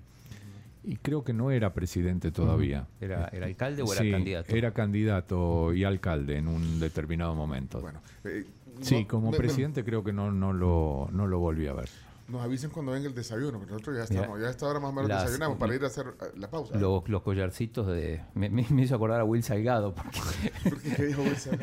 y 0.88 0.98
creo 0.98 1.24
que 1.24 1.34
no 1.34 1.52
era 1.52 1.74
presidente 1.74 2.32
todavía. 2.32 2.88
¿Era, 3.02 3.28
era 3.32 3.46
alcalde 3.48 3.82
o 3.82 3.92
era 3.92 4.02
Sí, 4.02 4.12
candidato? 4.12 4.56
Era 4.56 4.72
candidato 4.72 5.74
y 5.74 5.84
alcalde 5.84 6.38
en 6.38 6.48
un 6.48 6.80
determinado 6.80 7.36
momento. 7.36 7.82
Bueno, 7.82 8.02
eh, 8.24 8.46
sí, 8.82 9.02
no- 9.02 9.08
como 9.08 9.26
me- 9.28 9.32
me- 9.32 9.38
presidente 9.38 9.84
creo 9.84 10.04
que 10.04 10.14
no, 10.14 10.32
no, 10.32 10.54
lo, 10.54 11.10
no 11.12 11.28
lo 11.28 11.40
volví 11.40 11.68
a 11.68 11.74
ver. 11.74 11.90
Nos 12.28 12.42
avisen 12.42 12.72
cuando 12.72 12.92
venga 12.92 13.08
el 13.08 13.14
desayuno, 13.14 13.60
porque 13.60 13.74
nosotros 13.74 13.98
ya 13.98 14.04
estamos, 14.04 14.28
Mira, 14.30 14.42
ya 14.42 14.48
a 14.48 14.52
esta 14.52 14.66
hora 14.68 14.80
más 14.80 14.90
o 14.90 14.94
menos 14.94 15.10
las- 15.10 15.22
desayunamos 15.26 15.58
para 15.60 15.76
ir 15.76 15.84
a 15.84 15.88
hacer 15.88 16.08
eh, 16.22 16.26
la 16.38 16.50
pausa. 16.50 16.78
Los, 16.78 17.08
los 17.08 17.22
collarcitos 17.22 17.86
de... 17.88 18.22
Me, 18.34 18.50
me- 18.50 18.66
me 18.70 18.82
hizo 18.82 18.96
acordar 18.96 19.20
a 19.22 19.24
Will 19.24 19.44
Salgado. 19.44 19.94
Porque 19.94 20.90
¿Qué 20.96 21.06
dijo 21.06 21.22
Wilson? 21.22 21.60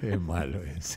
Qué 0.00 0.18
malo 0.18 0.62
es. 0.62 0.96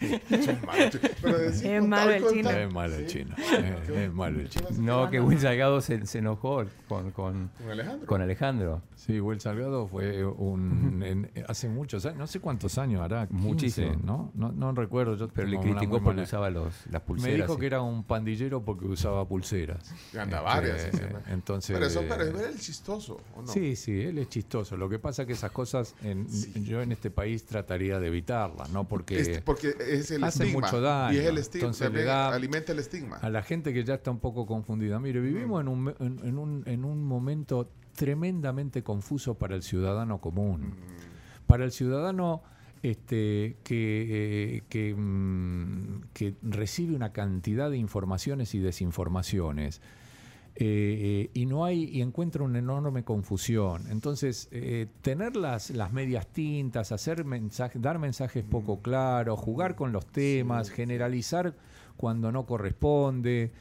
Pero 1.22 1.38
decir, 1.38 1.72
Es 1.72 1.86
malo 1.88 2.12
el 2.12 2.28
chino. 2.28 2.50
Es 2.50 2.74
malo 2.74 2.96
el 2.96 3.08
chino. 3.08 3.36
Es, 3.38 3.90
es 3.90 4.14
malo 4.14 4.40
el 4.42 4.50
chino. 4.50 4.68
no, 4.80 5.10
que 5.10 5.20
Will 5.22 5.40
Salgado 5.40 5.80
se, 5.82 6.06
se 6.06 6.20
enojó 6.20 6.64
con, 6.88 7.12
con, 7.12 7.50
Con 7.58 7.72
Alejandro. 7.72 8.08
con 8.08 8.22
Alejandro. 8.22 8.82
Sí, 8.96 9.20
Will 9.20 9.40
Salgado 9.40 9.88
fue 9.88 10.26
un 10.26 11.02
en- 11.06 11.32
hace 11.48 11.70
muchos 11.70 12.06
años, 12.06 12.18
no 12.20 12.28
sé 12.28 12.40
cuántos 12.40 12.78
años 12.78 13.02
hará, 13.02 13.28
15, 13.28 13.42
Muchísimo. 13.48 13.92
¿no? 14.04 14.32
No, 14.36 14.52
no 14.52 14.72
recuerdo. 14.74 15.16
Yo 15.16 15.28
Pero 15.30 15.48
le 15.48 15.60
criticó 15.60 16.02
porque 16.02 16.22
usaba 16.22 16.50
los, 16.50 16.74
las 16.88 16.94
Me 16.94 17.08
pulseras. 17.08 17.38
dijo 17.48 17.54
y- 17.54 17.60
que 17.60 17.66
era 17.68 17.82
un 17.82 18.04
pandillero 18.04 18.64
porque 18.64 18.86
usaba 18.98 19.28
pulseras. 19.28 19.94
Y 20.14 20.18
anda 20.18 20.38
Este, 20.38 20.44
varias. 20.46 20.82
sí, 20.82 20.90
sí. 20.94 21.04
entonces, 21.28 21.74
pero 21.74 21.86
eso 21.86 22.04
pero 22.08 22.24
es 22.24 22.46
el 22.56 22.60
chistoso, 22.60 23.22
¿o 23.36 23.42
no? 23.44 23.48
Sí, 23.48 23.76
sí, 23.76 24.02
él 24.02 24.18
es 24.18 24.30
chistoso. 24.30 24.76
Lo 24.76 24.90
que 24.90 25.00
pasa 25.00 25.22
es 25.22 25.28
que 25.28 25.34
esas 25.34 25.52
cosas 25.52 25.96
en- 26.04 26.28
yo 26.66 26.82
en 26.82 26.92
este 26.92 27.12
país 27.12 27.46
trataría 27.46 28.00
de 28.00 28.08
evitarlas, 28.08 28.70
¿no? 28.72 28.88
Porque 28.88 29.20
Este, 29.20 29.42
porque 29.42 29.76
es 29.80 30.12
el 30.12 30.24
hace 30.24 30.44
estigma. 30.46 30.66
mucho 30.68 30.82
daño. 30.82 31.14
Y 31.16 31.20
es 31.20 31.26
el 31.28 31.38
estigma. 31.38 31.68
Entonces 31.68 31.92
le 31.94 32.04
da- 32.04 32.30
alimenta 32.34 32.72
el 32.72 32.80
estigma. 32.80 33.18
a 33.18 33.30
la 33.30 33.44
gente 33.44 33.74
que 33.74 33.84
ya 33.84 33.94
está 33.96 34.12
un 34.12 34.20
poco 34.20 34.46
confundida. 34.46 35.00
Mire, 35.00 35.20
vivimos 35.22 35.62
en, 35.62 35.68
un, 35.68 35.94
en, 36.00 36.20
en 36.24 36.38
un, 36.38 36.64
en 36.66 36.84
un 36.86 37.04
momento 37.06 37.70
tremendamente 37.96 38.84
confuso 38.84 39.36
para 39.36 39.56
el 39.56 39.64
ciudadano 39.64 40.20
común. 40.20 40.74
Para 41.46 41.64
el 41.66 41.72
ciudadano 41.72 42.44
este, 42.84 43.58
que, 43.64 44.56
eh, 44.58 44.64
que, 44.70 44.94
mm, 44.96 46.02
que 46.14 46.36
recibe 46.42 46.96
una 46.96 47.12
cantidad 47.12 47.70
de 47.70 47.78
informaciones 47.78 48.54
y 48.56 48.60
desinformaciones. 48.60 49.82
eh, 50.60 51.30
eh, 51.30 51.30
y 51.36 51.46
no 51.46 51.66
hay 51.66 51.84
y 51.84 52.02
encuentra 52.02 52.44
una 52.44 52.58
enorme 52.58 53.04
confusión. 53.04 53.84
Entonces, 53.92 54.50
tener 55.02 55.36
las, 55.36 55.70
las 55.70 55.94
medias 55.94 56.26
tintas, 56.28 56.92
hacer 56.92 57.26
mensajes, 57.26 57.80
dar 57.80 58.00
mensajes 58.00 58.44
poco 58.44 58.82
claros, 58.82 59.40
jugar 59.40 59.76
con 59.76 59.92
los 59.92 60.08
temas, 60.08 60.72
generalizar 60.72 61.54
cuando 61.96 62.32
no 62.32 62.48
corresponde, 62.48 63.52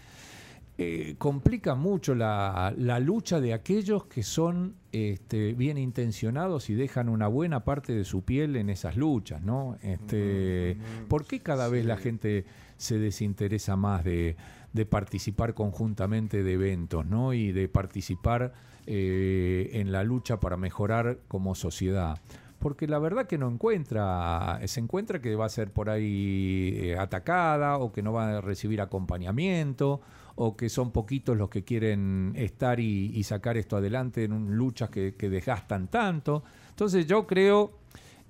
eh, 0.79 1.14
complica 1.16 1.74
mucho 1.74 2.14
la, 2.14 2.74
la 2.77 3.01
lucha 3.01 3.41
de 3.41 3.55
aquellos 3.55 4.05
que 4.05 4.22
son 4.22 4.74
este, 4.93 5.55
bien 5.55 5.79
intencionados 5.79 6.68
y 6.68 6.74
dejan 6.74 7.09
una 7.09 7.29
buena 7.29 7.64
parte 7.64 7.95
de 7.95 8.05
su 8.05 8.24
piel 8.24 8.57
en 8.57 8.68
esas 8.68 8.97
luchas, 8.97 9.41
¿no? 9.43 9.79
Este, 9.83 10.77
¿Por 11.09 11.24
qué 11.24 11.41
cada 11.41 11.68
vez 11.68 11.87
la 11.87 11.97
gente 11.97 12.45
se 12.77 12.99
desinteresa 12.99 13.77
más 13.77 14.05
de, 14.05 14.37
de 14.74 14.85
participar 14.85 15.55
conjuntamente 15.55 16.43
de 16.43 16.53
eventos, 16.53 17.07
¿no? 17.07 17.33
Y 17.33 17.53
de 17.53 17.68
participar 17.68 18.53
eh, 18.87 19.70
en 19.72 19.93
la 19.93 20.05
lucha 20.05 20.39
para 20.39 20.59
mejorar 20.59 21.20
como 21.27 21.55
sociedad. 21.55 22.20
Porque 22.59 22.87
la 22.87 22.99
verdad 22.99 23.27
que 23.27 23.39
no 23.39 23.49
encuentra, 23.49 24.61
se 24.66 24.81
encuentra 24.81 25.20
que 25.20 25.35
va 25.37 25.47
a 25.47 25.49
ser 25.49 25.72
por 25.72 25.89
ahí 25.89 26.74
eh, 26.77 26.97
atacada 26.99 27.79
o 27.79 27.93
que 27.93 28.03
no 28.03 28.12
va 28.12 28.39
a 28.39 28.41
recibir 28.43 28.81
acompañamiento 28.81 30.01
o 30.37 30.57
que 30.57 30.68
son 30.68 30.91
poquitos 30.93 31.37
los 31.37 31.49
que 31.49 31.64
quieren 31.64 32.32
estar 32.37 32.78
y, 32.78 33.11
y 33.14 33.22
sacar 33.24 33.57
esto 33.57 33.76
adelante 33.76 34.22
en 34.24 34.32
un- 34.32 34.57
luchas 34.57 34.91
que, 34.91 35.14
que 35.14 35.28
desgastan 35.30 35.89
tanto. 35.89 36.45
Entonces 36.70 37.07
yo 37.07 37.26
creo 37.26 37.72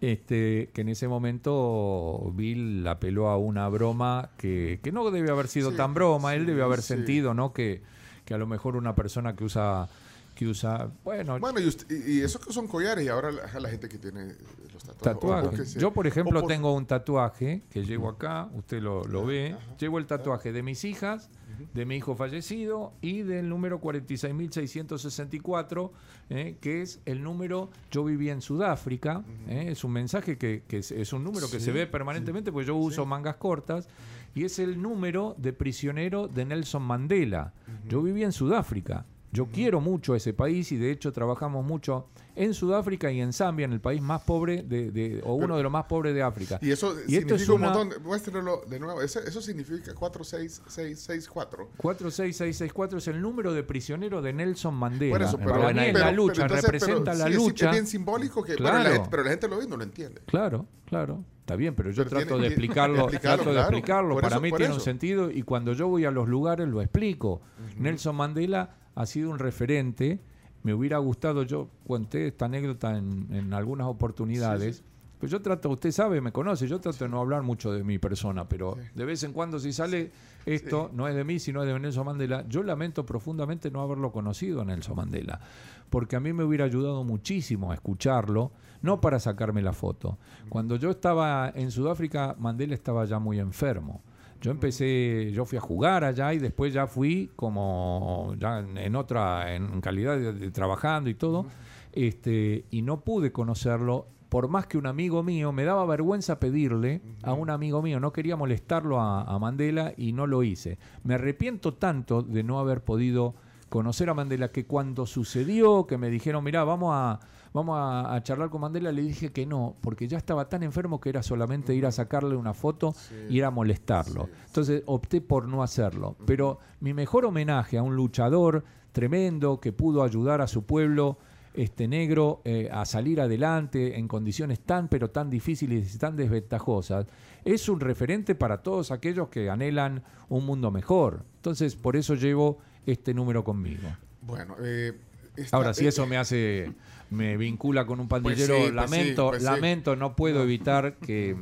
este, 0.00 0.70
que 0.72 0.82
en 0.82 0.88
ese 0.90 1.08
momento 1.08 2.32
Bill 2.34 2.86
apeló 2.86 3.28
a 3.28 3.36
una 3.38 3.68
broma 3.68 4.30
que, 4.36 4.78
que 4.82 4.92
no 4.92 5.10
debe 5.10 5.30
haber 5.30 5.48
sido 5.48 5.70
Sí, 5.70 5.76
tan 5.76 5.94
broma, 5.94 6.34
él 6.34 6.46
debe 6.46 6.62
haber 6.62 6.82
sí. 6.82 6.88
sentido 6.88 7.34
¿no? 7.34 7.52
que, 7.52 7.82
que 8.24 8.34
a 8.34 8.38
lo 8.38 8.46
mejor 8.46 8.76
una 8.76 8.94
persona 8.94 9.34
que 9.34 9.44
usa, 9.44 9.88
que 10.34 10.46
usa 10.46 10.90
bueno, 11.02 11.38
Bueno, 11.40 11.58
y, 11.60 11.66
usted- 11.66 11.86
y- 11.90 12.18
y 12.18 12.20
eso 12.20 12.38
que 12.38 12.52
son 12.52 12.68
collares, 12.68 13.04
y 13.04 13.08
ahora 13.08 13.32
la, 13.32 13.58
la 13.60 13.68
gente 13.70 13.88
que 13.88 13.98
tiene 13.98 14.34
los 14.72 14.82
tatuajes. 14.84 15.02
tatuaje. 15.50 15.64
se- 15.66 15.80
Yo, 15.80 15.92
por 15.92 16.06
ejemplo, 16.06 16.40
por- 16.40 16.48
tengo 16.48 16.74
un 16.74 16.86
tatuaje 16.86 17.62
que 17.70 17.82
llevo 17.84 18.08
acá, 18.10 18.48
usted 18.54 18.82
lo, 18.82 19.02
lo 19.04 19.24
ve. 19.24 19.54
Ajá. 19.58 19.76
Llevo 19.78 19.98
el 19.98 20.06
tatuaje 20.06 20.52
de 20.52 20.62
mis 20.62 20.84
hijas, 20.84 21.30
de 21.74 21.84
mi 21.84 21.96
hijo 21.96 22.14
fallecido 22.14 22.92
y 23.00 23.22
del 23.22 23.48
número 23.48 23.80
46.664, 23.80 25.90
eh, 26.30 26.56
que 26.60 26.82
es 26.82 27.00
el 27.04 27.22
número 27.22 27.70
Yo 27.90 28.04
viví 28.04 28.30
en 28.30 28.40
Sudáfrica. 28.40 29.22
eh, 29.48 29.66
es 29.70 29.84
un 29.84 29.92
mensaje 29.92 30.38
que, 30.38 30.62
que 30.66 30.78
es, 30.78 30.90
es 30.90 31.12
un 31.12 31.24
número 31.24 31.50
que 31.50 31.58
Sí, 31.58 31.66
se 31.66 31.72
ve 31.72 31.86
permanentemente, 31.86 32.52
porque 32.52 32.66
yo 32.66 32.76
uso 32.76 33.06
mangas 33.06 33.36
cortas. 33.36 33.88
Y 34.34 34.44
es 34.44 34.58
el 34.58 34.80
número 34.82 35.34
de 35.38 35.52
prisionero 35.52 36.28
de 36.28 36.44
Nelson 36.44 36.82
Mandela. 36.82 37.54
Yo 37.88 38.02
viví 38.02 38.22
en 38.22 38.32
Sudáfrica. 38.32 39.06
Yo 39.36 39.46
quiero 39.52 39.82
mucho 39.82 40.14
ese 40.14 40.32
país 40.32 40.72
y 40.72 40.78
de 40.78 40.90
hecho 40.90 41.12
trabajamos 41.12 41.62
mucho 41.62 42.06
en 42.34 42.54
Sudáfrica 42.54 43.10
y 43.12 43.20
en 43.20 43.34
Zambia, 43.34 43.64
en 43.66 43.72
el 43.72 43.80
país 43.80 44.00
más 44.00 44.22
pobre 44.22 44.62
de, 44.62 44.90
de- 44.90 45.20
o 45.24 45.34
uno 45.34 45.58
de 45.58 45.62
los 45.62 45.70
más 45.70 45.84
pobres 45.84 46.14
de 46.14 46.22
África. 46.22 46.58
Y 46.62 46.70
eso 46.70 46.94
Y 47.06 47.16
esto 47.16 47.34
es 47.34 47.46
un 47.50 47.56
una- 47.62 47.70
montón. 47.74 48.02
Muéstrenlo 48.02 48.62
de 48.66 48.80
nuevo. 48.80 49.02
Eso, 49.02 49.20
eso 49.20 49.42
significa 49.42 49.92
46664. 49.94 51.68
46664 51.76 52.98
es 52.98 53.08
el 53.08 53.20
número 53.20 53.52
de 53.52 53.62
prisionero 53.62 54.22
de 54.22 54.32
Nelson 54.32 54.74
Mandela. 54.74 55.12
Por 55.14 55.22
eso, 55.22 55.38
pero, 55.38 55.70
la 55.70 56.12
lucha, 56.12 56.42
entonces, 56.42 56.64
representa 56.64 57.14
la 57.14 57.26
sí, 57.28 57.34
lucha. 57.34 57.66
Es 57.66 57.72
bien 57.72 57.86
simbólico, 57.86 58.42
que, 58.42 58.52
bueno, 58.56 58.70
Claro. 58.70 58.84
la 58.84 58.90
gente- 58.94 59.08
pero 59.10 59.22
la 59.24 59.30
gente 59.30 59.48
lo 59.48 59.58
ve 59.58 59.64
y 59.64 59.68
no 59.68 59.76
lo 59.76 59.84
entiende. 59.84 60.22
Claro, 60.26 60.66
claro. 60.86 61.24
Está 61.40 61.54
bien, 61.54 61.74
pero 61.76 61.90
yo 61.90 61.98
Pero 62.02 62.10
trato 62.10 62.26
tiene- 62.26 62.40
de 62.42 62.46
explicarlo, 62.48 62.96
explicarlo, 63.02 63.36
trato 63.44 63.54
de 63.54 63.60
explicarlo. 63.60 64.14
Para 64.16 64.28
eso- 64.28 64.40
mí 64.40 64.50
tiene 64.52 64.74
un 64.74 64.80
sentido 64.80 65.30
y 65.30 65.42
cuando 65.42 65.74
yo 65.74 65.86
voy 65.88 66.04
a 66.04 66.10
los 66.10 66.26
lugares 66.28 66.66
lo 66.66 66.82
explico. 66.82 67.40
Nelson 67.78 68.16
Mandela 68.16 68.74
ha 68.96 69.06
sido 69.06 69.30
un 69.30 69.38
referente. 69.38 70.20
Me 70.64 70.74
hubiera 70.74 70.98
gustado, 70.98 71.44
yo 71.44 71.68
conté 71.86 72.26
esta 72.26 72.46
anécdota 72.46 72.98
en, 72.98 73.28
en 73.30 73.54
algunas 73.54 73.86
oportunidades. 73.86 74.82
Pues 75.18 75.32
yo 75.32 75.40
trato, 75.40 75.70
usted 75.70 75.92
sabe, 75.92 76.20
me 76.20 76.30
conoce, 76.30 76.66
yo 76.68 76.78
trato 76.78 77.04
de 77.04 77.10
no 77.10 77.20
hablar 77.20 77.42
mucho 77.42 77.72
de 77.72 77.82
mi 77.82 77.98
persona, 77.98 78.48
pero 78.48 78.76
de 78.94 79.04
vez 79.06 79.22
en 79.22 79.32
cuando 79.32 79.58
si 79.58 79.72
sale 79.72 80.10
esto, 80.44 80.90
no 80.92 81.08
es 81.08 81.14
de 81.14 81.24
mí, 81.24 81.38
sino 81.38 81.62
es 81.62 81.72
de 81.72 81.78
Nelson 81.78 82.04
Mandela, 82.04 82.46
yo 82.48 82.62
lamento 82.62 83.06
profundamente 83.06 83.70
no 83.70 83.80
haberlo 83.80 84.12
conocido 84.12 84.60
a 84.60 84.66
Nelson 84.66 84.94
Mandela, 84.94 85.40
porque 85.88 86.16
a 86.16 86.20
mí 86.20 86.34
me 86.34 86.44
hubiera 86.44 86.66
ayudado 86.66 87.02
muchísimo 87.02 87.70
a 87.70 87.74
escucharlo, 87.74 88.52
no 88.82 89.00
para 89.00 89.18
sacarme 89.18 89.62
la 89.62 89.72
foto. 89.72 90.18
Cuando 90.50 90.76
yo 90.76 90.90
estaba 90.90 91.50
en 91.54 91.70
Sudáfrica, 91.70 92.36
Mandela 92.38 92.74
estaba 92.74 93.06
ya 93.06 93.18
muy 93.18 93.38
enfermo. 93.38 94.02
Yo 94.46 94.52
empecé, 94.52 95.32
yo 95.32 95.44
fui 95.44 95.58
a 95.58 95.60
jugar 95.60 96.04
allá 96.04 96.32
y 96.32 96.38
después 96.38 96.72
ya 96.72 96.86
fui 96.86 97.32
como 97.34 98.32
ya 98.38 98.60
en, 98.60 98.94
otra, 98.94 99.52
en 99.56 99.80
calidad 99.80 100.16
de, 100.16 100.32
de 100.32 100.50
trabajando 100.52 101.10
y 101.10 101.14
todo, 101.14 101.46
este, 101.92 102.64
y 102.70 102.82
no 102.82 103.00
pude 103.00 103.32
conocerlo. 103.32 104.06
Por 104.28 104.46
más 104.46 104.68
que 104.68 104.78
un 104.78 104.86
amigo 104.86 105.24
mío, 105.24 105.50
me 105.50 105.64
daba 105.64 105.84
vergüenza 105.84 106.38
pedirle 106.38 107.02
a 107.24 107.32
un 107.32 107.50
amigo 107.50 107.82
mío, 107.82 107.98
no 107.98 108.12
quería 108.12 108.36
molestarlo 108.36 109.00
a, 109.00 109.22
a 109.22 109.36
Mandela 109.40 109.94
y 109.96 110.12
no 110.12 110.28
lo 110.28 110.44
hice. 110.44 110.78
Me 111.02 111.14
arrepiento 111.14 111.74
tanto 111.74 112.22
de 112.22 112.44
no 112.44 112.60
haber 112.60 112.84
podido 112.84 113.34
conocer 113.68 114.10
a 114.10 114.14
Mandela 114.14 114.52
que 114.52 114.64
cuando 114.64 115.06
sucedió, 115.06 115.88
que 115.88 115.98
me 115.98 116.08
dijeron, 116.08 116.44
mirá, 116.44 116.62
vamos 116.62 116.92
a, 116.94 117.18
vamos 117.56 117.76
a, 117.78 118.14
a 118.14 118.22
charlar 118.22 118.50
con 118.50 118.60
Mandela, 118.60 118.92
le 118.92 119.02
dije 119.02 119.32
que 119.32 119.44
no, 119.46 119.74
porque 119.80 120.06
ya 120.06 120.18
estaba 120.18 120.48
tan 120.48 120.62
enfermo 120.62 121.00
que 121.00 121.08
era 121.08 121.22
solamente 121.22 121.74
ir 121.74 121.86
a 121.86 121.90
sacarle 121.92 122.36
una 122.36 122.54
foto 122.54 122.94
y 123.28 123.38
ir 123.38 123.44
a 123.44 123.50
molestarlo. 123.50 124.28
Entonces 124.46 124.82
opté 124.86 125.20
por 125.20 125.48
no 125.48 125.62
hacerlo. 125.62 126.16
Pero 126.26 126.58
mi 126.80 126.94
mejor 126.94 127.24
homenaje 127.24 127.78
a 127.78 127.82
un 127.82 127.96
luchador 127.96 128.62
tremendo 128.92 129.60
que 129.60 129.72
pudo 129.72 130.02
ayudar 130.04 130.40
a 130.40 130.46
su 130.46 130.62
pueblo 130.64 131.18
este 131.54 131.88
negro 131.88 132.42
eh, 132.44 132.68
a 132.70 132.84
salir 132.84 133.18
adelante 133.20 133.98
en 133.98 134.08
condiciones 134.08 134.60
tan 134.60 134.88
pero 134.88 135.08
tan 135.10 135.30
difíciles 135.30 135.94
y 135.94 135.98
tan 135.98 136.14
desventajosas, 136.14 137.06
es 137.44 137.68
un 137.70 137.80
referente 137.80 138.34
para 138.34 138.62
todos 138.62 138.90
aquellos 138.90 139.28
que 139.28 139.48
anhelan 139.48 140.02
un 140.28 140.44
mundo 140.44 140.70
mejor. 140.70 141.24
Entonces, 141.36 141.74
por 141.74 141.96
eso 141.96 142.14
llevo 142.14 142.58
este 142.84 143.14
número 143.14 143.42
conmigo. 143.42 143.88
Bueno, 144.20 144.54
eh, 144.62 144.92
esta- 145.34 145.56
Ahora, 145.56 145.72
si 145.72 145.86
eh, 145.86 145.88
eso 145.88 146.06
me 146.06 146.16
hace, 146.18 146.72
me 147.10 147.36
vincula 147.36 147.86
con 147.86 148.00
un 148.00 148.08
pandillero, 148.08 148.54
Pues 148.54 148.66
sí, 148.66 148.72
pues 148.72 148.74
lamento, 148.74 149.22
sí, 149.24 149.28
pues 149.30 149.42
sí. 149.42 149.44
lamento, 149.46 149.96
no 149.96 150.16
puedo 150.16 150.42
evitar 150.42 150.96
que, 150.96 151.36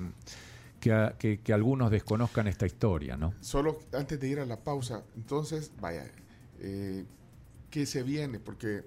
que, 0.80 1.12
que- 1.18 1.40
que 1.40 1.52
algunos 1.52 1.90
desconozcan 1.90 2.46
esta 2.48 2.66
historia, 2.66 3.16
¿no? 3.16 3.32
Solo 3.40 3.80
antes 3.92 4.20
de 4.20 4.28
ir 4.28 4.40
a 4.40 4.46
la 4.46 4.58
pausa, 4.62 5.02
entonces, 5.16 5.72
vaya, 5.80 6.10
eh, 6.60 7.04
¿qué 7.70 7.86
se 7.86 8.02
viene? 8.02 8.38
Porque 8.40 8.84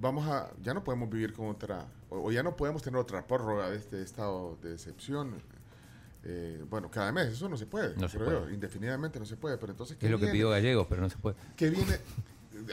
vamos 0.00 0.26
a, 0.28 0.50
ya 0.62 0.74
no 0.74 0.82
podemos 0.82 1.10
vivir 1.10 1.32
con 1.32 1.46
otra, 1.48 1.86
o, 2.10 2.28
o 2.28 2.32
ya 2.32 2.42
no 2.42 2.56
podemos 2.56 2.82
tener 2.82 2.98
otra 2.98 3.26
prórroga 3.26 3.70
de 3.70 3.76
este 3.76 4.02
estado 4.02 4.56
de 4.62 4.72
excepción. 4.74 5.34
Eh, 6.24 6.64
bueno, 6.68 6.90
cada 6.90 7.12
mes, 7.12 7.28
eso 7.28 7.48
no 7.48 7.56
se 7.56 7.66
puede, 7.66 7.94
No 7.96 8.08
se 8.08 8.18
yo, 8.18 8.50
indefinidamente 8.50 9.20
no 9.20 9.24
se 9.24 9.36
puede, 9.36 9.56
pero 9.56 9.72
entonces, 9.72 9.96
¿qué 9.96 10.06
Es 10.06 10.12
lo 10.12 10.18
que 10.18 10.26
pidió 10.28 10.50
Gallegos, 10.50 10.86
pero 10.88 11.00
no 11.00 11.08
se 11.08 11.16
puede. 11.16 11.36
¿Qué 11.56 11.70
viene? 11.70 11.96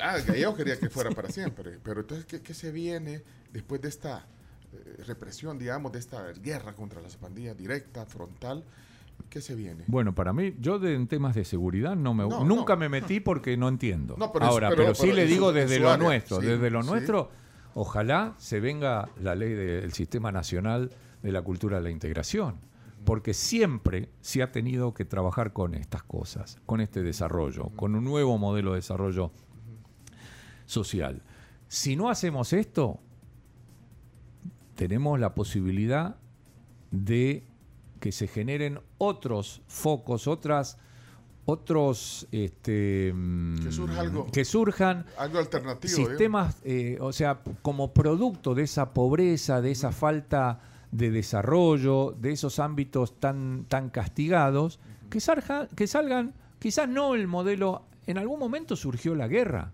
Ah, 0.01 0.17
Gallego 0.25 0.55
quería 0.55 0.77
que 0.79 0.89
fuera 0.89 1.11
para 1.11 1.29
siempre, 1.29 1.79
pero 1.83 2.01
entonces, 2.01 2.25
¿qué, 2.25 2.41
qué 2.41 2.53
se 2.53 2.71
viene 2.71 3.21
después 3.51 3.81
de 3.81 3.89
esta 3.89 4.25
eh, 4.73 5.03
represión, 5.07 5.57
digamos, 5.57 5.91
de 5.91 5.99
esta 5.99 6.31
guerra 6.33 6.73
contra 6.73 7.01
las 7.01 7.15
pandillas 7.17 7.57
directa, 7.57 8.05
frontal? 8.05 8.63
¿Qué 9.29 9.39
se 9.41 9.55
viene? 9.55 9.85
Bueno, 9.87 10.13
para 10.13 10.33
mí, 10.33 10.55
yo 10.59 10.77
de, 10.77 10.93
en 10.93 11.07
temas 11.07 11.35
de 11.35 11.45
seguridad 11.45 11.95
no 11.95 12.13
me, 12.13 12.27
No, 12.27 12.43
nunca 12.43 12.73
no. 12.73 12.79
me 12.81 12.89
metí 12.89 13.19
porque 13.21 13.55
no 13.55 13.69
entiendo. 13.69 14.15
No, 14.17 14.31
pero 14.33 14.45
es- 14.45 14.51
Ahora, 14.51 14.69
pero- 14.69 14.83
pero, 14.83 14.95
sí 14.95 15.03
pero 15.03 15.15
le 15.15 15.25
digo 15.25 15.53
desde 15.53 15.79
lo 15.79 15.89
área, 15.91 16.03
nuestro, 16.05 16.41
sí, 16.41 16.47
desde 16.47 16.69
lo 16.69 16.83
sí. 16.83 16.89
nuestro, 16.89 17.29
ojalá 17.73 18.35
se 18.37 18.59
venga 18.59 19.09
la 19.21 19.35
ley 19.35 19.53
del 19.53 19.93
Sistema 19.93 20.31
Nacional 20.31 20.91
de 21.23 21.31
la 21.31 21.41
Cultura 21.41 21.77
de 21.77 21.83
la 21.83 21.89
Integración, 21.91 22.57
porque 23.05 23.33
siempre 23.33 24.09
se 24.21 24.43
ha 24.43 24.51
tenido 24.51 24.93
que 24.93 25.05
trabajar 25.05 25.53
con 25.53 25.75
estas 25.75 26.03
cosas, 26.03 26.59
con 26.65 26.81
este 26.81 27.01
desarrollo, 27.01 27.69
con 27.75 27.95
un 27.95 28.03
nuevo 28.03 28.37
modelo 28.37 28.71
de 28.71 28.77
desarrollo 28.77 29.31
social. 30.65 31.21
Si 31.67 31.95
no 31.95 32.09
hacemos 32.09 32.53
esto, 32.53 32.99
tenemos 34.75 35.19
la 35.19 35.33
posibilidad 35.33 36.17
de 36.91 37.43
que 37.99 38.11
se 38.11 38.27
generen 38.27 38.79
otros 38.97 39.61
focos, 39.67 40.27
otras, 40.27 40.77
otros, 41.45 42.27
este, 42.31 43.13
Que 43.63 43.71
surja 43.71 43.99
algo. 44.01 44.31
que 44.31 44.45
surjan 44.45 45.05
Algo 45.17 45.39
alternativo. 45.39 45.95
sistemas, 45.95 46.57
eh, 46.63 46.97
o 47.01 47.13
sea, 47.13 47.39
como 47.61 47.93
producto 47.93 48.53
de 48.53 48.63
esa 48.63 48.93
pobreza, 48.93 49.61
de 49.61 49.71
esa 49.71 49.91
falta 49.91 50.59
de 50.91 51.11
desarrollo, 51.11 52.15
de 52.19 52.31
esos 52.31 52.59
ámbitos 52.59 53.19
tan, 53.19 53.65
tan 53.67 53.89
castigados, 53.89 54.79
que, 55.09 55.19
que 55.75 55.87
salgan, 55.87 56.33
quizás 56.59 56.87
no 56.87 57.15
el 57.15 57.27
modelo, 57.27 57.83
en 58.07 58.17
algún 58.17 58.39
momento 58.39 58.75
surgió 58.75 59.15
la 59.15 59.27
guerra, 59.27 59.71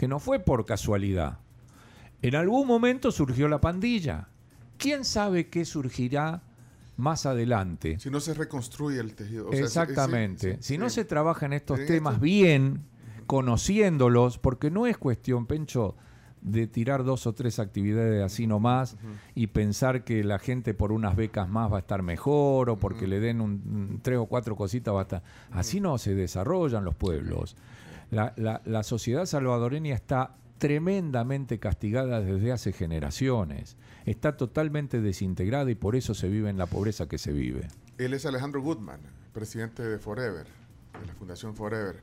que 0.00 0.08
no 0.08 0.18
fue 0.18 0.38
por 0.40 0.64
casualidad. 0.64 1.40
En 2.22 2.34
algún 2.34 2.66
momento 2.66 3.12
surgió 3.12 3.48
la 3.48 3.60
pandilla. 3.60 4.28
¿Quién 4.78 5.04
sabe 5.04 5.48
qué 5.50 5.66
surgirá 5.66 6.40
más 6.96 7.26
adelante? 7.26 7.98
Si 8.00 8.08
no 8.08 8.18
se 8.18 8.32
reconstruye 8.32 8.98
el 8.98 9.14
tejido. 9.14 9.48
o 9.48 9.52
sea, 9.52 9.60
Exactamente. 9.60 10.56
si 10.62 10.78
no 10.78 10.88
se 10.88 11.04
trabaja 11.04 11.44
en 11.44 11.52
estos 11.52 11.84
temas 11.84 12.14
esto- 12.14 12.24
bien, 12.24 12.80
conociéndolos, 13.26 14.38
porque 14.38 14.70
no 14.70 14.86
es 14.86 14.96
cuestión, 14.96 15.44
Pencho, 15.44 15.96
de 16.40 16.66
tirar 16.66 17.04
dos 17.04 17.26
o 17.26 17.34
tres 17.34 17.58
actividades 17.58 18.22
así 18.24 18.46
nomás 18.46 18.96
y 19.34 19.48
pensar 19.48 20.04
que 20.04 20.24
la 20.24 20.38
gente 20.38 20.72
por 20.72 20.92
unas 20.92 21.14
becas 21.14 21.46
más 21.46 21.70
va 21.70 21.76
a 21.76 21.80
estar 21.80 22.02
mejor 22.02 22.70
o 22.70 22.78
porque 22.78 23.06
le 23.06 23.20
den 23.20 23.42
un, 23.42 23.50
un 23.50 24.00
tres 24.02 24.16
o 24.16 24.24
cuatro 24.24 24.56
cositas 24.56 24.94
va 24.94 25.00
a 25.00 25.02
estar. 25.02 25.22
Así 25.50 25.78
no 25.78 25.98
se 25.98 26.14
desarrollan 26.14 26.86
los 26.86 26.94
pueblos. 26.94 27.54
La, 28.10 28.32
la- 28.36 28.60
la 28.64 28.82
sociedad 28.82 29.24
salvadoreña 29.26 29.94
está 29.94 30.36
tremendamente 30.58 31.58
castigada 31.58 32.20
desde 32.20 32.52
hace 32.52 32.72
generaciones. 32.72 33.76
Está 34.06 34.36
totalmente 34.36 35.00
desintegrada 35.00 35.70
y 35.70 35.74
por 35.74 35.96
eso 35.96 36.14
se 36.14 36.28
vive 36.28 36.50
en 36.50 36.58
la 36.58 36.66
pobreza 36.66 37.06
que 37.08 37.18
se 37.18 37.32
vive. 37.32 37.68
Él 37.98 38.14
es 38.14 38.24
Alejandro 38.26 38.62
Goodman, 38.62 39.00
presidente 39.32 39.82
de 39.82 39.98
Forever, 39.98 40.46
de 41.00 41.06
la 41.06 41.14
Fundación 41.14 41.54
Forever. 41.54 42.02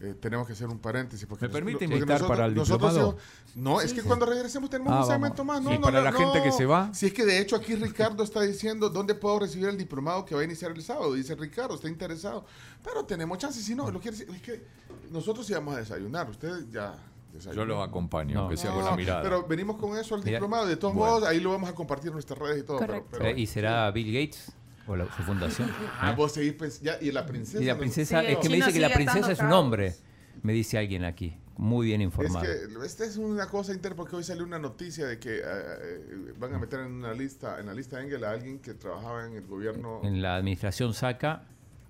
Eh, 0.00 0.14
tenemos 0.20 0.46
que 0.46 0.54
hacer 0.54 0.66
un 0.68 0.80
paréntesis. 0.80 1.24
Porque 1.26 1.46
¿Me 1.46 1.52
permite 1.52 1.78
porque 1.86 1.94
invitar 1.94 2.26
para 2.26 2.46
el 2.46 2.54
diplomado? 2.54 3.10
hemos- 3.10 3.14
no, 3.54 3.80
es 3.80 3.92
que 3.94 4.02
cuando 4.02 4.26
regresemos 4.26 4.68
tenemos 4.68 4.90
Ah, 4.92 4.96
un 4.96 5.00
vamos. 5.02 5.14
segmento 5.14 5.44
más. 5.44 5.62
No, 5.62 5.70
Sí, 5.70 5.76
no, 5.76 5.82
para 5.82 5.98
no, 5.98 6.04
la 6.04 6.10
no. 6.10 6.18
gente 6.18 6.42
que 6.42 6.50
se 6.50 6.66
va. 6.66 6.92
Si 6.92 7.06
es 7.06 7.12
que 7.12 7.24
de 7.24 7.38
hecho 7.38 7.54
aquí 7.54 7.76
Ricardo 7.76 8.24
está 8.24 8.40
diciendo 8.42 8.90
dónde 8.90 9.14
puedo 9.14 9.38
recibir 9.38 9.68
el 9.68 9.78
diplomado 9.78 10.24
que 10.24 10.34
va 10.34 10.40
a 10.40 10.44
iniciar 10.44 10.72
el 10.72 10.82
sábado. 10.82 11.14
Dice 11.14 11.36
Ricardo, 11.36 11.76
está 11.76 11.88
interesado. 11.88 12.44
Pero 12.82 13.04
tenemos 13.04 13.38
chance. 13.38 13.60
Si 13.62 13.74
no, 13.76 13.88
lo 13.90 14.00
quiere 14.00 14.16
decir. 14.16 14.34
Es 14.34 14.42
que 14.42 14.66
nosotros 15.10 15.48
íbamos 15.50 15.74
a 15.74 15.78
desayunar. 15.78 16.28
Ustedes 16.30 16.70
ya. 16.70 16.94
Yo 17.32 17.38
desayunaron. 17.38 17.68
los 17.78 17.88
acompaño, 17.88 18.34
No. 18.34 18.40
aunque 18.42 18.56
sea 18.56 18.70
con 18.70 18.84
No, 18.84 18.90
la 18.90 18.96
mirada. 18.96 19.22
Pero 19.22 19.44
venimos 19.46 19.76
con 19.76 19.96
eso 19.98 20.14
al 20.14 20.22
diplomado. 20.22 20.66
De 20.66 20.76
todos 20.76 20.94
bueno. 20.94 21.14
modos, 21.14 21.28
ahí 21.28 21.40
lo 21.40 21.50
vamos 21.50 21.68
a 21.68 21.74
compartir 21.74 22.08
en 22.08 22.14
nuestras 22.14 22.38
redes 22.38 22.60
y 22.62 22.62
todo. 22.64 22.78
pero- 22.78 22.92
Correcto. 22.92 23.08
pero- 23.18 23.24
Eh, 23.30 23.40
¿Y 23.40 23.46
será 23.46 23.90
Bill 23.90 24.12
Gates 24.12 24.52
o 24.86 24.94
la- 24.94 25.06
su 25.16 25.22
fundación? 25.24 25.68
Ah, 26.00 26.12
¿Eh? 26.12 26.14
vos 26.16 26.30
seguís 26.32 26.80
ya, 26.80 26.96
y 27.00 27.10
la 27.10 27.26
princesa. 27.26 27.60
Y 27.62 27.66
la 27.66 27.76
princesa, 27.76 28.20
Sí, 28.20 28.26
es 28.28 28.38
que 28.38 28.48
me 28.48 28.56
dice 28.56 28.72
que 28.72 28.78
la 28.78 28.90
princesa 28.92 29.32
es 29.32 29.40
un 29.40 29.52
hombre, 29.52 29.96
me 30.42 30.52
dice 30.52 30.78
alguien 30.78 31.04
aquí, 31.04 31.36
muy 31.56 31.86
bien 31.86 32.00
Es 32.02 32.04
informado. 32.06 32.44
que 32.44 32.86
esta 32.86 33.04
es 33.04 33.16
una 33.16 33.46
cosa 33.48 33.72
interna 33.72 33.96
porque 33.96 34.14
hoy 34.14 34.22
salió 34.24 34.44
una 34.44 34.58
noticia 34.60 35.06
de 35.06 35.18
que 35.18 35.38
eh, 35.38 35.42
eh, 35.44 36.34
van 36.38 36.54
a 36.54 36.58
meter 36.60 36.80
en 36.80 36.92
una 36.92 37.14
lista, 37.14 37.58
en 37.58 37.66
la 37.66 37.74
lista 37.74 38.00
Engel 38.00 38.22
a 38.24 38.30
alguien 38.30 38.60
que 38.60 38.74
trabajaba 38.74 39.26
en 39.26 39.34
el 39.34 39.46
gobierno 39.46 40.00
En 40.04 40.22
la 40.22 40.36
administración 40.36 40.94
saca 40.94 41.44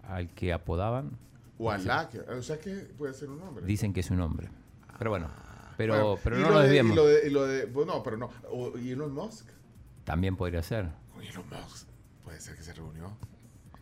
al 0.08 0.28
que 0.34 0.52
apodaban, 0.54 1.18
o 1.58 1.70
a 1.70 1.78
la 1.78 2.08
que, 2.08 2.20
o 2.20 2.42
sea 2.42 2.58
que 2.58 2.70
puede 2.98 3.14
ser 3.14 3.30
un 3.30 3.40
hombre. 3.42 3.64
dicen 3.64 3.92
que 3.92 4.00
es 4.00 4.10
un 4.10 4.20
hombre. 4.20 4.48
Pero 4.98 5.10
bueno, 5.10 5.28
pero, 5.76 5.94
Bueno, 5.94 6.20
pero 6.22 6.38
y 6.38 6.42
no 6.42 6.48
lo 6.48 6.54
lo 6.54 6.58
de- 6.60 6.64
desviemos. 6.66 6.92
Y 6.92 6.96
lo 6.96 7.06
de, 7.06 7.26
y 7.26 7.30
lo 7.30 7.46
de- 7.46 7.66
bueno, 7.66 8.02
pero 8.02 8.16
no, 8.16 8.30
o 8.50 8.78
y 8.78 8.90
Elon 8.92 9.12
Musk. 9.14 9.46
También 10.04 10.36
podría 10.36 10.62
ser. 10.62 10.88
Con 11.12 11.22
Elon 11.22 11.44
Musk 11.48 11.86
puede 12.24 12.40
ser 12.40 12.56
que 12.56 12.62
se 12.62 12.72
reunió. 12.72 13.16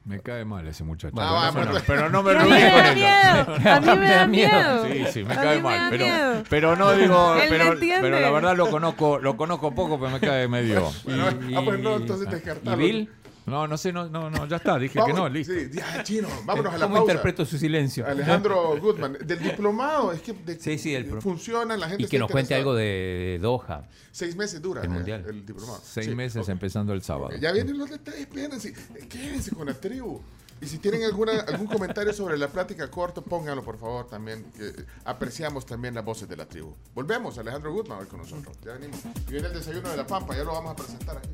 Me 0.05 0.19
cae 0.21 0.45
mal 0.45 0.67
ese 0.67 0.83
muchacho. 0.83 1.15
Ah, 1.21 1.53
pero, 1.55 1.67
no, 1.67 1.71
bueno. 1.71 1.85
pero 1.87 2.11
no 2.11 2.23
me 2.25 2.33
reuní 2.35 2.51
me 2.51 2.71
con 2.73 2.79
da 2.83 2.89
él. 2.91 2.97
miedo. 2.97 3.71
A 3.77 3.81
mí 3.81 4.01
me 4.01 4.11
da 4.11 4.27
miedo. 4.27 4.87
Sí, 4.89 5.05
sí, 5.13 5.25
me 5.25 5.35
A 5.35 5.37
cae 5.37 5.57
me 5.59 5.63
mal. 5.63 5.91
Pero, 5.91 6.05
miedo. 6.05 6.45
pero 6.51 6.77
no 6.77 6.93
digo, 6.97 7.35
pero, 7.49 7.75
pero 7.79 8.19
la 8.21 8.31
verdad 8.33 8.57
lo 8.57 8.69
conozco, 8.69 9.21
lo 9.21 9.37
conozco 9.37 9.73
poco, 9.75 10.01
pero 10.01 10.11
me 10.11 10.19
cae 10.19 10.49
medio. 10.49 10.91
Bueno, 11.05 11.27
ah, 11.29 11.61
pues 11.65 11.79
no, 11.81 11.97
entonces 11.99 12.27
¿Y 12.29 12.31
descartalo. 12.33 12.77
Bill? 12.77 13.09
No, 13.47 13.67
no 13.67 13.77
sé, 13.77 13.93
no, 13.93 14.09
no, 14.09 14.31
no, 14.31 14.47
ya 14.47 14.57
está, 14.57 14.79
dije 14.79 14.95
que 14.95 15.01
Vamos- 15.01 15.17
no, 15.19 15.29
listo. 15.29 15.53
Sí, 15.53 15.69
ya, 15.73 16.03
chino, 16.05 16.29
vámonos 16.45 16.75
a 16.75 16.79
la 16.79 16.85
¿Cómo 16.87 16.97
pausa. 16.97 17.13
interpreto 17.13 17.45
su 17.45 17.59
silencio? 17.59 18.07
Alejandro 18.07 18.77
Goodman, 18.81 19.19
del 19.25 19.39
diplomado, 19.41 20.13
es 20.13 20.23
que 20.23 20.33
de- 20.33 20.61
Sí, 20.61 20.79
sí, 20.79 20.95
el 20.95 21.21
funciona, 21.21 21.77
la 21.77 21.89
gente 21.89 22.05
Y 22.05 22.07
que 22.07 22.19
nos 22.21 22.31
cuente 22.31 22.55
algo 22.55 22.75
de 22.75 23.39
Doha. 23.43 23.89
Seis 24.13 24.37
meses 24.37 24.63
dura 24.63 24.83
El 24.83 24.91
mundial. 24.91 25.25
el 25.29 25.45
diplomado. 25.45 25.81
Seis 25.83 26.07
Sí, 26.07 26.15
meses 26.15 26.43
ok. 26.43 26.49
empezando 26.51 26.93
el 26.93 27.03
sábado. 27.03 27.31
Ya 27.41 27.51
vienen 27.53 27.79
los 27.79 27.91
detalles, 27.91 28.21
espérense. 28.21 28.69
Eh, 28.69 29.09
Quédense 29.09 29.51
con 29.53 29.67
la 29.67 29.75
tribu. 29.75 30.21
Y 30.61 30.67
si 30.67 30.79
tienen 30.79 31.03
alguna, 31.03 31.33
algún 31.41 31.67
comentario 31.67 32.13
sobre 32.13 32.39
la 32.39 32.47
plática 32.47 32.89
corto, 32.89 33.23
pónganlo 33.23 33.65
por 33.65 33.77
favor 33.79 34.07
también. 34.09 34.45
que 34.57 34.69
eh, 34.69 34.87
apreciamos 35.05 35.67
también 35.67 35.95
las 35.95 36.05
voces 36.05 36.29
de 36.29 36.37
la 36.37 36.47
tribu. 36.47 36.73
Volvemos, 36.95 37.37
Alejandro 37.39 37.73
Guzmán 37.73 37.99
hoy 37.99 38.07
con 38.07 38.21
nosotros. 38.21 38.57
Ya 38.65 38.75
venimos. 38.75 39.01
Y 39.27 39.33
viene 39.33 39.49
el 39.49 39.55
desayuno 39.55 39.89
de 39.91 39.97
la 39.97 40.07
Pampa, 40.07 40.37
ya 40.37 40.45
lo 40.45 40.53
vamos 40.53 40.71
a 40.71 40.77
presentar 40.77 41.17
aquí. 41.17 41.29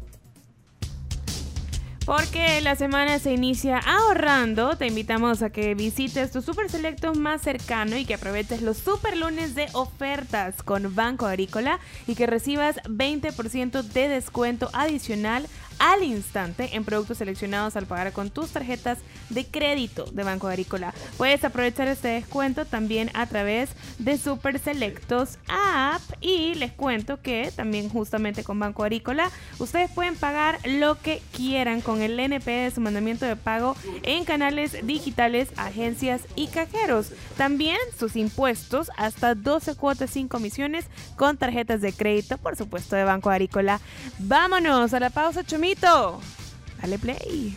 Porque 2.09 2.63
la 2.63 2.75
semana 2.75 3.19
se 3.19 3.35
inicia 3.35 3.77
ahorrando, 3.77 4.79
te 4.79 4.87
invitamos 4.87 5.43
a 5.43 5.51
que 5.51 5.75
visites 5.75 6.31
tu 6.31 6.41
super 6.41 6.71
selecto 6.71 7.13
más 7.13 7.43
cercano 7.43 7.99
y 7.99 8.07
que 8.07 8.15
aproveches 8.15 8.63
los 8.63 8.79
super 8.79 9.15
lunes 9.15 9.55
de 9.55 9.67
ofertas 9.75 10.63
con 10.63 10.95
Banco 10.95 11.27
Agrícola 11.27 11.81
y 12.07 12.15
que 12.15 12.27
recibas 12.27 12.77
20% 12.85 13.83
de 13.83 14.09
descuento 14.09 14.71
adicional 14.73 15.47
al 15.79 16.03
instante 16.03 16.70
en 16.76 16.85
productos 16.85 17.18
seleccionados 17.18 17.76
al 17.76 17.87
pagar 17.87 18.12
con 18.12 18.31
tus 18.31 18.51
tarjetas 18.51 18.99
de 19.31 19.47
crédito 19.47 20.05
de 20.07 20.24
Banco 20.24 20.49
Agrícola. 20.49 20.95
Puedes 21.16 21.45
aprovechar 21.45 21.89
este 21.89 22.09
descuento 22.09 22.64
también 22.64 23.11
a 23.14 23.26
través 23.26 23.70
de 23.99 24.18
Super 24.18 24.59
Selectos 24.59 25.39
App 25.49 26.03
y 26.20 26.55
les 26.55 26.72
cuento 26.72 27.20
que 27.20 27.53
también 27.55 27.89
justamente 27.89 28.45
con 28.45 28.59
Banco 28.59 28.83
Agrícola 28.83 29.31
ustedes 29.59 29.91
pueden 29.91 30.16
pagar 30.16 30.59
lo 30.64 31.01
que 31.01 31.22
quieran 31.37 31.81
con 31.81 32.03
el 32.03 32.18
NP 32.18 32.51
de 32.51 32.70
su 32.70 32.81
mandamiento 32.81 33.26
de 33.26 33.37
pago 33.37 33.76
en 34.03 34.24
canales 34.24 34.87
digitales, 34.87 35.49
agencias 35.57 36.22
y 36.37 36.49
cajeros. 36.49 37.12
También 37.37 37.79
sus 37.99 38.16
impuestos 38.16 38.91
hasta 38.97 39.35
12 39.35 39.76
cuotas 39.76 40.11
sin 40.11 40.29
comisiones 40.29 40.87
con 41.16 41.37
tarjetas 41.37 41.81
de 41.81 41.93
crédito, 41.93 42.39
por 42.39 42.57
supuesto, 42.57 42.97
de 42.97 43.05
Banco 43.05 43.31
Agrícola. 43.31 43.81
Vámonos 44.18 44.93
a 44.95 45.01
la 45.01 45.11
pausa, 45.11 45.45
Dale 45.77 46.99
play. 46.99 47.55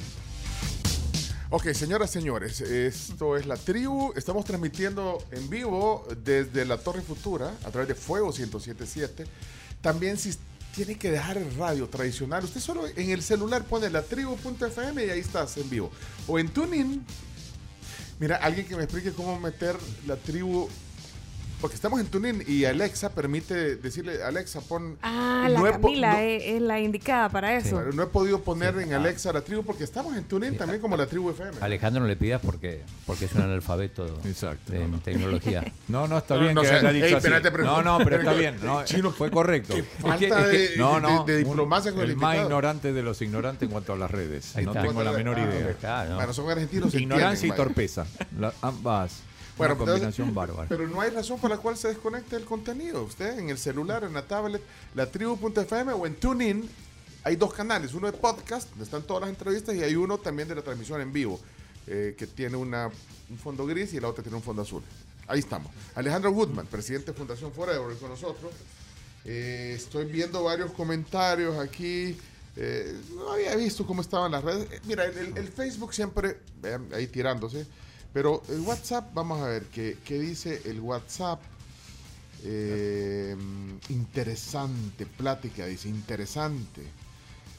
Ok, 1.50 1.72
señoras, 1.74 2.12
señores, 2.12 2.60
esto 2.60 3.38
es 3.38 3.46
La 3.46 3.56
Tribu. 3.56 4.12
Estamos 4.18 4.44
transmitiendo 4.44 5.24
en 5.32 5.50
vivo 5.50 6.06
desde 6.24 6.66
la 6.66 6.78
Torre 6.78 7.02
Futura 7.02 7.54
a 7.64 7.72
través 7.72 7.88
de 7.88 7.96
Fuego 7.96 8.28
1077. 8.28 9.26
También 9.82 10.18
si 10.18 10.32
tiene 10.76 10.98
que 10.98 11.10
dejar 11.10 11.38
el 11.38 11.56
radio 11.56 11.88
tradicional, 11.88 12.44
usted 12.44 12.60
solo 12.60 12.86
en 12.86 13.12
el 13.12 13.22
celular 13.22 13.64
pone 13.64 13.90
la 13.90 14.02
tribu.fm 14.02 15.06
y 15.06 15.10
ahí 15.10 15.20
estás 15.20 15.56
en 15.56 15.70
vivo. 15.70 15.90
O 16.28 16.38
en 16.38 16.50
TuneIn. 16.50 17.06
Mira, 18.20 18.38
alguien 18.38 18.68
que 18.68 18.76
me 18.76 18.84
explique 18.84 19.14
cómo 19.14 19.40
meter 19.40 19.78
la 20.06 20.18
tribu 20.18 20.68
porque 21.62 21.76
estamos 21.76 22.00
en 22.00 22.08
TuneIn 22.08 22.44
y 22.48 22.66
Alexa 22.66 23.10
permite 23.10 23.76
decirle, 23.78 24.24
Alexa, 24.24 24.60
pon... 24.62 24.98
Ah, 25.04 25.48
no 25.54 25.64
la 25.66 25.72
Camila 25.74 26.14
no- 26.14 26.18
es, 26.20 26.44
es 26.44 26.62
la 26.62 26.80
indicada 26.80 27.30
para 27.30 27.56
eso. 27.56 27.78
Pero 27.78 27.94
no 27.94 28.04
he 28.04 28.08
podido 28.08 28.40
poner 28.42 28.78
en 28.80 28.94
Ah. 28.94 28.98
Alexa 28.98 29.32
la 29.32 29.42
tribu 29.42 29.64
porque 29.64 29.84
estamos 29.84 30.18
en 30.18 30.24
TuneIn 30.24 30.58
también 30.58 30.82
como 30.82 30.98
la 30.98 31.06
tribu 31.06 31.30
FM. 31.30 31.58
Alejandro 31.62 32.02
no 32.02 32.08
le 32.08 32.16
pidas 32.16 32.42
porque, 32.44 32.82
porque 33.06 33.26
es 33.26 33.34
un 33.34 33.42
analfabeto 33.44 34.20
Exacto, 34.26 34.74
en 34.74 34.92
no, 34.92 34.98
no. 34.98 35.04
tecnología. 35.04 35.64
No, 35.88 36.08
no, 36.08 36.18
está 36.18 36.38
bien 36.38 36.56
no 36.56 36.62
que 36.62 36.68
sé. 36.70 36.74
haya 36.76 36.92
dicho 36.92 37.06
Ey, 37.06 37.14
así. 37.14 37.28
espérate, 37.28 37.52
pero- 37.52 37.64
no, 37.66 37.82
no, 37.84 37.98
pero 38.04 38.16
está 38.18 38.34
bien. 38.42 38.58
No, 38.64 38.84
Chino, 38.86 39.12
fue 39.12 39.30
correcto. 39.30 39.76
Falta 40.00 40.48
de, 40.48 40.72
No, 40.78 41.00
no. 41.00 41.24
de- 41.26 41.34
de 41.38 41.44
un- 41.44 41.50
diplomacia 41.50 41.92
con 41.92 42.02
el, 42.02 42.12
el 42.12 42.16
más 42.18 42.38
ignorante 42.38 42.92
de 42.94 43.04
los 43.04 43.22
ignorantes 43.22 43.64
en 43.68 43.72
cuanto 43.72 43.94
a 43.94 43.98
las 43.98 44.10
redes. 44.10 44.56
Ahí 44.56 44.66
no 44.66 44.72
está. 44.72 44.84
tengo 44.88 45.04
la 45.04 45.12
menor 45.12 45.38
Ah, 45.38 45.44
idea. 45.44 45.76
Ah, 45.84 46.06
¿no? 46.10 46.16
Bueno, 46.16 46.34
son 46.34 46.50
argentinos. 46.50 46.92
se 46.92 47.00
Ignorancia 47.02 47.48
y 47.48 47.52
torpeza. 47.52 48.06
Ambas. 48.62 49.22
Bueno, 49.70 49.76
una 49.84 49.92
combinación 49.94 50.34
bárbara. 50.34 50.68
Pero 50.70 50.88
no 50.88 51.02
hay 51.02 51.10
razón 51.12 51.40
por 51.40 51.50
la 51.50 51.58
cual 51.58 51.78
se 51.78 51.88
desconecte 51.90 52.36
el 52.36 52.46
contenido. 52.46 53.04
Usted 53.04 53.40
en 53.40 53.50
el 53.50 53.58
celular, 53.58 54.04
en 54.04 54.14
la 54.14 54.28
tablet, 54.28 54.62
la 54.96 55.10
tribu.fm 55.10 55.94
o 55.94 56.06
en 56.06 56.16
TuneIn, 56.16 56.70
hay 57.24 57.36
dos 57.36 57.54
canales. 57.54 57.94
Uno 57.94 58.12
de 58.12 58.18
podcast, 58.18 58.70
donde 58.70 58.86
están 58.86 59.04
todas 59.04 59.22
las 59.22 59.30
entrevistas, 59.30 59.76
y 59.76 59.84
hay 59.84 59.96
uno 59.96 60.18
también 60.18 60.48
de 60.48 60.56
la 60.56 60.62
transmisión 60.62 61.02
en 61.02 61.14
vivo, 61.14 61.40
eh, 61.88 62.16
que 62.18 62.28
tiene 62.28 62.58
una, 62.58 62.90
un 63.30 63.38
fondo 63.38 63.66
gris 63.66 63.94
y 63.94 64.00
la 64.00 64.08
otra 64.08 64.24
tiene 64.24 64.36
un 64.38 64.44
fondo 64.44 64.62
azul. 64.64 64.82
Ahí 65.28 65.40
estamos. 65.40 65.72
Alejandro 65.96 66.32
Goodman, 66.32 66.66
presidente 66.68 67.12
de 67.12 67.18
Fundación 67.18 67.52
Forever, 67.54 67.96
con 67.98 68.10
nosotros. 68.10 68.52
Eh, 69.24 69.74
estoy 69.78 70.06
viendo 70.06 70.44
varios 70.44 70.72
comentarios 70.72 71.58
aquí. 71.60 72.18
Eh, 72.58 72.98
no 73.16 73.32
había 73.32 73.56
visto 73.56 73.86
cómo 73.86 74.02
estaban 74.02 74.32
las 74.32 74.44
redes. 74.44 74.68
Mira, 74.86 75.06
el, 75.06 75.18
el- 75.18 75.38
el 75.38 75.48
Facebook 75.48 75.94
siempre, 75.94 76.38
vean, 76.62 76.88
ahí 76.94 77.08
tirándose. 77.08 77.66
Pero 78.14 78.42
el 78.50 78.60
WhatsApp, 78.62 79.14
vamos 79.14 79.42
a 79.42 79.48
ver 79.48 79.64
qué, 79.66 79.98
qué 80.04 80.20
dice 80.20 80.62
el 80.66 80.80
WhatsApp. 80.82 81.42
Eh, 82.44 83.36
interesante 83.90 85.06
plática, 85.06 85.66
dice, 85.66 85.88
interesante. 85.90 86.82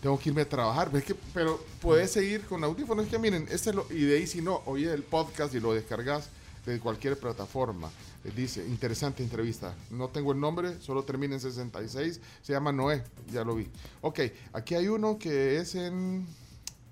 Tengo 0.03 0.19
que 0.19 0.31
irme 0.31 0.43
a 0.43 0.49
trabajar, 0.49 0.89
pero, 0.89 0.99
es 0.99 1.05
que, 1.05 1.15
pero 1.33 1.65
puedes 1.81 2.11
seguir 2.11 2.43
con 2.43 2.65
audífonos. 2.65 3.05
Es 3.05 3.11
que 3.11 3.19
miren, 3.19 3.47
este 3.51 3.71
es 3.71 3.77
lo, 3.77 3.87
y 3.91 4.03
de 4.03 4.17
ahí 4.17 4.27
si 4.27 4.43
no, 4.43 4.63
oye 4.67 4.93
el 4.93 5.05
podcast 5.05 5.55
y 5.55 5.61
lo 5.61 5.73
descargas 5.73 6.29
de 6.67 6.81
cualquier 6.81 7.19
plataforma. 7.19 7.91
Eh, 8.25 8.33
Dice, 8.35 8.67
interesante 8.67 9.23
entrevista. 9.23 9.75
No 9.91 10.09
tengo 10.09 10.33
el 10.33 10.41
nombre, 10.41 10.81
solo 10.81 11.05
termina 11.05 11.35
en 11.35 11.41
66. 11.41 12.21
Se 12.43 12.53
llama 12.53 12.73
Noé, 12.73 13.05
ya 13.31 13.45
lo 13.45 13.55
vi. 13.55 13.69
Ok, 14.01 14.21
aquí 14.53 14.75
hay 14.75 14.89
uno 14.89 15.19
que 15.19 15.59
es 15.59 15.77
en 15.77 16.27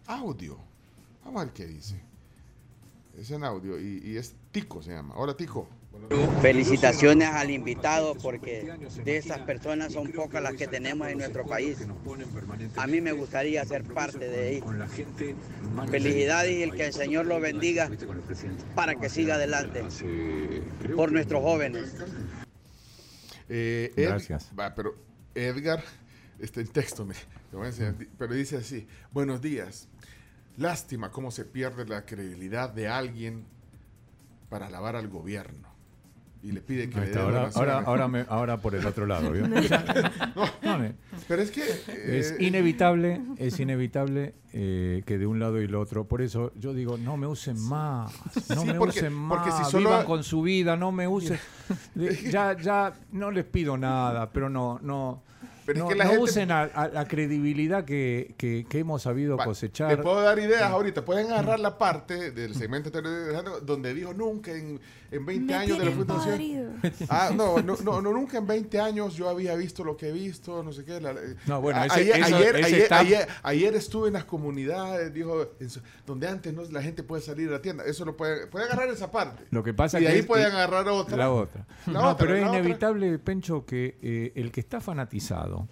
audio. 0.06 0.56
Vamos 1.24 1.42
a 1.42 1.44
ver 1.46 1.54
qué 1.54 1.66
dice. 1.66 2.09
Es 3.18 3.30
en 3.30 3.44
audio 3.44 3.78
y, 3.78 4.00
y 4.04 4.16
es 4.16 4.34
Tico 4.52 4.82
se 4.82 4.92
llama. 4.92 5.14
Hola 5.16 5.36
Tico. 5.36 5.68
Felicitaciones 6.40 7.28
al 7.28 7.50
invitado 7.50 8.14
porque 8.14 8.72
de 9.04 9.16
esas 9.16 9.40
personas 9.40 9.92
son 9.92 10.10
pocas 10.12 10.42
las 10.42 10.54
que 10.54 10.66
tenemos 10.66 11.08
en 11.08 11.18
nuestro 11.18 11.44
país. 11.44 11.78
A 12.76 12.86
mí 12.86 13.00
me 13.00 13.12
gustaría 13.12 13.64
ser 13.64 13.84
parte 13.84 14.18
de 14.28 14.48
ahí. 14.48 14.62
Felicidades 15.90 16.52
y 16.52 16.62
el 16.62 16.72
que 16.72 16.86
el 16.86 16.92
Señor 16.92 17.26
lo 17.26 17.38
bendiga 17.40 17.90
para 18.74 18.94
que 18.94 19.08
siga 19.08 19.34
adelante 19.34 19.82
por 20.96 21.12
nuestros 21.12 21.42
jóvenes. 21.42 21.94
Eh, 23.48 23.92
Ed- 23.96 24.08
Gracias. 24.08 24.50
va, 24.58 24.74
pero 24.74 24.94
Edgar, 25.34 25.82
está 26.38 26.60
en 26.60 26.68
texto, 26.68 27.04
me, 27.04 27.14
lo 27.52 27.58
voy 27.58 27.66
a 27.66 27.70
enseñar, 27.70 27.94
pero 28.16 28.32
dice 28.34 28.56
así, 28.56 28.86
buenos 29.12 29.42
días. 29.42 29.88
Lástima 30.64 31.10
cómo 31.10 31.30
se 31.30 31.46
pierde 31.46 31.86
la 31.86 32.04
credibilidad 32.04 32.68
de 32.68 32.86
alguien 32.86 33.46
para 34.50 34.66
alabar 34.66 34.94
al 34.94 35.08
gobierno. 35.08 35.70
Y 36.42 36.52
le 36.52 36.60
pide 36.60 36.90
que 36.90 37.00
le 37.00 37.06
dé 37.06 37.18
ahora, 37.18 37.50
ahora, 37.54 37.78
ahora, 37.80 38.08
me- 38.08 38.26
ahora 38.28 38.56
por 38.58 38.74
el 38.74 38.84
otro 38.84 39.06
lado, 39.06 39.30
¿vio? 39.32 39.46
No, 40.62 40.78
no, 40.78 40.92
Pero 41.28 41.40
es 41.42 41.50
que... 41.50 41.62
Es 41.62 42.32
eh, 42.32 42.36
inevitable, 42.40 43.22
es 43.38 43.58
inevitable 43.58 44.34
eh, 44.52 45.02
que 45.06 45.16
de 45.16 45.26
un 45.26 45.38
lado 45.38 45.60
y 45.62 45.64
el 45.64 45.74
otro. 45.74 46.04
Por 46.06 46.20
eso 46.20 46.52
yo 46.56 46.74
digo, 46.74 46.98
no 46.98 47.16
me 47.16 47.26
usen 47.26 47.58
más, 47.58 48.12
no 48.50 48.60
Sí, 48.60 48.66
me 48.66 48.74
porque- 48.74 48.98
usen 49.00 49.12
más, 49.14 49.38
porque 49.38 49.64
si 49.64 49.70
solo- 49.70 49.88
vivan 49.90 50.04
con 50.04 50.24
su 50.24 50.42
vida, 50.42 50.76
no 50.76 50.92
me 50.92 51.08
usen. 51.08 51.38
Ya, 52.30 52.54
ya 52.58 52.92
no 53.12 53.30
les 53.30 53.46
pido 53.46 53.78
nada, 53.78 54.30
pero 54.30 54.50
no, 54.50 54.78
no. 54.82 55.22
Pero 55.72 55.78
es 55.78 55.82
no, 55.84 55.88
que 55.88 55.94
la 55.94 56.04
no 56.04 56.10
gente- 56.10 56.24
usen 56.24 56.50
a, 56.50 56.62
a 56.62 56.88
la 56.88 57.06
credibilidad 57.06 57.84
que, 57.84 58.34
que- 58.36 58.66
que 58.68 58.78
hemos 58.80 59.02
sabido 59.02 59.36
cosechar. 59.36 59.90
Le 59.90 60.02
puedo 60.02 60.20
dar 60.20 60.38
ideas 60.38 60.62
ahorita. 60.62 61.04
Pueden 61.04 61.30
agarrar 61.30 61.60
la 61.60 61.78
parte 61.78 62.32
del 62.32 62.54
segmento 62.54 62.90
donde 63.62 63.94
dijo 63.94 64.12
nunca 64.12 64.52
en, 64.52 64.80
en 65.12 65.26
20 65.26 65.44
Me 65.52 65.54
años 65.58 65.78
de 65.78 65.84
la 65.84 65.90
fundación. 65.90 66.80
Ah, 67.08 67.30
no, 67.34 67.58
no, 67.62 67.76
no, 67.82 68.00
no, 68.00 68.12
nunca 68.12 68.38
en 68.38 68.46
20 68.46 68.80
años 68.80 69.14
yo 69.16 69.28
había 69.28 69.54
visto 69.56 69.82
lo 69.82 69.96
que 69.96 70.08
he 70.08 70.12
visto, 70.12 70.62
no 70.62 70.72
sé 70.72 70.84
qué. 70.84 71.00
la- 71.00 71.14
No, 71.46 71.60
bueno, 71.60 71.82
ese- 71.84 71.94
ayer, 72.00 72.16
eso- 72.16 72.36
ayer, 72.36 72.56
ese 72.56 72.66
ayer, 72.66 72.80
está- 72.82 72.98
ayer- 73.00 73.28
ayer 73.42 73.74
estuve 73.74 74.08
en 74.08 74.14
las 74.14 74.24
comunidades, 74.24 75.12
dijo, 75.12 75.48
su- 75.68 75.80
donde 76.06 76.28
antes 76.28 76.54
no, 76.54 76.62
la 76.70 76.82
gente 76.82 77.02
puede 77.02 77.22
salir 77.22 77.48
a 77.48 77.52
la 77.52 77.62
tienda. 77.62 77.84
Eso 77.84 78.04
lo 78.04 78.16
puede, 78.16 78.46
puede 78.46 78.66
agarrar 78.66 78.88
esa 78.88 79.10
parte. 79.10 79.44
Lo 79.50 79.62
que 79.64 79.74
pasa 79.74 79.98
y 79.98 80.02
de 80.02 80.06
que 80.08 80.12
ahí 80.14 80.20
es- 80.20 80.26
pueden 80.26 80.46
agarrar 80.46 80.86
otra. 80.88 81.16
La 81.16 81.30
otra. 81.32 81.66
La 81.86 81.92
no, 81.94 82.08
otra, 82.10 82.16
pero 82.26 82.36
es 82.36 82.44
otra. 82.46 82.58
inevitable, 82.60 83.18
Pencho, 83.18 83.66
que 83.66 83.98
eh, 84.02 84.32
el 84.36 84.52
que 84.52 84.60
está 84.60 84.80
fanatizado 84.80 85.66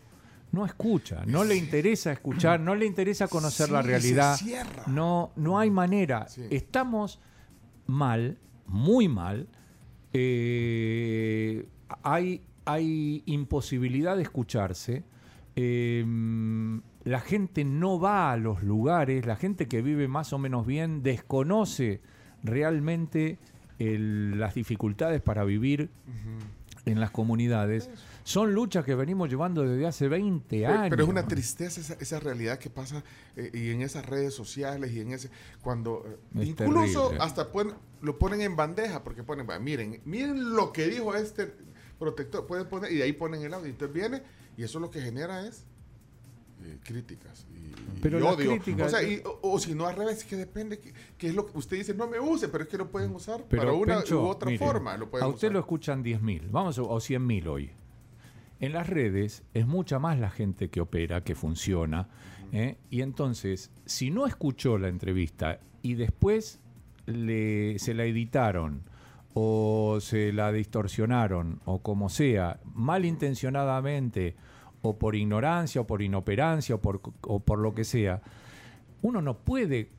no 0.50 0.64
escucha, 0.66 1.22
no 1.26 1.44
le 1.44 1.54
interesa 1.54 2.10
escuchar, 2.10 2.58
no 2.58 2.74
le 2.74 2.86
interesa 2.86 3.28
conocer 3.28 3.66
Sí, 3.66 3.72
la 3.72 3.82
se 3.82 3.88
realidad. 3.88 4.36
cierra. 4.36 4.82
No, 4.86 5.30
no 5.36 5.58
hay 5.58 5.70
manera. 5.70 6.26
Sí. 6.28 6.46
Estamos 6.50 7.20
mal, 7.86 8.38
muy 8.68 9.08
mal. 9.08 9.48
eh, 10.12 11.66
hay, 12.02 12.42
hay 12.64 13.22
imposibilidad 13.26 14.16
de 14.16 14.22
escucharse. 14.22 15.04
eh, 15.56 16.04
la 17.04 17.20
gente 17.20 17.64
no 17.64 17.98
va 17.98 18.30
a 18.32 18.36
los 18.36 18.62
lugares, 18.62 19.26
la 19.26 19.34
gente 19.36 19.66
que 19.66 19.82
vive 19.82 20.06
más 20.08 20.32
o 20.32 20.38
menos 20.38 20.66
bien 20.66 21.02
desconoce 21.02 22.00
realmente 22.44 23.38
el- 23.78 24.38
las 24.38 24.54
dificultades 24.54 25.20
para 25.22 25.42
vivir 25.44 25.90
en 26.84 27.00
las 27.00 27.10
comunidades. 27.10 27.90
Son 28.28 28.52
luchas 28.52 28.84
que 28.84 28.94
venimos 28.94 29.30
llevando 29.30 29.62
desde 29.62 29.86
hace 29.86 30.06
20 30.06 30.44
Pero, 30.60 30.68
años. 30.70 30.90
pero 30.90 31.02
es 31.04 31.08
una 31.08 31.26
tristeza 31.26 31.80
esa, 31.80 31.94
esa 31.94 32.20
realidad 32.20 32.58
que 32.58 32.68
pasa 32.68 33.02
eh, 33.36 33.50
y 33.54 33.70
en 33.70 33.80
esas 33.80 34.04
redes 34.04 34.34
sociales 34.34 34.92
y 34.92 35.00
en 35.00 35.12
ese 35.12 35.30
cuando 35.62 36.04
eh, 36.34 36.42
Es 36.42 36.48
incluso 36.48 37.04
terrible. 37.04 37.24
hasta 37.24 37.50
pon- 37.50 37.74
lo 38.02 38.18
ponen 38.18 38.42
en 38.42 38.54
bandeja 38.54 39.02
porque 39.02 39.22
ponen 39.22 39.46
"Va, 39.48 39.58
miren 39.58 40.00
miren 40.04 40.54
lo 40.54 40.72
que 40.72 40.88
dijo 40.88 41.14
este 41.14 41.54
protector 41.98 42.46
pueden 42.46 42.68
poner 42.68 42.92
y 42.92 42.96
de 42.96 43.04
ahí 43.04 43.12
ponen 43.14 43.42
el 43.42 43.54
audio 43.54 43.70
entonces 43.70 43.94
viene 43.94 44.22
y 44.58 44.62
eso 44.62 44.78
lo 44.78 44.90
que 44.90 45.00
genera 45.00 45.46
es 45.46 45.64
eh, 46.64 46.76
críticas 46.84 47.46
y, 47.56 47.72
Pero 48.02 48.18
y 48.18 48.22
odio 48.24 48.50
críticas- 48.58 48.88
o 48.88 48.90
sea 48.90 49.02
y- 49.02 49.22
o, 49.24 49.38
o 49.42 49.58
si 49.58 49.74
no 49.74 49.86
al 49.86 49.96
revés 49.96 50.22
que 50.24 50.36
depende 50.36 50.78
que, 50.80 50.92
que 51.16 51.28
es 51.28 51.34
lo 51.34 51.46
que 51.46 51.56
usted 51.56 51.78
dice 51.78 51.94
no 51.94 52.06
me 52.06 52.20
use 52.20 52.48
pero 52.48 52.64
es 52.64 52.68
que 52.68 52.76
lo 52.76 52.90
pueden 52.90 53.14
usar 53.14 53.42
Pero, 53.48 53.62
para 53.62 53.72
una 53.72 53.96
Pencho, 54.00 54.22
u 54.22 54.26
otra 54.26 54.50
mire, 54.50 54.58
forma 54.66 54.98
lo 54.98 55.06
a 55.06 55.26
usted 55.28 55.48
usar. 55.48 55.52
lo 55.52 55.60
escuchan 55.60 56.04
10.000, 56.04 56.50
vamos 56.50 56.78
a, 56.78 56.82
o 56.82 57.00
100.000 57.00 57.46
hoy. 57.46 57.70
En 58.60 58.72
las 58.72 58.88
redes 58.88 59.44
es 59.54 59.66
mucha 59.66 59.98
más 59.98 60.18
la 60.18 60.30
gente 60.30 60.68
que 60.68 60.80
opera, 60.80 61.22
que 61.22 61.34
funciona. 61.34 62.08
¿eh? 62.52 62.78
Y 62.90 63.02
entonces, 63.02 63.70
si 63.84 64.10
no 64.10 64.26
escuchó 64.26 64.78
la 64.78 64.88
entrevista 64.88 65.60
y 65.82 65.94
después 65.94 66.60
le, 67.06 67.78
se 67.78 67.94
la 67.94 68.04
editaron 68.04 68.82
o 69.34 69.98
se 70.00 70.32
la 70.32 70.50
distorsionaron 70.50 71.60
o 71.64 71.80
como 71.80 72.08
sea, 72.08 72.58
malintencionadamente 72.74 74.34
o 74.82 74.98
por 74.98 75.14
ignorancia, 75.14 75.80
o 75.80 75.86
por 75.86 76.02
inoperancia, 76.02 76.74
o 76.74 76.80
por, 76.80 77.00
o 77.22 77.40
por 77.40 77.58
lo 77.58 77.74
que 77.74 77.84
sea, 77.84 78.22
uno 79.02 79.22
no 79.22 79.38
puede, 79.38 79.90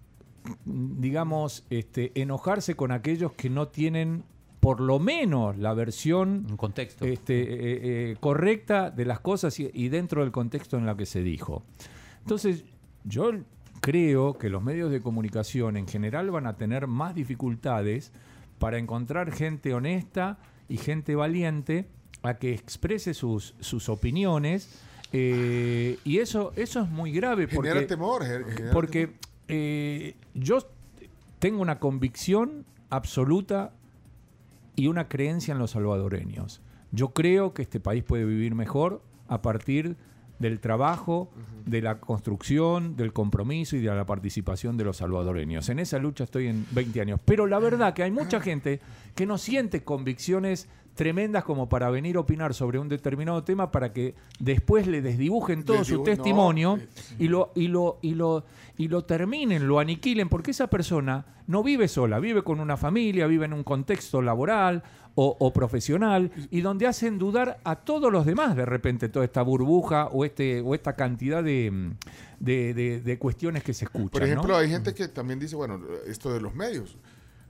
digamos, 0.66 1.66
este, 1.70 2.12
enojarse 2.20 2.76
con 2.76 2.92
aquellos 2.92 3.34
que 3.34 3.50
no 3.50 3.70
tienen 3.70 4.24
por 4.60 4.82
lo 4.82 5.00
menos 5.00 5.58
la 5.58 5.74
versión 5.74 6.46
Un 6.50 6.58
contexto. 6.58 7.06
este, 7.06 7.42
eh, 7.42 8.12
eh, 8.12 8.16
correcta 8.20 8.92
de 8.92 9.06
las 9.06 9.20
cosas 9.20 9.60
y, 9.60 9.70
y 9.74 9.90
dentro 9.90 10.22
del 10.22 10.32
contexto 10.32 10.78
en 10.78 10.86
la 10.86 10.96
que 10.98 11.06
se 11.06 11.22
dijo. 11.22 11.64
Entonces, 12.22 12.66
yo 13.06 13.32
creo 13.82 14.38
que 14.38 14.50
los 14.50 14.62
medios 14.62 14.92
de 14.92 15.02
comunicación 15.02 15.78
en 15.78 15.88
general 15.88 16.30
van 16.32 16.46
a 16.48 16.58
tener 16.58 16.88
más 16.88 17.16
dificultades 17.16 18.12
para 18.60 18.78
encontrar 18.78 19.32
gente 19.32 19.74
honesta 19.74 20.38
y 20.68 20.76
gente 20.78 21.16
valiente 21.16 21.88
a 22.22 22.34
que 22.34 22.54
exprese 22.54 23.14
sus, 23.14 23.56
sus 23.62 23.88
opiniones. 23.88 24.82
eh, 25.14 25.98
y 26.04 26.18
eso, 26.18 26.52
eso 26.58 26.82
es 26.82 26.90
muy 26.90 27.14
grave 27.14 27.48
porque, 27.48 27.70
Genera 27.70 27.88
temor. 27.88 28.24
porque 28.74 29.14
eh, 29.48 30.16
yo 30.34 30.60
tengo 31.40 31.62
una 31.62 31.80
convicción 31.80 32.66
absoluta 32.90 33.72
y 34.80 34.88
una 34.88 35.10
creencia 35.10 35.52
en 35.52 35.60
los 35.60 35.72
salvadoreños. 35.72 36.62
Yo 36.92 37.10
creo 37.10 37.54
que 37.54 37.62
este 37.62 37.82
país 37.82 38.02
puede 38.02 38.24
vivir 38.24 38.56
mejor 38.56 39.04
a 39.28 39.42
partir 39.42 39.98
del 40.40 40.60
trabajo, 40.60 41.30
de 41.66 41.82
la 41.82 42.00
construcción, 42.00 42.96
del 42.96 43.14
compromiso 43.14 43.76
y 43.76 43.82
de 43.82 43.94
la 43.94 44.06
participación 44.06 44.78
de 44.78 44.86
los 44.86 44.98
salvadoreños. 44.98 45.70
En 45.70 45.80
esa 45.80 46.00
lucha 46.00 46.24
estoy 46.24 46.48
en 46.48 46.66
20 46.72 47.02
años. 47.02 47.20
Pero 47.24 47.46
la 47.46 47.60
verdad 47.60 47.94
que 47.94 48.04
hay 48.04 48.12
mucha 48.12 48.40
gente 48.40 48.80
que 49.16 49.26
no 49.26 49.38
siente 49.38 49.84
convicciones 49.84 50.68
tremendas 50.96 51.46
como 51.46 51.70
para 51.70 51.90
venir 51.90 52.18
a 52.18 52.22
opinar 52.22 52.54
sobre 52.54 52.78
un 52.78 52.90
determinado 52.90 53.44
tema 53.44 53.72
para 53.72 53.94
que 53.94 54.16
después 54.40 54.86
le 54.86 55.02
desdibujen 55.02 55.64
todo 55.64 55.86
su 55.86 56.04
testimonio 56.04 56.76
no, 56.76 56.84
eh, 56.84 56.88
y 57.20 57.28
lo, 57.30 57.52
y 57.56 57.68
lo, 57.70 58.00
y 58.02 58.16
lo, 58.16 58.44
y 58.78 58.90
lo 58.90 59.06
terminen, 59.06 59.66
lo 59.66 59.80
aniquilen, 59.80 60.28
porque 60.28 60.52
esa 60.52 60.68
persona 60.68 61.26
no 61.48 61.64
vive 61.64 61.88
sola, 61.88 62.20
vive 62.20 62.44
con 62.44 62.60
una 62.60 62.76
familia, 62.76 63.28
vive 63.28 63.46
en 63.46 63.54
un 63.54 63.64
contexto 63.64 64.22
laboral 64.22 64.84
o, 65.22 65.36
o 65.40 65.52
profesional, 65.52 66.32
y 66.50 66.62
donde 66.62 66.88
hacen 66.88 67.18
dudar 67.20 67.60
a 67.66 67.76
todos 67.76 68.10
los 68.12 68.26
demás 68.26 68.56
de 68.56 68.66
repente 68.66 69.10
toda 69.10 69.26
esta 69.26 69.42
burbuja 69.42 70.08
o 70.08 70.24
este, 70.24 70.62
o 70.62 70.74
esta 70.76 70.94
cantidad 70.96 71.44
de, 71.44 71.92
de, 72.40 72.74
de- 72.74 73.02
de 73.02 73.18
cuestiones 73.20 73.64
que 73.64 73.74
se 73.74 73.84
escuchan. 73.86 74.10
Por 74.12 74.24
ejemplo, 74.24 74.50
¿no? 74.54 74.56
hay 74.58 74.70
gente 74.70 74.94
que 74.94 75.08
también 75.10 75.38
dice, 75.40 75.56
bueno, 75.58 75.82
esto 76.08 76.32
de 76.34 76.40
los 76.40 76.56
medios. 76.56 76.96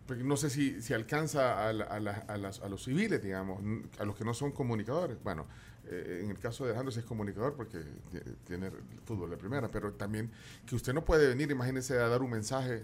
Porque 0.08 0.24
no 0.24 0.36
sé 0.38 0.50
si, 0.50 0.82
si 0.82 0.94
alcanza 0.96 1.70
a, 1.70 1.72
la- 1.72 1.84
a 1.86 2.00
la- 2.00 2.26
a 2.28 2.38
las- 2.38 2.60
a 2.62 2.70
los 2.70 2.84
civiles, 2.84 3.22
digamos, 3.22 3.60
a 4.00 4.04
los 4.06 4.16
que 4.16 4.26
no 4.26 4.34
son 4.34 4.52
comunicadores. 4.52 5.18
Bueno, 5.24 5.46
eh, 5.86 6.22
en 6.24 6.32
el 6.32 6.40
caso 6.40 6.64
de 6.64 6.72
Alejandro 6.72 6.92
sí 6.92 7.00
es 7.02 7.06
comunicador 7.06 7.54
porque 7.54 7.78
ti- 8.12 8.18
tiene 8.48 8.72
fútbol 9.06 9.30
de 9.30 9.38
primera, 9.38 9.68
pero 9.68 9.94
también 9.94 10.32
que 10.66 10.74
usted 10.76 10.94
no 10.96 11.06
puede 11.06 11.28
venir, 11.28 11.52
imagínese, 11.52 11.94
a 12.00 12.08
dar 12.08 12.24
un 12.24 12.32
mensaje 12.32 12.82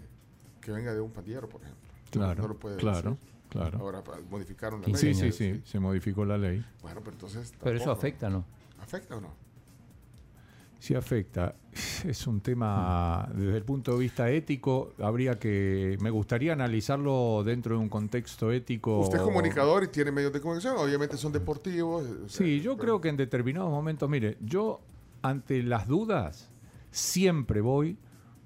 que 0.60 0.70
venga 0.70 0.94
de 0.94 1.00
un 1.00 1.10
pandillero, 1.10 1.48
por 1.48 1.60
ejemplo. 1.62 1.90
Claro, 2.12 2.42
no 2.42 2.48
lo 2.48 2.56
puede 2.56 2.76
claro, 2.76 3.10
decir. 3.18 3.35
Claro. 3.60 3.78
Ahora 3.80 4.02
pa- 4.04 4.18
modificaron 4.30 4.80
la 4.82 4.96
Sí, 4.98 5.06
ley. 5.06 5.14
sí, 5.14 5.32
sí, 5.32 5.60
se 5.64 5.78
modificó 5.80 6.24
la 6.24 6.38
ley. 6.38 6.64
Bueno, 6.82 7.00
pero 7.00 7.12
entonces... 7.12 7.52
Pero 7.62 7.76
eso 7.76 7.90
afecta, 7.90 8.28
¿no? 8.30 8.44
¿Afecta 8.80 9.16
o 9.16 9.20
no? 9.20 9.32
Sí 10.78 10.94
afecta. 10.94 11.54
Es 12.04 12.26
un 12.26 12.40
tema, 12.40 13.28
desde 13.34 13.56
el 13.56 13.64
punto 13.64 13.92
de 13.92 13.98
vista 13.98 14.30
ético, 14.30 14.92
habría 15.00 15.38
que, 15.38 15.96
me 16.00 16.10
gustaría 16.10 16.52
analizarlo 16.52 17.42
dentro 17.44 17.74
de 17.76 17.80
un 17.82 17.88
contexto 17.88 18.52
ético. 18.52 19.00
Usted 19.00 19.16
es 19.18 19.24
comunicador 19.24 19.84
y 19.84 19.88
tiene 19.88 20.12
medios 20.12 20.32
de 20.32 20.40
comunicación, 20.40 20.76
obviamente 20.78 21.16
son 21.16 21.32
deportivos. 21.32 22.04
eh, 22.06 22.10
o 22.26 22.28
sea, 22.28 22.46
Sí, 22.46 22.60
yo 22.60 22.72
pero- 22.76 22.82
creo 22.82 23.00
que 23.00 23.08
en 23.08 23.16
determinados 23.16 23.70
momentos, 23.70 24.08
mire, 24.08 24.36
yo 24.40 24.80
ante 25.22 25.62
las 25.62 25.88
dudas 25.88 26.50
siempre 26.90 27.60
voy 27.62 27.96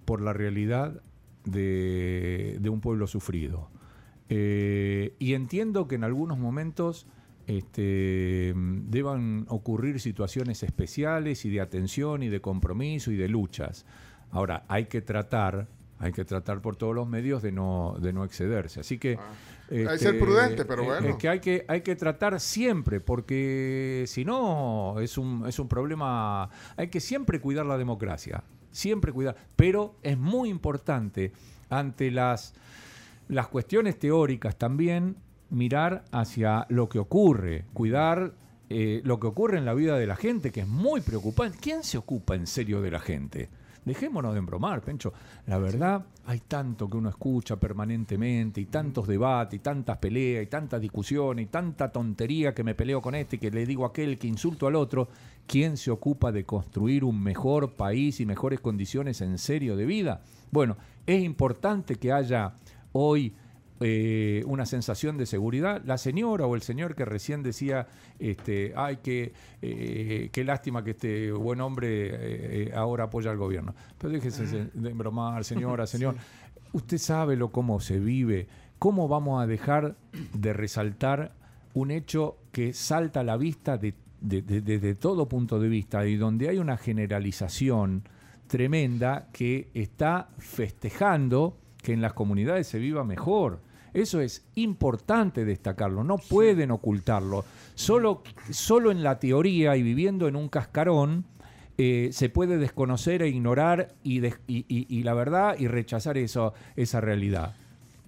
por 0.05 0.21
la 0.23 0.33
realidad 0.33 1.01
de, 1.45 2.57
de 2.61 2.69
un 2.71 2.81
pueblo 2.81 3.07
sufrido. 3.07 3.69
Eh, 4.33 5.14
y 5.18 5.35
entiendo 5.35 5.89
que 5.89 5.97
en 5.97 6.05
algunos 6.05 6.39
momentos 6.39 7.09
este, 7.49 8.55
deban 8.55 9.45
ocurrir 9.49 10.01
situaciones 10.01 10.62
especiales 10.62 11.45
y 11.45 11.51
de 11.51 11.61
atención 11.61 12.22
y 12.22 12.28
de 12.28 12.41
compromiso 12.41 13.11
y 13.11 13.16
de 13.16 13.28
luchas. 13.28 13.85
Ahora, 14.31 14.64
hay 14.68 14.85
que 14.85 15.03
tratar, 15.03 15.66
hay 15.99 16.12
que 16.12 16.24
tratar 16.24 16.62
por 16.62 16.76
todos 16.76 16.95
los 16.95 17.09
medios 17.09 17.43
de 17.43 17.51
no, 17.51 17.97
de 18.01 18.12
no 18.12 18.24
excederse. 18.24 18.78
Así 18.78 18.99
que... 18.99 19.18
este, 19.68 19.89
Hay 19.89 19.99
que 19.99 20.05
ser 20.05 20.18
prudente, 20.20 20.64
pero 20.64 20.85
eh, 20.85 20.87
bueno. 20.87 21.09
Es 21.09 21.16
que 21.16 21.28
hay 21.28 21.41
que, 21.41 21.64
hay 21.66 21.81
que 21.81 21.97
tratar 21.97 22.39
siempre, 22.39 23.01
porque 23.01 24.05
si 24.07 24.24
no 24.24 25.01
es 25.01 25.18
un, 25.18 25.45
es 25.49 25.59
un 25.59 25.66
problema. 25.66 26.49
Hay 26.76 26.87
que 26.87 27.01
siempre 27.01 27.41
cuidar 27.41 27.66
la 27.66 27.76
democracia, 27.76 28.45
siempre 28.70 29.12
cuidar. 29.12 29.35
Pero 29.57 29.97
es 30.05 30.16
muy 30.16 30.51
importante 30.51 31.33
ante 31.68 32.12
las, 32.12 32.55
las 33.31 33.47
cuestiones 33.47 33.99
teóricas 33.99 34.57
también 34.57 35.16
mirar 35.51 36.05
hacia 36.11 36.66
lo 36.68 36.89
que 36.89 36.99
ocurre, 36.99 37.64
cuidar 37.72 38.35
eh, 38.68 39.01
lo 39.05 39.20
que 39.20 39.28
ocurre 39.28 39.59
en 39.59 39.64
la 39.64 39.74
vida 39.74 39.97
de 39.97 40.07
la 40.07 40.16
gente, 40.16 40.51
que 40.51 40.61
es 40.61 40.68
muy 40.68 41.01
preocupante. 41.01 41.59
¿Quién 41.61 41.85
se 41.85 41.97
ocupa 41.97 42.35
en 42.35 42.47
serio 42.47 42.81
de 42.81 42.91
la 42.91 42.99
gente? 42.99 43.49
Dejémonos 43.85 44.33
de 44.33 44.41
embromar, 44.41 44.83
Pencho. 44.83 45.12
La 45.47 45.59
verdad, 45.59 46.05
hay 46.26 46.41
tanto 46.41 46.89
que 46.91 46.97
uno 46.97 47.09
escucha 47.09 47.57
permanentemente, 47.57 48.61
y 48.61 48.66
tantos 48.66 49.07
debates, 49.07 49.55
y 49.55 49.59
tantas 49.61 49.97
peleas, 49.99 50.43
y 50.43 50.47
tantas 50.47 50.81
discusiones, 50.81 51.45
y 51.45 51.49
tanta 51.49 51.91
tontería 51.91 52.53
que 52.53 52.64
me 52.64 52.74
peleo 52.74 53.01
con 53.01 53.14
este, 53.14 53.39
que 53.39 53.51
le 53.51 53.64
digo 53.64 53.85
a 53.85 53.89
aquel, 53.89 54.18
que 54.18 54.26
insulto 54.26 54.66
al 54.66 54.74
otro. 54.74 55.09
¿Quién 55.47 55.76
se 55.76 55.91
ocupa 55.91 56.31
de 56.31 56.45
construir 56.45 57.05
un 57.05 57.20
mejor 57.22 57.74
país 57.74 58.20
y 58.20 58.26
mejores 58.26 58.61
condiciones 58.61 59.20
en 59.20 59.39
serio 59.39 59.76
de 59.76 59.87
vida? 59.87 60.20
Bueno, 60.51 60.76
es 61.07 61.22
importante 61.22 61.95
que 61.95 62.12
haya 62.12 62.55
hoy 62.93 63.34
eh, 63.82 64.43
una 64.47 64.66
sensación 64.66 65.16
de 65.16 65.24
seguridad. 65.24 65.82
La 65.86 65.97
señora 65.97 66.47
o 66.47 66.55
el 66.55 66.61
señor 66.62 66.95
que 66.95 67.07
recién 67.07 67.43
decía, 67.43 67.86
este, 68.18 68.74
ay, 68.76 68.99
qué, 69.03 69.32
eh, 69.62 70.28
qué 70.32 70.45
lástima 70.45 70.84
que 70.84 70.91
este 70.91 71.32
buen 71.32 71.61
hombre 71.62 72.11
eh, 72.12 72.72
ahora 72.74 73.05
apoya 73.05 73.30
al 73.30 73.38
gobierno. 73.38 73.74
Pero 73.97 74.12
déjese 74.12 74.47
se- 74.47 74.70
de 74.74 74.93
bromar, 74.93 75.45
señora, 75.45 75.86
señor. 75.86 76.14
Usted 76.72 76.99
sabe 76.99 77.36
lo 77.36 77.51
cómo 77.51 77.80
se 77.80 77.99
vive. 77.99 78.47
¿Cómo 78.78 79.09
vamos 79.09 79.43
a 79.43 79.47
dejar 79.47 79.97
de 80.34 80.53
resaltar 80.53 81.32
un 81.72 81.91
hecho 81.91 82.36
que 82.53 82.72
salta 82.74 83.20
a 83.20 83.24
la 83.24 83.36
vista 83.38 83.78
de, 83.78 83.95
de- 84.20 84.43
de- 84.43 84.61
desde 84.61 84.95
todo 84.95 85.26
punto 85.26 85.59
de 85.59 85.68
vista 85.70 86.07
y 86.07 86.16
donde 86.16 86.49
hay 86.51 86.59
una 86.59 86.76
generalización 86.76 88.03
tremenda 88.47 89.28
que 89.32 89.70
está 89.74 90.28
festejando 90.36 91.57
que 91.83 91.93
en 91.93 92.01
las 92.01 92.12
comunidades 92.12 92.66
se 92.66 92.78
viva 92.78 93.05
mejor. 93.05 93.61
Eso 93.93 94.20
es 94.20 94.47
importante 94.55 95.45
destacarlo, 95.45 96.05
no 96.05 96.16
pueden 96.18 96.70
ocultarlo. 96.70 97.45
Solo, 97.74 98.22
solo 98.51 98.91
en 98.93 99.03
la 99.03 99.18
teoría 99.18 99.76
y 99.76 99.83
viviendo 99.83 100.28
en 100.28 100.37
un 100.37 100.49
cascarón 100.49 101.24
eh, 101.76 102.11
se 102.12 102.28
puede 102.28 102.59
desconocer 102.59 103.22
e 103.22 103.28
ignorar 103.28 103.95
y, 104.05 104.24
y- 104.26 104.35
y 104.68 105.03
la 105.03 105.14
verdad 105.14 105.57
y 105.59 105.66
rechazar 105.66 106.18
eso, 106.18 106.53
esa 106.76 107.01
realidad. 107.01 107.57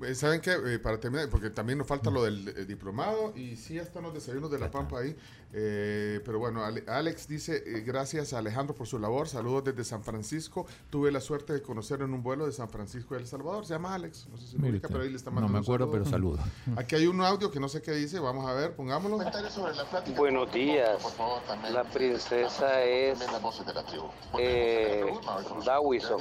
Eh, 0.05 0.15
¿Saben 0.15 0.41
qué? 0.41 0.53
Eh, 0.67 0.79
para 0.79 0.99
terminar, 0.99 1.29
porque 1.29 1.51
también 1.51 1.79
nos 1.79 1.87
falta 1.87 2.11
lo 2.11 2.25
del 2.25 2.49
eh, 2.49 2.65
diplomado 2.65 3.33
y 3.37 3.57
sí 3.57 3.79
están 3.79 4.03
los 4.05 4.13
desayunos 4.15 4.51
de 4.51 4.59
La 4.59 4.71
Pampa 4.71 4.99
ahí. 5.01 5.17
Eh, 5.55 6.21
pero 6.25 6.39
bueno, 6.39 6.65
Ale- 6.65 6.85
Alex 6.87 7.29
dice, 7.29 7.63
eh, 7.67 7.81
gracias 7.83 8.33
a 8.33 8.39
Alejandro 8.39 8.75
por 8.75 8.87
su 8.87 8.99
labor, 8.99 9.29
saludos 9.29 9.65
desde 9.65 9.85
San 9.85 10.03
Francisco. 10.03 10.67
Tuve 10.91 11.13
la 11.13 11.21
suerte 11.21 11.53
de 11.53 11.61
conocerlo 11.63 12.05
en 12.07 12.15
un 12.15 12.23
vuelo 12.23 12.47
de 12.47 12.53
San 12.53 12.69
Francisco 12.71 13.15
de 13.15 13.21
El 13.21 13.27
Salvador, 13.27 13.67
se 13.67 13.75
llama 13.75 13.95
Alex, 13.95 14.29
no 14.31 14.39
sé 14.39 14.47
si 14.47 14.57
Mire 14.57 14.71
ubica, 14.73 14.89
pero 14.89 15.03
ahí 15.03 15.11
le 15.11 15.17
está 15.17 15.31
no 15.31 15.35
mandando 15.37 15.53
me 15.53 15.59
un 15.59 15.65
acuerdo, 15.65 15.91
pero 15.91 16.05
saludo. 16.07 16.39
saludo. 16.39 16.81
Aquí 16.81 16.95
hay 16.95 17.07
un 17.07 17.21
audio 17.21 17.51
que 17.51 17.61
no 17.61 17.69
sé 17.69 17.83
qué 17.83 17.93
dice, 17.93 18.19
vamos 18.19 18.47
a 18.49 18.55
ver, 18.55 18.75
pongámoslo. 18.75 19.19
Buenos 20.17 20.53
días. 20.53 21.01
La 21.71 21.85
princesa 21.85 22.83
es 22.83 23.19
eh, 24.39 25.05
Dawison. 25.67 26.21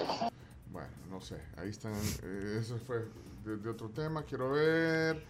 Bueno, 0.72 0.90
no 1.10 1.22
sé, 1.22 1.38
ahí 1.58 1.70
están, 1.70 1.94
eh, 2.24 2.58
eso 2.60 2.78
fue 2.86 3.06
de, 3.44 3.58
de 3.58 3.70
otro 3.70 3.90
tema, 3.90 4.24
quiero 4.24 4.52
ver. 4.52 5.24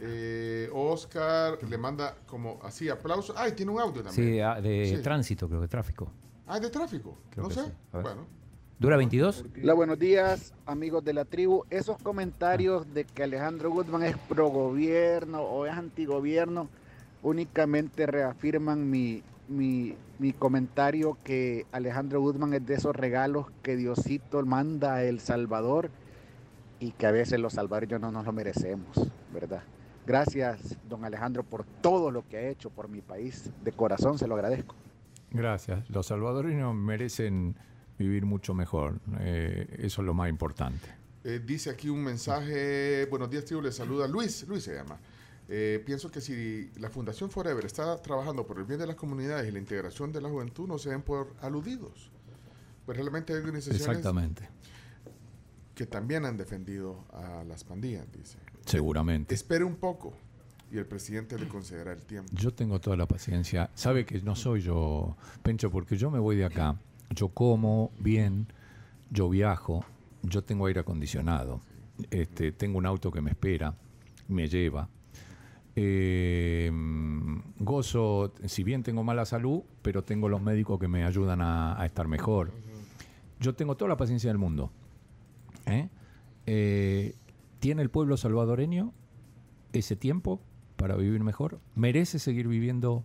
Eh, 0.00 0.68
Oscar 0.72 1.58
le 1.68 1.78
manda 1.78 2.16
como 2.26 2.60
así 2.62 2.88
aplausos. 2.88 3.34
Ay, 3.36 3.52
tiene 3.52 3.72
un 3.72 3.80
audio 3.80 4.02
también. 4.02 4.28
Sí, 4.34 4.40
ah, 4.40 4.60
de 4.60 4.94
Sí. 4.96 5.02
tránsito, 5.02 5.48
creo 5.48 5.60
que 5.60 5.68
tráfico. 5.68 6.12
Ah, 6.46 6.60
de 6.60 6.70
tráfico. 6.70 7.18
Creo 7.30 7.44
no 7.44 7.50
sé. 7.50 7.64
sí. 7.64 7.72
Bueno. 7.92 8.26
¿Dura 8.78 8.96
22? 8.96 9.44
Hola, 9.62 9.74
buenos 9.74 9.98
días, 9.98 10.54
amigos 10.64 11.04
de 11.04 11.12
la 11.12 11.24
tribu. 11.26 11.64
Esos 11.68 11.98
comentarios 12.02 12.92
de 12.94 13.04
que 13.04 13.22
Alejandro 13.24 13.70
Guzmán 13.70 14.04
es 14.04 14.16
pro 14.28 14.48
gobierno 14.48 15.42
o 15.42 15.66
es 15.66 15.72
antigobierno 15.72 16.68
únicamente 17.22 18.06
reafirman 18.06 18.88
mi, 18.88 19.22
mi, 19.48 19.94
mi 20.18 20.32
comentario 20.32 21.18
que 21.22 21.66
Alejandro 21.72 22.20
Guzmán 22.22 22.54
es 22.54 22.64
de 22.66 22.74
esos 22.74 22.96
regalos 22.96 23.46
que 23.62 23.76
Diosito 23.76 24.42
manda 24.46 24.94
a 24.94 25.04
El 25.04 25.20
Salvador 25.20 25.90
y 26.80 26.92
que 26.92 27.06
a 27.06 27.12
veces 27.12 27.38
los 27.38 27.52
salvadoreños 27.52 28.00
no 28.00 28.10
nos 28.10 28.24
lo 28.24 28.32
merecemos, 28.32 28.96
¿verdad? 29.32 29.62
Gracias, 30.06 30.76
don 30.88 31.04
Alejandro, 31.04 31.44
por 31.44 31.64
todo 31.64 32.10
lo 32.10 32.26
que 32.26 32.38
ha 32.38 32.48
hecho 32.48 32.70
por 32.70 32.88
mi 32.88 33.02
país. 33.02 33.50
De 33.62 33.70
corazón 33.70 34.18
se 34.18 34.26
lo 34.26 34.34
agradezco. 34.34 34.74
Gracias. 35.30 35.88
Los 35.90 36.06
salvadoreños 36.06 36.74
merecen 36.74 37.54
vivir 37.98 38.24
mucho 38.24 38.54
mejor. 38.54 38.98
Eh, 39.20 39.76
eso 39.78 40.02
es 40.02 40.06
lo 40.06 40.14
más 40.14 40.28
importante. 40.28 40.88
Eh, 41.22 41.40
dice 41.44 41.70
aquí 41.70 41.90
un 41.90 42.02
mensaje. 42.02 43.06
Buenos 43.10 43.30
días, 43.30 43.44
tío. 43.44 43.60
Le 43.60 43.70
saluda 43.70 44.08
Luis. 44.08 44.48
Luis 44.48 44.64
se 44.64 44.74
llama. 44.74 44.98
Eh, 45.48 45.82
pienso 45.84 46.10
que 46.10 46.20
si 46.20 46.70
la 46.78 46.88
Fundación 46.88 47.30
Forever 47.30 47.64
está 47.64 48.00
trabajando 48.00 48.46
por 48.46 48.58
el 48.58 48.64
bien 48.64 48.80
de 48.80 48.86
las 48.86 48.96
comunidades 48.96 49.48
y 49.48 49.52
la 49.52 49.58
integración 49.58 50.12
de 50.12 50.20
la 50.20 50.28
juventud, 50.28 50.66
no 50.66 50.78
se 50.78 50.90
den 50.90 51.02
por 51.02 51.34
aludidos. 51.40 52.10
Pues 52.86 52.96
realmente 52.96 53.32
hay 53.32 53.40
organizaciones 53.40 53.86
Exactamente. 53.86 54.48
Que 55.80 55.86
también 55.86 56.26
han 56.26 56.36
defendido 56.36 57.06
a 57.10 57.42
las 57.44 57.64
pandillas, 57.64 58.04
dice. 58.12 58.36
Seguramente. 58.66 59.34
Espere 59.34 59.64
un 59.64 59.76
poco 59.76 60.12
y 60.70 60.76
el 60.76 60.84
presidente 60.84 61.38
le 61.38 61.48
concederá 61.48 61.94
el 61.94 62.04
tiempo. 62.04 62.30
Yo 62.34 62.52
tengo 62.52 62.78
toda 62.78 62.98
la 62.98 63.06
paciencia. 63.08 63.70
Sabe 63.72 64.04
que 64.04 64.20
no 64.20 64.36
soy 64.36 64.60
yo, 64.60 65.16
Pencho, 65.42 65.70
porque 65.70 65.96
yo 65.96 66.10
me 66.10 66.18
voy 66.18 66.36
de 66.36 66.44
acá. 66.44 66.76
Yo 67.08 67.30
como 67.30 67.92
bien, 67.98 68.46
yo 69.08 69.30
viajo, 69.30 69.82
yo 70.22 70.44
tengo 70.44 70.66
aire 70.66 70.80
acondicionado, 70.80 71.62
este, 72.10 72.52
tengo 72.52 72.76
un 72.76 72.84
auto 72.84 73.10
que 73.10 73.22
me 73.22 73.30
espera, 73.30 73.74
me 74.28 74.48
lleva. 74.48 74.86
Eh, 75.76 76.70
gozo, 77.58 78.34
si 78.44 78.64
bien 78.64 78.82
tengo 78.82 79.02
mala 79.02 79.24
salud, 79.24 79.62
pero 79.80 80.04
tengo 80.04 80.28
los 80.28 80.42
médicos 80.42 80.78
que 80.78 80.88
me 80.88 81.04
ayudan 81.04 81.40
a, 81.40 81.80
a 81.80 81.86
estar 81.86 82.06
mejor. 82.06 82.52
Yo 83.38 83.54
tengo 83.54 83.78
toda 83.78 83.88
la 83.88 83.96
paciencia 83.96 84.28
del 84.28 84.36
mundo. 84.36 84.70
¿Eh? 85.66 85.88
Eh, 86.46 87.14
¿Tiene 87.58 87.82
el 87.82 87.90
pueblo 87.90 88.16
salvadoreño 88.16 88.92
ese 89.72 89.96
tiempo 89.96 90.40
para 90.76 90.96
vivir 90.96 91.22
mejor? 91.22 91.60
¿Merece 91.74 92.18
seguir 92.18 92.48
viviendo 92.48 93.04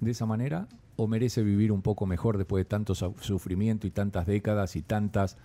de 0.00 0.12
esa 0.12 0.26
manera? 0.26 0.68
¿O 0.96 1.06
merece 1.06 1.42
vivir 1.42 1.72
un 1.72 1.82
poco 1.82 2.06
mejor 2.06 2.38
después 2.38 2.62
de 2.62 2.64
tanto 2.68 2.94
su- 2.94 3.14
sufrimiento 3.20 3.86
y 3.86 3.90
tantas 3.90 4.26
décadas 4.26 4.76
y 4.76 4.82
tantas 4.82 5.36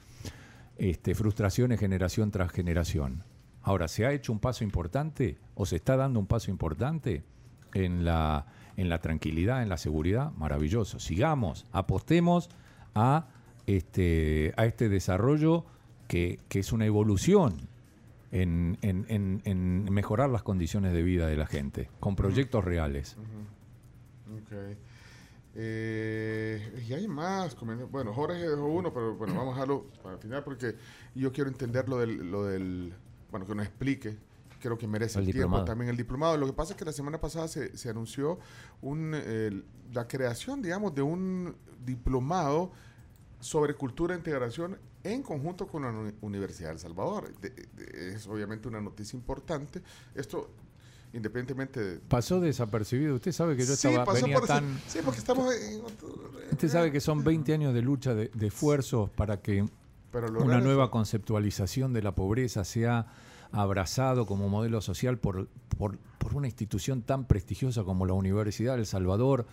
este, 0.77 1.15
frustraciones 1.15 1.79
generación 1.79 2.31
tras 2.31 2.51
generación? 2.51 3.23
Ahora, 3.61 3.87
¿se 3.87 4.05
ha 4.05 4.11
hecho 4.11 4.31
un 4.33 4.39
paso 4.39 4.63
importante 4.63 5.37
o 5.55 5.65
se 5.65 5.77
está 5.77 5.95
dando 5.95 6.19
un 6.19 6.27
paso 6.27 6.51
importante 6.51 7.23
en 7.73 8.03
la, 8.03 8.45
en 8.77 8.89
la 8.89 8.99
tranquilidad, 8.99 9.63
en 9.63 9.69
la 9.69 9.77
seguridad? 9.77 10.31
Maravilloso. 10.33 10.99
Sigamos, 10.99 11.65
apostemos 11.71 12.49
a 12.93 13.27
este, 13.65 14.53
a 14.57 14.65
este 14.65 14.89
desarrollo 14.89 15.65
que, 16.13 16.39
que 16.47 16.59
es 16.59 16.71
una 16.71 16.85
evolución 16.85 17.55
en, 18.31 18.77
en- 18.83 19.05
en- 19.09 19.41
en 19.45 19.91
mejorar 19.91 20.29
las 20.29 20.43
condiciones 20.43 20.93
de 20.93 21.01
vida 21.01 21.25
de 21.25 21.35
la 21.35 21.47
gente, 21.47 21.89
con 21.99 22.15
proyectos 22.15 22.63
reales. 22.63 23.15
Ok. 24.31 24.77
Eh, 25.55 26.83
y 26.87 26.93
hay 26.93 27.07
más. 27.07 27.55
Bueno, 27.91 28.13
Jorge 28.13 28.37
dejó 28.47 28.65
uno, 28.67 28.93
pero 28.93 29.15
bueno, 29.15 29.33
vamos 29.33 29.53
a 29.53 29.61
dejarlo 29.61 29.85
final 30.19 30.43
porque 30.43 30.75
yo 31.15 31.31
quiero 31.31 31.49
entender 31.49 31.89
lo 31.89 31.97
del, 31.97 32.29
lo 32.29 32.45
del 32.45 32.93
bueno, 33.31 33.47
que 33.47 33.55
nos 33.55 33.65
explique. 33.65 34.15
Creo 34.61 34.77
que 34.77 34.87
merece 34.87 35.17
El 35.19 35.25
el, 35.25 35.31
tiempo 35.31 35.47
diplomado. 35.47 35.65
también 35.65 35.89
el 35.89 35.97
diplomado. 35.97 36.37
Lo 36.37 36.45
que 36.45 36.53
pasa 36.53 36.73
es 36.73 36.77
que 36.77 36.85
la 36.85 36.91
semana 36.93 37.19
pasada 37.19 37.47
se, 37.47 37.75
se 37.75 37.89
anunció 37.89 38.37
un, 38.81 39.13
eh, 39.15 39.63
la 39.93 40.07
creación, 40.07 40.61
digamos, 40.61 40.93
de 40.93 41.01
un 41.01 41.55
diplomado 41.83 42.71
sobre 43.43 43.73
cultura 43.75 44.13
e 44.15 44.17
integración 44.17 44.77
en 45.03 45.21
conjunto 45.21 45.67
con 45.67 45.81
la 45.83 45.89
Uni- 45.89 46.13
Universidad 46.21 46.69
de 46.69 46.73
El 46.75 46.79
Salvador. 46.79 47.33
De- 47.41 47.49
de- 47.49 48.15
es 48.15 48.25
obviamente 48.27 48.67
una 48.69 48.79
noticia 48.79 49.17
importante. 49.17 49.81
Esto, 50.15 50.49
independientemente 51.11 51.79
de, 51.83 51.99
Pasó 51.99 52.39
desapercibido. 52.39 53.15
Usted 53.15 53.33
sabe 53.33 53.55
que 53.57 53.65
yo 53.65 53.75
Sí, 53.75 53.89
estaba, 53.89 54.13
venía 54.13 54.39
por 54.39 54.47
tan... 54.47 54.79
Sí, 54.87 54.99
porque 55.03 55.19
estamos 55.19 55.53
en 55.53 55.81
otro- 55.81 56.31
Usted 56.51 56.69
sabe 56.69 56.91
que 56.91 57.01
son 57.01 57.23
20 57.23 57.53
años 57.53 57.73
de 57.73 57.81
lucha, 57.81 58.13
de, 58.15 58.29
de 58.33 58.47
esfuerzos 58.47 59.09
para 59.09 59.41
que 59.41 59.65
Pero 60.11 60.27
una 60.41 60.57
eso- 60.57 60.65
nueva 60.65 60.89
conceptualización 60.89 61.91
de 61.91 62.01
la 62.01 62.15
pobreza 62.15 62.63
sea 62.63 63.07
abrazado 63.51 64.25
como 64.25 64.47
modelo 64.49 64.79
social 64.81 65.17
por, 65.19 65.47
por, 65.77 65.97
por 66.17 66.33
una 66.35 66.47
institución 66.47 67.01
tan 67.01 67.25
prestigiosa 67.25 67.83
como 67.83 68.05
la 68.05 68.13
Universidad 68.13 68.75
de 68.75 68.79
El 68.79 68.85
Salvador. 68.87 69.45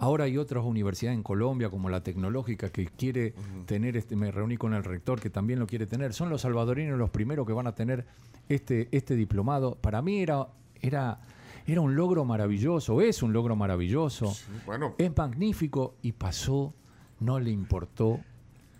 Ahora 0.00 0.24
hay 0.24 0.38
otras 0.38 0.64
universidades 0.64 1.16
en 1.16 1.24
Colombia, 1.24 1.70
como 1.70 1.90
la 1.90 2.02
tecnológica, 2.02 2.70
que 2.70 2.86
quiere 2.86 3.34
tener, 3.66 3.96
este, 3.96 4.14
me 4.14 4.30
reuní 4.30 4.56
con 4.56 4.72
el 4.72 4.84
rector 4.84 5.20
que 5.20 5.28
también 5.28 5.58
lo 5.58 5.66
quiere 5.66 5.86
tener. 5.86 6.14
Son 6.14 6.30
los 6.30 6.42
salvadoreños 6.42 6.96
los 6.96 7.10
primeros 7.10 7.44
que 7.46 7.52
van 7.52 7.66
a 7.66 7.74
tener 7.74 8.06
este, 8.48 8.88
este 8.92 9.16
diplomado. 9.16 9.74
Para 9.74 10.00
mí 10.00 10.20
era, 10.20 10.46
era, 10.80 11.20
era 11.66 11.80
un 11.80 11.96
logro 11.96 12.24
maravilloso, 12.24 13.00
es 13.00 13.24
un 13.24 13.32
logro 13.32 13.56
maravilloso. 13.56 14.36
Bueno, 14.64 14.94
Es 14.98 15.16
magnífico 15.16 15.96
y 16.00 16.12
pasó, 16.12 16.74
no 17.18 17.40
le 17.40 17.50
importó 17.50 18.20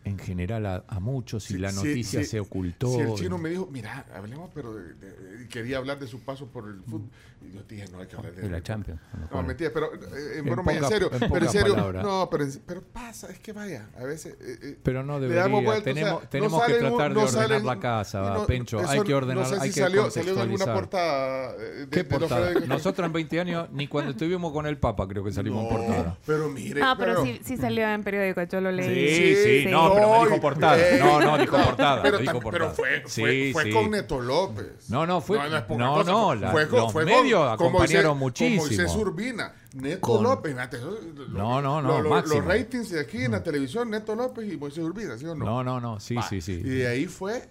en 0.08 0.18
general 0.18 0.66
a, 0.66 0.84
a 0.88 1.00
muchos 1.00 1.44
y 1.50 1.54
Sí, 1.54 1.58
la 1.58 1.72
noticia 1.72 2.24
se 2.24 2.40
ocultó. 2.40 2.88
Si 2.94 3.00
el 3.00 3.14
chino 3.14 3.38
me 3.38 3.50
dijo, 3.50 3.68
mira, 3.70 4.04
hablemos, 4.14 4.50
pero 4.54 4.74
de- 4.74 4.94
de- 4.94 5.44
y 5.44 5.48
quería 5.48 5.78
hablar 5.78 5.98
de 5.98 6.06
su 6.06 6.20
paso 6.20 6.46
por 6.46 6.68
el 6.68 6.80
fútbol. 6.82 7.08
Y 7.40 7.54
yo 7.54 7.62
dije, 7.68 7.84
no 7.92 8.00
hay 8.00 8.06
que 8.08 8.16
hablar 8.16 8.34
de 8.34 8.42
De 8.42 8.48
la 8.50 8.60
Champions. 8.62 9.00
No, 9.30 9.42
mentira, 9.44 9.70
pero 9.72 9.94
eh, 9.94 9.98
en 10.38 10.38
En 10.48 10.52
broma 10.52 10.72
serio. 10.88 11.08
en 11.12 11.30
pero 11.30 11.46
en 11.46 11.52
serio, 11.52 11.76
no, 12.02 12.28
pero, 12.28 12.82
pasa, 12.92 13.30
es 13.30 13.38
que 13.38 13.52
vaya, 13.52 13.88
a 13.96 14.02
veces. 14.04 14.34
eh, 14.40 14.58
eh, 14.60 14.78
Pero 14.82 15.04
no 15.04 15.14
le 15.14 15.20
debería. 15.22 15.42
damos 15.42 15.62
vuelta, 15.64 15.88
o 15.90 15.94
sea, 15.94 16.02
tenemos 16.02 16.22
no 16.24 16.28
tenemos 16.28 16.62
que 16.64 16.72
salen 16.72 16.88
tratar 16.88 17.14
de 17.14 17.20
ordenar 17.20 17.48
salen- 17.48 17.64
la 17.66 17.78
casa, 17.78 18.20
no- 18.34 18.46
Pencho. 18.46 18.80
eso 18.80 18.90
hay 18.90 19.00
que 19.02 19.14
ordenar, 19.14 19.44
No 19.44 19.48
sé 19.48 19.54
hay 19.60 19.68
si 19.68 19.74
que 19.74 19.80
salió, 19.80 20.10
salió 20.10 20.32
en 20.32 20.38
alguna 20.40 20.64
contextualizar. 20.64 20.74
portada. 20.74 21.54
eh, 21.54 21.86
de- 21.86 21.88
¿Qué 21.90 22.04
portada? 22.04 22.52
Nosotros 22.66 23.06
en 23.06 23.12
20 23.12 23.40
años, 23.40 23.68
ni 23.72 23.86
cuando 23.86 24.10
estuvimos 24.10 24.52
con 24.52 24.66
el 24.66 24.76
Papa, 24.78 25.06
creo 25.06 25.22
que 25.22 25.30
salimos 25.32 25.62
en 25.62 25.68
portada. 25.68 26.18
Pero 26.26 26.48
mire. 26.48 26.80
No, 26.80 26.96
pero 26.98 27.22
sí, 27.24 27.40
sí 27.44 27.56
salió 27.56 27.88
en 27.88 28.02
periódico, 28.02 28.42
yo 28.42 28.60
lo 28.60 28.72
leí. 28.72 29.08
Sí, 29.36 29.62
sí, 29.64 29.70
no, 29.70 29.94
pero 30.00 30.16
no 30.18 30.24
dijo 30.24 30.40
portada. 30.40 30.78
eh, 30.78 30.98
No, 30.98 31.20
no, 31.20 31.38
dijo 31.38 31.56
portada. 31.56 32.02
Pero, 32.02 32.18
dijo 32.18 32.40
portada. 32.40 32.52
pero 32.52 32.70
fue, 32.74 33.02
Sí, 33.06 33.20
fue, 33.20 33.50
fue 33.52 33.64
sí. 33.64 33.70
con 33.72 33.90
Neto 33.90 34.20
López. 34.20 34.88
No, 34.90 35.06
no, 35.06 35.20
fue- 35.20 35.38
no, 35.38 35.44
cosa, 35.44 36.10
no, 36.10 36.26
fue- 36.28 36.36
la- 36.36 36.50
fue 36.50 36.68
con- 36.68 36.78
los 36.80 36.92
fue 36.92 37.04
medios 37.04 37.40
con- 37.40 37.56
con 37.58 37.66
acompañaron 37.68 38.16
Moisés- 38.16 38.20
muchísimo. 38.20 38.62
Con 38.62 38.76
Moisés 38.76 38.96
Urbina, 38.96 39.52
Neto 39.74 40.00
Con- 40.00 40.22
López. 40.22 40.52
fíjate, 40.54 40.76
eso- 40.78 40.98
lo- 41.16 41.28
No, 41.28 41.62
no, 41.62 41.82
no, 41.82 42.00
lo-. 42.00 42.20
Los 42.22 42.44
ratings 42.44 42.90
de 42.90 43.00
aquí 43.00 43.24
en 43.24 43.32
la 43.32 43.42
televisión, 43.42 43.90
Neto 43.90 44.14
López 44.14 44.52
y 44.52 44.56
Moisés 44.56 44.84
Urbina, 44.84 45.18
¿sí 45.18 45.26
o 45.26 45.34
no? 45.34 45.44
No, 45.44 45.64
no, 45.64 45.80
no, 45.80 46.00
sí, 46.00 46.14
Va, 46.14 46.22
sí, 46.22 46.40
sí. 46.40 46.52
Y 46.52 46.68
de 46.68 46.88
ahí 46.88 47.06
fue. 47.06 47.48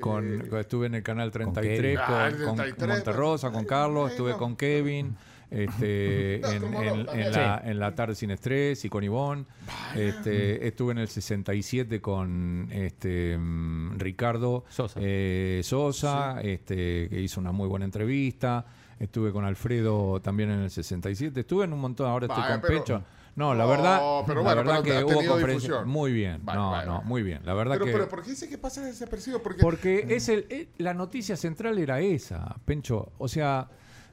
Con, 0.00 0.40
eh, 0.40 0.60
estuve 0.60 0.86
en 0.86 0.94
el 0.94 1.02
canal 1.02 1.30
33 1.30 1.80
Kevin. 1.80 1.96
con, 2.06 2.14
Ah, 2.14 2.26
el 2.28 2.42
con 2.44 2.56
33, 2.56 2.88
Monterrosa, 2.96 3.50
con 3.50 3.64
Carlos, 3.66 4.04
ay, 4.06 4.10
estuve 4.12 4.30
no. 4.30 4.38
con 4.38 4.56
Kevin, 4.56 5.16
este, 5.50 6.36
en, 6.56 7.32
la, 7.32 7.62
en 7.64 7.78
la 7.78 7.94
tarde 7.94 8.14
sin 8.14 8.30
estrés 8.30 8.84
y 8.84 8.88
con 8.88 9.02
Ivonne. 9.04 9.44
Este, 9.94 10.66
estuve 10.66 10.92
en 10.92 10.98
el 10.98 11.08
67 11.08 12.00
con 12.00 12.68
este, 12.70 13.36
mm, 13.38 13.98
Ricardo 13.98 14.64
Sosa. 14.68 15.00
eh, 15.02 15.60
Sosa, 15.64 16.40
este, 16.42 17.08
que 17.08 17.20
hizo 17.20 17.40
una 17.40 17.52
muy 17.52 17.68
buena 17.68 17.84
entrevista. 17.84 18.64
Estuve 18.98 19.32
con 19.32 19.44
Alfredo 19.44 20.20
también 20.20 20.50
en 20.50 20.60
el 20.60 20.70
67. 20.70 21.40
Estuve 21.40 21.64
en 21.64 21.72
un 21.72 21.80
montón, 21.80 22.08
ahora 22.08 22.26
estoy 22.26 22.42
Vaya, 22.42 22.60
con 22.60 22.68
pero- 22.68 22.80
Pecho. 22.80 23.02
No, 23.36 23.54
la 23.54 23.62
No, 23.62 23.70
verdad, 23.70 24.00
pero 24.26 24.42
la 24.42 24.54
bueno, 24.54 24.64
verdad 24.64 24.80
pero 24.84 25.06
que 25.06 25.14
hubo 25.14 25.38
difusión. 25.38 25.88
Muy 25.88 26.12
bien, 26.12 26.42
no, 26.44 26.84
no, 26.84 27.00
muy 27.02 27.22
bien. 27.22 27.40
La 27.44 27.54
verdad 27.54 27.74
Pero, 27.74 27.84
que 27.86 27.92
pero 27.92 28.08
¿por 28.08 28.22
qué 28.22 28.30
dice 28.30 28.48
que 28.48 28.58
pasa 28.58 28.84
desapercibido? 28.84 29.40
Porque, 29.40 29.62
porque 29.62 30.04
es 30.10 30.28
el, 30.28 30.46
eh, 30.50 30.68
la 30.78 30.94
noticia 30.94 31.36
central 31.36 31.78
era 31.78 32.00
esa, 32.00 32.56
Pencho. 32.64 33.12
O 33.18 33.28
sea, 33.28 33.68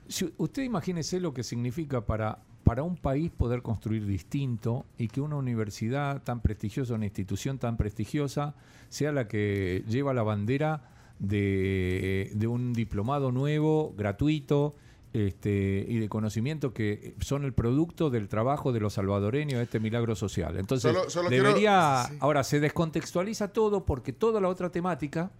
si 0.09 0.33
usted 0.37 0.63
imagínese 0.63 1.19
lo 1.19 1.33
que 1.33 1.43
significa 1.43 2.05
para, 2.05 2.39
para 2.63 2.83
un 2.83 2.95
país 2.97 3.31
poder 3.31 3.61
construir 3.61 4.05
distinto 4.05 4.85
y 4.97 5.07
que 5.07 5.21
una 5.21 5.35
universidad 5.35 6.21
tan 6.23 6.41
prestigiosa, 6.41 6.93
una 6.95 7.05
institución 7.05 7.57
tan 7.57 7.77
prestigiosa, 7.77 8.55
sea 8.89 9.11
la 9.11 9.27
que 9.27 9.83
lleva 9.87 10.13
la 10.13 10.23
bandera 10.23 10.89
de, 11.19 12.31
de 12.35 12.47
un 12.47 12.73
diplomado 12.73 13.31
nuevo, 13.31 13.93
gratuito. 13.97 14.75
Este, 15.13 15.83
y 15.87 15.97
de 15.99 16.09
conocimiento 16.09 16.73
que 16.73 17.15
son 17.21 17.43
el 17.45 17.53
producto 17.53 18.09
del 18.11 18.27
trabajo 18.27 18.71
de 18.71 18.81
los 18.81 18.93
salvadoreños, 18.93 19.59
este 19.61 19.79
milagro 19.79 20.15
social. 20.15 20.57
Entonces, 20.59 20.91
Solo- 20.93 21.09
solo 21.09 21.29
quiero- 21.29 21.45
debería, 21.47 22.05
sí. 22.09 22.17
ahora 22.19 22.43
se 22.43 22.59
descontextualiza 22.59 23.47
todo 23.47 23.83
porque 23.85 24.13
toda 24.13 24.39
la 24.41 24.49
otra 24.49 24.69
temática 24.69 25.31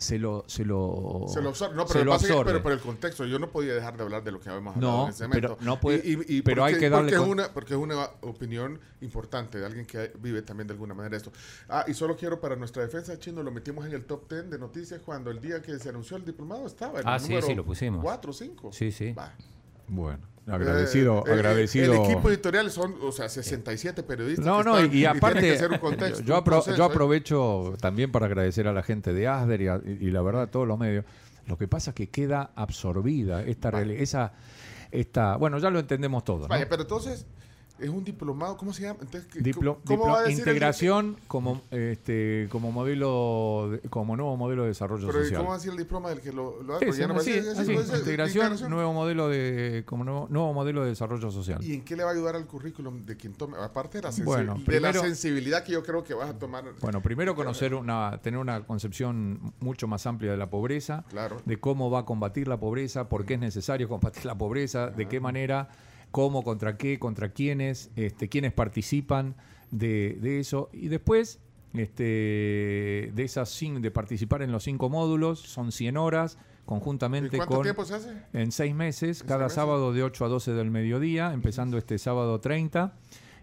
se 0.00 0.18
lo 0.18 0.44
se 0.48 0.64
lo, 0.64 1.26
Se 1.28 1.40
lo 1.42 1.50
absorbe. 1.50 1.76
No, 1.76 1.84
pero, 1.86 1.98
lo 2.00 2.04
lo 2.06 2.10
pasa 2.12 2.26
que- 2.26 2.32
absorbe. 2.32 2.50
pero 2.52 2.62
por 2.62 2.72
el 2.72 2.80
contexto, 2.80 3.26
yo 3.26 3.38
no 3.38 3.50
podía 3.50 3.74
dejar 3.74 3.96
de 3.96 4.02
hablar 4.02 4.24
de 4.24 4.32
lo 4.32 4.40
que 4.40 4.48
habíamos 4.48 4.74
hablado 4.74 4.96
No, 4.96 5.04
en 5.04 5.10
ese 5.10 5.28
momento. 5.28 5.56
pero 5.58 5.66
no 5.66 5.78
puede- 5.78 6.02
Y- 6.04 6.12
y- 6.34 6.38
y 6.38 6.42
pero 6.42 6.64
hay 6.64 6.78
que 6.78 6.88
darle 6.88 7.12
porque 7.12 7.24
es, 7.24 7.30
una, 7.30 7.48
porque 7.52 7.74
es 7.74 7.80
una 7.80 8.04
opinión 8.22 8.80
importante 9.02 9.58
de 9.58 9.66
alguien 9.66 9.84
que 9.86 10.12
vive 10.18 10.42
también 10.42 10.66
de 10.66 10.72
alguna 10.72 10.94
manera 10.94 11.16
esto. 11.16 11.30
Ah, 11.68 11.84
y 11.86 11.94
solo 11.94 12.16
quiero 12.16 12.40
para 12.40 12.56
nuestra 12.56 12.82
defensa, 12.82 13.18
Chino, 13.18 13.42
lo 13.42 13.50
metimos 13.50 13.84
en 13.86 13.92
el 13.92 14.04
top 14.06 14.28
10 14.28 14.50
de 14.50 14.58
noticias 14.58 15.00
cuando 15.04 15.30
el 15.30 15.40
día 15.40 15.60
que 15.60 15.78
se 15.78 15.90
anunció 15.90 16.16
el 16.16 16.24
diplomado 16.24 16.66
estaba 16.66 17.00
en 17.00 17.06
Ah, 17.08 17.14
el 17.16 17.20
sí, 17.20 17.28
número 17.28 17.46
sí, 17.46 17.54
lo 17.54 17.64
pusimos. 17.64 18.02
4 18.02 18.30
o 18.30 18.34
5. 18.34 18.72
Sí, 18.72 18.90
sí. 18.92 19.12
Va. 19.12 19.34
Bueno, 19.92 20.20
agradecido, 20.46 21.24
Eh, 21.26 21.30
eh, 21.30 21.32
agradecido. 21.32 21.92
El 21.94 22.10
equipo 22.10 22.30
editorial 22.30 22.70
son, 22.70 22.94
o 23.02 23.10
sea, 23.12 23.28
67 23.28 24.02
periodistas. 24.04 24.46
No, 24.46 24.58
que 24.58 24.64
no, 24.64 24.78
están- 24.78 24.96
y, 24.96 25.00
y 25.00 25.04
aparte, 25.04 25.40
que 25.40 25.52
hacer 25.54 25.70
un 25.72 25.78
contexto, 25.78 26.22
yo, 26.22 26.36
apro- 26.36 26.44
proceso, 26.44 26.76
yo 26.76 26.84
¿eh? 26.84 26.86
aprovecho 26.86 27.74
también 27.80 28.12
para 28.12 28.26
agradecer 28.26 28.68
a 28.68 28.72
la 28.72 28.82
gente 28.84 29.12
de 29.12 29.26
ASDER 29.28 29.60
y, 29.62 29.68
a- 29.68 29.80
y- 29.84 30.10
la 30.10 30.22
verdad 30.22 30.42
a 30.42 30.46
todos 30.50 30.66
los 30.68 30.78
medios. 30.78 31.04
Lo 31.46 31.58
que 31.58 31.66
pasa 31.66 31.90
es 31.90 31.94
que 31.96 32.08
queda 32.08 32.52
absorbida 32.54 33.42
esta, 33.42 33.82
esa, 33.82 34.32
esta, 34.92 35.36
bueno, 35.36 35.58
ya 35.58 35.70
lo 35.70 35.80
entendemos 35.80 36.22
todo. 36.24 36.42
¿no? 36.42 36.48
Vaya, 36.48 36.68
pero 36.68 36.82
entonces, 36.82 37.26
es 37.80 37.88
un 37.90 38.04
diplomado, 38.04 38.56
¿cómo 38.56 38.72
se 38.72 38.82
llama? 38.82 38.98
Entonces, 39.02 39.26
¿qué- 39.32 39.40
Diplo- 39.40 39.78
¿cómo 39.86 40.04
diplo- 40.04 40.12
va 40.12 40.18
a 40.20 40.22
decir 40.22 40.34
el- 40.34 40.38
integración 40.40 41.16
como 41.26 41.62
este 41.70 42.48
como 42.50 42.72
modelo 42.72 43.68
de- 43.72 43.88
como 43.88 44.16
nuevo 44.16 44.36
modelo 44.36 44.62
de 44.62 44.68
desarrollo 44.68 45.06
Pero 45.06 45.18
¿y 45.20 45.22
social. 45.22 45.38
¿cómo 45.38 45.48
va 45.50 45.54
a 45.54 45.58
decir 45.58 45.72
el 45.72 45.78
diploma 45.78 46.08
del 46.10 46.20
que 46.20 46.32
lo, 46.32 46.62
lo 46.62 46.76
hace? 46.76 46.86
Porque 46.86 47.00
ya 47.00 47.06
no 47.06 47.14
va 47.14 47.18
a 47.20 47.22
así, 47.22 47.32
decir- 47.32 47.50
así, 47.58 47.72
eso 47.72 47.92
es 47.94 47.98
integración, 48.00 48.70
nuevo 48.70 48.92
modelo 48.92 49.28
de 49.28 49.82
como 49.86 50.04
nuevo, 50.04 50.26
nuevo 50.30 50.52
modelo 50.52 50.82
de 50.82 50.88
desarrollo 50.90 51.30
social. 51.30 51.62
¿Y 51.64 51.74
en 51.74 51.84
qué 51.84 51.96
le 51.96 52.04
va 52.04 52.10
a 52.10 52.12
ayudar 52.12 52.36
al 52.36 52.46
currículum 52.46 53.04
de 53.06 53.16
quien 53.16 53.32
tome? 53.34 53.56
Aparte 53.58 53.98
de 53.98 54.02
la, 54.02 54.10
Bueno, 54.24 54.54
de 54.54 54.64
primero- 54.64 55.00
la 55.00 55.06
sensibilidad 55.06 55.64
que 55.64 55.72
yo 55.72 55.82
creo 55.82 56.04
que 56.04 56.14
vas 56.14 56.30
a 56.30 56.38
tomar. 56.38 56.64
Bueno, 56.80 57.00
primero 57.02 57.34
conocer 57.34 57.74
una, 57.74 58.18
tener 58.22 58.38
una 58.38 58.64
concepción 58.66 59.52
mucho 59.60 59.86
más 59.88 60.06
amplia 60.06 60.30
de 60.32 60.36
la 60.36 60.50
pobreza, 60.50 61.04
Claro. 61.10 61.40
de 61.44 61.58
cómo 61.58 61.90
va 61.90 62.00
a 62.00 62.04
combatir 62.04 62.48
la 62.48 62.58
pobreza, 62.58 63.08
por 63.08 63.24
qué 63.24 63.34
es 63.34 63.40
necesario 63.40 63.88
combatir 63.88 64.24
la 64.26 64.36
pobreza, 64.36 64.88
de 64.88 65.06
qué 65.08 65.20
manera, 65.20 65.68
cómo, 66.10 66.42
contra 66.42 66.76
qué, 66.76 66.98
contra 66.98 67.30
quiénes, 67.32 67.90
este, 67.96 68.28
quiénes 68.28 68.52
participan 68.52 69.34
de, 69.70 70.18
de 70.20 70.40
eso. 70.40 70.68
Y 70.72 70.88
después, 70.88 71.40
este, 71.72 73.12
de 73.14 73.22
esas 73.22 73.50
cin- 73.60 73.80
de 73.80 73.90
participar 73.90 74.42
en 74.42 74.52
los 74.52 74.64
cinco 74.64 74.88
módulos, 74.88 75.40
son 75.40 75.72
100 75.72 75.96
horas, 75.96 76.38
¿Y 76.62 76.66
conjuntamente 76.66 77.36
cuánto 77.36 77.54
con... 77.56 77.62
tiempo 77.62 77.84
se 77.84 77.94
hace? 77.94 78.12
En 78.32 78.52
seis 78.52 78.74
meses, 78.74 79.20
¿En 79.22 79.26
cada 79.26 79.40
seis 79.40 79.46
meses? 79.48 79.54
sábado 79.54 79.92
de 79.92 80.02
8 80.02 80.24
a 80.24 80.28
12 80.28 80.52
del 80.52 80.70
mediodía, 80.70 81.32
empezando 81.32 81.78
este 81.78 81.98
sábado 81.98 82.40
30. 82.40 82.94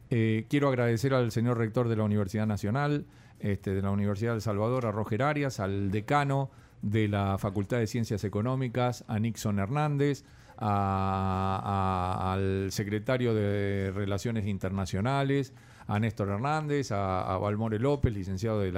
Eh, 0.09 0.45
quiero 0.49 0.69
agradecer 0.69 1.13
al 1.13 1.31
señor 1.31 1.57
rector 1.57 1.89
de 1.89 1.97
la 1.97 2.03
Universidad 2.03 2.47
Nacional, 2.47 3.05
este, 3.39 3.73
de 3.73 3.81
la 3.81 3.91
Universidad 3.91 4.31
del 4.31 4.41
Salvador, 4.41 4.85
a 4.85 4.91
Roger 4.91 5.23
Arias, 5.23 5.59
al 5.59 5.91
decano 5.91 6.49
de 6.81 7.07
la 7.07 7.37
Facultad 7.37 7.79
de 7.79 7.87
Ciencias 7.87 8.23
Económicas, 8.23 9.03
a 9.07 9.19
Nixon 9.19 9.59
Hernández, 9.59 10.23
a- 10.57 12.33
al 12.33 12.71
secretario 12.71 13.33
de 13.33 13.91
Relaciones 13.93 14.45
Internacionales, 14.47 15.53
a 15.87 15.99
Néstor 15.99 16.29
Hernández, 16.29 16.91
a, 16.91 17.21
a 17.33 17.37
Valmore 17.37 17.79
López, 17.79 18.13
licenciado 18.13 18.59
de 18.59 18.71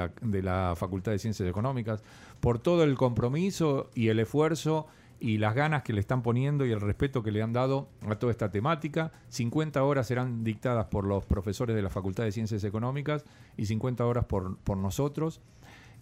la, 0.44 0.74
Facultad 0.76 1.12
de 1.12 1.20
Ciencias 1.20 1.50
Económicas, 1.50 2.04
por 2.40 2.60
todo 2.60 2.84
el 2.84 2.96
compromiso 2.96 3.90
y 3.96 4.10
el 4.10 4.20
esfuerzo 4.20 4.88
y 5.20 5.38
las 5.38 5.54
ganas 5.54 5.84
que 5.84 5.92
le 5.92 6.00
están 6.00 6.22
poniendo 6.22 6.66
y 6.66 6.72
el 6.72 6.80
respeto 6.80 7.24
que 7.24 7.32
le 7.32 7.42
han 7.42 7.52
dado 7.52 7.90
a 8.08 8.16
toda 8.16 8.32
esta 8.32 8.52
temática. 8.52 9.12
50 9.30 9.84
horas 9.84 10.08
serán 10.08 10.44
dictadas 10.44 10.86
por 10.86 11.04
los 11.06 11.26
profesores 11.26 11.76
de 11.76 11.82
la 11.82 11.90
Facultad 11.90 12.24
de 12.24 12.32
Ciencias 12.32 12.64
Económicas 12.64 13.26
y 13.58 13.66
50 13.66 14.06
horas 14.06 14.26
por, 14.26 14.78
nosotros. 14.78 15.42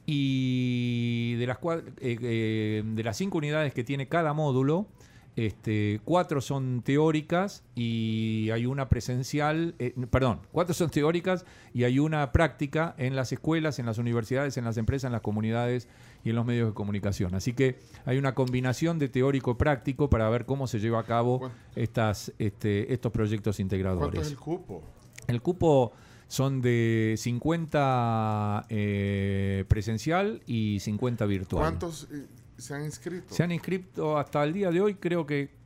Y 0.06 1.36
de 1.36 1.48
las, 1.48 1.58
eh, 2.00 2.18
eh, 2.22 2.84
de 2.86 3.04
las 3.04 3.18
cinco 3.18 3.40
unidades 3.40 3.74
que 3.74 3.84
tiene 3.84 4.08
cada 4.08 4.34
módulo, 4.34 4.86
este, 5.38 6.02
cuatro 6.04 6.42
son 6.42 6.82
teóricas 6.82 7.64
y 7.76 8.50
hay 8.50 8.66
una 8.66 8.90
presencial, 8.90 9.76
eh, 9.78 9.94
perdón, 10.10 10.40
cuatro 10.52 10.74
son 10.74 10.90
teóricas 10.90 11.46
y 11.76 11.84
hay 11.84 12.00
una 12.00 12.32
práctica 12.32 12.96
en 12.98 13.16
las 13.16 13.32
escuelas, 13.32 13.78
en 13.78 13.86
las 13.86 14.00
universidades, 14.00 14.58
en 14.58 14.66
las 14.66 14.78
empresas, 14.78 15.10
en 15.10 15.12
las 15.12 15.22
comunidades 15.22 15.88
y 16.24 16.32
en 16.32 16.38
los 16.38 16.44
medios 16.44 16.70
de 16.70 16.74
comunicación. 16.74 17.36
Así 17.36 17.54
que 17.54 17.78
hay 18.06 18.18
una 18.18 18.34
combinación 18.34 18.98
de 18.98 19.10
teórico-práctico 19.10 20.10
para 20.10 20.28
ver 20.28 20.48
cómo 20.48 20.66
se 20.66 20.80
lleva 20.80 21.00
a 21.00 21.04
cabo 21.04 21.52
estas, 21.76 22.34
este, 22.40 22.92
estos 22.92 23.12
proyectos 23.12 23.60
integradores. 23.60 24.10
¿Cuánto 24.10 24.22
es 24.22 24.32
el 24.32 24.38
cupo? 24.38 24.84
El 25.28 25.44
cupo 25.44 25.94
son 26.28 26.62
de 26.62 27.14
50 27.16 28.66
eh, 28.70 29.66
presencial 29.68 30.42
y 30.48 30.80
50 30.80 31.26
virtual. 31.28 31.62
¿Cuántos 31.62 32.08
eh, 32.12 32.26
se 32.58 32.74
han 32.74 32.84
inscrito? 32.84 33.34
Se 33.34 33.44
han 33.44 33.52
inscrito 33.52 34.18
hasta 34.18 34.44
el 34.44 34.54
día 34.54 34.72
de 34.72 34.82
hoy, 34.82 34.96
creo 34.96 35.26
que 35.26 35.57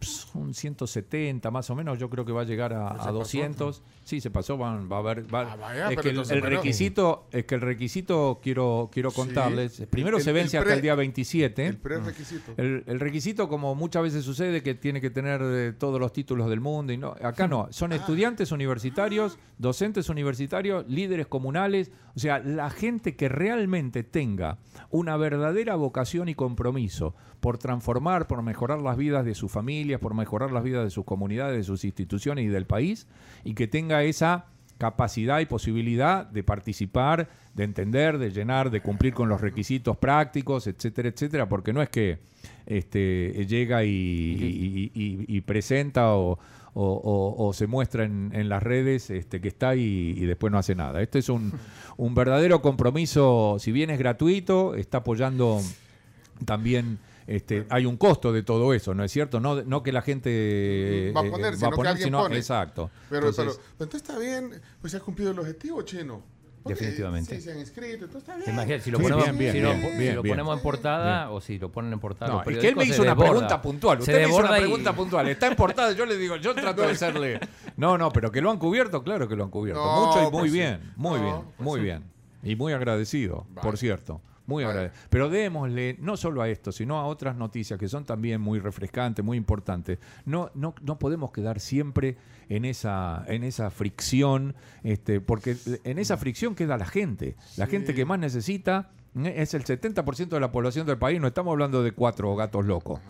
son 0.00 0.52
170 0.54 1.50
más 1.50 1.70
o 1.70 1.74
menos. 1.74 1.98
Yo 1.98 2.10
creo 2.10 2.24
que 2.24 2.32
va 2.32 2.42
a 2.42 2.44
llegar 2.44 2.72
a, 2.72 2.90
Pero 2.90 3.00
a 3.00 3.04
se 3.04 3.10
200. 3.12 3.82
Sí, 4.04 4.20
se 4.20 4.30
pasó. 4.30 4.56
van- 4.56 4.90
va 4.90 4.96
a 4.96 4.98
haber. 5.00 5.34
va- 5.34 5.52
Ah, 5.52 5.56
vaya, 5.56 5.90
es 5.90 5.98
que 6.00 6.10
el, 6.10 6.42
requisito, 6.42 7.26
es 7.32 7.44
que 7.44 7.54
el 7.56 7.60
requisito 7.60 8.40
quiero 8.42 8.88
quiero 8.92 9.10
Sí. 9.10 9.16
contarles. 9.16 9.82
Primero 9.90 10.18
El- 10.18 10.22
se 10.22 10.30
el 10.30 10.34
vence 10.36 10.58
hasta 10.58 10.74
el 10.74 10.82
día 10.82 10.94
27. 10.94 11.66
El 11.66 11.78
prerequisito. 11.78 12.52
El, 12.56 12.84
el 12.86 13.00
requisito, 13.00 13.48
como 13.48 13.74
muchas 13.74 14.02
veces 14.02 14.24
sucede, 14.24 14.62
que 14.62 14.74
tiene 14.74 15.00
que 15.00 15.10
tener 15.10 15.40
eh, 15.42 15.72
todos 15.76 15.98
los 16.00 16.12
títulos 16.12 16.48
del 16.48 16.60
mundo. 16.60 16.92
y 16.92 16.98
no 16.98 17.16
Acá 17.22 17.48
no. 17.48 17.68
Son 17.70 17.92
Ah. 17.92 17.96
estudiantes 17.96 18.52
universitarios, 18.52 19.38
docentes 19.58 20.08
universitarios, 20.08 20.86
líderes 20.88 21.26
comunales. 21.26 21.90
O 22.14 22.18
sea, 22.18 22.38
la 22.38 22.70
gente 22.70 23.16
que 23.16 23.28
realmente 23.28 24.02
tenga 24.04 24.58
una 24.90 25.16
verdadera 25.16 25.74
vocación 25.76 26.28
y 26.28 26.34
compromiso 26.34 27.14
por 27.40 27.58
transformar, 27.58 28.26
por 28.26 28.42
mejorar 28.42 28.80
las 28.80 28.96
vidas 28.96 29.24
de 29.24 29.34
sus 29.34 29.50
familias, 29.52 30.00
por 30.00 30.14
mejorar 30.14 30.50
las 30.52 30.64
vidas 30.64 30.84
de 30.84 30.90
sus 30.90 31.04
comunidades, 31.04 31.56
de 31.58 31.64
sus 31.64 31.84
instituciones 31.84 32.44
y 32.44 32.48
del 32.48 32.66
país, 32.66 33.06
y 33.44 33.54
que 33.54 33.66
tenga 33.68 34.02
esa 34.04 34.46
capacidad 34.78 35.40
y 35.40 35.46
posibilidad 35.46 36.26
de 36.26 36.42
participar, 36.42 37.28
de 37.54 37.64
entender, 37.64 38.18
de 38.18 38.30
llenar, 38.30 38.70
de 38.70 38.82
cumplir 38.82 39.14
con 39.14 39.28
los 39.28 39.40
requisitos 39.40 39.96
prácticos, 39.96 40.66
etcétera, 40.66 41.08
etcétera, 41.08 41.48
porque 41.48 41.72
no 41.72 41.80
es 41.80 41.88
que 41.88 42.18
este, 42.66 43.46
llega 43.48 43.84
y, 43.84 43.88
y- 43.90 44.90
y- 44.94 45.24
y 45.36 45.40
presenta 45.40 46.14
o, 46.14 46.32
o- 46.32 46.38
o- 46.74 47.46
o 47.48 47.52
se 47.54 47.66
muestra 47.66 48.04
en, 48.04 48.30
en 48.34 48.50
las 48.50 48.62
redes 48.62 49.08
este, 49.08 49.40
que 49.40 49.48
está 49.48 49.74
y, 49.76 49.80
y 50.16 50.26
después 50.26 50.52
no 50.52 50.58
hace 50.58 50.74
nada. 50.74 51.00
Este 51.00 51.20
es 51.20 51.30
un, 51.30 51.52
un 51.96 52.14
verdadero 52.14 52.60
compromiso, 52.60 53.56
si 53.58 53.72
bien 53.72 53.88
es 53.88 53.98
gratuito, 53.98 54.74
está 54.74 54.98
apoyando 54.98 55.60
también... 56.44 56.98
Este, 57.26 57.66
hay 57.70 57.86
un 57.86 57.96
costo 57.96 58.32
de 58.32 58.42
todo 58.44 58.72
eso, 58.72 58.94
¿no 58.94 59.02
es 59.02 59.10
cierto? 59.10 59.40
No, 59.40 59.62
no 59.62 59.82
que 59.82 59.90
la 59.90 60.02
gente 60.02 61.12
va 61.14 61.22
a 61.22 61.24
eh, 61.26 61.30
poner, 61.30 61.52
va 61.52 61.56
sino 61.56 61.66
a 61.66 61.70
que 61.70 61.76
poner, 61.76 61.98
sino- 61.98 62.18
pone. 62.22 62.36
exacto. 62.36 62.90
Pero, 63.10 63.28
Entonces, 63.28 63.44
pero, 63.56 63.66
pero 63.78 63.84
entonces 63.86 64.08
está 64.08 64.18
bien, 64.18 64.60
pues 64.80 64.90
se 64.92 64.96
ha 64.96 65.00
cumplido 65.00 65.32
el 65.32 65.38
objetivo, 65.40 65.82
chino. 65.82 66.22
Porque 66.62 66.80
Definitivamente. 66.80 67.36
Sí, 67.36 67.42
se 67.42 67.52
han 67.52 67.60
inscrito, 67.60 68.06
entonces 68.06 68.22
está 68.28 68.36
bien. 68.36 68.50
Imagínate, 68.50 68.82
si 68.82 68.90
lo 68.90 68.98
Sí, 68.98 69.02
ponemos, 69.04 69.24
bien, 69.24 69.38
bien, 69.38 69.52
si 69.52 69.60
lo, 69.60 69.68
bien, 69.70 69.80
si 69.92 69.98
bien, 69.98 70.14
lo 70.16 70.22
bien. 70.22 70.32
ponemos 70.34 70.56
en 70.56 70.62
portada 70.64 71.30
o 71.30 71.40
si 71.40 71.58
lo 71.60 71.70
ponen 71.70 71.92
en 71.92 72.00
portada. 72.00 72.32
No, 72.32 72.42
es 72.42 72.58
que 72.58 72.68
él 72.68 72.74
me 72.74 72.84
hizo 72.84 73.02
una 73.02 73.12
desborda. 73.12 73.30
pregunta 73.30 73.62
puntual. 73.62 73.96
Se 73.98 74.02
Usted 74.10 74.22
me 74.24 74.28
hizo 74.28 74.38
una 74.38 74.56
y- 74.58 74.60
pregunta 74.62 74.92
puntual. 74.92 75.28
Está 75.28 75.46
en 75.46 75.54
portada. 75.54 75.92
Yo 75.92 76.04
le 76.06 76.16
digo, 76.16 76.34
yo 76.36 76.54
trato 76.56 76.82
de 76.82 76.88
hacerle. 76.92 77.38
No, 77.76 77.96
no, 77.98 78.10
pero 78.10 78.32
que 78.32 78.40
lo 78.40 78.50
han 78.50 78.58
cubierto, 78.58 79.02
claro 79.04 79.28
que 79.28 79.36
lo 79.36 79.44
han 79.44 79.50
cubierto. 79.50 79.80
No, 79.84 80.06
Mucho 80.06 80.18
y 80.18 80.22
muy 80.22 80.30
pues 80.32 80.50
sí. 80.52 80.58
bien, 80.58 80.92
muy 80.96 81.18
No, 81.20 81.24
bien, 81.24 81.36
pues 81.56 81.60
muy 81.66 81.78
sí. 81.80 81.84
bien. 81.84 82.04
Y 82.42 82.56
muy 82.56 82.72
agradecido, 82.72 83.46
Vale. 83.50 83.60
por 83.62 83.78
cierto. 83.78 84.20
Muy 84.46 84.64
Vale. 84.64 84.78
agradecido. 84.78 85.06
Pero 85.10 85.28
démosle 85.28 85.96
no 86.00 86.16
solo 86.16 86.40
a 86.42 86.48
esto, 86.48 86.70
sino 86.72 86.98
a 86.98 87.06
otras 87.06 87.36
noticias 87.36 87.78
que 87.78 87.88
son 87.88 88.04
también 88.04 88.40
muy 88.40 88.58
refrescantes, 88.60 89.24
muy 89.24 89.36
importantes. 89.36 89.98
No, 90.24 90.50
no, 90.54 90.74
no 90.82 90.98
podemos 90.98 91.32
quedar 91.32 91.58
siempre 91.60 92.16
en 92.48 92.64
esa, 92.64 93.24
en 93.26 93.42
esa 93.42 93.70
fricción, 93.70 94.54
este, 94.84 95.20
porque 95.20 95.56
en 95.82 95.98
esa 95.98 96.16
fricción 96.16 96.54
queda 96.54 96.76
la 96.78 96.86
gente. 96.86 97.34
La 97.56 97.64
Sí. 97.66 97.72
gente 97.72 97.94
que 97.94 98.04
más 98.04 98.18
necesita 98.20 98.90
eh, 99.16 99.34
es 99.38 99.54
el 99.54 99.64
70% 99.64 100.28
de 100.28 100.40
la 100.40 100.52
población 100.52 100.86
del 100.86 100.98
país. 100.98 101.20
No 101.20 101.26
estamos 101.26 101.50
hablando 101.52 101.82
de 101.82 101.90
cuatro 101.92 102.34
gatos 102.36 102.64
locos. 102.66 103.00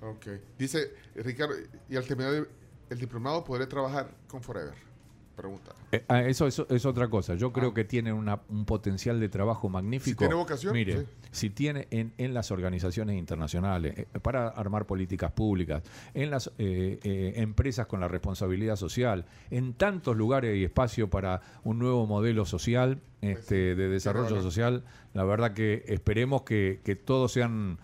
Ok. 0.00 0.26
Dice 0.58 0.90
Ricardo, 1.14 1.54
y 1.88 1.96
al 1.96 2.04
terminar 2.04 2.46
el 2.90 2.98
diplomado 2.98 3.44
podré 3.44 3.66
trabajar 3.66 4.10
con 4.28 4.42
Forever. 4.42 4.74
Pregunta. 5.36 5.72
Eh, 5.90 6.04
ah, 6.08 6.22
eso, 6.22 6.46
eso 6.46 6.66
es 6.70 6.86
otra 6.86 7.08
cosa. 7.08 7.34
Yo 7.34 7.52
creo 7.52 7.74
que 7.74 7.84
tiene 7.84 8.12
una- 8.12 8.40
un 8.48 8.64
potencial 8.64 9.18
de 9.18 9.28
trabajo 9.28 9.68
magnífico. 9.68 10.10
Si 10.10 10.16
tiene 10.16 10.34
vocación, 10.34 10.72
Mire, 10.72 11.00
sí. 11.00 11.06
si 11.32 11.50
tiene 11.50 11.88
en, 11.90 12.12
en 12.18 12.34
las 12.34 12.50
organizaciones 12.52 13.16
internacionales, 13.18 13.94
eh, 13.98 14.06
para 14.22 14.48
armar 14.48 14.86
políticas 14.86 15.32
públicas, 15.32 15.82
en 16.14 16.30
las 16.30 16.48
eh, 16.58 17.00
eh, 17.02 17.32
empresas 17.36 17.86
con 17.86 17.98
la 18.00 18.06
responsabilidad 18.08 18.76
social, 18.76 19.24
en 19.50 19.74
tantos 19.74 20.16
lugares 20.16 20.56
y 20.56 20.64
espacio 20.64 21.10
para 21.10 21.40
un 21.64 21.78
nuevo 21.80 22.06
modelo 22.06 22.44
social, 22.46 23.00
este, 23.20 23.74
de 23.74 23.88
desarrollo 23.88 24.40
social, 24.42 24.84
la 25.14 25.24
verdad 25.24 25.52
que 25.54 25.82
esperemos 25.88 26.42
que, 26.42 26.80
que 26.84 26.94
todos 26.94 27.32
sean 27.32 27.78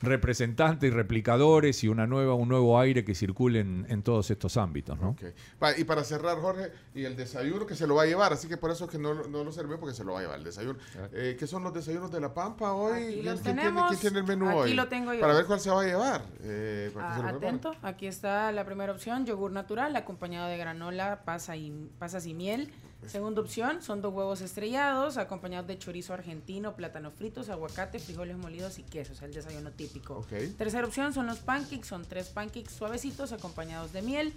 representantes 0.00 0.90
y 0.90 0.92
replicadores 0.94 1.84
y 1.84 1.88
una 1.88 2.06
nueva, 2.06 2.34
un 2.34 2.48
nuevo 2.48 2.78
aire 2.80 3.04
que 3.04 3.14
circule 3.14 3.60
en, 3.60 3.86
en 3.88 4.02
todos 4.02 4.30
estos 4.30 4.56
ámbitos, 4.56 4.98
¿no? 4.98 5.10
Ok. 5.10 5.22
Va, 5.62 5.78
y 5.78 5.84
para 5.84 6.04
cerrar, 6.04 6.38
Jorge, 6.38 6.72
y 6.94 7.04
el 7.04 7.16
desayuno 7.16 7.66
que 7.66 7.74
se 7.74 7.86
lo 7.86 7.94
va 7.94 8.02
a 8.04 8.06
llevar, 8.06 8.32
así 8.32 8.48
que 8.48 8.56
por 8.56 8.70
eso 8.70 8.84
es 8.86 8.90
que 8.90 8.98
no, 8.98 9.12
lo- 9.12 9.28
no 9.28 9.44
lo 9.44 9.52
sirvió 9.52 9.78
porque 9.78 9.94
se 9.94 10.02
lo 10.04 10.12
va 10.14 10.20
a 10.20 10.22
llevar 10.22 10.38
el 10.38 10.44
desayuno. 10.44 10.78
Eh, 11.12 11.36
¿Qué 11.38 11.46
son 11.46 11.62
los 11.62 11.74
desayunos 11.74 12.10
de 12.10 12.20
La 12.20 12.32
Pampa 12.32 12.72
hoy? 12.72 12.92
Aquí 13.02 13.20
¿Quién- 13.20 13.38
tiene- 13.42 13.60
tenemos. 13.62 13.88
¿Quién 13.88 14.00
tiene 14.00 14.18
el 14.20 14.24
menú 14.24 14.48
Aquí 14.48 14.58
hoy? 14.58 14.74
lo 14.74 14.88
tengo 14.88 15.12
yo. 15.12 15.20
Para 15.20 15.34
ver 15.34 15.44
cuál 15.46 15.60
se 15.60 15.70
va 15.70 15.82
a 15.82 15.84
llevar. 15.84 16.24
eh, 16.42 16.90
para 16.94 17.06
que 17.06 17.12
Ah, 17.12 17.16
se 17.16 17.22
lo 17.22 17.28
prepare. 17.38 17.46
atento, 17.48 17.74
aquí 17.82 18.06
está 18.06 18.50
la 18.52 18.64
primera 18.64 18.92
opción, 18.92 19.26
yogur 19.26 19.50
natural 19.52 19.94
acompañado 19.96 20.48
de 20.48 20.56
granola, 20.56 21.22
pasa 21.24 21.56
y, 21.56 21.70
pasas 21.98 22.26
y 22.26 22.34
miel. 22.34 22.72
Segunda 23.06 23.40
opción 23.40 23.82
son 23.82 24.02
dos 24.02 24.12
huevos 24.12 24.40
estrellados 24.40 25.16
acompañados 25.16 25.66
de 25.66 25.78
chorizo 25.78 26.14
argentino, 26.14 26.74
plátanos 26.76 27.14
fritos, 27.14 27.48
aguacate, 27.48 27.98
frijoles 27.98 28.36
molidos 28.36 28.78
y 28.78 28.82
quesos, 28.82 29.22
el 29.22 29.32
desayuno 29.32 29.70
típico. 29.70 30.24
Tercera 30.58 30.86
opción 30.86 31.12
son 31.12 31.26
los 31.26 31.38
pancakes, 31.38 31.86
son 31.86 32.04
tres 32.04 32.28
pancakes 32.28 32.72
suavecitos 32.72 33.32
acompañados 33.32 33.92
de 33.92 34.02
miel. 34.02 34.34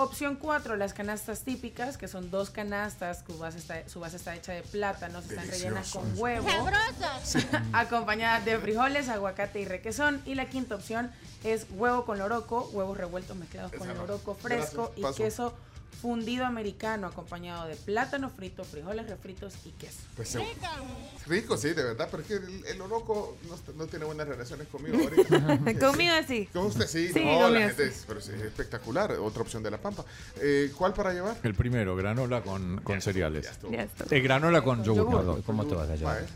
Opción 0.00 0.36
4, 0.36 0.76
las 0.76 0.92
canastas 0.92 1.42
típicas, 1.42 1.98
que 1.98 2.06
son 2.06 2.30
dos 2.30 2.50
canastas, 2.50 3.24
su 3.26 3.36
base 3.36 3.58
está, 3.58 3.88
su 3.88 3.98
base 3.98 4.16
está 4.16 4.36
hecha 4.36 4.52
de 4.52 4.62
plátanos, 4.62 5.28
están 5.28 5.48
rellenas 5.48 5.90
con 5.90 6.16
huevo, 6.16 6.46
acompañadas 7.72 8.44
de 8.44 8.58
frijoles, 8.58 9.08
aguacate 9.08 9.60
y 9.60 9.64
requesón. 9.64 10.22
Y 10.24 10.36
la 10.36 10.48
quinta 10.48 10.76
opción 10.76 11.10
es 11.42 11.66
huevo 11.70 12.04
con 12.04 12.18
loroco, 12.18 12.70
huevos 12.72 12.96
revueltos 12.96 13.36
mezclados 13.36 13.72
con 13.72 13.88
loroco 13.88 14.36
fresco 14.36 14.92
Gracias, 14.96 14.98
y 14.98 15.02
paso. 15.02 15.16
queso 15.16 15.54
fundido 16.00 16.46
americano, 16.46 17.08
acompañado 17.08 17.66
de 17.66 17.74
plátano 17.74 18.30
frito, 18.30 18.64
frijoles 18.64 19.08
refritos 19.08 19.54
y 19.64 19.70
queso. 19.72 19.98
Pues, 20.16 20.36
rico, 21.26 21.56
sí, 21.56 21.70
de 21.70 21.82
verdad, 21.82 22.08
pero 22.10 22.22
es 22.22 22.28
que 22.28 22.34
el, 22.34 22.64
el 22.66 22.80
oroco 22.80 23.36
no, 23.76 23.86
tiene 23.86 24.04
buenas 24.04 24.28
relaciones 24.28 24.68
conmigo 24.68 24.96
ahorita. 25.02 25.78
Conmigo 25.78 26.14
sí. 26.26 26.48
Con 26.52 26.66
usted 26.66 26.86
sí, 26.86 27.12
Sí, 27.12 27.24
no, 27.24 27.50
la 27.50 27.60
gente 27.60 27.84
sí. 27.84 27.90
es, 27.90 28.04
pero 28.06 28.20
sí, 28.20 28.32
es 28.34 28.42
espectacular, 28.42 29.12
otra 29.12 29.42
opción 29.42 29.62
de 29.62 29.70
la 29.70 29.78
pampa. 29.78 30.04
Eh, 30.40 30.72
¿Cuál 30.76 30.94
para 30.94 31.12
llevar? 31.12 31.36
El 31.42 31.54
primero, 31.54 31.96
granola 31.96 32.42
con, 32.42 32.80
con 32.82 33.00
cereales. 33.00 33.50
Ya. 33.70 33.88
Eh, 34.10 34.20
granola 34.20 34.62
con 34.62 34.84
yogur. 34.84 35.04
yogur. 35.04 35.16
perdón. 35.18 35.42
¿Cómo 35.42 35.66
te 35.66 35.74
vas 35.74 35.88
a 35.90 35.96
llevar? 35.96 36.26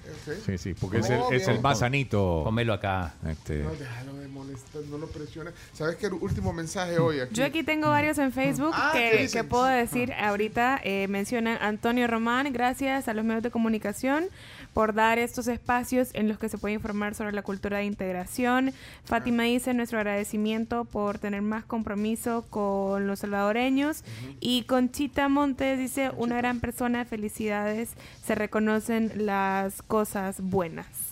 Sí, 0.44 0.58
sí, 0.58 0.74
porque 0.74 0.98
es, 0.98 1.10
el, 1.10 1.20
es 1.30 1.48
el 1.48 1.60
más 1.60 1.78
sanito. 1.78 2.42
Comelo 2.44 2.72
acá. 2.72 3.14
Este, 3.28 3.62
No, 3.62 3.70
déjalo 3.72 4.14
de 4.14 4.28
molestar, 4.28 4.82
no 4.90 4.98
lo 4.98 5.06
presiones. 5.06 5.54
¿Sabes 5.72 5.96
qué? 5.96 6.06
El 6.06 6.14
último 6.14 6.52
mensaje 6.52 6.98
hoy 6.98 7.20
aquí. 7.20 7.34
Yo 7.34 7.44
aquí 7.44 7.62
tengo 7.62 7.88
varios 7.88 8.18
en 8.18 8.32
Facebook 8.32 8.72
Ah, 8.74 8.90
¿qué 8.92 9.28
que? 9.32 9.41
Que 9.42 9.48
puedo 9.48 9.64
decir 9.64 10.12
ahorita. 10.12 10.80
Eh, 10.84 11.08
mencionan 11.08 11.58
Antonio 11.60 12.06
Román, 12.06 12.52
gracias 12.52 13.08
a 13.08 13.14
los 13.14 13.24
medios 13.24 13.42
de 13.42 13.50
comunicación 13.50 14.26
por 14.72 14.94
dar 14.94 15.18
estos 15.18 15.48
espacios 15.48 16.10
en 16.14 16.28
los 16.28 16.38
que 16.38 16.48
se 16.48 16.58
puede 16.58 16.74
informar 16.74 17.14
sobre 17.14 17.32
la 17.32 17.42
cultura 17.42 17.78
de 17.78 17.84
integración. 17.84 18.72
Fátima 19.04 19.42
dice 19.44 19.74
nuestro 19.74 19.98
agradecimiento 19.98 20.84
por 20.84 21.18
tener 21.18 21.42
más 21.42 21.64
compromiso 21.64 22.44
con 22.50 23.06
los 23.06 23.18
salvadoreños. 23.20 24.04
Y 24.40 24.62
Conchita 24.62 25.28
Montes 25.28 25.78
dice 25.78 26.12
una 26.16 26.36
gran 26.36 26.60
persona, 26.60 27.04
felicidades, 27.04 27.94
se 28.24 28.34
reconocen 28.34 29.12
las 29.26 29.82
cosas 29.82 30.40
buenas. 30.40 31.11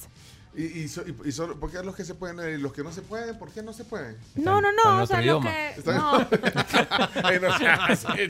Y, 0.56 0.64
y, 0.64 0.88
so- 0.88 1.04
y- 1.06 1.28
y 1.28 1.32
solo, 1.32 1.60
¿Por 1.60 1.70
qué 1.70 1.80
los 1.84 1.94
que 1.94 2.04
se 2.04 2.14
pueden 2.16 2.58
y 2.58 2.60
los 2.60 2.72
que 2.72 2.82
no 2.82 2.90
se 2.92 3.02
pueden? 3.02 3.38
¿Por 3.38 3.50
qué 3.52 3.62
no 3.62 3.72
se 3.72 3.84
pueden? 3.84 4.16
No, 4.34 4.60
no, 4.60 4.68
no, 4.72 5.02
o 5.02 5.06
sea, 5.06 5.18
lo 5.18 5.22
idioma. 5.22 5.50
que... 5.50 5.82
No, 5.86 6.16
Ay, 7.22 7.38
no 7.40 7.48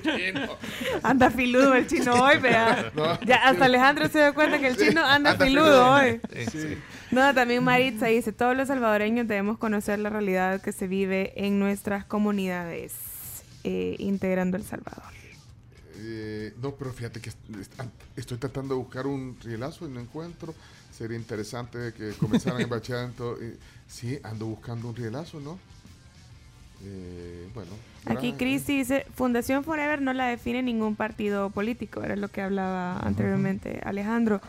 chino. 0.02 0.58
anda 1.02 1.30
filudo 1.30 1.74
el 1.74 1.86
chino 1.86 2.12
hoy, 2.22 2.38
vea. 2.38 2.92
No. 2.94 3.18
Ya 3.22 3.36
hasta 3.48 3.64
Alejandro 3.64 4.06
se 4.08 4.18
dio 4.18 4.34
cuenta 4.34 4.58
que 4.58 4.68
el 4.68 4.76
chino 4.76 5.02
anda, 5.04 5.30
Anda 5.32 5.44
filudo, 5.46 5.64
filudo. 5.64 5.92
hoy. 5.94 6.20
Sí. 6.52 6.76
No, 7.10 7.34
también 7.34 7.64
Maritza 7.64 8.06
dice, 8.06 8.32
todos 8.32 8.54
los 8.56 8.68
salvadoreños 8.68 9.26
debemos 9.26 9.56
conocer 9.58 9.98
la 9.98 10.10
realidad 10.10 10.60
que 10.60 10.72
se 10.72 10.86
vive 10.88 11.32
en 11.36 11.58
nuestras 11.58 12.04
comunidades, 12.04 12.92
eh, 13.64 13.96
integrando 13.98 14.56
El 14.58 14.64
Salvador. 14.64 15.10
Eh, 16.02 16.54
no, 16.62 16.74
pero 16.76 16.92
fíjate 16.92 17.20
que 17.20 17.30
est- 17.30 17.56
est- 17.58 17.72
estoy 18.16 18.38
tratando 18.38 18.74
de 18.74 18.80
buscar 18.80 19.06
un 19.06 19.36
rielazo 19.42 19.86
y 19.86 19.90
no 19.90 20.00
encuentro. 20.00 20.54
Sería 21.00 21.16
interesante 21.16 21.94
que 21.96 22.10
comenzaran 22.12 22.60
el 22.60 22.66
bachillerato. 22.66 23.38
eh, 23.40 23.56
sí, 23.88 24.18
ando 24.22 24.44
buscando 24.44 24.86
un 24.90 24.94
rielazo, 24.94 25.40
¿no? 25.40 25.58
Eh, 26.84 27.48
bueno. 27.54 27.70
Aquí 28.04 28.34
Cristi 28.34 28.76
dice, 28.76 29.06
Fundación 29.14 29.64
Forever 29.64 30.02
no 30.02 30.12
la 30.12 30.26
define 30.26 30.62
ningún 30.62 30.96
partido 30.96 31.48
político, 31.48 32.02
era 32.02 32.16
lo 32.16 32.28
que 32.28 32.42
hablaba 32.42 32.98
anteriormente 32.98 33.80
Alejandro. 33.82 34.42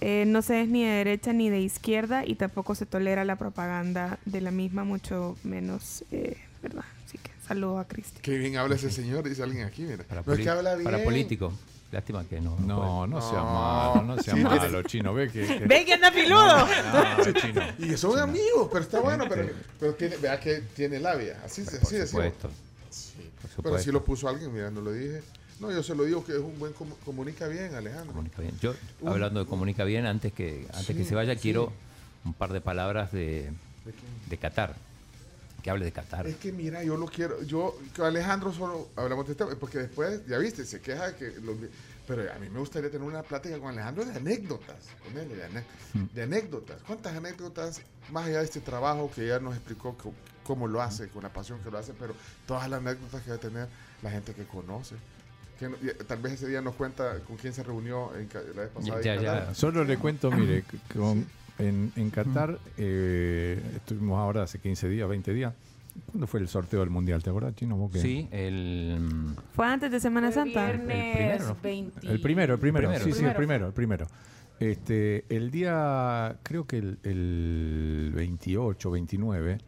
Eh, 0.00 0.24
no 0.28 0.42
se 0.42 0.62
es 0.62 0.68
ni 0.68 0.84
de 0.84 0.90
derecha 0.90 1.32
ni 1.32 1.50
de 1.50 1.60
izquierda 1.60 2.24
y 2.24 2.36
tampoco 2.36 2.76
se 2.76 2.86
tolera 2.86 3.24
la 3.24 3.34
propaganda 3.34 4.20
de 4.26 4.40
la 4.42 4.52
misma, 4.52 4.84
mucho 4.84 5.36
menos, 5.42 6.04
eh, 6.12 6.36
¿verdad? 6.62 6.84
Así 7.04 7.18
que 7.18 7.32
saludo 7.48 7.80
a 7.80 7.84
Cristi. 7.88 8.20
Qué 8.20 8.38
bien 8.38 8.58
habla 8.58 8.76
ese 8.76 8.92
señor, 8.92 9.28
dice 9.28 9.42
alguien 9.42 9.64
aquí, 9.66 9.82
mira. 9.82 10.04
Para, 10.04 10.22
no 10.22 10.32
es 10.32 10.36
poli- 10.38 10.44
que 10.44 10.50
habla 10.50 10.74
bien. 10.76 10.84
para 10.84 11.02
político. 11.02 11.52
Lástima 11.92 12.24
que 12.24 12.40
no. 12.40 12.56
no 12.60 13.06
no, 13.06 13.06
no 13.06 13.20
sea 13.20 13.38
No. 13.38 13.44
malo, 13.44 14.02
no 14.02 14.22
sea 14.22 14.34
Sí, 14.34 14.40
malo, 14.42 14.82
chino. 14.82 15.14
Ve 15.14 15.30
que. 15.30 15.46
que- 15.46 15.58
¡Ve 15.66 15.84
que 15.84 15.94
anda 15.94 16.10
filudo! 16.10 16.66
No, 16.66 17.32
chino. 17.40 17.62
Y 17.78 17.88
que 17.88 17.96
son 17.96 18.18
amigos, 18.18 18.68
pero 18.72 18.82
está 18.84 19.00
bueno, 19.00 19.24
pero, 19.28 19.48
pero 19.78 19.94
tiene, 19.94 20.16
vea 20.16 20.38
que 20.40 20.62
tiene 20.74 20.98
labia. 20.98 21.40
Así, 21.44 21.62
así 21.62 21.70
Por 21.78 21.80
decimos. 21.90 22.08
supuesto. 22.10 22.50
Sí. 22.90 23.30
Por 23.56 23.64
Pero 23.64 23.78
si 23.78 23.92
lo 23.92 24.04
puso 24.04 24.28
alguien, 24.28 24.52
mira, 24.52 24.70
no 24.70 24.80
lo 24.80 24.92
dije. 24.92 25.22
No, 25.60 25.70
yo 25.70 25.82
se 25.82 25.94
lo 25.94 26.04
digo 26.04 26.22
que 26.24 26.32
es 26.32 26.38
un 26.38 26.58
buen 26.58 26.74
comu- 26.74 26.96
comunica 27.04 27.46
bien, 27.46 27.74
Alejandro. 27.74 28.12
Comunica 28.12 28.42
bien. 28.42 28.54
Yo, 28.60 28.74
Un- 29.00 29.08
hablando 29.12 29.40
de 29.40 29.46
comunica 29.48 29.84
bien, 29.84 30.04
antes 30.06 30.32
que, 30.32 30.66
antes 30.74 30.94
que 30.96 31.04
se 31.04 31.14
vaya, 31.14 31.34
sí. 31.34 31.40
quiero 31.40 31.72
un 32.24 32.34
par 32.34 32.52
de 32.52 32.60
palabras 32.60 33.12
de, 33.12 33.50
¿De 33.84 33.94
de 34.28 34.36
Qatar. 34.36 34.74
Que 35.66 35.70
hable 35.72 35.84
de 35.86 35.90
Qatar. 35.90 36.28
Es 36.28 36.36
que 36.36 36.52
mira, 36.52 36.84
yo 36.84 36.96
lo 36.96 37.06
quiero, 37.06 37.42
yo, 37.42 37.76
con 37.96 38.06
Alejandro 38.06 38.52
solo 38.52 38.88
hablamos 38.94 39.26
de 39.26 39.32
este 39.32 39.44
tema, 39.44 39.58
porque 39.58 39.78
después, 39.78 40.24
ya 40.28 40.38
viste, 40.38 40.64
se 40.64 40.80
queja 40.80 41.08
de 41.10 41.16
que 41.16 41.40
los, 41.40 41.56
pero 42.06 42.22
a 42.32 42.38
mí 42.38 42.48
me 42.48 42.60
gustaría 42.60 42.88
tener 42.88 43.04
una 43.04 43.24
plática 43.24 43.58
con 43.58 43.70
Alejandro 43.70 44.04
de 44.04 44.12
anécdotas, 44.14 44.76
con 45.02 45.18
él, 45.18 45.28
de, 45.28 45.42
ane- 45.44 45.64
de 46.14 46.22
anécdotas. 46.22 46.80
¿Cuántas 46.86 47.16
anécdotas, 47.16 47.80
más 48.12 48.26
allá 48.26 48.38
de 48.38 48.44
este 48.44 48.60
trabajo 48.60 49.10
que 49.12 49.26
ya 49.26 49.40
nos 49.40 49.56
explicó 49.56 49.96
cómo 50.44 50.68
lo 50.68 50.80
hace, 50.80 51.08
con 51.08 51.24
la 51.24 51.32
pasión 51.32 51.58
que 51.64 51.70
lo 51.72 51.78
hace, 51.78 51.94
pero 51.98 52.14
todas 52.46 52.70
las 52.70 52.78
anécdotas 52.78 53.22
que 53.24 53.30
va 53.30 53.36
a 53.36 53.40
tener 53.40 53.66
la 54.04 54.10
gente 54.12 54.34
que 54.34 54.44
conoce? 54.44 54.94
Que 55.58 55.68
no- 55.68 55.76
tal 56.06 56.18
vez 56.22 56.34
ese 56.34 56.46
día 56.46 56.62
nos 56.62 56.76
cuenta 56.76 57.18
con 57.26 57.38
quién 57.38 57.52
se 57.52 57.64
reunió 57.64 58.14
en, 58.14 58.28
la 58.54 58.62
vez 58.62 58.70
pasada. 58.70 59.00
Ya, 59.02 59.16
ya. 59.16 59.22
Qatar. 59.40 59.54
Solo 59.56 59.82
le 59.82 59.96
cuento, 59.98 60.30
mire, 60.30 60.62
con- 60.94 61.26
en, 61.58 61.92
en 61.96 62.10
Qatar 62.10 62.58
eh, 62.78 63.60
estuvimos 63.76 64.18
ahora 64.18 64.42
hace 64.42 64.58
15 64.58 64.88
días, 64.88 65.08
20 65.08 65.32
días. 65.34 65.54
¿Cuándo 66.06 66.26
fue 66.26 66.40
el 66.40 66.48
sorteo 66.48 66.80
del 66.80 66.90
Mundial? 66.90 67.22
¿Te 67.22 67.30
acuerdas, 67.30 67.54
Chino? 67.54 67.76
¿Vos 67.76 67.90
qué? 67.90 68.00
Sí, 68.00 68.28
el. 68.30 68.98
mm, 69.00 69.34
Fue 69.54 69.66
antes 69.66 69.90
de 69.90 69.98
Semana 69.98 70.30
Santa. 70.30 70.66
viernes 70.66 71.16
primero, 71.16 71.48
¿no? 71.48 71.56
20. 71.62 72.06
El 72.08 72.20
primero, 72.20 72.54
el 72.54 72.60
primero. 72.60 72.88
Primero. 72.88 73.04
Sí, 73.04 73.12
sí, 73.12 73.24
el 73.24 73.34
Primero. 73.34 73.36
primero, 73.36 73.66
el 73.68 73.72
primero. 73.72 74.06
Este, 74.60 75.24
el 75.34 75.50
día, 75.50 76.36
creo 76.42 76.66
que 76.66 76.78
el, 76.78 76.98
el 77.02 78.12
28, 78.14 78.90
29, 78.90 79.58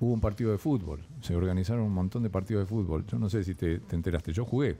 hubo 0.00 0.12
un 0.12 0.20
partido 0.20 0.52
de 0.52 0.58
fútbol. 0.58 1.00
Se 1.22 1.34
organizaron 1.34 1.84
un 1.84 1.92
montón 1.92 2.22
de 2.22 2.30
partidos 2.30 2.62
de 2.64 2.66
fútbol. 2.66 3.06
Yo 3.06 3.18
no 3.18 3.30
sé 3.30 3.44
si 3.44 3.54
te, 3.54 3.78
te 3.80 3.96
enteraste. 3.96 4.32
Yo 4.32 4.44
jugué. 4.44 4.76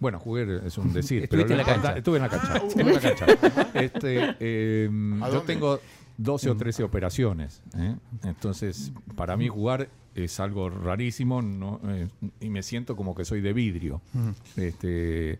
Bueno, 0.00 0.18
jugué 0.18 0.66
es 0.66 0.76
un 0.78 0.92
decir. 0.92 1.28
pero 1.30 1.42
en 1.42 1.56
la 1.56 1.64
cancha. 1.64 1.96
Estuve 1.96 2.16
en 2.16 2.22
la 2.22 2.28
cancha. 2.28 2.56
estuve 2.56 2.82
en 2.82 2.94
la 2.94 3.00
cancha. 3.00 3.26
Este, 3.74 4.36
eh, 4.40 4.90
¿A 5.22 5.30
yo 5.30 5.42
tengo 5.42 5.78
12 6.20 6.50
o 6.50 6.56
13 6.56 6.82
operaciones. 6.84 7.62
¿eh? 7.76 7.96
Entonces, 8.24 8.92
para 9.16 9.36
mí 9.36 9.48
jugar 9.48 9.88
es 10.14 10.38
algo 10.40 10.68
rarísimo 10.68 11.40
no, 11.40 11.80
Eh, 11.88 12.08
y 12.40 12.50
me 12.50 12.62
siento 12.62 12.94
como 12.96 13.14
que 13.14 13.24
soy 13.24 13.40
de 13.40 13.52
vidrio. 13.52 14.02
Este, 14.56 15.38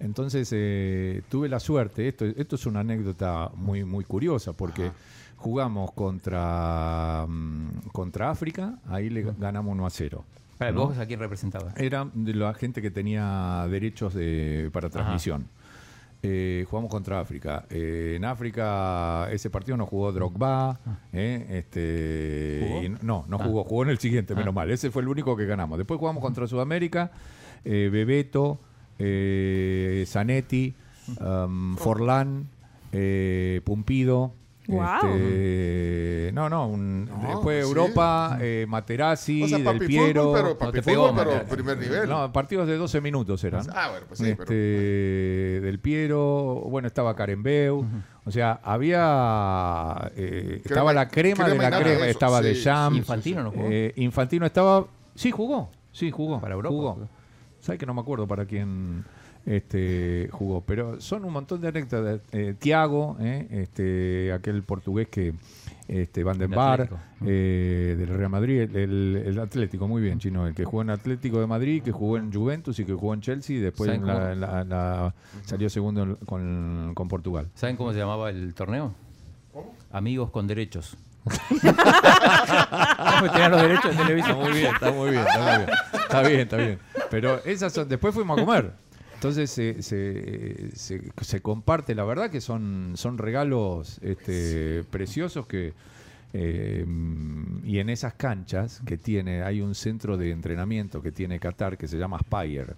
entonces, 0.00 0.50
eh, 0.52 1.22
tuve 1.30 1.48
la 1.48 1.60
suerte, 1.60 2.08
esto, 2.08 2.26
esto 2.26 2.56
es 2.56 2.66
una 2.66 2.80
anécdota 2.80 3.50
muy, 3.54 3.84
muy 3.84 4.04
curiosa, 4.04 4.52
porque 4.52 4.90
jugamos 5.36 5.92
contra, 5.92 7.24
mm, 7.26 7.88
contra 7.92 8.30
África, 8.30 8.78
ahí 8.86 9.08
le 9.08 9.22
ganamos 9.38 9.72
1 9.72 9.86
a 9.86 9.90
0. 9.90 10.24
Para, 10.58 10.72
¿no? 10.72 10.88
¿Vos 10.88 10.98
a 10.98 11.06
quién 11.06 11.20
representabas? 11.20 11.74
Era 11.78 12.08
de 12.12 12.34
la 12.34 12.52
gente 12.54 12.82
que 12.82 12.90
tenía 12.90 13.66
derechos 13.70 14.12
de, 14.14 14.70
para 14.72 14.90
transmisión. 14.90 15.46
Eh, 16.20 16.66
jugamos 16.68 16.90
contra 16.90 17.20
África. 17.20 17.64
Eh, 17.70 18.14
en 18.16 18.24
África 18.24 19.28
ese 19.30 19.50
partido 19.50 19.76
no 19.76 19.86
jugó 19.86 20.10
Drogba. 20.10 20.80
eh, 21.12 21.46
este, 21.50 22.66
¿Jugó? 22.66 22.82
y 22.82 22.88
no, 23.06 23.24
no 23.28 23.36
Ah. 23.40 23.44
jugó. 23.44 23.62
Jugó 23.62 23.84
en 23.84 23.90
el 23.90 23.98
siguiente, 23.98 24.34
menos 24.34 24.52
mal. 24.52 24.68
Ese 24.70 24.90
fue 24.90 25.02
el 25.02 25.08
único 25.08 25.36
que 25.36 25.46
ganamos. 25.46 25.78
Después 25.78 25.98
jugamos 26.00 26.22
contra 26.22 26.46
Sudamérica. 26.48 27.12
eh, 27.64 27.88
Bebeto, 27.92 28.58
Zanetti, 30.06 30.74
um, 31.20 31.76
Forlán, 31.76 32.48
Pumpido. 33.64 34.32
Este, 34.68 36.30
no, 36.34 36.48
no, 36.50 36.66
un- 36.68 37.06
No, 37.06 37.42
sí. 37.42 37.48
Europa, 37.50 38.38
eh, 38.40 38.66
Materazzi, 38.68 39.42
O 39.42 39.48
sea, 39.48 39.58
Del 39.58 39.78
Piero. 39.86 40.22
fútbol, 40.24 40.34
pero, 40.36 40.48
No 40.50 40.58
papi 40.58 40.72
te 40.72 40.82
fútbol, 40.82 40.94
pegó, 41.10 41.16
pero 41.16 41.30
Matías. 41.30 41.50
primer 41.50 41.78
nivel. 41.78 42.08
No, 42.08 42.32
partidos 42.32 42.66
de 42.68 42.76
12 42.76 43.00
minutos 43.00 43.42
eran. 43.44 43.66
Ah, 43.74 43.88
bueno, 43.90 44.06
pues 44.08 44.18
sí, 44.20 44.26
este, 44.30 44.44
pero... 44.44 45.66
Del 45.66 45.78
Piero, 45.80 46.62
bueno, 46.68 46.86
estaba 46.88 47.14
Carembeu. 47.16 47.84
O 48.24 48.30
sea, 48.30 48.60
había. 48.62 50.10
eh, 50.16 50.60
estaba 50.64 50.92
la 50.92 51.08
crema, 51.08 51.44
crema 51.46 51.64
de 51.64 51.70
la 51.70 51.80
crema. 51.80 52.04
de 52.04 52.10
Estaba 52.10 52.40
de 52.42 52.54
sí, 52.54 52.62
Jam. 52.64 52.92
sí, 52.92 52.98
Infantino 52.98 53.42
no 53.42 53.50
jugó. 53.50 53.66
Eh, 53.70 53.92
Infantino 53.96 54.44
estaba. 54.46 54.86
Sí, 55.14 55.30
jugó. 55.30 55.70
Sí, 55.92 56.10
jugó. 56.10 56.40
Para 56.40 56.54
Europa 56.54 56.74
jugó. 56.74 57.08
¿Sabes 57.60 57.78
que 57.78 57.86
no 57.86 57.94
me 57.94 58.00
acuerdo 58.02 58.26
para 58.28 58.44
quién 58.44 59.04
este, 59.48 60.28
jugó? 60.30 60.60
Pero 60.62 61.00
son 61.00 61.24
un 61.24 61.32
montón 61.32 61.60
de 61.60 61.68
anécdotas. 61.68 62.20
Eh, 62.32 62.54
Tiago, 62.58 63.16
eh, 63.20 63.46
este, 63.50 64.32
aquel 64.32 64.62
portugués 64.62 65.08
que. 65.08 65.34
Este, 65.88 66.22
Van 66.22 66.36
den 66.36 66.50
Bar, 66.50 66.86
eh, 67.24 67.94
del 67.98 68.08
Real 68.08 68.28
Madrid, 68.28 68.76
el, 68.76 69.38
Atlético, 69.42 69.88
muy 69.88 70.02
bien, 70.02 70.18
chino, 70.18 70.46
el 70.46 70.54
que 70.54 70.66
jugó 70.66 70.82
en 70.82 70.90
Atlético 70.90 71.40
de 71.40 71.46
Madrid, 71.46 71.82
que 71.82 71.92
jugó 71.92 72.18
en 72.18 72.30
Juventus 72.30 72.78
y 72.78 72.84
que 72.84 72.92
jugó 72.92 73.14
en 73.14 73.22
Chelsea, 73.22 73.56
y 73.56 73.60
después 73.60 73.86
¿Saben 73.88 74.02
en 74.02 74.06
la- 74.06 74.12
cómo? 74.12 74.26
en 74.28 74.40
la- 74.40 74.60
en 74.60 74.68
la- 74.68 75.14
salió 75.46 75.70
segundo 75.70 76.02
en- 76.02 76.16
con, 76.16 76.92
con 76.94 77.08
Portugal. 77.08 77.48
¿Saben 77.54 77.76
cómo 77.76 77.94
se 77.94 77.98
llamaba 78.00 78.28
el 78.28 78.52
torneo? 78.52 78.92
¿Cómo? 79.50 79.74
Amigos 79.90 80.28
con 80.30 80.46
derechos. 80.46 80.94
Porque 81.24 81.70
tenía 83.32 83.48
los 83.48 83.62
derechos 83.62 83.84
de 83.84 83.90
Está 83.92 84.02
televisión. 84.06 84.38
muy 84.38 84.52
bien, 84.52 84.74
está 84.74 84.92
muy 84.92 85.10
bien, 85.10 85.22
está 85.26 85.40
muy 85.40 85.56
bien. 85.56 85.70
Está 86.02 86.22
bien, 86.22 86.40
está 86.40 86.56
bien. 86.58 86.78
Pero 87.10 87.42
esas 87.44 87.72
son, 87.72 87.88
después 87.88 88.14
fuimos 88.14 88.38
a 88.38 88.44
comer. 88.44 88.72
Entonces 89.18 89.50
se, 89.50 89.82
se, 89.82 91.40
comparte, 91.40 91.96
la 91.96 92.04
verdad 92.04 92.30
que 92.30 92.40
son, 92.40 92.92
son 92.94 93.18
regalos 93.18 93.98
este, 94.00 94.84
preciosos 94.84 95.44
que 95.48 95.72
eh, 96.32 96.86
y 97.64 97.78
en 97.80 97.90
esas 97.90 98.14
canchas 98.14 98.80
que 98.86 98.96
tiene, 98.96 99.42
hay 99.42 99.60
un 99.60 99.74
centro 99.74 100.16
de 100.16 100.30
entrenamiento 100.30 101.02
que 101.02 101.10
tiene 101.10 101.40
Qatar 101.40 101.76
que 101.76 101.88
se 101.88 101.98
llama 101.98 102.20
Spire, 102.20 102.74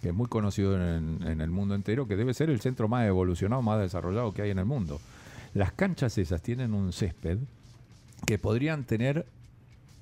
que 0.00 0.08
es 0.08 0.14
muy 0.14 0.28
conocido 0.28 0.76
en, 0.76 1.22
en 1.26 1.42
el 1.42 1.50
mundo 1.50 1.74
entero, 1.74 2.08
que 2.08 2.16
debe 2.16 2.32
ser 2.32 2.48
el 2.48 2.62
centro 2.62 2.88
más 2.88 3.06
evolucionado, 3.06 3.60
más 3.60 3.78
desarrollado 3.78 4.32
que 4.32 4.40
hay 4.40 4.50
en 4.50 4.60
el 4.60 4.64
mundo. 4.64 4.98
Las 5.52 5.72
canchas 5.72 6.16
esas 6.16 6.40
tienen 6.40 6.72
un 6.72 6.94
césped 6.94 7.36
que 8.24 8.38
podrían 8.38 8.84
tener 8.84 9.26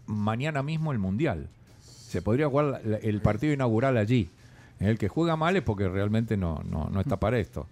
mañana 0.07 0.63
mismo 0.63 0.93
el 0.93 0.99
Mundial. 0.99 1.49
Se 1.83 2.23
podría 2.23 2.47
jugar 2.47 2.81
el 3.03 3.21
partido 3.23 3.53
inaugural 3.53 3.97
allí. 3.97 4.31
El 4.81 4.99
que 4.99 5.09
juega 5.09 5.37
mal 5.37 5.55
es 5.57 5.63
porque 5.63 5.89
realmente 5.89 6.37
no, 6.39 6.63
no, 6.65 6.89
no 6.91 7.01
está 7.01 7.21
para 7.21 7.39
esto. 7.39 7.67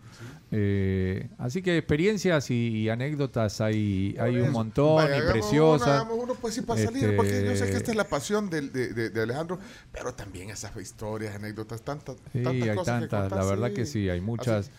Eh, 0.50 1.28
así 1.38 1.62
que 1.62 1.76
experiencias 1.76 2.50
y, 2.50 2.54
y 2.82 2.88
anécdotas 2.88 3.60
hay, 3.60 4.16
hay 4.18 4.38
un 4.38 4.50
montón 4.52 4.96
Vaya, 4.96 5.18
y 5.18 5.22
preciosas. 5.32 6.06
Uno, 6.10 6.34
pues 6.40 6.54
sí, 6.54 6.62
para 6.62 6.82
salir, 6.82 7.04
Este, 7.04 7.16
porque 7.16 7.44
yo 7.44 7.56
sé 7.56 7.70
que 7.70 7.76
esta 7.76 7.90
es 7.90 7.96
la 7.96 8.04
pasión 8.08 8.48
de, 8.48 8.62
de- 8.68 9.10
de 9.10 9.22
Alejandro, 9.22 9.58
pero 9.92 10.14
también 10.14 10.50
esas 10.50 10.74
historias, 10.76 11.34
anécdotas, 11.34 11.82
tantas, 11.82 12.16
Sí, 12.32 12.42
tantas 12.42 12.68
hay 12.68 12.76
cosas 12.76 13.00
que 13.02 13.08
tantas, 13.08 13.20
contar, 13.30 13.38
la 13.38 13.50
verdad 13.50 13.68
sí. 13.68 13.74
que 13.74 13.86
sí, 13.86 14.08
hay 14.08 14.20
muchas. 14.20 14.66
Así- 14.66 14.70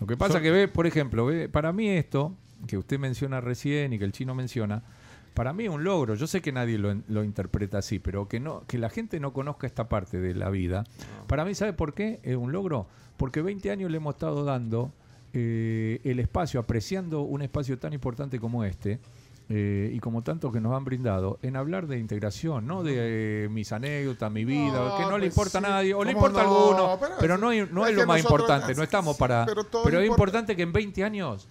Lo 0.00 0.06
que 0.06 0.16
pasa 0.16 0.34
Son- 0.34 0.42
que 0.42 0.50
ve, 0.50 0.68
por 0.68 0.86
ejemplo, 0.86 1.26
ve, 1.26 1.48
para 1.48 1.72
mí 1.72 1.88
esto 1.88 2.34
que 2.66 2.76
usted 2.78 2.98
menciona 2.98 3.40
recién 3.40 3.92
y 3.92 3.98
que 3.98 4.04
el 4.04 4.12
chino 4.12 4.34
menciona, 4.34 4.82
para 5.34 5.52
mí 5.52 5.64
es 5.64 5.70
un 5.70 5.84
logro. 5.84 6.14
Yo 6.14 6.26
sé 6.26 6.40
que 6.40 6.52
nadie 6.52 6.78
lo, 6.78 6.94
lo 7.08 7.24
interpreta 7.24 7.78
así, 7.78 7.98
pero 7.98 8.28
que 8.28 8.40
no, 8.40 8.62
que 8.66 8.78
la 8.78 8.88
gente 8.88 9.18
no 9.20 9.32
conozca 9.32 9.66
esta 9.66 9.88
parte 9.88 10.18
de 10.20 10.34
la 10.34 10.48
vida. 10.50 10.84
Para 11.26 11.44
mí, 11.44 11.54
¿sabe 11.54 11.72
por 11.72 11.92
qué 11.92 12.20
es 12.22 12.36
un 12.36 12.52
logro? 12.52 12.86
Porque 13.16 13.42
20 13.42 13.70
años 13.70 13.90
le 13.90 13.96
hemos 13.98 14.14
estado 14.14 14.44
dando 14.44 14.92
eh, 15.32 16.00
el 16.04 16.20
espacio, 16.20 16.60
apreciando 16.60 17.22
un 17.22 17.42
espacio 17.42 17.78
tan 17.78 17.92
importante 17.92 18.38
como 18.38 18.64
este. 18.64 19.00
eh, 19.50 19.90
y 19.92 19.98
como 20.00 20.22
tantos 20.22 20.52
que 20.52 20.60
nos 20.60 20.72
han 20.74 20.84
brindado, 20.84 21.38
en 21.42 21.56
hablar 21.56 21.86
de 21.86 21.98
integración, 21.98 22.66
no 22.66 22.82
de 22.82 23.44
eh, 23.44 23.48
mis 23.50 23.72
anécdotas, 23.72 24.32
mi 24.32 24.44
vida, 24.46 24.72
No, 24.72 24.96
que 24.96 25.02
no 25.02 25.18
le 25.18 25.26
pues 25.26 25.32
importa 25.36 25.58
sí, 25.60 25.64
a 25.66 25.68
nadie, 25.68 25.92
o 25.94 26.02
le 26.02 26.14
¿cómo 26.14 26.26
importa 26.28 26.40
a 26.40 26.44
no? 26.46 26.58
alguno, 26.70 26.98
Pero 26.98 27.14
pero, 27.20 27.34
es- 27.34 27.70
no, 27.70 27.74
no 27.80 27.86
es 27.86 27.94
lo 27.94 28.06
más 28.06 28.20
importante, 28.22 28.74
no 28.74 28.82
estamos 28.82 29.18
para... 29.18 29.44
pero 29.44 29.62
Pero 29.64 29.98
es 29.98 30.04
importa. 30.06 30.06
importante 30.06 30.56
que 30.56 30.62
en 30.62 30.72
20 30.72 31.04
años 31.04 31.46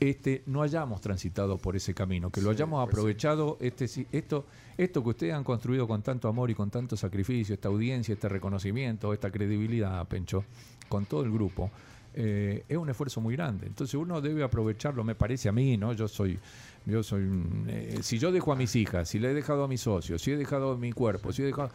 este, 0.00 0.42
no 0.46 0.62
hayamos 0.62 1.00
transitado 1.00 1.58
por 1.58 1.76
ese 1.76 1.94
camino, 1.94 2.30
que 2.30 2.40
lo 2.40 2.50
Sí, 2.50 2.56
hayamos 2.56 2.78
pues 2.84 2.94
sí. 2.94 2.98
aprovechado, 3.00 3.56
este, 3.60 3.88
sí- 3.88 4.06
esto, 4.12 4.46
esto 4.76 5.02
que 5.02 5.08
ustedes 5.10 5.34
han 5.34 5.44
construido 5.44 5.86
con 5.88 6.02
tanto 6.02 6.28
amor 6.28 6.50
y 6.50 6.54
con 6.54 6.70
tanto 6.70 6.96
sacrificio, 6.96 7.54
esta 7.54 7.68
audiencia, 7.68 8.12
este 8.12 8.28
reconocimiento, 8.28 9.12
esta 9.12 9.30
credibilidad, 9.30 10.06
Pencho, 10.08 10.44
con 10.88 11.06
todo 11.06 11.22
el 11.24 11.30
grupo, 11.32 11.70
eh, 12.16 12.64
es 12.68 12.76
un 12.76 12.88
esfuerzo 12.88 13.20
muy 13.20 13.34
grande. 13.34 13.66
Entonces 13.66 13.94
uno 13.94 14.20
debe 14.20 14.44
aprovecharlo, 14.44 15.02
me 15.02 15.14
parece 15.14 15.48
a 15.48 15.52
mí, 15.52 15.76
¿no? 15.76 15.92
Yo 15.94 16.06
soy, 16.06 16.38
yo 16.86 17.02
soy, 17.02 17.28
eh, 17.66 17.98
si 18.02 18.18
yo 18.18 18.30
dejo 18.30 18.52
a 18.52 18.56
mis 18.56 18.76
hijas, 18.76 19.08
si 19.08 19.18
le 19.18 19.30
he 19.30 19.34
dejado 19.34 19.64
a 19.64 19.68
mis 19.68 19.80
socios, 19.80 20.22
si 20.22 20.30
he 20.30 20.36
dejado 20.36 20.76
mi 20.76 20.92
cuerpo, 20.92 21.32
si 21.32 21.42
he 21.42 21.46
dejado 21.46 21.70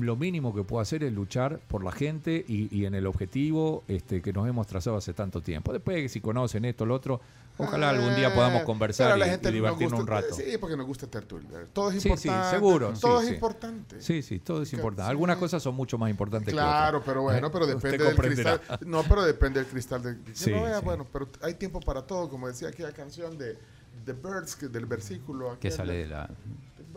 lo 0.00 0.16
mínimo 0.16 0.54
que 0.54 0.62
puedo 0.64 0.80
hacer 0.80 1.02
es 1.04 1.12
luchar 1.12 1.58
por 1.68 1.84
la 1.84 1.92
gente 1.92 2.44
y, 2.48 2.68
y 2.76 2.86
en 2.86 2.94
el 2.94 3.06
objetivo 3.06 3.84
este, 3.88 4.20
que 4.22 4.32
nos 4.32 4.48
hemos 4.48 4.66
trazado 4.66 4.96
hace 4.96 5.12
tanto 5.12 5.40
tiempo. 5.40 5.72
Después, 5.72 6.10
si 6.10 6.20
conocen 6.20 6.64
esto, 6.64 6.86
lo 6.86 6.94
otro, 6.94 7.20
ojalá 7.58 7.90
algún 7.90 8.14
día 8.16 8.34
podamos 8.34 8.62
Eh, 8.62 8.64
conversar 8.64 9.12
a 9.12 9.16
la 9.16 9.26
y- 9.34 9.38
divertirnos 9.52 10.00
un 10.00 10.06
rato. 10.06 10.34
Sí, 10.34 10.56
porque 10.60 10.76
nos 10.76 10.86
gusta 10.86 11.06
tertuliar. 11.06 11.66
Todo 11.72 11.90
es 11.90 12.02
Sí, 12.02 12.08
sí, 12.16 12.28
importante. 12.28 12.50
seguro. 12.56 12.92
Todo 13.00 13.18
sí, 13.18 13.22
es 13.24 13.28
sí. 13.28 13.34
importante. 13.34 14.00
Sí, 14.00 14.22
sí, 14.22 14.38
todo 14.38 14.62
es 14.62 14.72
importante. 14.72 15.02
sí. 15.04 15.10
Algunas 15.10 15.36
cosas 15.36 15.62
son 15.62 15.74
mucho 15.74 15.98
más 15.98 16.10
importantes 16.10 16.52
Claro, 16.52 16.98
que 16.98 17.02
otras. 17.02 17.04
pero 17.06 17.22
bueno, 17.22 17.50
pero 17.52 17.66
depende 17.66 18.04
del 18.04 18.16
cristal. 18.16 18.60
No, 18.86 19.02
pero 19.04 19.22
depende 19.24 19.60
del 19.60 19.68
cristal. 19.68 20.02
De, 20.02 20.16
Sí, 20.34 20.50
no 20.50 20.62
vea, 20.62 20.78
sí. 20.78 20.84
Bueno, 20.84 21.06
pero 21.12 21.28
hay 21.42 21.54
tiempo 21.54 21.80
para 21.80 22.02
todo, 22.06 22.28
como 22.28 22.48
decía 22.48 22.68
aquella 22.68 22.92
canción 22.92 23.36
de 23.36 23.58
The 24.04 24.14
Birds, 24.14 24.56
que, 24.56 24.68
del 24.68 24.86
versículo. 24.86 25.58
Que 25.60 25.70
sale 25.70 25.92
de 25.94 26.06
la, 26.06 26.28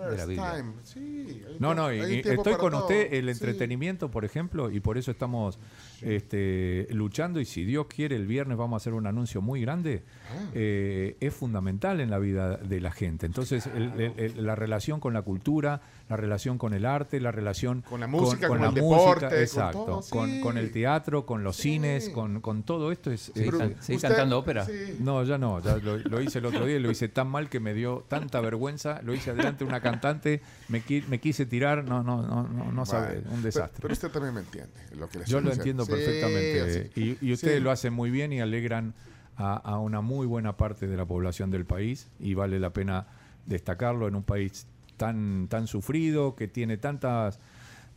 de 0.03 0.17
la 0.17 0.25
Birds 0.25 0.27
Biblia. 0.27 0.51
Time. 0.55 0.73
Sí, 0.83 1.43
hay 1.47 1.55
No, 1.59 1.73
no, 1.73 1.91
y- 1.93 2.19
estoy 2.19 2.55
con 2.55 2.71
todo. 2.71 2.81
usted, 2.81 3.13
el 3.13 3.25
Sí. 3.25 3.31
entretenimiento, 3.31 4.11
por 4.11 4.25
ejemplo, 4.25 4.69
y 4.71 4.79
por 4.79 4.97
eso 4.97 5.11
estamos 5.11 5.59
este, 6.05 6.87
luchando 6.91 7.39
y 7.39 7.45
si 7.45 7.65
Dios 7.65 7.87
quiere, 7.87 8.15
el 8.15 8.27
viernes 8.27 8.57
vamos 8.57 8.75
a 8.75 8.77
hacer 8.77 8.93
un 8.93 9.07
anuncio 9.07 9.41
muy 9.41 9.61
grande, 9.61 10.03
Ah. 10.29 10.49
eh, 10.53 11.17
es 11.19 11.33
fundamental 11.33 11.99
en 12.01 12.09
la 12.09 12.19
vida 12.19 12.57
de 12.57 12.79
la 12.81 12.91
gente. 12.91 13.25
Entonces, 13.25 13.67
el- 13.67 13.91
el- 13.99 14.13
el- 14.19 14.45
la 14.45 14.55
relación 14.55 14.99
con 14.99 15.13
la 15.13 15.21
cultura, 15.21 15.81
la 16.09 16.17
relación 16.17 16.57
con 16.57 16.73
el 16.73 16.85
arte, 16.85 17.19
la 17.19 17.31
relación 17.31 17.81
Con 17.81 17.99
la 17.99 18.07
música, 18.07 18.47
con 18.47 18.59
la 18.61 18.67
el 18.67 18.73
música, 18.73 18.95
deporte, 18.97 19.25
con 19.27 19.37
exacto, 19.39 19.85
todo, 19.85 20.01
con, 20.09 20.29
sí. 20.29 20.41
con 20.41 20.57
el 20.57 20.71
teatro, 20.71 21.25
con 21.25 21.43
los 21.43 21.55
Sí. 21.55 21.63
cines, 21.73 22.09
con, 22.09 22.41
con 22.41 22.63
todo 22.63 22.91
esto 22.91 23.11
es... 23.11 23.31
Sí, 23.33 23.43
es- 23.43 23.55
can- 23.55 23.75
¿Seguís 23.81 24.01
cantando 24.01 24.37
ópera? 24.39 24.65
sí. 24.65 24.97
no, 24.99 25.23
ya 25.23 25.37
no, 25.37 25.59
ya 25.61 25.77
lo, 25.77 25.97
lo 25.97 26.21
hice 26.21 26.39
el 26.39 26.45
otro 26.45 26.65
día 26.65 26.77
y 26.77 26.79
lo 26.79 26.91
hice 26.91 27.07
tan 27.09 27.27
mal 27.27 27.49
que 27.49 27.59
me 27.59 27.73
dio 27.73 28.05
tanta 28.07 28.39
vergüenza. 28.41 29.01
Lo 29.03 29.13
hice 29.13 29.31
adelante 29.31 29.63
de 29.63 29.69
una 29.69 29.81
cantante, 29.81 30.41
me, 30.69 30.83
qui- 30.83 31.05
me 31.07 31.19
quise 31.19 31.45
tirar, 31.45 31.83
no, 31.83 32.03
no, 32.03 32.21
no, 32.21 32.43
no, 32.47 32.71
no 32.71 32.85
sabe, 32.85 33.21
un 33.31 33.41
desastre. 33.41 33.73
Pero, 33.75 33.81
pero 33.81 33.93
usted 33.93 34.09
también 34.11 34.33
me 34.35 34.41
entiende. 34.41 34.71
Lo 34.97 35.09
que 35.09 35.19
le 35.19 35.25
Yo 35.25 35.41
lo 35.41 35.51
entiendo 35.51 35.85
Sí, 35.85 35.91
perfectamente. 35.95 36.61
así. 36.61 37.01
Y, 37.21 37.27
y 37.29 37.33
ustedes 37.33 37.57
Sí. 37.57 37.63
lo 37.63 37.71
hacen 37.71 37.93
muy 37.93 38.09
bien 38.11 38.33
y 38.33 38.41
alegran 38.41 38.93
a, 39.37 39.55
a 39.55 39.79
una 39.79 40.01
muy 40.01 40.25
buena 40.27 40.55
parte 40.57 40.87
de 40.87 40.95
la 40.97 41.05
población 41.05 41.51
del 41.51 41.65
país 41.65 42.07
y 42.19 42.33
vale 42.35 42.59
la 42.59 42.71
pena 42.71 43.07
destacarlo 43.45 44.07
en 44.07 44.15
un 44.15 44.23
país 44.23 44.65
tan, 44.97 45.47
tan 45.49 45.67
sufrido, 45.67 46.35
que 46.35 46.47
tiene 46.47 46.77
tantas 46.77 47.39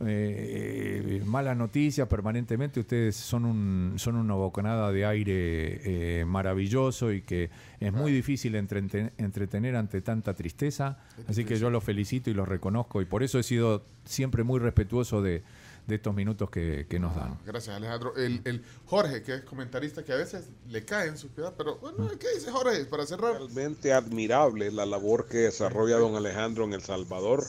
eh, 0.01 1.21
malas 1.25 1.57
noticias 1.57 2.07
permanentemente. 2.07 2.79
Ustedes 2.79 3.15
son, 3.15 3.45
un, 3.45 3.93
son 3.97 4.15
una 4.15 4.33
bocanada 4.33 4.91
de 4.91 5.05
aire 5.05 6.21
eh, 6.21 6.25
maravilloso 6.25 7.11
y 7.11 7.21
que 7.21 7.49
es 7.79 7.93
muy 7.93 8.11
difícil 8.11 8.55
entreten- 8.55 9.11
entretener 9.17 9.75
ante 9.75 10.01
tanta 10.01 10.33
tristeza. 10.33 10.97
Así 11.27 11.45
que 11.45 11.57
yo 11.57 11.69
los 11.69 11.83
felicito 11.83 12.29
y 12.29 12.33
los 12.33 12.47
reconozco 12.47 13.01
y 13.01 13.05
por 13.05 13.23
eso 13.23 13.39
he 13.39 13.43
sido 13.43 13.83
siempre 14.05 14.43
muy 14.43 14.59
respetuoso 14.59 15.21
de, 15.21 15.43
de 15.89 15.95
estos 15.95 16.15
minutos 16.15 16.49
que, 16.49 16.85
que 16.87 16.99
nos 16.99 17.15
dan. 17.15 17.37
Gracias, 17.45 17.75
Alejandro. 17.75 18.15
El, 18.15 18.41
el 18.45 18.63
Jorge, 18.85 19.23
que 19.23 19.35
es 19.35 19.41
comentarista, 19.41 20.03
que 20.05 20.13
a 20.13 20.15
veces 20.15 20.45
le 20.69 20.85
cae 20.85 21.09
en 21.09 21.17
su 21.17 21.27
ciudad, 21.29 21.53
pero 21.57 21.77
bueno, 21.77 22.07
¿qué 22.17 22.27
dice 22.35 22.51
Jorge? 22.51 22.85
Para 22.85 23.05
cerrar. 23.05 23.33
Realmente 23.33 23.91
admirable 23.91 24.71
la 24.71 24.85
labor 24.85 25.27
que 25.27 25.39
desarrolla 25.39 25.97
don 25.97 26.15
Alejandro 26.15 26.63
en 26.63 26.73
El 26.73 26.81
Salvador. 26.81 27.43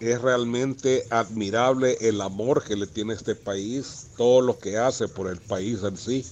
Es 0.00 0.20
realmente 0.20 1.04
admirable 1.10 1.96
el 2.00 2.20
amor 2.20 2.62
que 2.62 2.76
le 2.76 2.86
tiene 2.86 3.14
este 3.14 3.34
país, 3.34 4.10
todo 4.16 4.40
lo 4.42 4.58
que 4.58 4.76
hace 4.76 5.08
por 5.08 5.28
el 5.28 5.38
país 5.38 5.82
en 5.82 5.96
sí. 5.96 6.26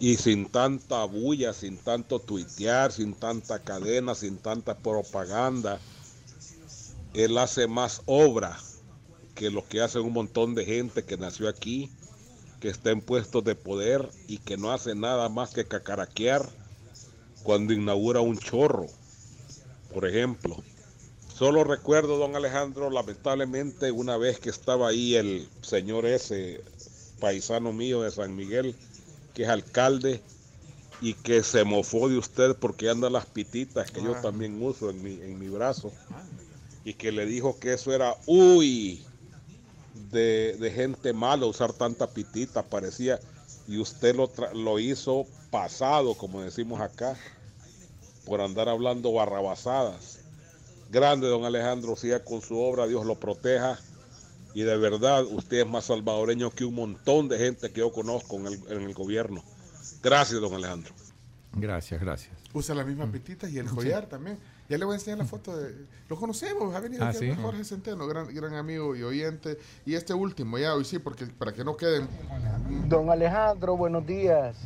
Y 0.00 0.16
sin 0.16 0.46
tanta 0.46 1.04
bulla, 1.04 1.52
sin 1.52 1.76
tanto 1.76 2.18
tuitear, 2.18 2.92
sin 2.92 3.14
tanta 3.14 3.60
cadena, 3.60 4.14
sin 4.14 4.38
tanta 4.38 4.76
propaganda, 4.76 5.78
él 7.14 7.38
hace 7.38 7.68
más 7.68 8.02
obra 8.06 8.58
que 9.34 9.50
lo 9.50 9.66
que 9.66 9.80
hace 9.80 9.98
un 9.98 10.12
montón 10.12 10.54
de 10.54 10.64
gente 10.64 11.04
que 11.04 11.16
nació 11.16 11.48
aquí, 11.48 11.90
que 12.60 12.68
está 12.68 12.90
en 12.90 13.00
puestos 13.00 13.44
de 13.44 13.54
poder 13.54 14.08
y 14.26 14.38
que 14.38 14.56
no 14.56 14.72
hace 14.72 14.94
nada 14.94 15.28
más 15.28 15.50
que 15.52 15.66
cacaraquear 15.66 16.48
cuando 17.42 17.72
inaugura 17.72 18.20
un 18.20 18.38
chorro, 18.38 18.86
por 19.92 20.06
ejemplo. 20.06 20.56
Solo 21.36 21.64
recuerdo, 21.64 22.16
don 22.16 22.36
Alejandro, 22.36 22.90
lamentablemente 22.90 23.90
una 23.90 24.16
vez 24.16 24.38
que 24.38 24.50
estaba 24.50 24.88
ahí 24.88 25.16
el 25.16 25.48
señor 25.62 26.06
ese, 26.06 26.62
paisano 27.20 27.72
mío 27.72 28.02
de 28.02 28.10
San 28.12 28.36
Miguel, 28.36 28.74
que 29.34 29.42
es 29.42 29.48
alcalde, 29.48 30.22
y 31.00 31.14
que 31.14 31.42
se 31.42 31.64
mofó 31.64 32.08
de 32.08 32.16
usted 32.16 32.56
porque 32.56 32.88
anda 32.88 33.10
las 33.10 33.26
pititas 33.26 33.90
que 33.90 34.02
yo 34.02 34.14
Ah. 34.14 34.22
también 34.22 34.62
uso 34.62 34.90
en 34.90 35.02
mi, 35.02 35.14
en 35.20 35.38
mi 35.38 35.48
brazo, 35.48 35.92
y 36.84 36.94
que 36.94 37.12
le 37.12 37.26
dijo 37.26 37.58
que 37.58 37.74
eso 37.74 37.92
era, 37.92 38.16
uy, 38.26 39.04
de, 40.10 40.56
de 40.58 40.70
gente 40.70 41.12
mala 41.12 41.46
usar 41.46 41.72
tanta 41.72 42.08
pitita, 42.08 42.62
parecía, 42.62 43.20
y 43.66 43.78
usted 43.78 44.14
lo, 44.14 44.28
tra- 44.30 44.52
lo 44.52 44.78
hizo 44.78 45.26
pasado, 45.50 46.14
como 46.14 46.42
decimos 46.42 46.80
acá, 46.80 47.16
por 48.24 48.40
andar 48.40 48.68
hablando 48.68 49.12
barrabasadas. 49.12 50.18
Grande, 50.90 51.28
don 51.28 51.44
Alejandro, 51.44 51.96
siga 51.96 52.22
con 52.24 52.40
su 52.40 52.58
obra, 52.58 52.86
Dios 52.86 53.04
lo 53.06 53.14
proteja. 53.14 53.78
Y 54.54 54.62
de 54.62 54.76
verdad, 54.76 55.24
usted 55.24 55.62
es 55.62 55.66
más 55.66 55.86
salvadoreño 55.86 56.50
que 56.50 56.64
un 56.64 56.74
montón 56.74 57.28
de 57.28 57.38
gente 57.38 57.72
que 57.72 57.80
yo 57.80 57.90
conozco 57.90 58.36
en 58.36 58.46
el, 58.46 58.54
en 58.68 58.82
el 58.82 58.94
gobierno. 58.94 59.42
Gracias, 60.02 60.40
don 60.40 60.54
Alejandro. 60.54 60.94
Gracias, 61.52 62.00
gracias. 62.00 62.32
Usa 62.52 62.74
la 62.74 62.84
misma 62.84 63.10
pitita 63.10 63.48
y 63.48 63.58
el 63.58 63.66
collar 63.66 64.06
también. 64.06 64.38
Ya 64.68 64.78
le 64.78 64.84
voy 64.84 64.94
a 64.94 64.96
enseñar 64.96 65.18
la 65.18 65.24
foto 65.26 65.56
de... 65.56 65.74
Lo 66.08 66.16
conocemos, 66.16 66.74
ha 66.74 66.80
venido 66.80 67.04
Ah, 67.04 67.08
aquí 67.10 67.18
¿sí? 67.18 67.34
Jorge 67.40 67.64
Centeno, 67.64 68.06
gran, 68.06 68.34
gran 68.34 68.54
amigo 68.54 68.96
y 68.96 69.02
oyente. 69.02 69.58
Y 69.84 69.94
este 69.94 70.14
último, 70.14 70.56
ya 70.58 70.74
hoy 70.74 70.84
sí, 70.84 70.98
porque 70.98 71.26
para 71.26 71.52
que 71.52 71.64
no 71.64 71.76
queden... 71.76 72.08
Don 72.88 73.10
Alejandro, 73.10 73.76
buenos 73.76 74.06
días. 74.06 74.56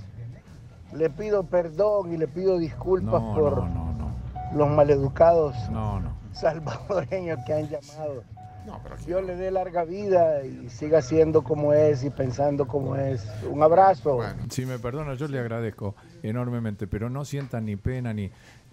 Le 0.93 1.11
pido 1.11 1.43
perdón 1.45 2.13
y 2.13 2.17
le 2.17 2.29
pido 2.29 2.59
disculpas 2.59 3.21
No, 3.21 3.35
por, 3.35 3.57
no, 3.59 3.65
no, 3.67 3.93
no. 3.99 4.57
los 4.57 4.69
maleducados 4.71 5.55
No, 5.71 6.01
no. 6.01 6.17
salvadoreños 6.33 7.39
que 7.47 7.53
han 7.55 7.69
llamado. 7.69 8.23
No, 8.67 8.81
pero 8.83 8.97
aquí 8.97 9.07
Dios 9.07 9.25
le 9.25 9.35
dé 9.35 9.51
larga 9.51 9.85
vida 9.85 10.45
y 10.45 10.69
siga 10.69 11.01
siendo 11.01 11.43
como 11.43 11.73
es 11.73 12.05
y 12.05 12.11
pensando 12.11 12.69
como 12.69 12.97
es. 12.97 13.27
Un 13.51 13.63
abrazo. 13.63 14.21
Si 14.51 14.67
me 14.67 14.79
perdona, 14.79 15.15
yo 15.15 15.27
le 15.27 15.39
agradezco 15.39 15.95
enormemente, 16.23 16.87
pero 16.87 17.09
no 17.09 17.25
sientan 17.25 17.65
ni 17.65 17.77
pena 17.77 18.13
ni. 18.13 18.31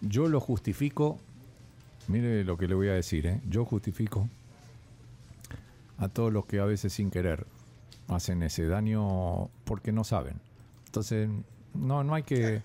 Yo 0.08 0.28
lo 0.28 0.40
justifico. 0.40 1.20
Mire 2.08 2.44
lo 2.44 2.58
que 2.58 2.68
le 2.68 2.76
voy 2.76 2.88
a 2.90 2.94
decir, 2.94 3.26
¿eh? 3.26 3.42
Yo 3.50 3.66
justifico 3.66 4.30
a 5.98 6.08
todos 6.10 6.32
los 6.32 6.46
que 6.46 6.60
a 6.60 6.66
veces 6.66 6.94
sin 6.94 7.10
querer 7.10 7.48
hacen 8.08 8.44
ese 8.44 8.68
daño 8.68 9.50
porque 9.64 9.92
no 9.92 10.04
saben. 10.04 10.40
Entonces, 10.86 11.28
no, 11.74 12.04
no 12.04 12.14
hay 12.14 12.24
que. 12.24 12.58
eh, 12.58 12.62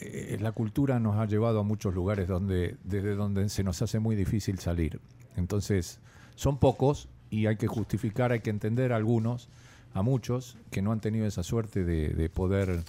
eh, 0.00 0.38
La 0.40 0.52
cultura 0.52 0.98
nos 0.98 1.16
ha 1.16 1.26
llevado 1.26 1.60
a 1.60 1.62
muchos 1.62 1.94
lugares 1.94 2.26
donde, 2.26 2.76
desde 2.84 3.14
donde 3.14 3.48
se 3.50 3.62
nos 3.62 3.82
hace 3.82 3.98
muy 3.98 4.16
difícil 4.16 4.58
salir. 4.58 4.98
Entonces, 5.36 5.98
son 6.36 6.56
pocos 6.56 7.08
y 7.30 7.46
hay 7.46 7.56
que 7.56 7.66
justificar, 7.66 8.32
hay 8.32 8.40
que 8.40 8.50
entender 8.50 8.92
a 8.92 8.96
algunos, 8.96 9.48
a 9.92 10.00
muchos, 10.02 10.56
que 10.70 10.80
no 10.80 10.92
han 10.92 11.00
tenido 11.00 11.26
esa 11.26 11.42
suerte 11.42 11.84
de, 11.84 12.08
de 12.08 12.28
poder. 12.30 12.82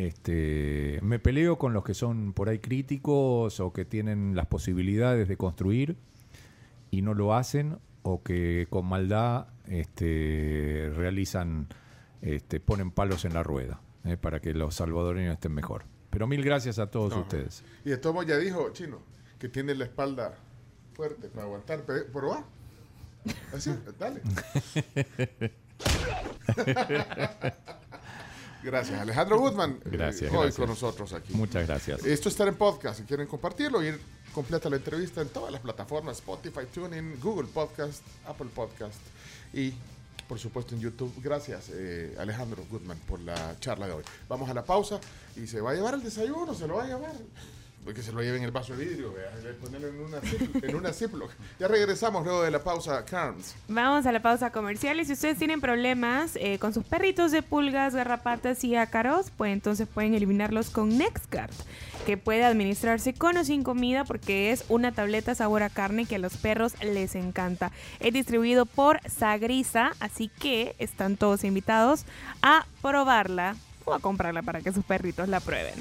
Este, 0.00 0.98
me 1.02 1.18
peleo 1.18 1.58
con 1.58 1.74
los 1.74 1.84
que 1.84 1.92
son 1.92 2.32
por 2.32 2.48
ahí 2.48 2.58
críticos 2.58 3.60
o 3.60 3.72
que 3.72 3.84
tienen 3.84 4.34
las 4.34 4.46
posibilidades 4.46 5.28
de 5.28 5.36
construir 5.36 5.96
y 6.90 7.02
no 7.02 7.12
lo 7.12 7.34
hacen 7.34 7.78
o 8.02 8.22
que 8.22 8.66
con 8.70 8.86
maldad 8.86 9.48
este, 9.68 10.90
realizan, 10.96 11.68
este, 12.22 12.60
ponen 12.60 12.90
palos 12.90 13.26
en 13.26 13.34
la 13.34 13.42
rueda 13.42 13.80
eh, 14.04 14.16
para 14.16 14.40
que 14.40 14.54
los 14.54 14.74
salvadoreños 14.76 15.34
estén 15.34 15.52
mejor. 15.52 15.84
Pero 16.08 16.26
mil 16.26 16.42
gracias 16.42 16.78
a 16.78 16.90
todos 16.90 17.12
No. 17.12 17.20
ustedes. 17.20 17.62
Y 17.84 17.90
de 17.90 17.98
todo 17.98 18.14
modo 18.14 18.24
ya 18.24 18.38
dijo, 18.38 18.70
Chino, 18.72 19.00
que 19.38 19.50
tiene 19.50 19.74
la 19.74 19.84
espalda 19.84 20.34
fuerte 20.94 21.28
para 21.28 21.42
aguantar. 21.44 21.84
Pero 21.86 22.28
va. 22.28 22.44
Así, 23.54 23.70
dale. 23.98 24.22
Gracias. 28.62 29.00
Alejandro 29.00 29.38
Goodman, 29.38 29.80
eh, 29.84 29.88
Gracias, 29.90 30.30
hoy 30.30 30.36
gracias. 30.38 30.56
con 30.56 30.68
nosotros 30.68 31.12
aquí. 31.12 31.32
Muchas 31.34 31.66
gracias. 31.66 32.04
Esto 32.04 32.28
está 32.28 32.46
en 32.46 32.54
podcast. 32.56 33.00
Si 33.00 33.04
quieren 33.06 33.26
compartirlo, 33.26 33.82
ir 33.82 33.98
completa 34.34 34.68
la 34.70 34.76
entrevista 34.76 35.20
en 35.22 35.28
todas 35.28 35.50
las 35.52 35.60
plataformas: 35.60 36.18
Spotify, 36.18 36.66
TuneIn, 36.72 37.18
Google 37.20 37.48
Podcast, 37.52 38.02
Apple 38.26 38.48
Podcast 38.54 38.98
y, 39.52 39.72
por 40.28 40.38
supuesto, 40.38 40.74
en 40.74 40.80
YouTube. 40.82 41.12
Gracias, 41.22 41.70
eh, 41.72 42.14
Alejandro 42.18 42.64
Goodman, 42.70 42.98
por 43.08 43.20
la 43.20 43.58
charla 43.60 43.86
de 43.86 43.92
hoy. 43.94 44.04
Vamos 44.28 44.48
a 44.50 44.54
la 44.54 44.64
pausa 44.64 45.00
y 45.36 45.46
se 45.46 45.60
va 45.60 45.70
a 45.70 45.74
llevar 45.74 45.94
el 45.94 46.02
desayuno, 46.02 46.54
se 46.54 46.66
lo 46.66 46.76
va 46.76 46.84
a 46.84 46.86
llevar. 46.86 47.12
Que 47.86 48.02
se 48.02 48.12
lo 48.12 48.22
lleve 48.22 48.36
en 48.36 48.44
el 48.44 48.52
vaso 48.52 48.76
de 48.76 48.84
vidrio, 48.84 49.12
ponerlo 49.60 49.88
en 49.88 49.98
una, 49.98 50.18
en 50.62 50.76
una 50.76 50.92
Ziploc. 50.92 51.30
Ya 51.58 51.66
regresamos 51.66 52.24
luego 52.24 52.42
de 52.42 52.52
la 52.52 52.62
pausa, 52.62 53.04
Carms. 53.04 53.56
Vamos 53.66 54.06
a 54.06 54.12
la 54.12 54.22
pausa 54.22 54.52
comercial 54.52 55.00
y 55.00 55.04
si 55.04 55.14
ustedes 55.14 55.38
tienen 55.38 55.60
problemas 55.60 56.36
eh, 56.36 56.60
con 56.60 56.72
sus 56.72 56.84
perritos 56.84 57.32
de 57.32 57.42
pulgas, 57.42 57.92
garrapatas 57.94 58.62
y 58.62 58.76
ácaros, 58.76 59.32
pues 59.36 59.52
entonces 59.52 59.88
pueden 59.88 60.14
eliminarlos 60.14 60.70
con 60.70 60.96
NextGuard, 60.98 61.50
que 62.06 62.16
puede 62.16 62.44
administrarse 62.44 63.12
con 63.12 63.36
o 63.38 63.44
sin 63.44 63.64
comida 63.64 64.04
porque 64.04 64.52
es 64.52 64.64
una 64.68 64.92
tableta 64.92 65.34
sabor 65.34 65.64
a 65.64 65.68
carne 65.68 66.06
que 66.06 66.14
a 66.14 66.20
los 66.20 66.36
perros 66.36 66.74
les 66.84 67.16
encanta. 67.16 67.72
Es 67.98 68.12
distribuido 68.12 68.66
por 68.66 69.00
Sagrisa, 69.10 69.92
así 69.98 70.28
que 70.28 70.76
están 70.78 71.16
todos 71.16 71.42
invitados 71.42 72.04
a 72.40 72.66
probarla 72.82 73.56
o 73.84 73.94
a 73.94 73.98
comprarla 73.98 74.42
para 74.42 74.60
que 74.60 74.72
sus 74.72 74.84
perritos 74.84 75.28
la 75.28 75.40
prueben. 75.40 75.74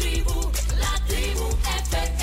La 0.00 0.06
tribù 0.06 0.50
la 0.78 0.92
tribu 1.06 1.46
FM. 1.62 2.19